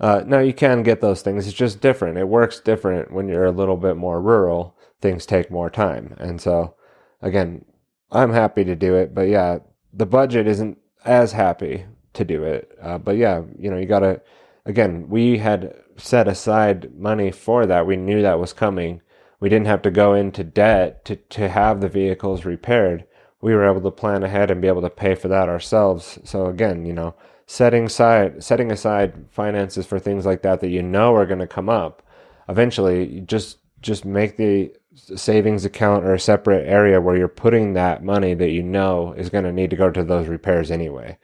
Uh, 0.00 0.22
now 0.26 0.38
you 0.38 0.52
can 0.52 0.82
get 0.82 1.00
those 1.00 1.22
things. 1.22 1.46
It's 1.46 1.56
just 1.56 1.80
different. 1.80 2.18
It 2.18 2.28
works 2.28 2.60
different 2.60 3.12
when 3.12 3.28
you're 3.28 3.46
a 3.46 3.52
little 3.52 3.76
bit 3.76 3.96
more 3.96 4.20
rural. 4.20 4.76
Things 5.00 5.26
take 5.26 5.50
more 5.50 5.70
time, 5.70 6.14
and 6.18 6.40
so 6.40 6.74
again, 7.22 7.64
I'm 8.10 8.32
happy 8.32 8.64
to 8.64 8.74
do 8.74 8.94
it. 8.96 9.14
But 9.14 9.28
yeah, 9.28 9.58
the 9.92 10.06
budget 10.06 10.46
isn't 10.46 10.78
as 11.04 11.32
happy 11.32 11.86
to 12.14 12.24
do 12.24 12.44
it. 12.44 12.70
Uh, 12.80 12.98
but 12.98 13.16
yeah, 13.16 13.42
you 13.58 13.70
know, 13.70 13.78
you 13.78 13.86
gotta. 13.86 14.22
Again, 14.64 15.08
we 15.08 15.38
had 15.38 15.74
set 15.96 16.28
aside 16.28 16.94
money 16.94 17.30
for 17.30 17.64
that. 17.66 17.86
We 17.86 17.96
knew 17.96 18.22
that 18.22 18.38
was 18.38 18.52
coming. 18.52 19.00
We 19.40 19.48
didn't 19.48 19.66
have 19.66 19.82
to 19.82 19.90
go 19.90 20.14
into 20.14 20.44
debt 20.44 21.04
to 21.06 21.16
to 21.16 21.48
have 21.48 21.80
the 21.80 21.88
vehicles 21.88 22.44
repaired 22.44 23.04
we 23.40 23.54
were 23.54 23.68
able 23.68 23.80
to 23.82 23.90
plan 23.90 24.22
ahead 24.22 24.50
and 24.50 24.60
be 24.60 24.68
able 24.68 24.82
to 24.82 24.90
pay 24.90 25.14
for 25.14 25.28
that 25.28 25.48
ourselves. 25.48 26.18
So 26.24 26.46
again, 26.46 26.84
you 26.84 26.92
know, 26.92 27.14
setting 27.46 27.86
aside 27.86 28.42
setting 28.42 28.70
aside 28.70 29.26
finances 29.30 29.86
for 29.86 29.98
things 29.98 30.26
like 30.26 30.42
that 30.42 30.60
that 30.60 30.70
you 30.70 30.82
know 30.82 31.14
are 31.14 31.26
going 31.26 31.38
to 31.38 31.46
come 31.46 31.68
up. 31.68 32.02
Eventually, 32.48 33.20
just 33.20 33.58
just 33.80 34.04
make 34.04 34.36
the 34.36 34.72
savings 34.94 35.64
account 35.64 36.04
or 36.04 36.14
a 36.14 36.20
separate 36.20 36.66
area 36.66 37.00
where 37.00 37.16
you're 37.16 37.28
putting 37.28 37.74
that 37.74 38.02
money 38.02 38.34
that 38.34 38.50
you 38.50 38.62
know 38.62 39.12
is 39.12 39.30
going 39.30 39.44
to 39.44 39.52
need 39.52 39.70
to 39.70 39.76
go 39.76 39.90
to 39.90 40.02
those 40.02 40.26
repairs 40.26 40.70
anyway. 40.70 41.16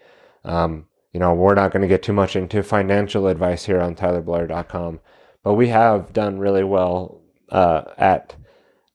Um, 0.45 0.87
you 1.13 1.19
know, 1.19 1.35
we're 1.35 1.55
not 1.55 1.73
going 1.73 1.83
to 1.83 1.89
get 1.89 2.03
too 2.03 2.13
much 2.13 2.37
into 2.37 2.63
financial 2.63 3.27
advice 3.27 3.65
here 3.65 3.81
on 3.81 3.97
TylerBloyer.com, 3.97 5.01
but 5.43 5.55
we 5.55 5.69
have 5.69 6.13
done 6.13 6.39
really 6.39 6.63
well 6.65 7.21
uh, 7.51 7.83
at 7.99 8.37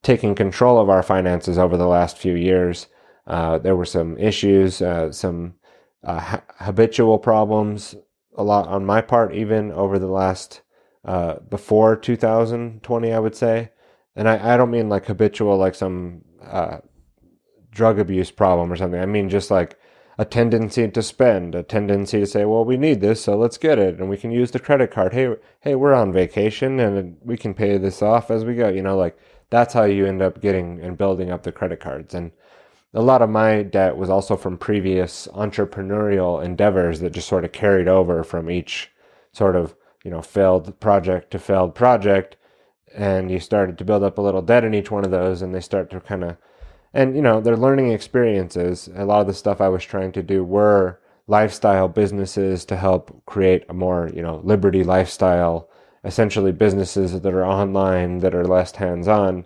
taking 0.02 0.34
control 0.34 0.78
of 0.78 0.88
our 0.88 1.02
finances 1.02 1.58
over 1.58 1.76
the 1.76 1.86
last 1.86 2.16
few 2.16 2.34
years 2.34 2.86
uh, 3.30 3.58
there 3.58 3.76
were 3.76 3.84
some 3.84 4.18
issues, 4.18 4.82
uh, 4.82 5.12
some 5.12 5.54
uh, 6.02 6.18
ha- 6.18 6.42
habitual 6.58 7.16
problems, 7.16 7.94
a 8.36 8.42
lot 8.42 8.66
on 8.66 8.84
my 8.84 9.00
part, 9.00 9.32
even 9.32 9.70
over 9.70 10.00
the 10.00 10.08
last 10.08 10.62
uh, 11.04 11.36
before 11.48 11.94
2020, 11.94 13.12
I 13.12 13.18
would 13.20 13.36
say. 13.36 13.70
And 14.16 14.28
I, 14.28 14.54
I 14.54 14.56
don't 14.56 14.72
mean 14.72 14.88
like 14.88 15.06
habitual, 15.06 15.56
like 15.56 15.76
some 15.76 16.22
uh, 16.42 16.78
drug 17.70 18.00
abuse 18.00 18.32
problem 18.32 18.72
or 18.72 18.76
something. 18.76 19.00
I 19.00 19.06
mean 19.06 19.28
just 19.28 19.48
like 19.48 19.78
a 20.20 20.24
tendency 20.26 20.86
to 20.86 21.02
spend, 21.02 21.54
a 21.54 21.62
tendency 21.62 22.20
to 22.20 22.26
say, 22.26 22.44
well, 22.44 22.62
we 22.62 22.76
need 22.76 23.00
this, 23.00 23.24
so 23.24 23.38
let's 23.38 23.56
get 23.56 23.78
it, 23.78 23.98
and 23.98 24.10
we 24.10 24.18
can 24.18 24.30
use 24.30 24.50
the 24.50 24.58
credit 24.58 24.90
card. 24.90 25.14
Hey, 25.14 25.34
hey, 25.60 25.74
we're 25.74 25.94
on 25.94 26.12
vacation, 26.12 26.78
and 26.78 27.16
we 27.24 27.38
can 27.38 27.54
pay 27.54 27.78
this 27.78 28.02
off 28.02 28.30
as 28.30 28.44
we 28.44 28.54
go. 28.54 28.68
You 28.68 28.82
know, 28.82 28.98
like 28.98 29.18
that's 29.48 29.72
how 29.72 29.84
you 29.84 30.04
end 30.04 30.20
up 30.20 30.42
getting 30.42 30.78
and 30.82 30.98
building 30.98 31.30
up 31.30 31.42
the 31.42 31.52
credit 31.52 31.80
cards. 31.80 32.12
And 32.12 32.32
a 32.92 33.00
lot 33.00 33.22
of 33.22 33.30
my 33.30 33.62
debt 33.62 33.96
was 33.96 34.10
also 34.10 34.36
from 34.36 34.58
previous 34.58 35.26
entrepreneurial 35.28 36.44
endeavors 36.44 37.00
that 37.00 37.14
just 37.14 37.26
sort 37.26 37.46
of 37.46 37.52
carried 37.52 37.88
over 37.88 38.22
from 38.22 38.50
each 38.50 38.90
sort 39.32 39.56
of 39.56 39.74
you 40.04 40.10
know 40.10 40.20
failed 40.20 40.78
project 40.80 41.30
to 41.30 41.38
failed 41.38 41.74
project 41.74 42.36
and 42.94 43.30
you 43.30 43.40
started 43.40 43.78
to 43.78 43.84
build 43.84 44.02
up 44.02 44.18
a 44.18 44.20
little 44.20 44.42
debt 44.42 44.64
in 44.64 44.74
each 44.74 44.90
one 44.90 45.04
of 45.04 45.10
those 45.10 45.40
and 45.40 45.54
they 45.54 45.60
start 45.60 45.88
to 45.88 46.00
kind 46.00 46.24
of 46.24 46.36
and 46.92 47.14
you 47.16 47.22
know 47.22 47.40
they're 47.40 47.56
learning 47.56 47.92
experiences 47.92 48.88
a 48.94 49.04
lot 49.04 49.20
of 49.20 49.26
the 49.26 49.34
stuff 49.34 49.60
i 49.60 49.68
was 49.68 49.84
trying 49.84 50.12
to 50.12 50.22
do 50.22 50.44
were 50.44 51.00
lifestyle 51.26 51.88
businesses 51.88 52.64
to 52.64 52.76
help 52.76 53.22
create 53.26 53.64
a 53.68 53.74
more 53.74 54.10
you 54.14 54.22
know 54.22 54.40
liberty 54.44 54.82
lifestyle 54.82 55.68
essentially 56.04 56.52
businesses 56.52 57.20
that 57.20 57.34
are 57.34 57.44
online 57.44 58.18
that 58.18 58.34
are 58.34 58.44
less 58.44 58.74
hands 58.76 59.06
on 59.06 59.44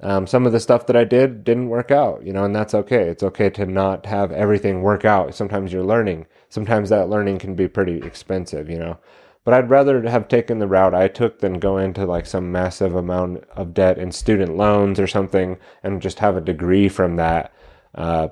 um, 0.00 0.26
some 0.26 0.44
of 0.44 0.52
the 0.52 0.60
stuff 0.60 0.86
that 0.86 0.96
I 0.96 1.04
did 1.04 1.42
didn't 1.42 1.70
work 1.70 1.90
out, 1.90 2.24
you 2.24 2.32
know, 2.32 2.44
and 2.44 2.54
that's 2.54 2.74
okay. 2.74 3.08
It's 3.08 3.22
okay 3.22 3.48
to 3.50 3.64
not 3.64 4.04
have 4.04 4.30
everything 4.30 4.82
work 4.82 5.06
out. 5.06 5.34
Sometimes 5.34 5.72
you're 5.72 5.84
learning. 5.84 6.26
Sometimes 6.50 6.90
that 6.90 7.08
learning 7.08 7.38
can 7.38 7.54
be 7.54 7.66
pretty 7.66 7.98
expensive, 8.02 8.68
you 8.68 8.78
know. 8.78 8.98
But 9.46 9.54
I'd 9.54 9.70
rather 9.70 10.02
have 10.08 10.26
taken 10.26 10.58
the 10.58 10.66
route 10.66 10.92
I 10.92 11.06
took 11.06 11.38
than 11.38 11.60
go 11.60 11.78
into 11.78 12.04
like 12.04 12.26
some 12.26 12.50
massive 12.50 12.96
amount 12.96 13.44
of 13.52 13.74
debt 13.74 13.96
in 13.96 14.10
student 14.10 14.56
loans 14.56 14.98
or 14.98 15.06
something 15.06 15.56
and 15.84 16.02
just 16.02 16.18
have 16.18 16.36
a 16.36 16.40
degree 16.40 16.88
from 16.88 17.14
that. 17.14 17.54
Uh, 17.94 18.28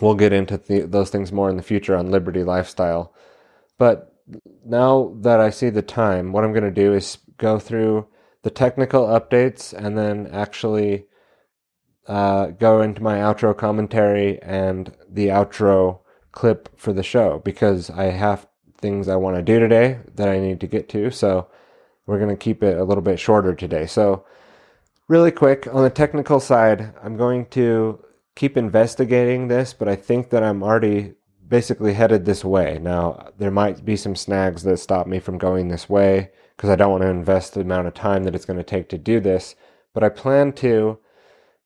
we'll 0.00 0.16
get 0.16 0.32
into 0.32 0.58
th- 0.58 0.90
those 0.90 1.10
things 1.10 1.30
more 1.30 1.48
in 1.48 1.56
the 1.56 1.62
future 1.62 1.94
on 1.94 2.10
Liberty 2.10 2.42
Lifestyle. 2.42 3.14
But 3.78 4.12
now 4.66 5.14
that 5.20 5.38
I 5.38 5.50
see 5.50 5.70
the 5.70 5.82
time, 5.82 6.32
what 6.32 6.42
I'm 6.42 6.52
going 6.52 6.64
to 6.64 6.72
do 6.72 6.92
is 6.92 7.18
go 7.38 7.60
through 7.60 8.08
the 8.42 8.50
technical 8.50 9.06
updates 9.06 9.72
and 9.72 9.96
then 9.96 10.26
actually 10.32 11.06
uh, 12.08 12.46
go 12.46 12.82
into 12.82 13.04
my 13.04 13.18
outro 13.18 13.56
commentary 13.56 14.42
and 14.42 14.96
the 15.08 15.28
outro 15.28 16.00
clip 16.32 16.68
for 16.76 16.92
the 16.92 17.04
show 17.04 17.40
because 17.44 17.88
I 17.88 18.06
have 18.06 18.48
things 18.82 19.08
I 19.08 19.16
want 19.16 19.36
to 19.36 19.42
do 19.42 19.58
today 19.58 19.98
that 20.16 20.28
I 20.28 20.38
need 20.38 20.60
to 20.60 20.66
get 20.66 20.88
to. 20.90 21.10
So 21.10 21.48
we're 22.06 22.18
going 22.18 22.30
to 22.30 22.36
keep 22.36 22.62
it 22.62 22.76
a 22.76 22.84
little 22.84 23.02
bit 23.02 23.20
shorter 23.20 23.54
today. 23.54 23.86
So, 23.86 24.24
really 25.08 25.30
quick 25.30 25.68
on 25.72 25.82
the 25.82 25.90
technical 25.90 26.40
side, 26.40 26.94
I'm 27.02 27.16
going 27.16 27.46
to 27.46 28.04
keep 28.34 28.56
investigating 28.56 29.48
this, 29.48 29.72
but 29.72 29.88
I 29.88 29.96
think 29.96 30.30
that 30.30 30.42
I'm 30.42 30.62
already 30.62 31.14
basically 31.48 31.92
headed 31.94 32.24
this 32.24 32.44
way. 32.44 32.78
Now, 32.80 33.30
there 33.38 33.50
might 33.50 33.84
be 33.84 33.96
some 33.96 34.16
snags 34.16 34.62
that 34.62 34.78
stop 34.78 35.06
me 35.06 35.20
from 35.20 35.38
going 35.38 35.68
this 35.68 35.88
way 35.88 36.30
because 36.56 36.70
I 36.70 36.76
don't 36.76 36.90
want 36.90 37.02
to 37.02 37.08
invest 37.08 37.54
the 37.54 37.60
amount 37.60 37.88
of 37.88 37.94
time 37.94 38.24
that 38.24 38.34
it's 38.34 38.44
going 38.44 38.56
to 38.58 38.64
take 38.64 38.88
to 38.88 38.98
do 38.98 39.20
this. 39.20 39.54
But 39.92 40.02
I 40.02 40.08
plan 40.08 40.52
to, 40.54 40.98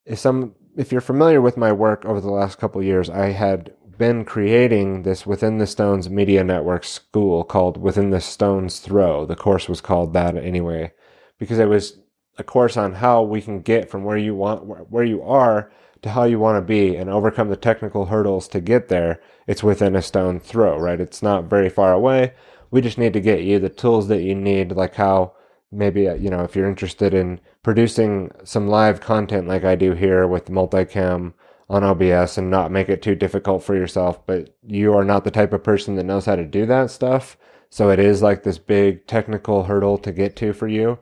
if 0.04 0.18
some, 0.18 0.54
if 0.76 0.90
you're 0.90 1.00
familiar 1.00 1.40
with 1.40 1.56
my 1.56 1.70
work 1.70 2.04
over 2.04 2.20
the 2.20 2.30
last 2.30 2.58
couple 2.58 2.82
years, 2.82 3.08
I 3.08 3.26
had 3.26 3.72
been 3.98 4.24
creating 4.24 5.02
this 5.02 5.26
Within 5.26 5.58
the 5.58 5.66
Stones 5.66 6.10
Media 6.10 6.44
Network 6.44 6.84
school 6.84 7.44
called 7.44 7.76
Within 7.76 8.10
the 8.10 8.20
Stones 8.20 8.78
Throw. 8.78 9.26
The 9.26 9.36
course 9.36 9.68
was 9.68 9.80
called 9.80 10.12
that 10.12 10.36
anyway, 10.36 10.92
because 11.38 11.58
it 11.58 11.68
was 11.68 11.98
a 12.38 12.44
course 12.44 12.76
on 12.76 12.94
how 12.94 13.22
we 13.22 13.40
can 13.40 13.60
get 13.60 13.90
from 13.90 14.04
where 14.04 14.18
you 14.18 14.34
want, 14.34 14.90
where 14.90 15.04
you 15.04 15.22
are 15.22 15.70
to 16.02 16.10
how 16.10 16.24
you 16.24 16.38
want 16.38 16.56
to 16.56 16.66
be 16.66 16.96
and 16.96 17.08
overcome 17.08 17.48
the 17.48 17.56
technical 17.56 18.06
hurdles 18.06 18.48
to 18.48 18.60
get 18.60 18.88
there. 18.88 19.20
It's 19.46 19.62
within 19.62 19.96
a 19.96 20.02
stone 20.02 20.40
throw, 20.40 20.78
right? 20.78 21.00
It's 21.00 21.22
not 21.22 21.44
very 21.44 21.70
far 21.70 21.92
away 21.92 22.34
we 22.70 22.80
just 22.80 22.98
need 22.98 23.12
to 23.12 23.20
get 23.20 23.42
you 23.42 23.58
the 23.58 23.68
tools 23.68 24.08
that 24.08 24.22
you 24.22 24.34
need, 24.34 24.72
like 24.72 24.94
how 24.94 25.32
maybe, 25.72 26.08
uh, 26.08 26.14
you 26.14 26.30
know, 26.30 26.42
if 26.42 26.54
you're 26.54 26.68
interested 26.68 27.14
in 27.14 27.40
producing 27.62 28.30
some 28.44 28.68
live 28.68 29.00
content 29.00 29.48
like 29.48 29.64
I 29.64 29.74
do 29.74 29.92
here 29.92 30.26
with 30.26 30.50
multicam 30.50 31.34
on 31.68 31.82
OBS 31.82 32.38
and 32.38 32.50
not 32.50 32.70
make 32.70 32.88
it 32.88 33.02
too 33.02 33.14
difficult 33.14 33.62
for 33.62 33.74
yourself, 33.74 34.24
but 34.26 34.56
you 34.62 34.94
are 34.94 35.04
not 35.04 35.24
the 35.24 35.30
type 35.30 35.52
of 35.52 35.64
person 35.64 35.96
that 35.96 36.04
knows 36.04 36.26
how 36.26 36.36
to 36.36 36.44
do 36.44 36.64
that 36.66 36.90
stuff. 36.90 37.36
So 37.70 37.90
it 37.90 37.98
is 37.98 38.22
like 38.22 38.42
this 38.42 38.58
big 38.58 39.06
technical 39.06 39.64
hurdle 39.64 39.98
to 39.98 40.12
get 40.12 40.36
to 40.36 40.52
for 40.52 40.68
you. 40.68 40.98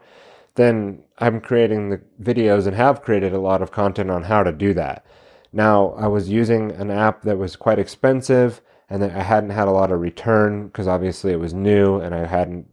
Then 0.55 1.03
I'm 1.19 1.41
creating 1.41 1.91
the 1.91 2.01
videos 2.23 2.67
and 2.67 2.77
have 2.77 3.03
created 3.03 3.35
a 3.35 3.41
lot 3.41 3.61
of 3.61 3.73
content 3.73 4.11
on 4.11 4.25
how 4.25 4.43
to 4.43 4.53
do 4.53 4.73
that. 4.75 5.05
Now, 5.53 5.91
I 5.91 6.07
was 6.07 6.31
using 6.31 6.73
an 6.73 6.91
app 6.91 7.23
that 7.23 7.39
was 7.39 7.57
quite 7.57 7.79
expensive 7.79 8.61
and 8.89 9.03
then 9.03 9.11
I 9.11 9.23
hadn't 9.23 9.51
had 9.51 9.69
a 9.69 9.73
lot 9.73 9.93
of 9.93 10.01
return 10.01 10.67
because 10.67 10.89
obviously 10.89 11.33
it 11.33 11.41
was 11.41 11.55
new 11.55 11.99
and 11.99 12.15
I 12.15 12.27
hadn't, 12.27 12.67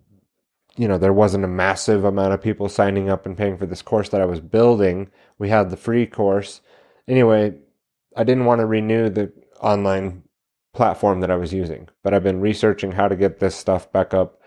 you 0.77 0.87
know, 0.87 0.97
there 0.97 1.13
wasn't 1.13 1.45
a 1.45 1.49
massive 1.49 2.05
amount 2.05 2.33
of 2.33 2.41
people 2.41 2.69
signing 2.69 3.09
up 3.09 3.25
and 3.25 3.37
paying 3.37 3.57
for 3.57 3.65
this 3.65 3.81
course 3.81 4.09
that 4.09 4.21
I 4.21 4.25
was 4.25 4.39
building. 4.39 5.09
We 5.37 5.49
had 5.49 5.69
the 5.69 5.77
free 5.77 6.05
course. 6.05 6.61
Anyway, 7.07 7.55
I 8.15 8.23
didn't 8.23 8.45
want 8.45 8.59
to 8.59 8.65
renew 8.65 9.09
the 9.09 9.31
online 9.59 10.23
platform 10.73 11.21
that 11.21 11.31
I 11.31 11.35
was 11.35 11.53
using, 11.53 11.89
but 12.03 12.13
I've 12.13 12.23
been 12.23 12.41
researching 12.41 12.91
how 12.91 13.07
to 13.07 13.15
get 13.15 13.39
this 13.39 13.55
stuff 13.55 13.91
back 13.91 14.13
up 14.13 14.41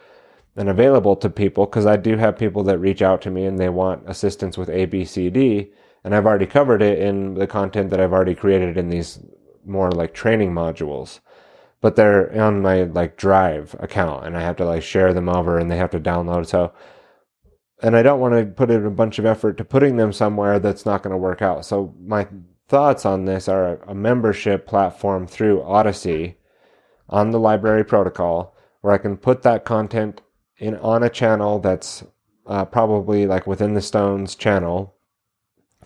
and 0.57 0.69
available 0.69 1.17
to 1.17 1.29
people 1.31 1.67
because 1.67 1.87
I 1.87 1.97
do 1.97 2.17
have 2.17 2.39
people 2.39 2.63
that 2.65 2.79
reach 2.79 3.03
out 3.03 3.21
to 3.23 3.31
me 3.31 3.45
and 3.45 3.59
they 3.59 3.69
want 3.69 4.09
assistance 4.09 4.57
with 4.57 4.69
ABCD. 4.69 5.71
And 6.05 6.15
I've 6.15 6.27
already 6.27 6.47
covered 6.47 6.83
it 6.83 6.99
in 6.99 7.35
the 7.35 7.47
content 7.47 7.91
that 7.91 8.01
I've 8.01 8.13
already 8.13 8.35
created 8.35 8.77
in 8.77 8.91
these 8.91 9.21
more 9.65 9.91
like 9.91 10.13
training 10.13 10.53
modules 10.53 11.21
but 11.85 11.97
they're 11.97 12.35
on 12.41 12.63
my 12.63 12.85
like 12.85 13.15
drive 13.19 13.77
account 13.79 14.25
and 14.25 14.39
I 14.39 14.41
have 14.41 14.57
to 14.57 14.65
like 14.65 14.83
share 14.83 15.13
them 15.13 15.29
over 15.29 15.59
and 15.59 15.71
they 15.71 15.77
have 15.77 15.91
to 15.91 16.01
download. 16.01 16.47
So, 16.47 16.73
and 17.83 17.95
I 17.95 18.03
don't 18.03 18.21
want 18.21 18.33
to 18.33 18.47
put 18.47 18.71
in 18.71 18.87
a 18.87 18.91
bunch 18.91 19.19
of 19.19 19.27
effort 19.27 19.59
to 19.59 19.67
putting 19.67 19.99
them 19.99 20.11
somewhere 20.11 20.59
that's 20.59 20.87
not 20.87 21.03
going 21.03 21.11
to 21.11 21.19
work 21.19 21.43
out. 21.43 21.67
So 21.67 21.95
my 22.01 22.27
thoughts 22.75 23.07
on 23.07 23.25
this 23.25 23.47
are 23.47 23.77
a 23.85 23.95
membership 23.95 24.67
platform 24.67 25.29
through 25.29 25.63
Odysee 25.63 26.35
on 27.09 27.31
the 27.31 27.39
LBRY 27.39 27.87
protocol 27.87 28.57
where 28.81 28.93
I 28.93 28.99
can 28.99 29.17
put 29.17 29.43
that 29.43 29.65
content 29.65 30.23
in 30.59 30.75
on 30.79 31.05
a 31.05 31.09
channel 31.09 31.61
that's 31.61 32.03
uh, 32.49 32.65
probably 32.65 33.27
like 33.29 33.47
within 33.47 33.75
the 33.75 33.81
Stones 33.81 34.35
channel, 34.35 34.97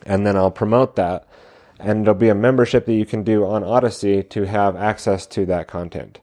and 0.06 0.26
then 0.26 0.34
I'll 0.34 0.50
promote 0.50 0.96
that. 0.96 1.28
And 1.78 2.06
there'll 2.06 2.18
be 2.18 2.30
a 2.30 2.34
membership 2.34 2.86
that 2.86 2.94
you 2.94 3.04
can 3.04 3.22
do 3.22 3.44
on 3.44 3.62
Odysee 3.62 4.22
to 4.30 4.46
have 4.46 4.74
access 4.74 5.26
to 5.26 5.44
that 5.44 5.68
content. 5.68 6.20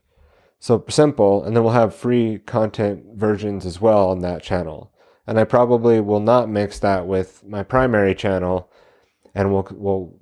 So 0.58 0.84
simple, 0.90 1.44
and 1.44 1.56
then 1.56 1.64
we'll 1.64 1.74
have 1.74 1.94
free 1.94 2.40
content 2.40 3.06
versions 3.14 3.68
as 3.68 3.80
well 3.80 4.10
on 4.10 4.22
that 4.22 4.42
channel. 4.42 4.92
And 5.28 5.40
I 5.40 5.44
probably 5.44 6.02
will 6.02 6.22
not 6.22 6.50
mix 6.50 6.80
that 6.80 7.06
with 7.06 7.44
my 7.46 7.62
primary 7.62 8.16
channel, 8.16 8.72
and 9.36 9.54
we'll 9.54 9.68
we'll 9.72 10.20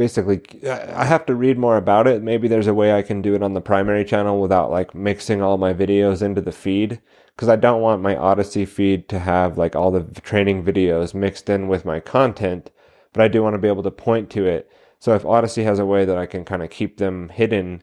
basically 0.00 0.40
I 0.66 1.04
have 1.04 1.26
to 1.26 1.34
read 1.34 1.58
more 1.58 1.76
about 1.76 2.06
it. 2.06 2.22
Maybe 2.22 2.48
there's 2.48 2.66
a 2.66 2.72
way 2.72 2.94
I 2.94 3.02
can 3.02 3.20
do 3.20 3.34
it 3.34 3.42
on 3.42 3.52
the 3.52 3.60
primary 3.60 4.02
channel 4.02 4.40
without 4.40 4.70
like 4.70 4.94
mixing 4.94 5.42
all 5.42 5.58
my 5.58 5.74
videos 5.74 6.22
into 6.22 6.40
the 6.40 6.52
feed 6.52 7.02
because 7.36 7.50
I 7.50 7.56
don't 7.56 7.82
want 7.82 8.00
my 8.00 8.16
Odysee 8.16 8.66
feed 8.66 9.10
to 9.10 9.18
have 9.18 9.58
like 9.58 9.76
all 9.76 9.90
the 9.90 10.04
training 10.22 10.64
videos 10.64 11.12
mixed 11.12 11.50
in 11.50 11.68
with 11.68 11.84
my 11.84 12.00
content, 12.00 12.70
but 13.12 13.22
I 13.22 13.28
do 13.28 13.42
want 13.42 13.52
to 13.52 13.58
be 13.58 13.68
able 13.68 13.82
to 13.82 13.90
point 13.90 14.30
to 14.30 14.46
it. 14.46 14.70
So 15.00 15.14
if 15.14 15.26
Odysee 15.26 15.64
has 15.64 15.78
a 15.78 15.84
way 15.84 16.06
that 16.06 16.16
I 16.16 16.24
can 16.24 16.46
kind 16.46 16.62
of 16.62 16.70
keep 16.70 16.96
them 16.96 17.28
hidden, 17.28 17.82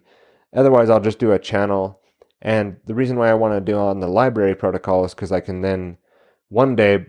otherwise 0.56 0.90
I'll 0.90 1.00
just 1.00 1.20
do 1.20 1.34
a 1.34 1.38
channel. 1.38 2.02
And 2.42 2.78
the 2.86 2.96
reason 2.96 3.18
why 3.18 3.30
I 3.30 3.36
want 3.36 3.54
to 3.54 3.72
do 3.72 3.78
on 3.78 4.00
the 4.00 4.08
LBRY 4.08 4.58
protocol 4.58 5.06
is 5.06 5.14
because 5.14 5.32
I 5.32 5.40
can 5.40 5.62
then 5.62 6.00
one 6.50 6.76
day 6.76 7.06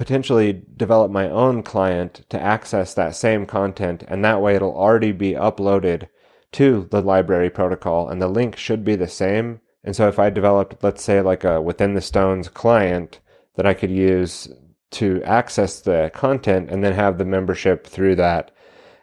potentially 0.00 0.62
develop 0.76 1.12
my 1.12 1.28
own 1.28 1.62
client 1.62 2.24
to 2.30 2.40
access 2.40 2.94
that 2.94 3.14
same 3.14 3.46
content, 3.46 4.02
and 4.08 4.24
that 4.24 4.40
way 4.42 4.56
it'll 4.56 4.74
already 4.74 5.12
be 5.12 5.34
uploaded 5.34 6.08
to 6.52 6.88
the 6.90 7.02
LBRY 7.02 7.54
protocol, 7.54 8.08
and 8.08 8.20
the 8.20 8.26
link 8.28 8.56
should 8.56 8.84
be 8.84 8.96
the 8.96 9.06
same 9.06 9.60
and 9.82 9.96
so 9.96 10.08
if 10.08 10.18
I 10.18 10.30
developed, 10.30 10.82
let's 10.82 11.02
say, 11.02 11.20
like 11.20 11.44
a 11.44 11.60
within 11.60 11.94
the 11.94 12.00
stones 12.00 12.48
client 12.48 13.20
that 13.56 13.66
I 13.66 13.74
could 13.74 13.90
use 13.90 14.48
to 14.92 15.22
access 15.24 15.80
the 15.80 16.10
content 16.14 16.70
and 16.70 16.84
then 16.84 16.92
have 16.92 17.18
the 17.18 17.24
membership 17.24 17.86
through 17.86 18.16
that. 18.16 18.50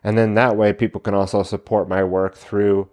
And 0.03 0.17
then 0.17 0.35
that 0.35 0.55
way 0.55 0.73
people 0.73 1.01
can 1.01 1.13
also 1.13 1.43
support 1.43 1.89
my 1.89 2.03
work 2.03 2.35
through, 2.35 2.89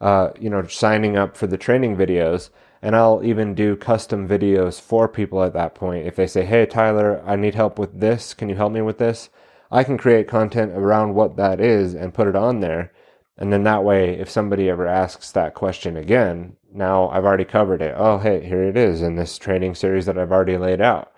uh, 0.00 0.30
you 0.38 0.48
know, 0.48 0.64
signing 0.66 1.16
up 1.16 1.36
for 1.36 1.46
the 1.46 1.58
training 1.58 1.96
videos. 1.96 2.50
And 2.84 2.94
I'll 2.94 3.24
even 3.24 3.54
do 3.54 3.76
custom 3.76 4.28
videos 4.28 4.78
for 4.78 5.08
people 5.08 5.42
at 5.42 5.54
that 5.54 5.74
point. 5.74 6.06
If 6.06 6.16
they 6.16 6.26
say, 6.26 6.44
Hey, 6.44 6.66
Tyler, 6.66 7.22
I 7.24 7.34
need 7.34 7.54
help 7.54 7.78
with 7.78 7.98
this. 7.98 8.34
Can 8.34 8.50
you 8.50 8.56
help 8.56 8.74
me 8.74 8.82
with 8.82 8.98
this? 8.98 9.30
I 9.70 9.84
can 9.84 9.96
create 9.96 10.28
content 10.28 10.72
around 10.72 11.14
what 11.14 11.36
that 11.36 11.60
is 11.60 11.94
and 11.94 12.12
put 12.12 12.28
it 12.28 12.36
on 12.36 12.60
there. 12.60 12.92
And 13.38 13.50
then 13.50 13.62
that 13.62 13.84
way, 13.84 14.10
if 14.10 14.28
somebody 14.28 14.68
ever 14.68 14.86
asks 14.86 15.32
that 15.32 15.54
question 15.54 15.96
again, 15.96 16.56
now 16.74 17.08
I've 17.08 17.24
already 17.24 17.46
covered 17.46 17.80
it. 17.80 17.94
Oh, 17.96 18.18
hey, 18.18 18.44
here 18.44 18.62
it 18.62 18.76
is 18.76 19.00
in 19.00 19.16
this 19.16 19.38
training 19.38 19.76
series 19.76 20.04
that 20.04 20.18
I've 20.18 20.30
already 20.30 20.58
laid 20.58 20.82
out. 20.82 21.10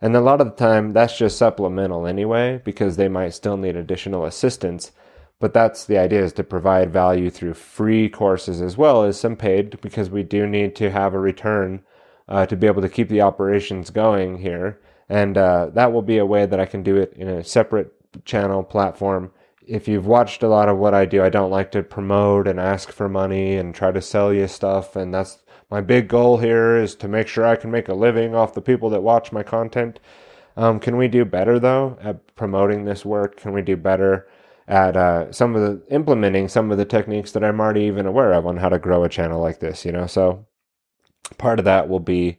And 0.00 0.16
a 0.16 0.20
lot 0.20 0.40
of 0.40 0.48
the 0.48 0.56
time, 0.56 0.94
that's 0.94 1.16
just 1.16 1.38
supplemental 1.38 2.08
anyway, 2.08 2.60
because 2.64 2.96
they 2.96 3.08
might 3.08 3.34
still 3.34 3.56
need 3.56 3.76
additional 3.76 4.24
assistance. 4.24 4.90
But 5.44 5.52
that's 5.52 5.84
the 5.84 5.98
idea 5.98 6.24
is 6.24 6.32
to 6.32 6.42
provide 6.42 6.90
value 6.90 7.28
through 7.28 7.52
free 7.52 8.08
courses 8.08 8.62
as 8.62 8.78
well 8.78 9.02
as 9.02 9.20
some 9.20 9.36
paid, 9.36 9.78
because 9.82 10.08
we 10.08 10.22
do 10.22 10.46
need 10.46 10.74
to 10.76 10.90
have 10.90 11.12
a 11.12 11.18
return 11.18 11.82
uh, 12.30 12.46
to 12.46 12.56
be 12.56 12.66
able 12.66 12.80
to 12.80 12.88
keep 12.88 13.10
the 13.10 13.20
operations 13.20 13.90
going 13.90 14.38
here. 14.38 14.80
And 15.10 15.36
uh, 15.36 15.66
that 15.74 15.92
will 15.92 16.00
be 16.00 16.16
a 16.16 16.24
way 16.24 16.46
that 16.46 16.58
I 16.58 16.64
can 16.64 16.82
do 16.82 16.96
it 16.96 17.12
in 17.12 17.28
a 17.28 17.44
separate 17.44 17.92
channel 18.24 18.62
platform 18.62 19.32
if 19.66 19.86
you've 19.86 20.06
watched 20.06 20.42
a 20.42 20.48
lot 20.48 20.70
of 20.70 20.78
what 20.78 20.94
I 20.94 21.04
do, 21.04 21.22
I 21.22 21.28
don't 21.28 21.50
like 21.50 21.70
to 21.72 21.82
promote 21.82 22.48
and 22.48 22.58
ask 22.58 22.90
for 22.90 23.06
money 23.06 23.56
and 23.56 23.74
try 23.74 23.92
to 23.92 24.00
sell 24.00 24.32
you 24.32 24.48
stuff. 24.48 24.96
And 24.96 25.12
that's 25.12 25.42
my 25.70 25.82
big 25.82 26.08
goal 26.08 26.38
here 26.38 26.78
is 26.78 26.94
to 26.96 27.06
make 27.06 27.28
sure 27.28 27.44
I 27.44 27.56
can 27.56 27.70
make 27.70 27.88
a 27.88 27.94
living 27.94 28.34
off 28.34 28.54
the 28.54 28.62
people 28.62 28.88
that 28.90 29.02
watch 29.02 29.30
my 29.30 29.42
content. 29.42 30.00
Um, 30.56 30.80
can 30.80 30.96
we 30.96 31.06
do 31.06 31.26
better 31.26 31.58
though 31.58 31.98
at 32.00 32.34
promoting 32.34 32.86
this 32.86 33.04
work? 33.04 33.36
Can 33.36 33.52
we 33.52 33.60
do 33.60 33.76
better 33.76 34.26
at 34.66 34.96
uh, 34.96 35.30
some 35.32 35.54
of 35.54 35.62
the 35.62 35.94
implementing 35.94 36.48
some 36.48 36.70
of 36.70 36.78
the 36.78 36.84
techniques 36.84 37.32
that 37.32 37.44
I'm 37.44 37.60
already 37.60 37.82
even 37.82 38.06
aware 38.06 38.32
of 38.32 38.46
on 38.46 38.56
how 38.56 38.68
to 38.68 38.78
grow 38.78 39.04
a 39.04 39.08
channel 39.08 39.40
like 39.40 39.60
this? 39.60 39.84
You 39.84 39.92
know, 39.92 40.06
so 40.06 40.46
part 41.38 41.58
of 41.58 41.64
that 41.66 41.88
will 41.88 42.00
be, 42.00 42.38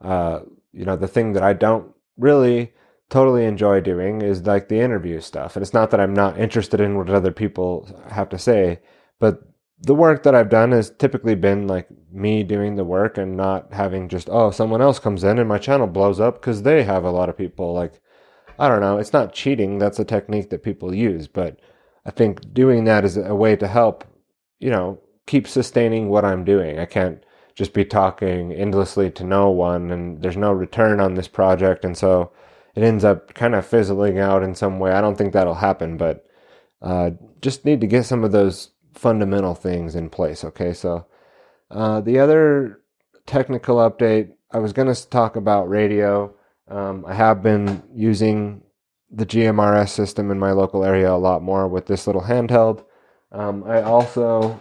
uh, 0.00 0.40
you 0.72 0.84
know, 0.84 0.96
the 0.96 1.08
thing 1.08 1.34
that 1.34 1.42
I 1.42 1.52
don't 1.52 1.92
really 2.16 2.72
totally 3.10 3.44
enjoy 3.44 3.80
doing 3.80 4.22
is 4.22 4.46
like 4.46 4.68
the 4.68 4.80
interview 4.80 5.20
stuff. 5.20 5.56
And 5.56 5.62
it's 5.62 5.74
not 5.74 5.90
that 5.90 6.00
I'm 6.00 6.14
not 6.14 6.38
interested 6.38 6.80
in 6.80 6.96
what 6.96 7.10
other 7.10 7.32
people 7.32 7.88
have 8.10 8.28
to 8.30 8.38
say, 8.38 8.80
but 9.18 9.42
the 9.82 9.94
work 9.94 10.22
that 10.22 10.34
I've 10.34 10.50
done 10.50 10.72
has 10.72 10.90
typically 10.90 11.34
been 11.34 11.66
like 11.66 11.88
me 12.12 12.42
doing 12.42 12.76
the 12.76 12.84
work 12.84 13.18
and 13.18 13.36
not 13.36 13.72
having 13.72 14.08
just, 14.08 14.28
oh, 14.30 14.50
someone 14.50 14.82
else 14.82 14.98
comes 14.98 15.24
in 15.24 15.38
and 15.38 15.48
my 15.48 15.58
channel 15.58 15.86
blows 15.86 16.20
up 16.20 16.40
because 16.40 16.62
they 16.62 16.84
have 16.84 17.04
a 17.04 17.10
lot 17.10 17.28
of 17.28 17.36
people. 17.36 17.72
Like, 17.72 18.00
I 18.60 18.68
don't 18.68 18.80
know. 18.80 18.98
It's 18.98 19.12
not 19.12 19.34
cheating. 19.34 19.78
That's 19.78 19.98
a 19.98 20.04
technique 20.04 20.50
that 20.50 20.62
people 20.62 20.94
use. 20.94 21.26
But 21.26 21.58
I 22.06 22.10
think 22.10 22.54
doing 22.54 22.84
that 22.84 23.04
is 23.04 23.16
a 23.16 23.34
way 23.34 23.56
to 23.56 23.66
help, 23.66 24.04
you 24.60 24.70
know, 24.70 25.00
keep 25.26 25.48
sustaining 25.48 26.08
what 26.08 26.24
I'm 26.24 26.44
doing. 26.44 26.78
I 26.78 26.86
can't 26.86 27.24
just 27.54 27.72
be 27.72 27.84
talking 27.84 28.52
endlessly 28.52 29.10
to 29.10 29.24
no 29.24 29.50
one 29.50 29.90
and 29.90 30.22
there's 30.22 30.36
no 30.36 30.52
return 30.52 31.00
on 31.00 31.14
this 31.14 31.28
project. 31.28 31.84
And 31.84 31.96
so, 31.96 32.32
it 32.74 32.82
ends 32.82 33.04
up 33.04 33.34
kind 33.34 33.54
of 33.54 33.66
fizzling 33.66 34.18
out 34.18 34.42
in 34.42 34.54
some 34.54 34.78
way. 34.78 34.92
I 34.92 35.00
don't 35.00 35.16
think 35.16 35.32
that'll 35.32 35.54
happen, 35.54 35.96
but 35.96 36.24
uh, 36.82 37.10
just 37.40 37.64
need 37.64 37.80
to 37.80 37.86
get 37.86 38.04
some 38.06 38.24
of 38.24 38.32
those 38.32 38.70
fundamental 38.94 39.54
things 39.54 39.94
in 39.94 40.08
place. 40.08 40.44
Okay, 40.44 40.72
so 40.72 41.06
uh, 41.70 42.00
the 42.00 42.18
other 42.18 42.80
technical 43.26 43.76
update, 43.76 44.32
I 44.52 44.58
was 44.58 44.72
going 44.72 44.92
to 44.92 45.08
talk 45.08 45.36
about 45.36 45.68
radio. 45.68 46.34
Um, 46.70 47.04
I 47.06 47.14
have 47.14 47.42
been 47.42 47.82
using 47.92 48.62
the 49.10 49.26
GMRS 49.26 49.88
system 49.88 50.30
in 50.30 50.38
my 50.38 50.52
local 50.52 50.84
area 50.84 51.12
a 51.12 51.14
lot 51.14 51.42
more 51.42 51.66
with 51.66 51.86
this 51.86 52.06
little 52.06 52.22
handheld. 52.22 52.84
Um, 53.32 53.64
I 53.64 53.82
also, 53.82 54.60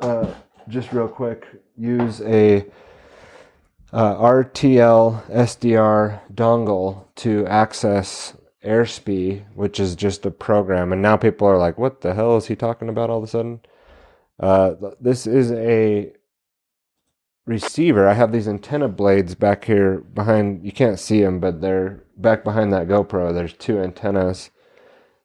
uh, 0.00 0.26
just 0.68 0.92
real 0.92 1.08
quick, 1.08 1.46
use 1.76 2.22
a 2.22 2.64
uh, 3.92 4.14
RTL 4.16 5.22
SDR 5.30 6.20
dongle 6.32 7.04
to 7.16 7.46
access 7.46 8.34
AirSpy, 8.64 9.44
which 9.54 9.78
is 9.78 9.94
just 9.94 10.24
a 10.24 10.30
program. 10.30 10.92
And 10.92 11.02
now 11.02 11.18
people 11.18 11.46
are 11.46 11.58
like, 11.58 11.76
what 11.76 12.00
the 12.00 12.14
hell 12.14 12.38
is 12.38 12.46
he 12.46 12.56
talking 12.56 12.88
about 12.88 13.10
all 13.10 13.18
of 13.18 13.24
a 13.24 13.26
sudden? 13.26 13.60
Uh, 14.40 14.74
this 15.00 15.26
is 15.26 15.52
a 15.52 16.12
receiver. 17.46 18.06
I 18.06 18.14
have 18.14 18.32
these 18.32 18.48
antenna 18.48 18.88
blades 18.88 19.34
back 19.34 19.64
here 19.64 19.98
behind. 19.98 20.64
You 20.64 20.72
can't 20.72 20.98
see 20.98 21.20
them, 21.22 21.40
but 21.40 21.60
they're 21.60 22.04
back 22.16 22.44
behind 22.44 22.72
that 22.72 22.88
GoPro. 22.88 23.34
There's 23.34 23.54
two 23.54 23.80
antennas, 23.80 24.50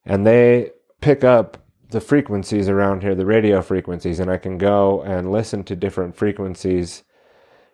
and 0.05 0.25
they 0.25 0.71
pick 1.01 1.23
up 1.23 1.63
the 1.89 2.01
frequencies 2.01 2.67
around 2.67 3.01
here, 3.01 3.15
the 3.15 3.25
radio 3.25 3.61
frequencies, 3.61 4.19
and 4.19 4.29
I 4.29 4.37
can 4.37 4.57
go 4.57 5.01
and 5.03 5.31
listen 5.31 5.63
to 5.65 5.75
different 5.75 6.15
frequencies 6.15 7.03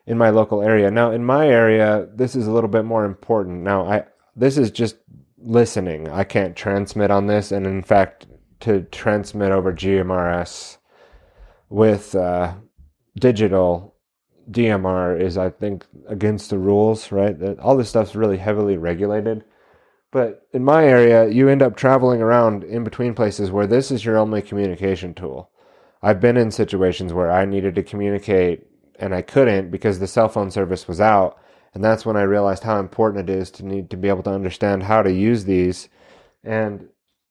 in 0.06 0.18
my 0.18 0.30
local 0.30 0.62
area. 0.62 0.92
Now, 0.92 1.12
in 1.12 1.24
my 1.24 1.48
area, 1.48 2.08
this 2.14 2.36
is 2.36 2.46
a 2.46 2.52
little 2.52 2.70
bit 2.70 2.86
more 2.86 3.06
important. 3.06 3.64
Now, 3.64 3.86
I 3.86 4.04
this 4.36 4.58
is 4.58 4.72
just 4.72 4.98
listening. 5.38 6.10
I 6.10 6.24
can't 6.24 6.56
transmit 6.56 7.12
on 7.12 7.28
this, 7.28 7.52
and 7.52 7.66
in 7.66 7.84
fact, 7.84 8.28
to 8.62 8.82
transmit 8.84 9.52
over 9.52 9.74
GMRS 9.74 10.78
with 11.70 12.16
uh, 12.16 12.54
digital 13.16 13.93
DMR 14.50 15.20
is, 15.20 15.38
I 15.38 15.50
think, 15.50 15.86
against 16.08 16.50
the 16.50 16.58
rules. 16.58 17.12
Right? 17.12 17.36
All 17.60 17.78
this 17.78 17.90
stuff's 17.90 18.16
really 18.16 18.38
heavily 18.38 18.78
regulated. 18.78 19.44
But 20.12 20.48
in 20.54 20.64
my 20.64 20.86
area, 20.86 21.28
you 21.28 21.50
end 21.50 21.64
up 21.64 21.76
traveling 21.76 22.22
around 22.22 22.64
in 22.64 22.84
between 22.84 23.16
places 23.16 23.50
where 23.50 23.66
this 23.66 23.90
is 23.90 24.06
your 24.06 24.18
only 24.18 24.44
communication 24.44 25.16
tool. 25.16 25.50
I've 26.04 26.20
been 26.20 26.38
in 26.38 26.52
situations 26.52 27.14
where 27.14 27.32
I 27.32 27.46
needed 27.46 27.74
to 27.76 27.84
communicate 27.84 28.68
and 29.00 29.16
I 29.16 29.24
couldn't 29.24 29.72
because 29.72 29.98
the 29.98 30.08
cell 30.08 30.30
phone 30.30 30.52
service 30.52 30.88
was 30.88 31.02
out. 31.02 31.40
And 31.74 31.84
that's 31.84 32.06
when 32.06 32.16
I 32.16 32.22
realized 32.22 32.64
how 32.64 32.80
important 32.80 33.28
it 33.28 33.34
is 33.34 33.50
to 33.52 33.66
need 33.66 33.90
to 33.90 33.98
be 33.98 34.08
able 34.08 34.22
to 34.24 34.30
understand 34.30 34.84
how 34.84 35.02
to 35.02 35.12
use 35.12 35.46
these. 35.46 35.90
And 36.44 36.90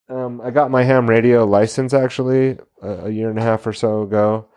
um, 0.09 0.40
I 0.43 0.51
got 0.51 0.70
my 0.70 0.82
ham 0.82 1.09
radio 1.09 1.44
license 1.44 1.94
actually 1.94 2.59
a, 2.82 3.06
a 3.06 3.10
year 3.10 3.30
and 3.30 3.39
a 3.39 3.43
half 3.43 3.64
or 3.66 3.72
so 3.72 4.02
ago. 4.02 4.48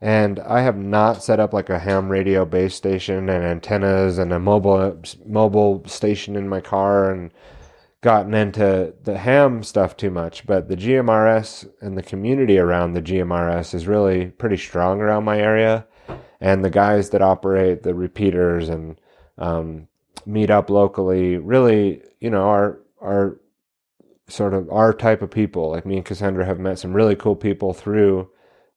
And 0.00 0.38
I 0.40 0.60
have 0.60 0.76
not 0.76 1.22
set 1.22 1.40
up 1.40 1.52
like 1.52 1.70
a 1.70 1.78
ham 1.78 2.08
radio 2.08 2.44
base 2.44 2.74
station 2.74 3.28
and 3.28 3.44
antennas 3.44 4.18
and 4.18 4.32
a 4.32 4.38
mobile 4.38 5.00
mobile 5.24 5.82
station 5.86 6.36
in 6.36 6.48
my 6.48 6.60
car 6.60 7.10
and 7.10 7.32
gotten 8.02 8.34
into 8.34 8.92
the 9.02 9.16
ham 9.16 9.62
stuff 9.62 9.96
too 9.96 10.10
much. 10.10 10.46
But 10.46 10.68
the 10.68 10.76
GMRS 10.76 11.68
and 11.80 11.96
the 11.96 12.02
community 12.02 12.58
around 12.58 12.92
the 12.92 13.02
GMRS 13.02 13.72
is 13.72 13.86
really 13.86 14.26
pretty 14.26 14.58
strong 14.58 15.00
around 15.00 15.24
my 15.24 15.38
area 15.38 15.86
and 16.40 16.62
the 16.62 16.70
guys 16.70 17.10
that 17.10 17.22
operate 17.22 17.82
the 17.82 17.94
repeaters 17.94 18.68
and 18.68 19.00
um, 19.38 19.88
meet 20.26 20.50
up 20.50 20.68
locally 20.68 21.38
really, 21.38 22.02
you 22.20 22.28
know, 22.28 22.42
are 22.42 22.80
are 23.00 23.40
sort 24.28 24.54
of 24.54 24.70
our 24.70 24.92
type 24.92 25.22
of 25.22 25.30
people. 25.30 25.70
Like 25.70 25.86
me 25.86 25.96
and 25.96 26.04
Cassandra 26.04 26.44
have 26.44 26.58
met 26.58 26.78
some 26.78 26.92
really 26.92 27.16
cool 27.16 27.36
people 27.36 27.72
through 27.72 28.28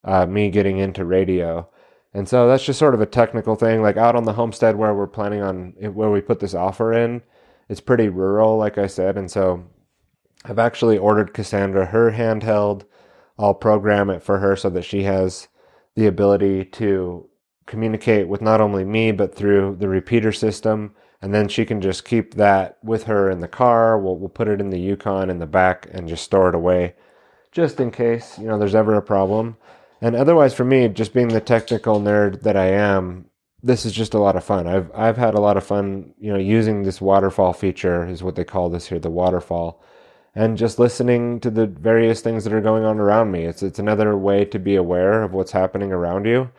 uh, 0.03 0.26
me 0.26 0.49
getting 0.49 0.78
into 0.78 1.06
radio, 1.06 1.68
And 2.14 2.28
so 2.28 2.48
that's 2.48 2.65
just 2.65 2.80
sort 2.80 2.94
of 2.95 3.02
a 3.02 3.06
technical 3.06 3.56
thing. 3.56 3.82
Like 3.82 3.98
out 3.98 4.15
on 4.15 4.24
the 4.24 4.34
homestead 4.34 4.76
where 4.76 4.94
we're 4.94 5.07
planning 5.07 5.41
on 5.41 5.74
where 5.80 6.10
we 6.10 6.22
put 6.22 6.40
this 6.40 6.53
offer 6.56 6.94
in, 6.94 7.22
it's 7.69 7.82
pretty 7.82 8.10
rural, 8.10 8.57
like 8.57 8.78
I 8.78 8.88
said. 8.88 9.18
And 9.18 9.30
so 9.30 9.65
I've 10.45 10.60
actually 10.60 10.98
ordered 10.98 11.34
Cassandra 11.34 11.88
her 11.88 12.11
handheld. 12.11 12.86
I'll 13.38 13.53
program 13.53 14.10
it 14.10 14.24
for 14.24 14.40
her 14.40 14.56
so 14.56 14.69
that 14.72 14.86
she 14.86 15.03
has 15.03 15.48
the 15.95 16.07
ability 16.07 16.65
to 16.65 17.30
communicate 17.65 18.28
with 18.28 18.41
not 18.41 18.61
only 18.61 18.86
me, 18.86 19.11
but 19.11 19.36
through 19.36 19.76
the 19.80 19.90
repeater 19.90 20.32
system. 20.32 20.95
And 21.22 21.34
then 21.34 21.48
she 21.49 21.65
can 21.65 21.82
just 21.82 22.06
keep 22.06 22.36
that 22.36 22.78
with 22.84 23.03
her 23.03 23.30
in 23.30 23.41
the 23.41 23.48
car. 23.48 23.99
We'll, 23.99 24.18
we'll 24.18 24.30
put 24.30 24.48
it 24.48 24.61
in 24.61 24.69
the 24.69 24.80
Yukon 24.80 25.30
in 25.30 25.40
the 25.40 25.48
back 25.48 25.88
and 25.91 26.07
just 26.07 26.24
store 26.24 26.49
it 26.49 26.56
away 26.56 26.95
just 27.52 27.80
in 27.80 27.91
case, 27.91 28.38
you 28.38 28.45
know, 28.45 28.57
there's 28.60 28.76
ever 28.76 28.95
a 28.95 29.02
problem. 29.02 29.57
And 30.02 30.15
otherwise, 30.15 30.53
for 30.53 30.64
me, 30.64 30.88
just 30.90 31.14
being 31.14 31.30
the 31.30 31.41
technical 31.41 31.99
nerd 31.99 32.41
that 32.44 32.56
I 32.56 32.68
am, 32.68 33.26
this 33.64 33.86
is 33.86 33.94
just 33.94 34.14
a 34.14 34.19
lot 34.19 34.36
of 34.36 34.44
fun. 34.44 34.68
I've 34.68 34.91
I've 34.94 35.18
had 35.18 35.34
a 35.34 35.41
lot 35.41 35.57
of 35.57 35.65
fun, 35.65 36.14
you 36.19 36.32
know, 36.32 36.40
using 36.40 36.84
this 36.84 37.02
waterfall 37.02 37.53
feature 37.53 38.07
is 38.07 38.24
what 38.24 38.36
they 38.36 38.44
call 38.44 38.69
this 38.69 38.88
here, 38.88 38.99
the 38.99 39.10
waterfall, 39.10 39.82
and 40.36 40.57
just 40.57 40.78
listening 40.78 41.40
to 41.40 41.49
the 41.49 41.65
various 41.65 42.22
things 42.22 42.44
that 42.44 42.53
are 42.53 42.61
going 42.61 42.84
on 42.84 42.99
around 42.99 43.32
me. 43.32 43.45
It's 43.45 43.64
it's 43.64 43.80
another 43.80 44.15
way 44.15 44.45
to 44.45 44.60
be 44.60 44.76
aware 44.76 45.24
of 45.24 45.34
what's 45.34 45.52
happening 45.52 45.91
around 45.91 46.26
you. 46.26 46.52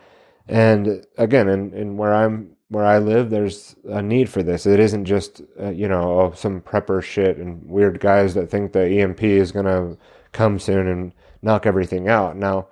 And 0.48 1.06
again, 1.16 1.48
in, 1.48 1.72
in 1.74 1.96
where 1.96 2.14
I'm 2.14 2.56
where 2.70 2.84
I 2.84 2.98
live, 2.98 3.30
there's 3.30 3.76
a 3.88 4.02
need 4.02 4.28
for 4.28 4.42
this. 4.42 4.66
It 4.66 4.80
isn't 4.80 5.04
just 5.04 5.42
uh, 5.60 5.70
you 5.70 5.86
know 5.88 6.20
oh, 6.20 6.32
some 6.34 6.60
prepper 6.60 7.02
shit 7.02 7.36
and 7.36 7.64
weird 7.68 8.00
guys 8.00 8.34
that 8.34 8.50
think 8.50 8.72
the 8.72 9.00
EMP 9.00 9.22
is 9.22 9.52
gonna 9.52 9.96
come 10.32 10.58
soon 10.58 10.88
and 10.88 11.12
knock 11.42 11.64
everything 11.66 12.08
out. 12.08 12.36
Now 12.36 12.68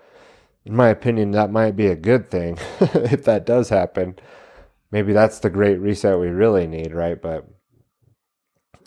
in 0.66 0.74
my 0.74 0.88
opinion, 0.88 1.30
that 1.30 1.52
might 1.52 1.76
be 1.76 1.86
a 1.86 1.94
good 1.94 2.28
thing 2.28 2.58
if 2.80 3.24
that 3.24 3.46
does 3.46 3.68
happen. 3.68 4.18
Maybe 4.90 5.12
that's 5.12 5.38
the 5.38 5.48
great 5.48 5.76
reset 5.76 6.18
we 6.18 6.28
really 6.28 6.66
need, 6.66 6.92
right? 6.92 7.20
But 7.22 7.48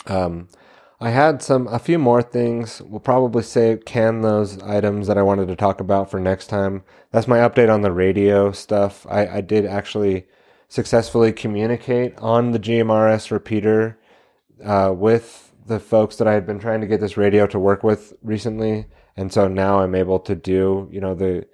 um, 0.06 0.50
I 1.00 1.12
had 1.12 1.42
some 1.42 1.68
a 1.68 1.80
few 1.80 1.98
more 1.98 2.22
things. 2.22 2.82
We'll 2.82 3.00
probably 3.00 3.44
say 3.44 3.80
can 3.86 4.22
those 4.22 4.62
items 4.62 5.08
that 5.08 5.18
I 5.18 5.22
wanted 5.22 5.48
to 5.48 5.56
talk 5.56 5.80
about 5.80 6.12
for 6.12 6.20
next 6.20 6.48
time. 6.48 6.84
That's 7.12 7.30
my 7.30 7.38
update 7.38 7.74
on 7.74 7.82
the 7.82 7.94
radio 7.94 8.52
stuff. 8.52 9.08
I, 9.10 9.28
I 9.28 9.42
did 9.42 9.66
actually 9.66 10.28
successfully 10.68 11.32
communicate 11.32 12.18
on 12.18 12.52
the 12.52 12.60
GMRS 12.60 13.32
repeater 13.32 13.98
uh, 14.64 14.94
with 14.94 15.54
the 15.66 15.80
folks 15.80 16.18
that 16.18 16.28
I 16.28 16.34
had 16.34 16.46
been 16.46 16.60
trying 16.60 16.82
to 16.82 16.88
get 16.88 17.00
this 17.00 17.16
radio 17.16 17.48
to 17.48 17.58
work 17.58 17.84
with 17.84 18.14
recently, 18.22 18.88
and 19.16 19.32
so 19.32 19.48
now 19.48 19.80
I'm 19.80 19.96
able 19.96 20.20
to 20.20 20.36
do 20.36 20.90
you 20.92 21.00
know 21.00 21.16
the 21.16 21.48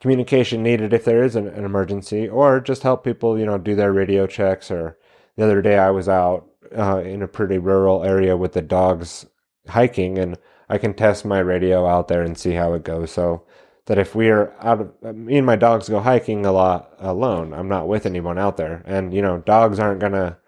communication 0.00 0.62
needed 0.62 0.92
if 0.92 1.04
there 1.04 1.22
is 1.22 1.36
an, 1.36 1.46
an, 1.48 1.64
emergency, 1.64 2.28
or 2.28 2.60
just 2.60 2.82
help 2.82 3.04
people, 3.04 3.38
you 3.38 3.44
know, 3.44 3.58
do 3.58 3.74
their 3.74 3.92
radio 3.92 4.26
checks. 4.26 4.70
Or 4.70 4.98
the 5.36 5.44
other 5.44 5.62
day, 5.62 5.78
I 5.78 5.90
was 5.90 6.08
out 6.08 6.48
uh, 6.76 7.02
in 7.04 7.22
a 7.22 7.28
pretty 7.28 7.58
rural 7.58 8.02
area 8.02 8.36
with 8.36 8.52
the 8.52 8.62
dogs 8.62 9.26
hiking, 9.68 10.18
and 10.18 10.38
I 10.68 10.78
can 10.78 10.94
test 10.94 11.24
my 11.24 11.38
radio 11.38 11.86
out 11.86 12.08
there 12.08 12.22
and 12.22 12.36
see 12.36 12.52
how 12.52 12.72
it 12.72 12.82
goes. 12.82 13.10
So 13.12 13.44
that 13.86 13.98
if 13.98 14.14
we 14.14 14.28
are 14.30 14.54
out 14.60 14.80
of 14.80 15.16
me 15.16 15.36
and 15.36 15.46
my 15.46 15.56
dogs 15.56 15.88
go 15.88 16.00
hiking 16.00 16.46
a 16.46 16.52
lot 16.52 16.94
alone, 16.98 17.52
I'm 17.52 17.68
not 17.68 17.88
with 17.88 18.06
anyone 18.06 18.38
out 18.38 18.56
there, 18.56 18.82
and 18.86 19.12
you 19.12 19.22
know, 19.22 19.38
dogs 19.38 19.78
aren't 19.78 20.00
gonna. 20.00 20.38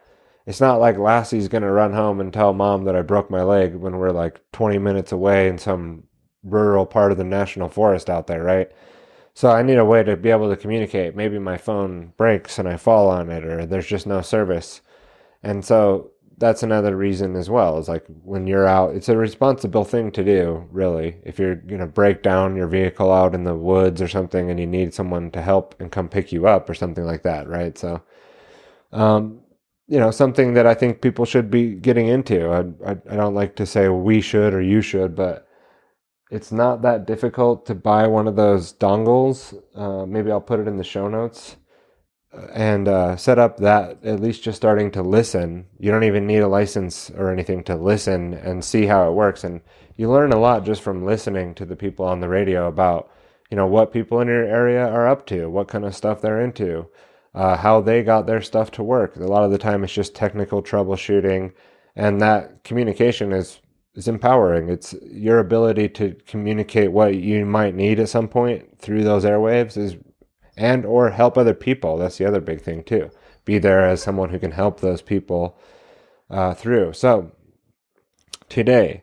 It's 0.47 0.61
not 0.61 0.81
like 0.81 0.97
Lassie's 0.97 1.49
gonna 1.49 1.70
run 1.70 1.93
home 1.93 2.20
and 2.20 2.33
tell 2.33 2.53
mom 2.53 2.85
that 2.85 2.97
I 2.97 3.03
broke 3.03 3.31
my 3.31 3.43
leg 3.43 3.74
when 3.77 3.99
we're 3.99 4.11
like 4.11 4.41
20 4.53 4.79
minutes 4.79 5.12
away 5.12 5.49
in 5.49 5.59
some 5.59 6.05
rural 6.43 6.87
part 6.87 7.12
of 7.12 7.19
the 7.19 7.24
national 7.24 7.69
forest 7.69 8.11
out 8.11 8.27
there, 8.27 8.43
right? 8.43 8.70
So 9.34 9.50
I 9.50 9.62
need 9.62 9.78
a 9.78 9.84
way 9.84 10.02
to 10.02 10.16
be 10.16 10.30
able 10.30 10.50
to 10.50 10.56
communicate. 10.56 11.16
Maybe 11.16 11.38
my 11.38 11.56
phone 11.56 12.12
breaks 12.16 12.59
and 12.59 12.68
I 12.68 12.76
fall 12.76 13.09
on 13.09 13.30
it, 13.30 13.44
or 13.44 13.64
there's 13.64 13.86
just 13.86 14.06
no 14.06 14.20
service. 14.20 14.82
And 15.42 15.64
so 15.64 16.10
that's 16.38 16.62
another 16.62 16.96
reason 16.96 17.36
as 17.36 17.48
well. 17.48 17.78
Is 17.78 17.88
like 17.88 18.04
when 18.24 18.46
you're 18.46 18.66
out, 18.66 18.94
it's 18.94 19.09
a 19.09 19.16
responsible 19.16 19.84
thing 19.84 20.10
to 20.12 20.24
do, 20.24 20.66
really. 20.70 21.16
If 21.24 21.38
you're 21.38 21.54
going 21.54 21.80
to 21.80 21.86
break 21.86 22.22
down 22.22 22.56
your 22.56 22.66
vehicle 22.66 23.12
out 23.12 23.34
in 23.34 23.44
the 23.44 23.54
woods 23.54 24.02
or 24.02 24.09
something 24.09 24.50
and 24.50 24.60
you 24.60 24.66
need 24.66 24.92
someone 24.92 25.30
to 25.30 25.40
help 25.40 25.74
and 25.80 25.90
come 25.90 26.09
pick 26.09 26.32
you 26.32 26.46
up 26.46 26.68
or 26.68 26.74
something 26.74 27.04
like 27.04 27.22
that, 27.22 27.48
right? 27.48 27.76
So, 27.78 28.02
um, 28.92 29.40
you 29.88 29.98
know, 29.98 30.10
something 30.10 30.54
that 30.54 30.66
I 30.66 30.74
think 30.74 31.00
people 31.00 31.24
should 31.24 31.50
be 31.50 31.74
getting 31.74 32.09
into. 32.09 32.50
I, 32.50 32.90
I, 32.90 32.96
I 33.10 33.16
don't 33.16 33.34
like 33.34 33.56
to 33.56 33.66
say 33.66 33.88
we 33.88 34.20
should 34.20 34.52
or 34.52 34.62
you 34.62 34.80
should, 34.80 35.14
but 35.14 35.46
it's 36.32 36.50
not 36.50 36.80
that 36.80 37.06
difficult 37.06 37.66
to 37.66 37.74
buy 37.74 38.06
one 38.06 38.26
of 38.26 38.36
those 38.36 38.72
dongles. 38.72 39.54
Uh, 39.74 40.06
maybe 40.06 40.30
I'll 40.30 40.40
put 40.40 40.60
it 40.60 40.66
in 40.66 40.78
the 40.78 40.82
show 40.82 41.06
notes 41.06 41.56
uh, 42.32 42.46
and 42.54 42.88
uh, 42.88 43.16
set 43.16 43.38
up 43.38 43.59
that 43.59 44.02
at 44.02 44.18
least 44.18 44.42
just 44.42 44.56
starting 44.56 44.90
to 44.92 45.02
listen. 45.02 45.66
You 45.78 45.90
don't 45.90 46.04
even 46.04 46.26
need 46.26 46.38
a 46.38 46.48
license 46.48 47.10
or 47.10 47.30
anything 47.30 47.62
to 47.64 47.76
listen 47.76 48.32
and 48.32 48.64
see 48.64 48.86
how 48.86 49.06
it 49.06 49.12
works. 49.12 49.44
And 49.44 49.60
you 49.96 50.10
learn 50.10 50.32
a 50.32 50.38
lot 50.38 50.64
just 50.64 50.80
from 50.80 51.04
listening 51.04 51.54
to 51.56 51.66
the 51.66 51.76
people 51.76 52.06
on 52.06 52.20
the 52.20 52.30
radio 52.30 52.66
about, 52.66 53.10
you 53.50 53.56
know, 53.59 53.66
what 53.66 53.92
people 53.92 54.18
in 54.22 54.28
your 54.28 54.44
area 54.44 54.88
are 54.88 55.06
up 55.06 55.26
to, 55.26 55.50
what 55.50 55.68
kind 55.68 55.84
of 55.84 55.94
stuff 55.94 56.22
they're 56.22 56.40
into, 56.40 56.88
uh, 57.34 57.59
how 57.59 57.82
they 57.82 58.02
got 58.02 58.26
their 58.26 58.40
stuff 58.40 58.70
to 58.70 58.82
work. 58.82 59.16
A 59.16 59.20
lot 59.20 59.44
of 59.44 59.50
the 59.50 59.59
time 59.59 59.84
it's 59.84 59.92
just 59.92 60.14
technical 60.14 60.62
troubleshooting. 60.62 61.52
And 61.94 62.22
that 62.22 62.64
communication 62.64 63.34
is 63.34 63.60
is 63.94 64.09
empowering. 64.09 64.69
It's 64.69 64.94
your 65.02 65.39
ability 65.39 65.89
to 65.90 66.16
communicate 66.27 66.93
what 66.93 67.16
you 67.16 67.44
might 67.44 67.74
need 67.74 68.01
at 68.01 68.09
some 68.09 68.28
point 68.28 68.78
through 68.78 69.05
those 69.05 69.24
airwaves 69.24 69.77
is 69.77 69.97
and 70.56 70.85
or 70.85 71.10
help 71.10 71.39
other 71.39 71.55
people. 71.55 71.97
That's 71.97 72.19
the 72.19 72.27
other 72.27 72.40
big 72.40 72.60
thing 72.60 72.85
too. 72.85 73.10
Be 73.44 73.59
there 73.59 73.86
as 73.86 74.02
someone 74.02 74.31
who 74.31 74.39
can 74.39 74.52
help 74.52 74.81
those 74.81 75.02
people 75.02 75.59
uh, 76.31 76.55
through. 76.55 76.93
So 76.93 77.32
today 78.48 79.02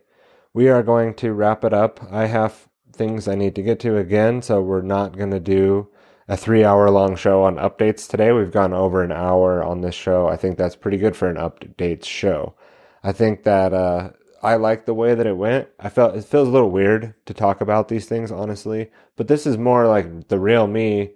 we 0.53 0.70
are 0.70 0.84
going 0.84 1.14
to 1.16 1.34
wrap 1.34 1.64
it 1.64 1.74
up. 1.74 1.99
I 2.11 2.28
have 2.28 2.68
things 2.94 3.28
I 3.28 3.36
need 3.36 3.56
to 3.56 3.64
get 3.64 3.80
to 3.82 3.98
again, 3.98 4.41
so 4.41 4.61
we're 4.61 4.82
not 4.82 5.18
going 5.18 5.32
to 5.32 5.40
do 5.40 5.90
a 6.28 6.38
three 6.38 6.64
hour 6.64 6.90
long 6.91 7.16
show 7.16 7.44
on 7.44 7.56
updates 7.56 8.07
today. 8.07 8.32
We've 8.32 8.52
gone 8.52 8.74
over 8.74 9.02
an 9.02 9.11
hour 9.11 9.64
on 9.64 9.82
this 9.82 9.95
show. 9.95 10.28
I 10.28 10.36
think 10.36 10.57
that's 10.57 10.76
pretty 10.76 10.98
good 10.98 11.16
for 11.16 11.28
an 11.28 11.38
updates 11.38 12.06
show. 12.06 12.56
I 13.03 13.11
think 13.11 13.44
that 13.44 13.74
uh, 13.74 14.11
I 14.41 14.56
like 14.56 14.86
the 14.86 14.94
way 14.94 15.16
that 15.16 15.28
it 15.28 15.38
went. 15.38 15.68
I 15.80 15.90
felt 15.90 16.16
it 16.16 16.26
feels 16.26 16.48
a 16.48 16.52
little 16.52 16.72
weird 16.72 17.14
to 17.26 17.34
talk 17.34 17.61
about 17.61 17.88
these 17.88 18.06
things, 18.06 18.32
honestly. 18.32 18.91
But 19.16 19.28
this 19.28 19.45
is 19.45 19.57
more 19.57 19.88
like 19.88 20.28
the 20.28 20.40
real 20.40 20.68
me. 20.68 21.11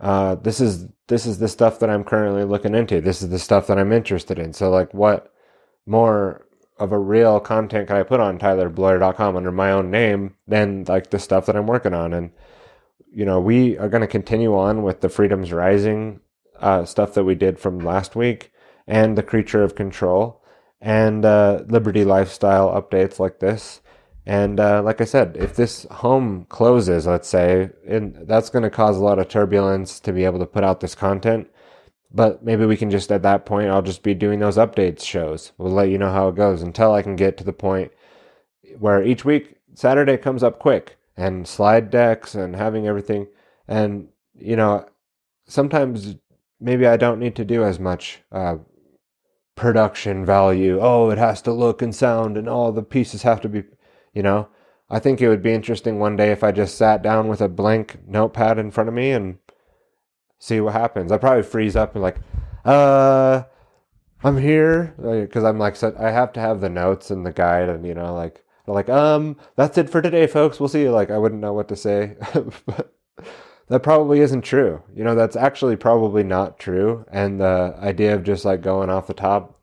Uh, 0.00 0.34
this 0.36 0.60
is 0.60 0.86
this 1.08 1.26
is 1.26 1.38
the 1.38 1.48
stuff 1.48 1.78
that 1.80 1.90
I'm 1.90 2.04
currently 2.04 2.44
looking 2.44 2.74
into. 2.74 3.00
This 3.00 3.22
is 3.22 3.30
the 3.30 3.38
stuff 3.38 3.66
that 3.66 3.78
I'm 3.78 3.92
interested 3.92 4.38
in. 4.38 4.52
So 4.52 4.70
like, 4.70 4.92
what 4.94 5.32
more 5.86 6.46
of 6.78 6.92
a 6.92 6.98
real 6.98 7.40
content 7.40 7.88
can 7.88 7.96
I 7.96 8.02
put 8.02 8.20
on 8.20 8.38
TylerBloyer.com 8.38 9.36
under 9.36 9.52
my 9.52 9.70
own 9.70 9.90
name 9.90 10.36
than 10.48 10.84
like 10.88 11.10
the 11.10 11.18
stuff 11.18 11.46
that 11.46 11.56
I'm 11.56 11.66
working 11.66 11.94
on? 11.94 12.12
And 12.12 12.30
you 13.12 13.24
know, 13.24 13.40
we 13.40 13.76
are 13.78 13.88
going 13.88 14.02
to 14.02 14.06
continue 14.06 14.56
on 14.56 14.82
with 14.82 15.00
the 15.00 15.08
Freedoms 15.08 15.52
Rising 15.52 16.20
uh, 16.60 16.84
stuff 16.84 17.14
that 17.14 17.24
we 17.24 17.34
did 17.34 17.58
from 17.58 17.78
last 17.78 18.16
week 18.16 18.52
and 18.86 19.16
the 19.16 19.22
Creature 19.22 19.62
of 19.62 19.74
Control 19.74 20.39
and 20.80 21.24
uh, 21.24 21.62
Liberty 21.66 22.04
lifestyle 22.04 22.70
updates 22.70 23.18
like 23.18 23.40
this. 23.40 23.80
And 24.26 24.60
uh, 24.60 24.82
like 24.82 25.00
I 25.00 25.04
said, 25.04 25.36
if 25.38 25.56
this 25.56 25.86
home 25.90 26.46
closes, 26.48 27.06
let's 27.06 27.28
say, 27.28 27.70
and 27.86 28.16
that's 28.28 28.50
going 28.50 28.62
to 28.62 28.70
cause 28.70 28.96
a 28.96 29.02
lot 29.02 29.18
of 29.18 29.28
turbulence 29.28 29.98
to 30.00 30.12
be 30.12 30.24
able 30.24 30.38
to 30.38 30.46
put 30.46 30.64
out 30.64 30.80
this 30.80 30.94
content. 30.94 31.48
But 32.12 32.44
maybe 32.44 32.66
we 32.66 32.76
can 32.76 32.90
just 32.90 33.12
at 33.12 33.22
that 33.22 33.46
point, 33.46 33.70
I'll 33.70 33.82
just 33.82 34.02
be 34.02 34.14
doing 34.14 34.40
those 34.40 34.56
updates 34.56 35.04
shows. 35.04 35.52
We'll 35.58 35.72
let 35.72 35.90
you 35.90 35.98
know 35.98 36.10
how 36.10 36.28
it 36.28 36.34
goes 36.34 36.60
until 36.60 36.92
I 36.92 37.02
can 37.02 37.16
get 37.16 37.36
to 37.38 37.44
the 37.44 37.52
point 37.52 37.92
where 38.78 39.02
each 39.02 39.24
week 39.24 39.56
Saturday 39.74 40.16
comes 40.16 40.42
up 40.42 40.58
quick 40.58 40.96
and 41.16 41.46
slide 41.46 41.90
decks 41.90 42.34
and 42.34 42.56
having 42.56 42.86
everything. 42.86 43.28
And 43.68 44.08
you 44.36 44.56
know, 44.56 44.86
sometimes 45.46 46.16
maybe 46.60 46.86
I 46.86 46.96
don't 46.96 47.20
need 47.20 47.36
to 47.36 47.44
do 47.44 47.64
as 47.64 47.78
much 47.78 48.20
uh, 48.32 48.56
production 49.60 50.24
value. 50.24 50.78
Oh, 50.80 51.10
it 51.10 51.18
has 51.18 51.42
to 51.42 51.52
look 51.52 51.82
and 51.82 51.94
sound 51.94 52.38
and 52.38 52.48
all 52.48 52.72
the 52.72 52.82
pieces 52.82 53.24
have 53.24 53.42
to 53.42 53.48
be, 53.48 53.64
you 54.14 54.22
know. 54.22 54.48
I 54.88 54.98
think 54.98 55.20
it 55.20 55.28
would 55.28 55.42
be 55.42 55.52
interesting 55.52 55.98
one 55.98 56.16
day 56.16 56.32
if 56.32 56.42
I 56.42 56.50
just 56.50 56.78
sat 56.78 57.02
down 57.02 57.28
with 57.28 57.42
a 57.42 57.48
blank 57.48 57.98
notepad 58.06 58.58
in 58.58 58.70
front 58.70 58.88
of 58.88 58.94
me 58.94 59.10
and 59.10 59.38
see 60.38 60.60
what 60.60 60.72
happens. 60.72 61.12
I 61.12 61.18
probably 61.18 61.42
freeze 61.42 61.76
up 61.76 61.94
and 61.94 62.02
like, 62.02 62.16
uh, 62.64 63.42
I'm 64.24 64.38
here 64.38 64.94
because 64.98 65.44
I'm 65.44 65.58
like, 65.58 65.80
I 65.82 66.10
have 66.10 66.32
to 66.32 66.40
have 66.40 66.62
the 66.62 66.70
notes 66.70 67.10
and 67.10 67.26
the 67.26 67.32
guide 67.32 67.68
and 67.68 67.86
you 67.86 67.92
know, 67.92 68.14
like, 68.14 68.42
like, 68.66 68.88
um, 68.88 69.36
that's 69.56 69.76
it 69.76 69.90
for 69.90 70.00
today, 70.00 70.26
folks. 70.26 70.58
We'll 70.58 70.70
see 70.70 70.82
you. 70.82 70.90
Like, 70.90 71.10
I 71.10 71.18
wouldn't 71.18 71.42
know 71.42 71.52
what 71.52 71.68
to 71.68 71.76
say, 71.76 72.16
but 72.64 72.94
that 73.70 73.84
probably 73.84 74.20
isn't 74.20 74.42
true. 74.42 74.82
You 74.94 75.04
know, 75.04 75.14
that's 75.14 75.36
actually 75.36 75.76
probably 75.76 76.24
not 76.24 76.58
true. 76.58 77.06
And 77.10 77.40
the 77.40 77.76
idea 77.78 78.14
of 78.14 78.24
just 78.24 78.44
like 78.44 78.62
going 78.62 78.90
off 78.90 79.06
the 79.06 79.14
top, 79.14 79.56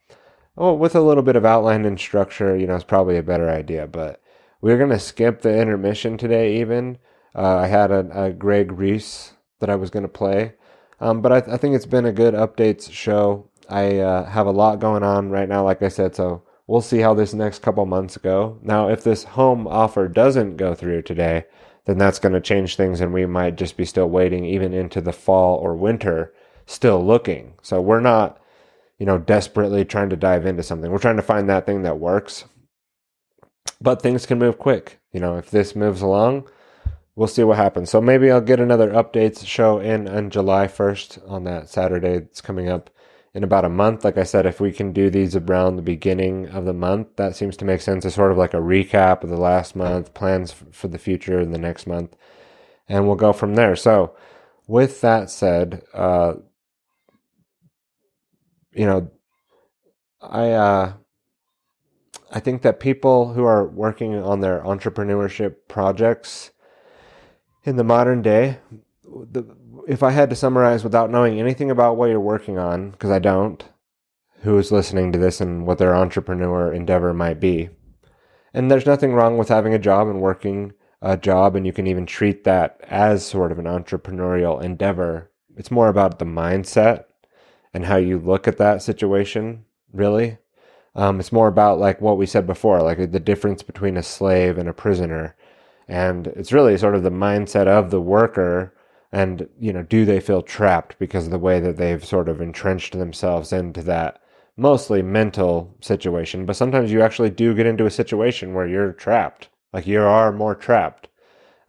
well, 0.56 0.78
with 0.78 0.96
a 0.96 1.02
little 1.02 1.24
bit 1.24 1.36
of 1.36 1.46
outline 1.46 1.84
and 1.84 2.00
structure, 2.00 2.56
you 2.56 2.66
know, 2.68 2.76
is 2.76 2.86
probably 2.86 3.18
a 3.18 3.24
better 3.24 3.50
idea. 3.50 3.86
But 3.86 4.22
we're 4.62 4.78
going 4.78 4.92
to 4.92 5.00
skip 5.00 5.42
the 5.42 5.60
intermission 5.60 6.18
today, 6.18 6.62
even. 6.62 7.00
Uh, 7.36 7.58
I 7.58 7.68
had 7.68 7.92
a, 7.92 8.24
a, 8.26 8.32
Greg 8.32 8.72
Reese 8.72 9.34
that 9.60 9.70
I 9.70 9.76
was 9.76 9.90
going 9.90 10.04
to 10.04 10.10
play. 10.10 10.54
Um, 11.02 11.22
but 11.22 11.32
I, 11.32 11.54
I 11.54 11.58
think 11.58 11.76
it's 11.76 11.86
been 11.86 12.06
a 12.06 12.14
good 12.14 12.34
updates 12.34 12.90
show. 12.90 13.50
I 13.70 13.98
uh, 13.98 14.26
have 14.30 14.48
a 14.48 14.52
lot 14.52 14.80
going 14.80 15.04
on 15.04 15.30
right 15.30 15.50
now, 15.50 15.66
like 15.66 15.84
I 15.84 15.90
said, 15.90 16.16
so 16.16 16.44
we'll 16.66 16.80
see 16.80 17.00
how 17.00 17.14
this 17.14 17.34
next 17.34 17.62
couple 17.62 17.86
months 17.86 18.16
go. 18.18 18.58
Now, 18.62 18.88
if 18.88 19.04
this 19.04 19.26
home 19.26 19.68
offer 19.68 20.08
doesn't 20.08 20.56
go 20.56 20.74
through 20.74 21.02
today, 21.02 21.46
then 21.88 21.98
that's 21.98 22.20
going 22.20 22.34
to 22.34 22.42
change 22.42 22.76
things, 22.76 23.00
and 23.00 23.14
we 23.14 23.26
might 23.26 23.56
just 23.56 23.78
be 23.78 23.86
still 23.86 24.10
waiting 24.10 24.44
even 24.44 24.74
into 24.74 25.00
the 25.00 25.14
fall 25.14 25.58
or 25.58 25.74
winter, 25.74 26.34
still 26.66 27.04
looking. 27.04 27.54
So 27.62 27.82
we're 27.82 28.02
not, 28.02 28.40
you 29.00 29.06
know, 29.06 29.18
desperately 29.18 29.86
trying 29.86 30.10
to 30.10 30.18
dive 30.18 30.46
into 30.46 30.64
something. 30.64 30.92
We're 30.92 30.98
trying 30.98 31.16
to 31.16 31.22
find 31.22 31.50
that 31.50 31.66
thing 31.66 31.84
that 31.84 31.98
works. 31.98 32.44
But 33.80 34.02
things 34.02 34.26
can 34.26 34.38
move 34.38 34.60
quick. 34.60 35.00
You 35.14 35.22
know, 35.22 35.38
if 35.38 35.50
this 35.50 35.78
moves 35.78 36.02
along, 36.02 36.50
we'll 37.16 37.30
see 37.30 37.44
what 37.44 37.58
happens. 37.58 37.90
So 37.90 38.02
maybe 38.02 38.30
I'll 38.30 38.42
get 38.42 38.60
another 38.60 38.92
updates 38.92 39.48
show 39.48 39.80
in 39.80 40.10
on 40.10 40.30
July 40.30 40.68
1st 40.68 41.32
on 41.32 41.46
that 41.46 41.70
Saturday. 41.70 42.20
that's 42.20 42.42
coming 42.42 42.68
up 42.68 42.90
in 43.38 43.44
about 43.44 43.66
a 43.66 43.70
month. 43.70 44.04
Like 44.04 44.18
I 44.18 44.24
said, 44.24 44.48
if 44.48 44.60
we 44.60 44.72
can 44.72 44.92
do 44.92 45.12
these 45.12 45.36
around 45.36 45.76
the 45.76 45.84
beginning 45.84 46.48
of 46.48 46.66
the 46.66 46.74
month, 46.74 47.18
that 47.18 47.36
seems 47.36 47.56
to 47.58 47.66
make 47.66 47.82
sense. 47.82 48.04
It's 48.04 48.16
sort 48.16 48.32
of 48.32 48.38
like 48.38 48.56
a 48.56 48.58
recap 48.58 49.24
of 49.24 49.30
the 49.30 49.38
last 49.38 49.76
month, 49.76 50.16
plans 50.16 50.56
for 50.72 50.88
the 50.88 50.98
future 50.98 51.40
in 51.40 51.52
the 51.52 51.60
next 51.60 51.86
month, 51.86 52.16
and 52.90 53.06
we'll 53.06 53.16
go 53.16 53.34
from 53.34 53.54
there. 53.54 53.76
So, 53.76 54.16
with 54.66 55.02
that 55.02 55.30
said, 55.30 55.84
uh, 55.94 56.34
you 58.74 58.88
know, 58.88 59.12
I 60.20 60.50
uh, 60.50 60.94
I 62.32 62.40
think 62.40 62.64
that 62.64 62.80
people 62.80 63.34
who 63.34 63.44
are 63.44 63.68
working 63.68 64.16
on 64.16 64.40
their 64.40 64.62
entrepreneurship 64.62 65.58
projects 65.68 66.50
in 67.64 67.76
the 67.76 67.84
modern 67.84 68.24
day, 68.24 68.58
the, 69.06 69.44
if 69.88 70.04
I 70.04 70.12
had 70.12 70.30
to 70.30 70.36
summarize 70.36 70.84
without 70.84 71.10
knowing 71.10 71.40
anything 71.40 71.72
about 71.72 71.96
what 71.96 72.10
you're 72.10 72.20
working 72.20 72.58
on, 72.58 72.92
because 72.92 73.10
I 73.10 73.20
don't, 73.20 73.64
who 74.42 74.58
is 74.58 74.72
listening 74.72 75.12
to 75.14 75.20
this 75.20 75.40
and 75.40 75.66
what 75.66 75.78
their 75.78 75.96
entrepreneur 75.96 76.74
endeavor 76.74 77.14
might 77.14 77.40
be. 77.40 77.70
And 78.54 78.70
there's 78.70 78.86
nothing 78.86 79.14
wrong 79.14 79.38
with 79.38 79.48
having 79.48 79.74
a 79.74 79.80
job 79.80 80.08
and 80.08 80.22
working 80.22 80.74
a 81.02 81.16
job, 81.16 81.56
and 81.56 81.66
you 81.66 81.72
can 81.72 81.88
even 81.88 82.06
treat 82.06 82.44
that 82.44 82.80
as 82.84 83.26
sort 83.26 83.52
of 83.52 83.60
an 83.60 83.66
entrepreneurial 83.66 84.62
endeavor. 84.62 85.32
It's 85.56 85.72
more 85.72 85.88
about 85.88 86.20
the 86.20 86.26
mindset 86.26 87.06
and 87.74 87.86
how 87.86 87.96
you 87.98 88.20
look 88.20 88.48
at 88.48 88.58
that 88.58 88.84
situation, 88.84 89.66
really. 89.94 90.38
Um, 90.96 91.20
it's 91.20 91.32
more 91.32 91.48
about 91.48 91.80
like 91.80 92.02
what 92.02 92.18
we 92.18 92.26
said 92.26 92.46
before, 92.46 92.82
like 92.82 93.12
the 93.12 93.20
difference 93.20 93.64
between 93.64 93.96
a 93.96 94.04
slave 94.04 94.58
and 94.58 94.68
a 94.68 94.74
prisoner 94.74 95.36
and 95.88 96.28
it's 96.28 96.52
really 96.52 96.78
sort 96.78 96.96
of 96.96 97.04
the 97.04 97.10
mindset 97.10 97.68
of 97.68 97.92
the 97.92 98.02
worker 98.02 98.74
and 99.12 99.48
you 99.60 99.72
know 99.74 99.84
do 99.84 100.06
they 100.06 100.20
feel 100.20 100.42
trapped 100.42 100.98
because 101.00 101.26
of 101.26 101.32
the 101.32 101.40
way 101.40 101.60
that 101.60 101.78
they've 101.78 102.04
sort 102.04 102.30
of 102.30 102.42
entrenched 102.42 102.98
themselves 102.98 103.54
into 103.54 103.82
that 103.84 104.22
mostly 104.56 105.02
mental 105.02 105.76
situation? 105.82 106.46
But 106.46 106.56
sometimes 106.56 106.92
you 106.92 107.02
actually 107.02 107.30
do 107.30 107.54
get 107.54 107.66
into 107.66 107.86
a 107.86 107.92
situation 107.92 108.54
where 108.54 108.68
you're 108.68 108.94
trapped 108.94 109.50
like 109.74 109.88
you 109.88 110.02
are 110.02 110.32
more 110.32 110.56
trapped. 110.56 111.08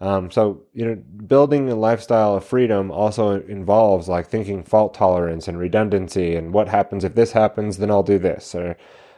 Um, 0.01 0.31
so 0.31 0.63
you 0.73 0.85
know 0.85 0.95
building 0.95 1.69
a 1.69 1.75
lifestyle 1.75 2.37
of 2.37 2.45
freedom 2.45 2.91
also 2.93 3.41
involves 3.43 4.09
like 4.09 4.29
thinking 4.29 4.63
fault 4.63 4.95
tolerance 4.95 5.49
and 5.49 5.59
redundancy 5.59 6.37
and 6.37 6.55
what 6.55 6.69
happens 6.69 7.03
if 7.03 7.17
this 7.17 7.33
happens 7.33 7.79
then 7.79 7.91
i'll 7.91 8.05
do 8.05 8.17
this 8.17 8.55
or 8.55 8.77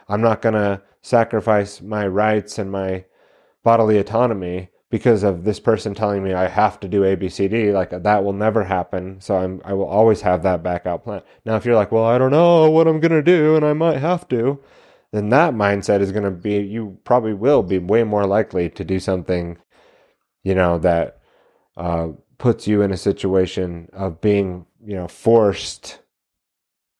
i'm 0.09 0.21
not 0.21 0.41
going 0.41 0.55
to 0.55 0.81
sacrifice 1.03 1.81
my 1.81 2.07
rights 2.07 2.57
and 2.57 2.71
my 2.71 3.05
bodily 3.63 3.99
autonomy 3.99 4.69
because 4.91 5.23
of 5.23 5.45
this 5.45 5.59
person 5.59 5.95
telling 5.95 6.21
me 6.21 6.33
I 6.33 6.49
have 6.49 6.77
to 6.81 6.87
do 6.87 7.01
ABCD, 7.01 7.73
like 7.73 7.91
that 8.03 8.23
will 8.23 8.33
never 8.33 8.65
happen. 8.65 9.21
So 9.21 9.37
I'm, 9.37 9.61
I 9.63 9.73
will 9.73 9.87
always 9.87 10.21
have 10.21 10.43
that 10.43 10.61
backup 10.61 11.05
plan. 11.05 11.21
Now, 11.45 11.55
if 11.55 11.65
you're 11.65 11.75
like, 11.75 11.93
well, 11.93 12.03
I 12.03 12.17
don't 12.17 12.29
know 12.29 12.69
what 12.69 12.87
I'm 12.87 12.99
going 12.99 13.13
to 13.13 13.23
do 13.23 13.55
and 13.55 13.65
I 13.65 13.71
might 13.71 13.97
have 13.97 14.27
to, 14.29 14.59
then 15.13 15.29
that 15.29 15.53
mindset 15.53 16.01
is 16.01 16.11
going 16.11 16.25
to 16.25 16.31
be, 16.31 16.57
you 16.57 16.99
probably 17.05 17.33
will 17.33 17.63
be 17.63 17.77
way 17.77 18.03
more 18.03 18.27
likely 18.27 18.69
to 18.69 18.83
do 18.83 18.99
something, 18.99 19.57
you 20.43 20.53
know, 20.53 20.77
that 20.79 21.21
uh, 21.77 22.09
puts 22.37 22.67
you 22.67 22.81
in 22.81 22.91
a 22.91 22.97
situation 22.97 23.89
of 23.93 24.19
being, 24.19 24.65
you 24.85 24.95
know, 24.95 25.07
forced, 25.07 25.99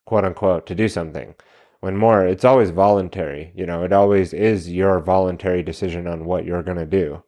quote 0.06 0.24
unquote, 0.24 0.66
to 0.68 0.76
do 0.76 0.88
something. 0.88 1.36
When 1.82 1.98
more, 1.98 2.26
it's 2.26 2.46
always 2.46 2.70
voluntary. 2.70 3.52
You 3.54 3.66
know, 3.66 3.84
it 3.84 3.92
always 3.92 4.32
is 4.32 4.72
your 4.72 5.02
voluntary 5.02 5.62
decision 5.62 6.08
on 6.08 6.24
what 6.24 6.46
you're 6.46 6.64
going 6.64 6.78
to 6.78 6.86
do 6.86 7.22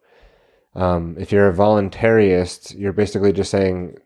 um, 0.74 1.16
if 1.18 1.32
you're 1.32 1.48
a 1.48 1.54
voluntarist, 1.54 2.78
you're 2.78 2.92
basically 2.92 3.32
just 3.32 3.50
saying, 3.50 3.96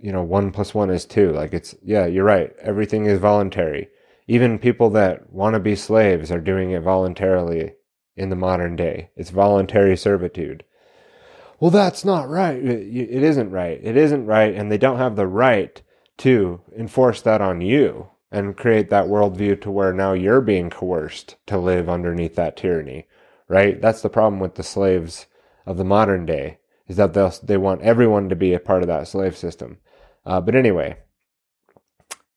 you 0.00 0.12
know, 0.12 0.22
one 0.22 0.52
plus 0.52 0.74
one 0.74 0.90
is 0.90 1.04
two. 1.04 1.32
Like 1.32 1.52
it's, 1.52 1.74
yeah, 1.82 2.06
you're 2.06 2.24
right. 2.24 2.52
Everything 2.60 3.06
is 3.06 3.18
voluntary. 3.18 3.88
Even 4.26 4.58
people 4.58 4.90
that 4.90 5.32
want 5.32 5.54
to 5.54 5.60
be 5.60 5.76
slaves 5.76 6.30
are 6.30 6.40
doing 6.40 6.70
it 6.70 6.82
voluntarily 6.82 7.72
in 8.16 8.30
the 8.30 8.36
modern 8.36 8.76
day. 8.76 9.10
It's 9.16 9.30
voluntary 9.30 9.96
servitude. 9.96 10.64
Well, 11.60 11.70
that's 11.70 12.04
not 12.04 12.28
right. 12.28 12.56
It 12.56 13.22
isn't 13.22 13.50
right. 13.50 13.80
It 13.82 13.96
isn't 13.96 14.26
right. 14.26 14.54
And 14.54 14.70
they 14.70 14.78
don't 14.78 14.98
have 14.98 15.16
the 15.16 15.26
right 15.26 15.80
to 16.18 16.60
enforce 16.76 17.22
that 17.22 17.40
on 17.40 17.60
you 17.60 18.08
and 18.30 18.56
create 18.56 18.90
that 18.90 19.06
worldview 19.06 19.60
to 19.62 19.70
where 19.70 19.92
now 19.92 20.12
you're 20.12 20.40
being 20.40 20.70
coerced 20.70 21.36
to 21.46 21.56
live 21.56 21.88
underneath 21.88 22.34
that 22.36 22.56
tyranny, 22.56 23.06
right? 23.48 23.80
That's 23.80 24.02
the 24.02 24.08
problem 24.08 24.40
with 24.40 24.56
the 24.56 24.62
slaves 24.62 25.26
of 25.66 25.76
the 25.76 25.84
modern 25.84 26.26
day 26.26 26.58
is 26.86 26.96
that 26.96 27.14
they 27.14 27.30
they 27.42 27.56
want 27.56 27.82
everyone 27.82 28.28
to 28.28 28.36
be 28.36 28.52
a 28.52 28.60
part 28.60 28.82
of 28.82 28.88
that 28.88 29.08
slave 29.08 29.36
system. 29.36 29.78
Uh, 30.26 30.40
but 30.40 30.54
anyway, 30.54 30.96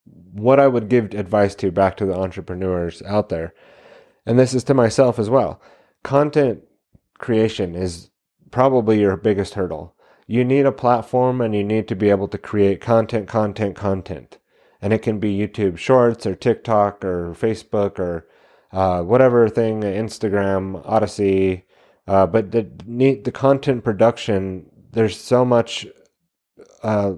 what 0.06 0.60
I 0.60 0.68
would 0.68 0.90
give 0.90 1.14
advice 1.14 1.56
to 1.56 1.72
back 1.72 1.98
to 1.98 2.06
the 2.06 2.18
entrepreneurs 2.18 3.02
out 3.04 3.30
there, 3.30 3.54
and 4.26 4.38
this 4.38 4.54
is 4.54 4.64
to 4.66 4.74
myself 4.74 5.20
as 5.20 5.30
well, 5.30 5.62
content 6.04 6.64
creation 7.18 7.76
is 7.76 8.10
probably 8.52 9.00
your 9.00 9.18
biggest 9.18 9.56
hurdle. 9.56 9.96
You 10.26 10.44
need 10.44 10.66
a 10.66 10.72
platform 10.72 11.42
and 11.42 11.56
you 11.56 11.64
need 11.64 11.88
to 11.88 11.96
be 11.96 12.10
able 12.10 12.28
to 12.30 12.38
create 12.38 12.82
content, 12.82 13.28
content, 13.28 13.76
content. 13.76 14.38
And 14.82 14.94
it 14.94 15.02
can 15.02 15.20
be 15.20 15.38
YouTube 15.38 15.78
Shorts 15.78 16.26
or 16.26 16.36
TikTok 16.36 17.04
or 17.04 17.34
Facebook 17.34 17.98
or 17.98 18.28
uh, 18.72 19.02
whatever 19.02 19.48
thing, 19.50 19.82
Instagram, 19.82 20.86
Odysee, 20.86 21.64
uh, 22.08 22.26
but 22.26 22.52
the 22.52 22.68
the 22.86 23.32
content 23.32 23.84
production, 23.84 24.70
there's 24.92 25.20
so 25.20 25.44
much 25.44 25.86
uh, 26.84 27.14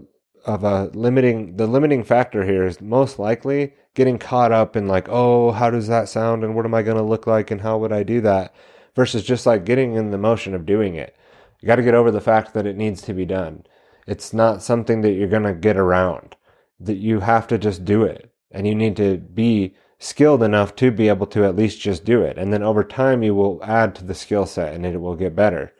of 0.45 0.63
a 0.63 0.85
limiting. 0.93 1.57
The 1.57 1.67
limiting 1.67 2.03
factor 2.03 2.45
here 2.45 2.65
is 2.65 2.81
most 2.81 3.19
likely 3.19 3.73
getting 3.93 4.17
caught 4.17 4.51
up 4.51 4.75
in 4.75 4.87
like, 4.87 5.07
oh, 5.09 5.51
how 5.51 5.69
does 5.69 5.87
that 5.87 6.09
sound, 6.09 6.43
and 6.43 6.55
what 6.55 6.65
am 6.65 6.73
I 6.73 6.81
going 6.81 6.97
to 6.97 7.03
look 7.03 7.27
like, 7.27 7.51
and 7.51 7.61
how 7.61 7.77
would 7.77 7.91
I 7.91 8.03
do 8.03 8.21
that, 8.21 8.53
versus 8.95 9.23
just 9.23 9.45
like 9.45 9.65
getting 9.65 9.95
in 9.95 10.11
the 10.11 10.17
motion 10.17 10.53
of 10.55 10.65
doing 10.65 10.95
it. 10.95 11.15
You 11.59 11.67
got 11.67 11.75
to 11.75 11.83
get 11.83 11.95
over 11.95 12.11
the 12.11 12.21
fact 12.21 12.53
that 12.53 12.65
it 12.65 12.77
needs 12.77 13.01
to 13.03 13.13
be 13.13 13.25
done. 13.25 13.65
It's 14.07 14.33
not 14.33 14.63
something 14.63 15.01
that 15.01 15.11
you're 15.11 15.27
going 15.27 15.43
to 15.43 15.53
get 15.53 15.77
around. 15.77 16.35
That 16.79 16.95
you 16.97 17.19
have 17.19 17.45
to 17.47 17.57
just 17.57 17.83
do 17.83 18.03
it, 18.03 18.31
and 18.51 18.65
you 18.65 18.73
need 18.73 18.95
to 18.95 19.17
be 19.17 19.75
skilled 19.99 20.41
enough 20.41 20.75
to 20.77 20.91
be 20.91 21.09
able 21.09 21.27
to 21.27 21.43
at 21.43 21.55
least 21.55 21.81
just 21.81 22.05
do 22.05 22.21
it. 22.21 22.37
And 22.37 22.53
then 22.53 22.63
over 22.63 22.83
time, 22.83 23.21
you 23.21 23.35
will 23.35 23.59
add 23.63 23.93
to 23.95 24.05
the 24.05 24.15
skill 24.15 24.45
set 24.45 24.73
and 24.73 24.85
it 24.85 24.99
will 24.99 25.15
get 25.15 25.35
better. 25.35 25.73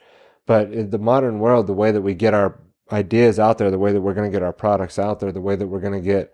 But 0.45 0.71
in 0.71 0.89
the 0.89 0.97
modern 0.99 1.39
world, 1.39 1.67
the 1.67 1.73
way 1.73 1.91
that 1.91 2.01
we 2.01 2.13
get 2.13 2.33
our 2.33 2.59
ideas 2.91 3.39
out 3.39 3.57
there, 3.57 3.71
the 3.71 3.79
way 3.79 3.93
that 3.93 4.01
we're 4.01 4.13
going 4.13 4.29
to 4.29 4.35
get 4.35 4.43
our 4.43 4.53
products 4.53 4.99
out 4.99 5.19
there, 5.19 5.31
the 5.31 5.41
way 5.41 5.55
that 5.55 5.67
we're 5.67 5.79
going 5.79 5.93
to 5.93 6.01
get 6.01 6.33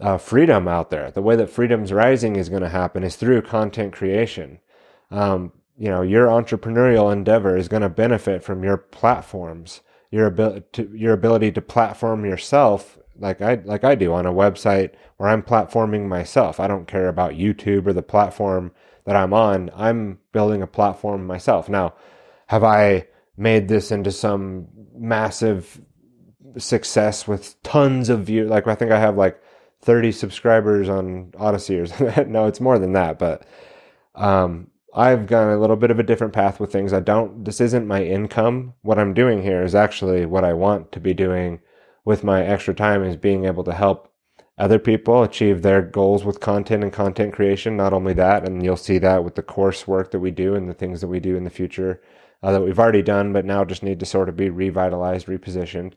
uh, 0.00 0.18
freedom 0.18 0.68
out 0.68 0.90
there, 0.90 1.10
the 1.10 1.22
way 1.22 1.36
that 1.36 1.48
freedom's 1.48 1.92
rising 1.92 2.36
is 2.36 2.48
going 2.48 2.62
to 2.62 2.68
happen 2.68 3.02
is 3.02 3.16
through 3.16 3.40
content 3.42 3.92
creation. 3.92 4.58
Um, 5.10 5.52
you 5.78 5.88
know, 5.88 6.02
your 6.02 6.26
entrepreneurial 6.26 7.12
endeavor 7.12 7.56
is 7.56 7.68
going 7.68 7.82
to 7.82 7.88
benefit 7.88 8.44
from 8.44 8.62
your 8.62 8.76
platforms, 8.76 9.80
your 10.10 10.26
ability 10.26 10.88
your 10.92 11.14
ability 11.14 11.52
to 11.52 11.62
platform 11.62 12.24
yourself 12.24 12.98
like 13.22 13.40
I 13.40 13.54
like 13.64 13.84
I 13.84 13.94
do 13.94 14.12
on 14.12 14.26
a 14.26 14.32
website 14.32 14.90
where 15.16 15.30
I'm 15.30 15.42
platforming 15.42 16.08
myself. 16.08 16.58
I 16.60 16.66
don't 16.66 16.88
care 16.88 17.08
about 17.08 17.32
YouTube 17.32 17.86
or 17.86 17.92
the 17.92 18.02
platform 18.02 18.72
that 19.04 19.16
I'm 19.16 19.32
on. 19.32 19.70
I'm 19.74 20.18
building 20.32 20.60
a 20.60 20.66
platform 20.66 21.26
myself. 21.26 21.68
Now, 21.68 21.94
have 22.48 22.64
I 22.64 23.06
made 23.36 23.68
this 23.68 23.90
into 23.92 24.10
some 24.10 24.66
massive 24.94 25.80
success 26.58 27.26
with 27.26 27.62
tons 27.62 28.08
of 28.08 28.24
views? 28.24 28.50
Like 28.50 28.66
I 28.66 28.74
think 28.74 28.90
I 28.90 28.98
have 28.98 29.16
like 29.16 29.40
30 29.82 30.12
subscribers 30.12 30.88
on 30.88 31.32
Odysee 31.38 31.78
or 31.78 31.86
something. 31.86 32.30
no, 32.32 32.46
it's 32.46 32.60
more 32.60 32.78
than 32.78 32.92
that, 32.92 33.18
but 33.18 33.46
um 34.16 34.68
I've 34.94 35.26
gone 35.26 35.48
a 35.50 35.58
little 35.58 35.76
bit 35.76 35.90
of 35.90 35.98
a 35.98 36.02
different 36.02 36.34
path 36.34 36.60
with 36.60 36.72
things. 36.72 36.92
I 36.92 37.00
don't 37.00 37.44
this 37.44 37.60
isn't 37.60 37.86
my 37.86 38.02
income. 38.02 38.74
What 38.82 38.98
I'm 38.98 39.14
doing 39.14 39.42
here 39.42 39.62
is 39.62 39.76
actually 39.76 40.26
what 40.26 40.44
I 40.44 40.54
want 40.54 40.90
to 40.92 41.00
be 41.00 41.14
doing 41.14 41.60
with 42.04 42.24
my 42.24 42.42
extra 42.44 42.74
time 42.74 43.04
is 43.04 43.16
being 43.16 43.44
able 43.44 43.64
to 43.64 43.72
help 43.72 44.12
other 44.58 44.78
people 44.78 45.22
achieve 45.22 45.62
their 45.62 45.82
goals 45.82 46.24
with 46.24 46.40
content 46.40 46.82
and 46.82 46.92
content 46.92 47.32
creation. 47.32 47.76
Not 47.76 47.92
only 47.92 48.12
that, 48.14 48.46
and 48.46 48.62
you'll 48.62 48.76
see 48.76 48.98
that 48.98 49.24
with 49.24 49.34
the 49.34 49.42
coursework 49.42 50.10
that 50.10 50.20
we 50.20 50.30
do 50.30 50.54
and 50.54 50.68
the 50.68 50.74
things 50.74 51.00
that 51.00 51.08
we 51.08 51.20
do 51.20 51.36
in 51.36 51.44
the 51.44 51.50
future 51.50 52.02
uh, 52.42 52.52
that 52.52 52.60
we've 52.60 52.78
already 52.78 53.02
done, 53.02 53.32
but 53.32 53.44
now 53.44 53.64
just 53.64 53.82
need 53.82 54.00
to 54.00 54.06
sort 54.06 54.28
of 54.28 54.36
be 54.36 54.50
revitalized, 54.50 55.26
repositioned. 55.26 55.94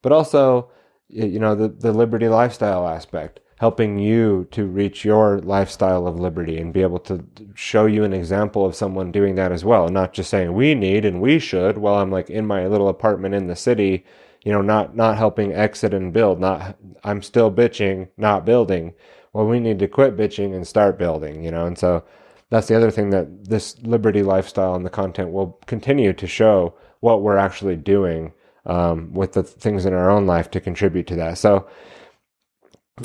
But 0.00 0.12
also, 0.12 0.70
you 1.08 1.38
know, 1.38 1.54
the, 1.54 1.68
the 1.68 1.92
liberty 1.92 2.28
lifestyle 2.28 2.88
aspect, 2.88 3.40
helping 3.58 3.98
you 3.98 4.48
to 4.50 4.66
reach 4.66 5.04
your 5.04 5.38
lifestyle 5.40 6.06
of 6.08 6.18
liberty 6.18 6.58
and 6.58 6.72
be 6.72 6.82
able 6.82 6.98
to 6.98 7.24
show 7.54 7.86
you 7.86 8.02
an 8.02 8.12
example 8.12 8.66
of 8.66 8.74
someone 8.74 9.12
doing 9.12 9.36
that 9.36 9.52
as 9.52 9.64
well. 9.64 9.84
And 9.84 9.94
not 9.94 10.12
just 10.12 10.30
saying 10.30 10.52
we 10.52 10.74
need 10.74 11.04
and 11.04 11.20
we 11.20 11.38
should 11.38 11.78
while 11.78 11.96
I'm 11.96 12.10
like 12.10 12.28
in 12.28 12.46
my 12.46 12.66
little 12.66 12.88
apartment 12.88 13.36
in 13.36 13.46
the 13.46 13.54
city, 13.54 14.04
you 14.44 14.52
know, 14.52 14.62
not, 14.62 14.96
not 14.96 15.16
helping 15.16 15.52
exit 15.52 15.94
and 15.94 16.12
build, 16.12 16.40
not, 16.40 16.76
I'm 17.04 17.22
still 17.22 17.50
bitching, 17.50 18.08
not 18.16 18.44
building. 18.44 18.94
Well, 19.32 19.46
we 19.46 19.60
need 19.60 19.78
to 19.78 19.88
quit 19.88 20.16
bitching 20.16 20.54
and 20.54 20.66
start 20.66 20.98
building, 20.98 21.42
you 21.44 21.50
know, 21.50 21.66
and 21.66 21.78
so 21.78 22.04
that's 22.50 22.68
the 22.68 22.76
other 22.76 22.90
thing 22.90 23.10
that 23.10 23.48
this 23.48 23.78
liberty 23.82 24.22
lifestyle 24.22 24.74
and 24.74 24.84
the 24.84 24.90
content 24.90 25.32
will 25.32 25.58
continue 25.66 26.12
to 26.12 26.26
show 26.26 26.74
what 27.00 27.22
we're 27.22 27.38
actually 27.38 27.76
doing 27.76 28.32
um, 28.66 29.12
with 29.12 29.32
the 29.32 29.42
things 29.42 29.86
in 29.86 29.94
our 29.94 30.10
own 30.10 30.26
life 30.26 30.50
to 30.50 30.60
contribute 30.60 31.06
to 31.06 31.16
that. 31.16 31.38
So, 31.38 31.66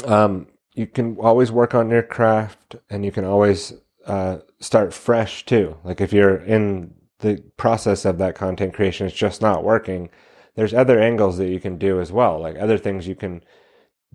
um, 0.05 0.47
you 0.73 0.85
can 0.85 1.18
always 1.18 1.51
work 1.51 1.73
on 1.73 1.89
your 1.89 2.03
craft 2.03 2.76
and 2.89 3.03
you 3.03 3.11
can 3.11 3.26
always 3.26 3.73
uh, 4.05 4.38
start 4.59 4.93
fresh 4.93 5.43
too. 5.43 5.76
Like 5.84 6.01
if 6.01 6.14
you're 6.14 6.38
in 6.38 6.93
the 7.19 7.43
process 7.57 8.05
of 8.05 8.19
that 8.19 8.35
content 8.35 8.76
creation, 8.76 9.07
it's 9.07 9.15
just 9.15 9.41
not 9.41 9.64
working. 9.64 10.09
There's 10.57 10.73
other 10.73 10.99
angles 10.99 11.38
that 11.38 11.49
you 11.49 11.59
can 11.59 11.77
do 11.77 12.01
as 12.01 12.11
well, 12.11 12.39
like 12.41 12.57
other 12.57 12.79
things 12.79 13.07
you 13.07 13.13
can 13.13 13.43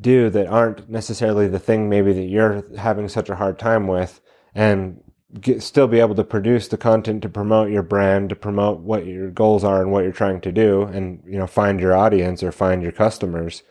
do 0.01 0.29
that 0.31 0.49
aren't 0.49 0.91
necessarily 0.91 1.47
the 1.47 1.61
thing 1.61 1.89
maybe 1.89 2.13
that 2.13 2.25
you're 2.25 2.65
having 2.77 3.09
such 3.09 3.31
a 3.31 3.37
hard 3.37 3.61
time 3.61 3.87
with 3.87 4.21
and 4.53 5.01
get, 5.41 5.63
still 5.63 5.87
be 5.87 6.01
able 6.01 6.17
to 6.17 6.25
produce 6.25 6.67
the 6.67 6.77
content 6.77 7.23
to 7.23 7.29
promote 7.29 7.71
your 7.71 7.85
brand, 7.85 8.29
to 8.29 8.35
promote 8.35 8.81
what 8.81 9.07
your 9.07 9.31
goals 9.31 9.63
are 9.63 9.81
and 9.81 9.93
what 9.93 10.03
you're 10.03 10.11
trying 10.11 10.41
to 10.41 10.51
do 10.51 10.83
and, 10.83 11.23
you 11.25 11.39
know, 11.39 11.47
find 11.47 11.79
your 11.79 11.97
audience 11.97 12.43
or 12.43 12.51
find 12.51 12.83
your 12.83 12.91
customers. 12.91 13.63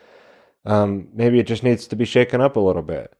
Um, 0.66 1.10
maybe 1.14 1.40
it 1.40 1.48
just 1.48 1.64
needs 1.64 1.88
to 1.88 1.98
be 1.98 2.06
shaken 2.06 2.40
up 2.40 2.56
a 2.56 2.62
little 2.62 2.84
bit. 2.84 3.14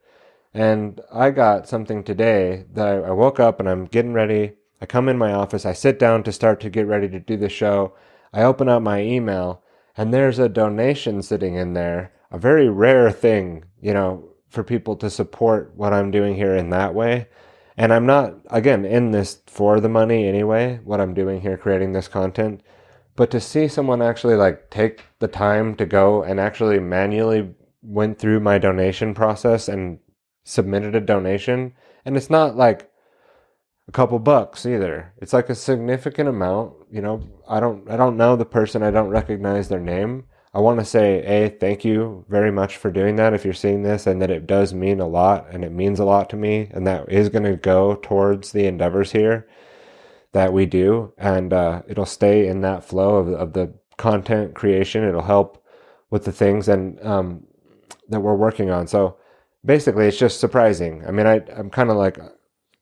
And 0.54 1.02
I 1.12 1.32
got 1.32 1.68
something 1.68 2.06
today 2.06 2.64
that 2.72 2.88
I, 2.88 3.10
I 3.10 3.12
woke 3.12 3.42
up 3.42 3.60
and 3.60 3.68
I'm 3.68 3.84
getting 3.84 4.14
ready. 4.14 4.54
I 4.80 4.86
come 4.86 5.10
in 5.10 5.18
my 5.18 5.34
office. 5.34 5.66
I 5.66 5.74
sit 5.74 6.00
down 6.00 6.24
to 6.24 6.32
start 6.32 6.62
to 6.62 6.70
get 6.70 6.88
ready 6.88 7.10
to 7.10 7.20
do 7.20 7.36
the 7.36 7.50
show. 7.50 7.94
I 8.34 8.44
open 8.44 8.70
up 8.70 8.82
my 8.82 9.02
email 9.02 9.64
and 9.98 10.14
there's 10.14 10.40
a 10.40 10.50
donation 10.50 11.22
sitting 11.22 11.56
in 11.56 11.74
there, 11.74 12.14
a 12.32 12.38
very 12.38 12.70
rare 12.70 13.12
thing, 13.12 13.66
you 13.82 13.94
know, 13.94 14.30
for 14.50 14.64
people 14.64 14.96
to 14.98 15.10
support 15.10 15.74
what 15.76 15.94
I'm 15.94 16.12
doing 16.12 16.36
here 16.36 16.56
in 16.56 16.70
that 16.70 16.94
way. 16.94 17.28
And 17.78 17.94
I'm 17.94 18.06
not, 18.06 18.36
again, 18.50 18.86
in 18.86 19.12
this 19.12 19.42
for 19.48 19.80
the 19.80 19.90
money 19.90 20.28
anyway, 20.28 20.80
what 20.84 21.02
I'm 21.02 21.14
doing 21.14 21.42
here, 21.42 21.58
creating 21.58 21.94
this 21.94 22.08
content. 22.08 22.62
But 23.16 23.32
to 23.32 23.40
see 23.40 23.68
someone 23.68 24.02
actually 24.02 24.36
like 24.36 24.70
take 24.70 25.04
the 25.20 25.28
time 25.28 25.76
to 25.76 25.86
go 25.86 26.24
and 26.24 26.40
actually 26.40 26.80
manually 26.80 27.54
went 27.82 28.20
through 28.20 28.40
my 28.40 28.58
donation 28.58 29.14
process 29.14 29.68
and 29.68 30.00
submitted 30.44 30.96
a 30.96 31.02
donation, 31.02 31.74
and 32.06 32.18
it's 32.18 32.30
not 32.30 32.56
like 32.56 32.91
a 33.88 33.92
couple 33.92 34.20
bucks 34.20 34.66
either. 34.66 35.14
It's 35.22 35.34
like 35.34 35.50
a 35.50 35.56
significant 35.56 36.30
amount. 36.30 36.74
You 36.92 37.02
know, 37.02 37.22
I 37.48 37.60
don't 37.60 37.90
I 37.90 37.98
don't 37.98 38.18
know 38.18 38.36
the 38.36 38.46
person. 38.46 38.84
I 38.84 38.92
don't 38.92 39.10
recognize 39.10 39.68
their 39.68 39.80
name. 39.80 40.26
I 40.54 40.60
want 40.60 40.80
to 40.80 40.86
say, 40.86 41.24
a 41.24 41.50
thank 41.50 41.86
you 41.86 42.26
very 42.28 42.52
much 42.52 42.76
for 42.76 42.92
doing 42.92 43.16
that. 43.16 43.34
If 43.34 43.46
you're 43.46 43.54
seeing 43.54 43.84
this, 43.84 44.06
and 44.06 44.22
that 44.22 44.30
it 44.30 44.48
does 44.48 44.74
mean 44.74 45.00
a 45.00 45.08
lot, 45.08 45.48
and 45.50 45.64
it 45.64 45.72
means 45.72 46.00
a 46.00 46.06
lot 46.06 46.30
to 46.32 46.36
me, 46.36 46.70
and 46.72 46.86
that 46.86 47.10
is 47.10 47.30
going 47.30 47.46
to 47.46 47.56
go 47.56 47.96
towards 47.96 48.52
the 48.52 48.66
endeavors 48.66 49.14
here 49.14 49.48
that 50.34 50.52
we 50.52 50.66
do, 50.66 51.14
and 51.18 51.54
uh, 51.54 51.82
it'll 51.88 52.06
stay 52.06 52.48
in 52.48 52.62
that 52.62 52.84
flow 52.84 53.16
of 53.16 53.30
of 53.30 53.54
the 53.54 53.74
content 53.98 54.54
creation. 54.56 55.04
It'll 55.06 55.22
help 55.22 55.64
with 56.10 56.26
the 56.26 56.32
things 56.34 56.68
and 56.68 57.02
um, 57.06 57.46
that 58.10 58.20
we're 58.20 58.36
working 58.36 58.70
on. 58.70 58.88
So 58.88 59.18
basically, 59.64 60.08
it's 60.08 60.18
just 60.18 60.40
surprising. 60.40 61.04
I 61.08 61.12
mean, 61.12 61.28
I 61.28 61.42
I'm 61.56 61.70
kind 61.70 61.90
of 61.90 61.96
like, 61.96 62.18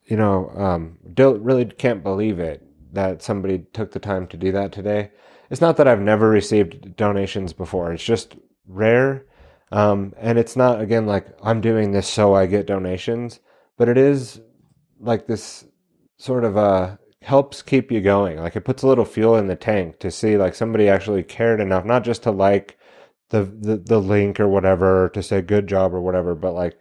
you 0.10 0.18
know, 0.18 0.50
um, 0.56 0.98
don't 1.14 1.42
really 1.44 1.66
can't 1.66 2.04
believe 2.04 2.40
it 2.40 2.66
that 2.94 3.22
somebody 3.22 3.60
took 3.74 3.92
the 3.92 4.00
time 4.00 4.26
to 4.28 4.38
do 4.38 4.52
that 4.52 4.72
today. 4.72 5.12
It's 5.52 5.62
not 5.62 5.78
that 5.78 5.88
I've 5.88 6.02
never 6.02 6.30
received 6.30 6.96
donations 6.96 7.54
before. 7.54 7.94
It's 7.94 8.04
just 8.04 8.36
rare. 8.68 9.26
Um, 9.72 10.14
and 10.18 10.40
it's 10.40 10.56
not 10.56 10.82
again 10.82 11.06
like 11.06 11.28
I'm 11.44 11.62
doing 11.62 11.92
this 11.92 12.08
so 12.08 12.34
I 12.34 12.48
get 12.48 12.66
donations, 12.66 13.40
but 13.78 13.88
it 13.88 13.98
is 13.98 14.42
like 15.00 15.28
this 15.28 15.66
sort 16.18 16.44
of 16.44 16.58
uh 16.58 16.98
helps 17.22 17.62
keep 17.62 17.92
you 17.92 18.02
going. 18.02 18.40
Like 18.40 18.56
it 18.56 18.66
puts 18.66 18.82
a 18.82 18.88
little 18.88 19.06
fuel 19.06 19.36
in 19.36 19.46
the 19.46 19.56
tank 19.56 20.00
to 20.00 20.10
see 20.10 20.38
like 20.38 20.56
somebody 20.56 20.90
actually 20.90 21.22
cared 21.22 21.62
enough, 21.62 21.86
not 21.86 22.04
just 22.04 22.24
to 22.24 22.32
like 22.32 22.80
the 23.30 23.44
the, 23.44 23.78
the 23.78 24.00
link 24.00 24.40
or 24.40 24.48
whatever, 24.48 25.10
to 25.14 25.22
say 25.22 25.42
good 25.42 25.68
job 25.68 25.94
or 25.94 26.02
whatever, 26.02 26.34
but 26.34 26.54
like 26.54 26.80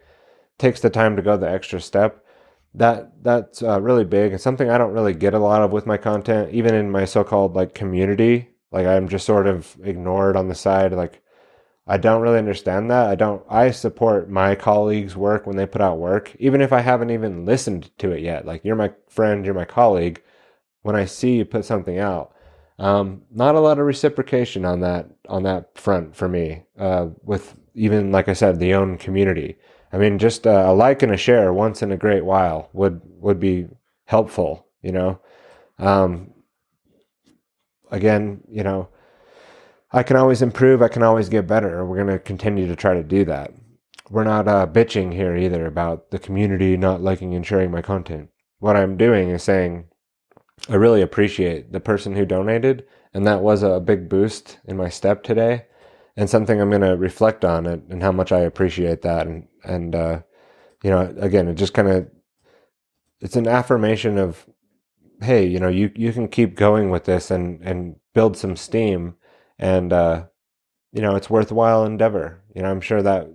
takes 0.57 0.81
the 0.81 0.89
time 0.89 1.15
to 1.15 1.21
go 1.21 1.37
the 1.37 1.49
extra 1.49 1.79
step. 1.79 2.25
That 2.75 3.23
that's 3.23 3.63
uh, 3.63 3.81
really 3.81 4.05
big. 4.05 4.33
It's 4.33 4.43
something 4.43 4.69
I 4.69 4.77
don't 4.77 4.93
really 4.93 5.13
get 5.13 5.33
a 5.33 5.39
lot 5.39 5.61
of 5.63 5.71
with 5.71 5.87
my 5.87 5.97
content, 5.97 6.53
even 6.53 6.75
in 6.75 6.91
my 6.91 7.05
so-called 7.05 7.55
like 7.55 7.73
community. 7.73 8.49
Like 8.71 8.85
I'm 8.85 9.07
just 9.07 9.25
sort 9.25 9.47
of 9.47 9.75
ignored 9.83 10.35
on 10.35 10.47
the 10.47 10.55
side. 10.55 10.93
Like 10.93 11.21
I 11.87 11.97
don't 11.97 12.21
really 12.21 12.37
understand 12.37 12.91
that. 12.91 13.09
I 13.09 13.15
don't. 13.15 13.43
I 13.49 13.71
support 13.71 14.29
my 14.29 14.53
colleagues' 14.53 15.15
work 15.15 15.47
when 15.47 15.57
they 15.57 15.65
put 15.65 15.81
out 15.81 15.97
work, 15.97 16.35
even 16.37 16.61
if 16.61 16.71
I 16.71 16.81
haven't 16.81 17.09
even 17.09 17.45
listened 17.45 17.89
to 17.97 18.11
it 18.11 18.21
yet. 18.21 18.45
Like 18.45 18.63
you're 18.63 18.75
my 18.75 18.91
friend, 19.07 19.43
you're 19.43 19.55
my 19.55 19.65
colleague. 19.65 20.21
When 20.83 20.95
I 20.95 21.05
see 21.05 21.37
you 21.37 21.45
put 21.45 21.65
something 21.65 21.97
out, 21.97 22.33
um, 22.77 23.23
not 23.31 23.55
a 23.55 23.59
lot 23.59 23.79
of 23.79 23.87
reciprocation 23.87 24.65
on 24.65 24.81
that 24.81 25.09
on 25.27 25.43
that 25.43 25.75
front 25.79 26.15
for 26.15 26.29
me. 26.29 26.63
Uh, 26.77 27.07
with 27.23 27.55
even 27.73 28.11
like 28.11 28.27
I 28.27 28.33
said, 28.33 28.59
the 28.59 28.75
own 28.75 28.99
community. 28.99 29.57
I 29.91 29.97
mean, 29.97 30.19
just 30.19 30.45
a 30.45 30.71
like 30.71 31.01
and 31.01 31.11
a 31.11 31.17
share 31.17 31.51
once 31.51 31.81
in 31.81 31.91
a 31.91 31.97
great 31.97 32.23
while 32.23 32.69
would 32.73 33.01
would 33.19 33.39
be 33.39 33.67
helpful. 34.05 34.67
You 34.81 34.91
know, 34.91 35.19
um, 35.77 36.33
again, 37.91 38.41
you 38.49 38.63
know, 38.63 38.89
I 39.91 40.03
can 40.03 40.15
always 40.15 40.41
improve. 40.41 40.81
I 40.81 40.87
can 40.87 41.03
always 41.03 41.29
get 41.29 41.47
better. 41.47 41.85
We're 41.85 42.03
going 42.03 42.07
to 42.07 42.19
continue 42.19 42.67
to 42.67 42.75
try 42.75 42.93
to 42.93 43.03
do 43.03 43.25
that. 43.25 43.53
We're 44.09 44.23
not 44.23 44.47
uh, 44.47 44.67
bitching 44.67 45.13
here 45.13 45.35
either 45.35 45.65
about 45.65 46.11
the 46.11 46.19
community 46.19 46.77
not 46.77 47.01
liking 47.01 47.35
and 47.35 47.45
sharing 47.45 47.71
my 47.71 47.81
content. 47.81 48.29
What 48.59 48.75
I'm 48.75 48.97
doing 48.97 49.29
is 49.29 49.43
saying, 49.43 49.85
I 50.67 50.75
really 50.75 51.01
appreciate 51.01 51.71
the 51.71 51.79
person 51.79 52.15
who 52.15 52.25
donated, 52.25 52.85
and 53.13 53.25
that 53.25 53.41
was 53.41 53.63
a 53.63 53.79
big 53.79 54.09
boost 54.09 54.59
in 54.65 54.77
my 54.77 54.89
step 54.89 55.23
today, 55.23 55.65
and 56.15 56.29
something 56.29 56.59
I'm 56.59 56.69
going 56.69 56.81
to 56.81 56.97
reflect 56.97 57.45
on 57.45 57.65
it 57.65 57.81
and 57.89 58.01
how 58.01 58.11
much 58.11 58.31
I 58.31 58.39
appreciate 58.41 59.01
that. 59.03 59.27
And 59.27 59.47
and 59.63 59.95
uh, 59.95 60.21
you 60.83 60.89
know, 60.89 61.13
again, 61.19 61.47
it 61.47 61.55
just 61.55 61.73
kind 61.73 61.87
of 61.87 62.09
it's 63.21 63.35
an 63.35 63.47
affirmation 63.47 64.17
of, 64.17 64.45
hey, 65.21 65.45
you 65.45 65.59
know, 65.59 65.67
you 65.67 65.91
you 65.95 66.13
can 66.13 66.27
keep 66.27 66.55
going 66.55 66.89
with 66.89 67.05
this 67.05 67.31
and 67.31 67.61
and 67.61 67.95
build 68.13 68.37
some 68.37 68.55
steam 68.55 69.15
and 69.59 69.91
uh, 69.93 70.25
you 70.91 71.01
know 71.01 71.15
it's 71.15 71.29
worthwhile 71.29 71.85
endeavor. 71.85 72.41
You 72.55 72.63
know, 72.63 72.71
I'm 72.71 72.81
sure 72.81 73.01
that 73.01 73.27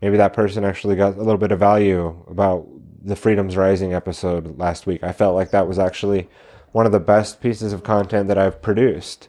maybe 0.00 0.16
that 0.16 0.32
person 0.32 0.64
actually 0.64 0.96
got 0.96 1.16
a 1.16 1.22
little 1.22 1.38
bit 1.38 1.52
of 1.52 1.58
value 1.58 2.24
about 2.28 2.66
the 3.02 3.16
Freedoms 3.16 3.56
Rising 3.56 3.92
episode 3.92 4.58
last 4.58 4.86
week. 4.86 5.02
I 5.02 5.12
felt 5.12 5.34
like 5.34 5.50
that 5.50 5.68
was 5.68 5.78
actually 5.78 6.28
one 6.72 6.86
of 6.86 6.92
the 6.92 7.00
best 7.00 7.40
pieces 7.40 7.72
of 7.72 7.84
content 7.84 8.28
that 8.28 8.38
I've 8.38 8.62
produced. 8.62 9.28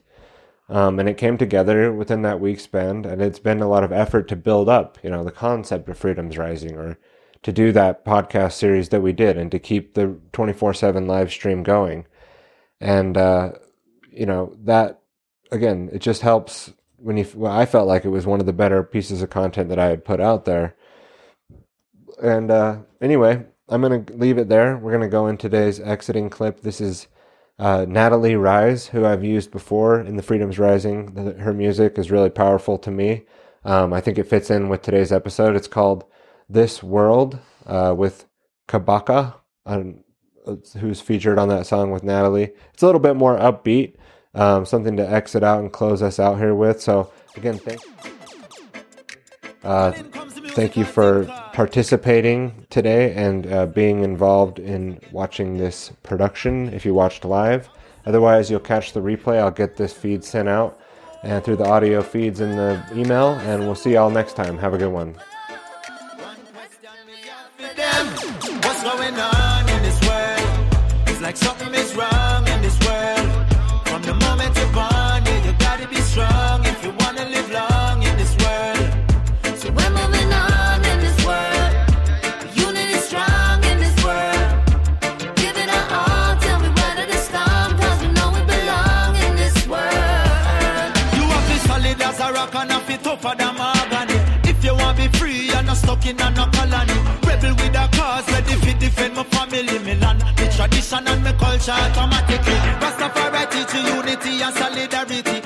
Um, 0.68 1.00
and 1.00 1.08
it 1.08 1.18
came 1.18 1.38
together 1.38 1.92
within 1.94 2.24
that 2.24 2.40
week 2.40 2.60
span, 2.60 3.06
and 3.06 3.22
it's 3.22 3.40
been 3.40 3.62
a 3.62 3.68
lot 3.68 3.84
of 3.84 3.92
effort 3.92 4.28
to 4.30 4.36
build 4.36 4.68
up, 4.68 4.98
you 5.04 5.10
know, 5.12 5.24
the 5.24 5.32
concept 5.32 5.88
of 5.90 5.98
Freedoms 5.98 6.38
Rising, 6.38 6.76
or 6.76 6.98
to 7.44 7.52
do 7.52 7.72
that 7.72 8.04
podcast 8.04 8.54
series 8.54 8.90
that 8.90 9.02
we 9.02 9.14
did, 9.14 9.38
and 9.38 9.52
to 9.52 9.60
keep 9.60 9.94
the 9.94 10.18
twenty 10.32 10.54
four 10.54 10.74
seven 10.74 11.06
live 11.08 11.32
stream 11.32 11.62
going, 11.62 12.08
and 12.82 13.16
uh, 13.16 13.52
you 14.12 14.26
know 14.26 14.56
that 14.64 15.02
again, 15.52 15.90
it 15.94 16.00
just 16.00 16.24
helps 16.24 16.74
when 16.98 17.18
you. 17.18 17.28
Well, 17.36 17.52
I 17.52 17.66
felt 17.68 17.88
like 17.88 18.04
it 18.04 18.10
was 18.10 18.26
one 18.26 18.40
of 18.40 18.48
the 18.48 18.54
better 18.54 18.82
pieces 18.82 19.22
of 19.22 19.30
content 19.30 19.70
that 19.70 19.80
I 19.80 19.88
had 19.88 20.04
put 20.06 20.20
out 20.20 20.46
there. 20.46 20.76
And 22.22 22.50
uh, 22.50 22.78
anyway, 23.02 23.46
I'm 23.70 23.82
going 23.82 24.06
to 24.06 24.14
leave 24.14 24.38
it 24.38 24.50
there. 24.50 24.78
We're 24.78 24.92
going 24.92 25.02
to 25.02 25.08
go 25.10 25.28
in 25.28 25.38
today's 25.38 25.80
exiting 25.80 26.30
clip. 26.30 26.62
This 26.62 26.82
is 26.82 27.08
uh, 27.58 27.86
Natalie 27.88 28.36
Rize, 28.36 28.88
who 28.88 29.06
I've 29.06 29.24
used 29.24 29.52
before 29.52 30.00
in 30.00 30.18
the 30.18 30.24
Freedoms 30.24 30.60
Rising. 30.60 31.16
Her 31.40 31.54
music 31.54 31.98
is 31.98 32.12
really 32.12 32.30
powerful 32.30 32.78
to 32.80 32.92
me. 32.92 33.26
Um, 33.64 33.94
I 33.94 34.02
think 34.02 34.18
it 34.18 34.28
fits 34.28 34.52
in 34.52 34.70
with 34.70 34.82
today's 34.82 35.12
episode. 35.12 35.56
It's 35.56 35.68
called 35.68 36.06
This 36.50 36.84
World 36.84 37.40
uh, 37.66 37.96
with 37.98 38.26
Kabaka, 38.68 39.36
um, 39.66 40.04
who's 40.80 41.02
featured 41.02 41.40
on 41.40 41.50
that 41.50 41.66
song 41.66 41.92
with 41.92 42.04
Natalie. 42.04 42.52
It's 42.74 42.84
a 42.84 42.86
little 42.86 43.02
bit 43.02 43.16
more 43.16 43.38
upbeat 43.38 43.96
um, 44.36 44.66
something 44.66 44.98
to 44.98 45.10
exit 45.10 45.44
out 45.44 45.62
and 45.62 45.72
close 45.72 46.02
us 46.02 46.20
out 46.20 46.38
here 46.38 46.54
with. 46.54 46.82
So 46.82 47.12
again, 47.36 47.58
thank, 47.58 47.82
uh, 49.64 49.92
thank 49.92 50.78
you 50.78 50.86
for 50.86 51.26
participating 51.56 52.68
today 52.70 53.14
and 53.14 53.48
uh, 53.48 53.66
being 53.66 54.04
involved 54.04 54.60
in 54.60 55.00
watching 55.14 55.58
this 55.58 55.90
production 56.04 56.68
if 56.74 56.84
you 56.84 56.94
watched 56.94 57.24
live. 57.24 57.70
Otherwise, 58.06 58.52
you'll 58.52 58.60
catch 58.60 58.92
the 58.92 59.00
replay. 59.00 59.38
I'll 59.38 59.52
get 59.52 59.78
this 59.78 59.94
feed 59.94 60.26
sent 60.26 60.50
out 60.50 60.78
and 61.24 61.42
through 61.46 61.56
the 61.56 61.66
audio 61.66 62.02
feeds 62.02 62.42
in 62.42 62.58
the 62.58 62.84
email, 62.94 63.30
and 63.36 63.62
we'll 63.62 63.74
see 63.74 63.94
y'all 63.94 64.10
next 64.10 64.34
time. 64.34 64.58
Have 64.58 64.74
a 64.74 64.78
good 64.78 64.92
one. 64.92 65.16
skin 96.06 96.22
and 96.22 96.36
no 96.36 96.46
colony. 96.54 96.94
Rebel 97.26 97.56
with 97.56 97.76
a 97.76 97.90
cause, 97.98 98.28
ready 98.32 98.56
to 98.62 98.74
defend 98.80 99.16
my 99.16 99.24
family, 99.24 99.80
Milan. 99.80 100.20
land, 100.20 100.40
me 100.40 100.48
tradition 100.56 101.08
and 101.08 101.24
my 101.24 101.32
culture 101.34 101.72
automatically. 101.72 102.60
Rastafari 102.82 103.44
teach 103.52 103.74
you 103.74 103.96
unity 103.96 104.42
and 104.44 104.56
solidarity. 104.56 105.45